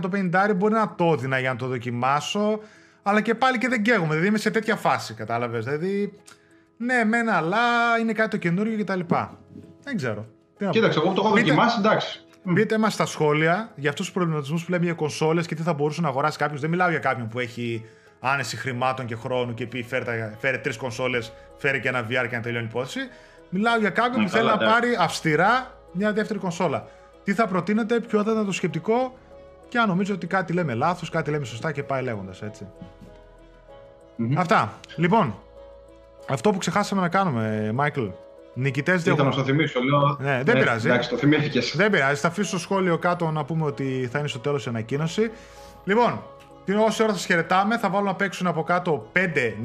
150 0.50 0.54
μπορεί 0.56 0.74
να 0.74 0.94
το 0.94 1.12
έδινα 1.12 1.38
για 1.38 1.50
να 1.50 1.56
το 1.56 1.66
δοκιμάσω. 1.66 2.60
Αλλά 3.02 3.20
και 3.20 3.34
πάλι 3.34 3.58
και 3.58 3.68
δεν 3.68 3.82
καίγομαι. 3.82 4.08
Δηλαδή 4.08 4.26
είμαι 4.26 4.38
σε 4.38 4.50
τέτοια 4.50 4.76
φάση, 4.76 5.14
κατάλαβες. 5.14 5.64
Δηλαδή, 5.64 6.18
ναι, 6.78 7.04
μένα, 7.04 7.36
αλλά 7.36 7.58
είναι 8.00 8.12
κάτι 8.12 8.30
το 8.30 8.36
καινούριο 8.36 8.84
κτλ. 8.84 9.00
Δεν 9.82 9.96
ξέρω. 9.96 10.26
Κοίταξε, 10.70 10.98
εγώ 10.98 11.12
το 11.12 11.22
έχω 11.24 11.34
δοκιμάσει, 11.34 11.76
εντάξει. 11.78 12.22
Μπείτε 12.42 12.78
μας 12.78 12.92
στα 12.92 13.06
σχόλια 13.06 13.72
για 13.74 13.90
αυτούς 13.90 14.04
τους 14.04 14.14
προβληματισμούς 14.14 14.64
που 14.64 14.70
λέμε 14.70 14.84
για 14.84 14.94
κονσόλες 14.94 15.46
και 15.46 15.54
τι 15.54 15.62
θα 15.62 15.72
μπορούσε 15.72 16.00
να 16.00 16.08
αγοράσει 16.08 16.38
κάποιος. 16.38 16.60
Δεν 16.60 16.70
μιλάω 16.70 16.90
για 16.90 16.98
κάποιον 16.98 17.28
που 17.28 17.38
έχει 17.38 17.84
άνεση 18.20 18.56
χρημάτων 18.56 19.06
και 19.06 19.14
χρόνου 19.14 19.54
και 19.54 19.66
πει 19.66 19.82
φέρε, 19.82 20.34
φέρε 20.38 20.58
τρεις 20.58 20.76
κονσόλες, 20.76 21.32
φέρε 21.56 21.78
και 21.78 21.88
ένα 21.88 22.06
VR 22.06 22.26
και 22.28 22.36
να 22.36 22.42
τελειώνει 22.42 22.64
η 22.64 22.68
υπόθεση. 22.70 23.00
Μιλάω 23.48 23.78
για 23.78 23.90
κάποιον 23.90 24.24
που 24.24 24.30
θέλει 24.30 24.46
να 24.46 24.56
πάρει 24.56 24.96
αυστηρά 24.98 25.74
μια 25.92 26.12
δεύτερη 26.12 26.38
κονσόλα. 26.38 26.86
Τι 27.24 27.34
θα 27.34 27.46
προτείνετε, 27.46 28.00
ποιο 28.00 28.22
θα 28.22 28.30
ήταν 28.32 28.46
το 28.46 28.52
σκεπτικό; 28.52 29.18
Και 29.68 29.78
αν 29.78 29.88
νομίζω 29.88 30.14
ότι 30.14 30.26
κάτι 30.26 30.52
λέμε 30.52 30.74
λάθος, 30.74 31.10
κάτι 31.10 31.30
λέμε 31.30 31.44
σωστά 31.44 31.72
και 31.72 31.82
πάει 31.82 32.02
λέγοντας 32.02 32.42
έτσι. 32.42 32.66
Αυτά. 34.36 34.78
Λοιπόν, 34.96 35.34
αυτό 36.28 36.50
που 36.50 36.58
ξεχάσαμε 36.58 37.00
να 37.00 37.08
κάνουμε, 37.08 37.70
Μάικλ. 37.74 38.06
Νικητές 38.54 39.02
δεν 39.02 39.12
Ήθελα 39.12 39.28
να 39.28 39.34
το 39.34 39.44
θυμίσω, 39.44 39.80
λέω. 39.80 40.16
Ναι, 40.20 40.42
δεν 40.44 40.54
ναι, 40.54 40.60
πειράζει. 40.60 40.88
Εντάξει, 40.88 41.08
το 41.08 41.16
θυμήθηκες. 41.16 41.76
Δεν 41.76 41.90
πειράζει. 41.90 42.20
Θα 42.20 42.28
αφήσω 42.28 42.48
στο 42.48 42.58
σχόλιο 42.58 42.98
κάτω 42.98 43.30
να 43.30 43.44
πούμε 43.44 43.64
ότι 43.64 44.08
θα 44.12 44.18
είναι 44.18 44.28
στο 44.28 44.38
τέλος 44.38 44.66
η 44.66 44.68
ανακοίνωση. 44.68 45.30
Λοιπόν, 45.84 46.22
την 46.64 46.78
όση 46.78 47.02
ώρα 47.02 47.12
σας 47.12 47.24
χαιρετάμε, 47.26 47.78
θα 47.78 47.90
βάλω 47.90 48.04
να 48.04 48.14
παίξουν 48.14 48.46
από 48.46 48.62
κάτω 48.62 49.10
5 49.12 49.18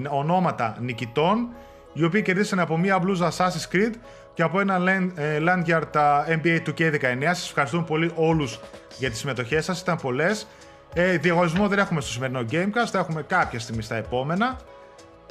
ονόματα 0.10 0.78
νικητών, 0.80 1.48
οι 1.94 2.04
οποίοι 2.04 2.22
κερδίσαν 2.22 2.60
από 2.60 2.78
μία 2.78 3.00
μπλούζα 3.00 3.32
Assassin's 3.32 3.76
Creed 3.76 3.94
και 4.34 4.44
από 4.44 4.60
ένα 4.60 4.82
ε, 5.16 5.40
Lanyard 5.40 5.96
NBA 6.28 6.60
2K19. 6.66 7.24
Σας 7.24 7.48
ευχαριστούμε 7.48 7.84
πολύ 7.84 8.12
όλους 8.16 8.60
για 8.98 9.10
τις 9.10 9.20
συμμετοχές 9.20 9.66
σας, 9.66 9.82
ήταν 9.82 9.98
πολλές. 10.02 10.48
Ε, 10.94 11.18
διαγωνισμό 11.18 11.68
δεν 11.68 11.80
έχουμε 11.80 12.02
στο 12.02 12.12
σημερινό 12.12 12.46
Gamecast, 12.52 12.88
θα 12.92 13.00
έχουμε 13.00 13.22
κάποια 13.22 13.60
στιγμή 13.60 13.82
στα 13.82 13.96
επόμενα. 13.96 14.58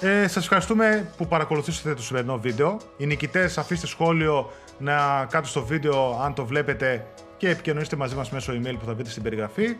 Ε, 0.05 0.29
Σας 0.29 0.43
ευχαριστούμε 0.43 1.13
που 1.17 1.27
παρακολουθήσατε 1.27 1.95
το 1.95 2.03
σημερινό 2.03 2.39
βίντεο. 2.39 2.77
Οι 2.97 3.07
νικητές, 3.07 3.59
αφήστε 3.59 3.87
σχόλιο 3.87 4.51
να 4.79 5.27
κάτω 5.31 5.49
στο 5.49 5.65
βίντεο 5.65 6.21
αν 6.25 6.35
το 6.35 6.45
βλέπετε 6.45 7.07
και 7.37 7.49
επικοινωνήστε 7.49 7.97
μαζί 7.97 8.15
μας 8.15 8.31
μέσω 8.31 8.53
email 8.53 8.75
που 8.79 8.87
θα 8.87 8.95
βρείτε 8.95 9.11
στην 9.11 9.23
περιγραφή. 9.23 9.77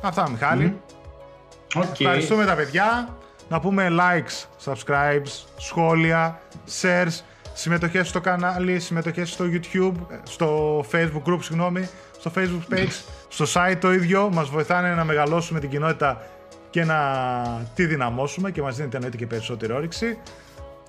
Αυτά, 0.00 0.30
Μιχάλη. 0.30 0.80
Okay. 1.74 2.00
Ευχαριστούμε 2.00 2.44
τα 2.44 2.54
παιδιά. 2.54 3.16
Να 3.48 3.60
πούμε 3.60 3.88
likes, 3.90 4.70
subscribes, 4.72 5.44
σχόλια, 5.56 6.40
shares, 6.82 7.20
συμμετοχές 7.54 8.08
στο 8.08 8.20
κανάλι, 8.20 8.80
συμμετοχές 8.80 9.30
στο 9.30 9.44
YouTube, 9.44 9.94
στο 10.22 10.78
Facebook 10.92 11.22
group, 11.32 11.38
συγγνώμη, 11.40 11.88
στο 12.18 12.32
Facebook 12.36 12.74
page, 12.74 13.04
στο 13.28 13.44
site 13.54 13.76
το 13.80 13.92
ίδιο. 13.92 14.28
Μας 14.32 14.48
βοηθάνε 14.48 14.94
να 14.94 15.04
μεγαλώσουμε 15.04 15.60
την 15.60 15.70
κοινότητα 15.70 16.22
και 16.70 16.84
να 16.84 16.96
τη 17.74 17.86
δυναμώσουμε 17.86 18.50
και 18.50 18.62
μας 18.62 18.76
δίνεται 18.76 18.96
εννοείται 18.96 19.16
και 19.16 19.26
περισσότερη 19.26 19.72
όρεξη. 19.72 20.18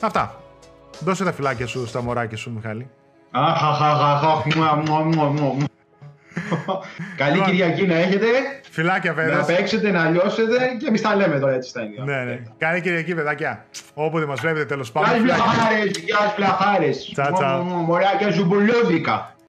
Αυτά. 0.01 0.41
Δώσε 0.99 1.23
τα 1.23 1.33
φυλάκια 1.33 1.67
σου 1.67 1.87
στα 1.87 2.01
μωράκια 2.01 2.37
σου, 2.37 2.51
Μιχάλη. 2.51 2.89
Καλή 7.17 7.41
Κυριακή 7.41 7.85
να 7.85 7.95
έχετε. 7.95 8.25
Φιλάκια, 8.71 9.13
βέβαια. 9.13 9.37
Να 9.37 9.43
παίξετε, 9.43 9.91
να 9.91 10.09
λιώσετε 10.09 10.57
και 10.79 10.87
εμείς 10.87 11.01
τα 11.01 11.15
λέμε 11.15 11.39
τώρα 11.39 11.53
έτσι 11.53 11.69
στα 11.69 11.83
ίδια. 11.83 12.03
Ναι, 12.03 12.23
ναι. 12.23 12.39
Καλή 12.57 12.81
Κυριακή, 12.81 13.15
παιδάκια. 13.15 13.65
Όποτε 13.93 14.25
μας 14.25 14.39
βλέπετε, 14.39 14.65
τέλος 14.65 14.91
πάντων. 14.91 15.25
Γεια 15.25 15.35
σας, 15.35 15.43
πλαχάρε. 15.45 15.83
Γεια 16.05 16.17
σα, 16.17 16.27
πλαχάρε. 16.33 16.89
Μωράκια 17.85 18.31
ζουμπουλούδικα. 18.31 19.35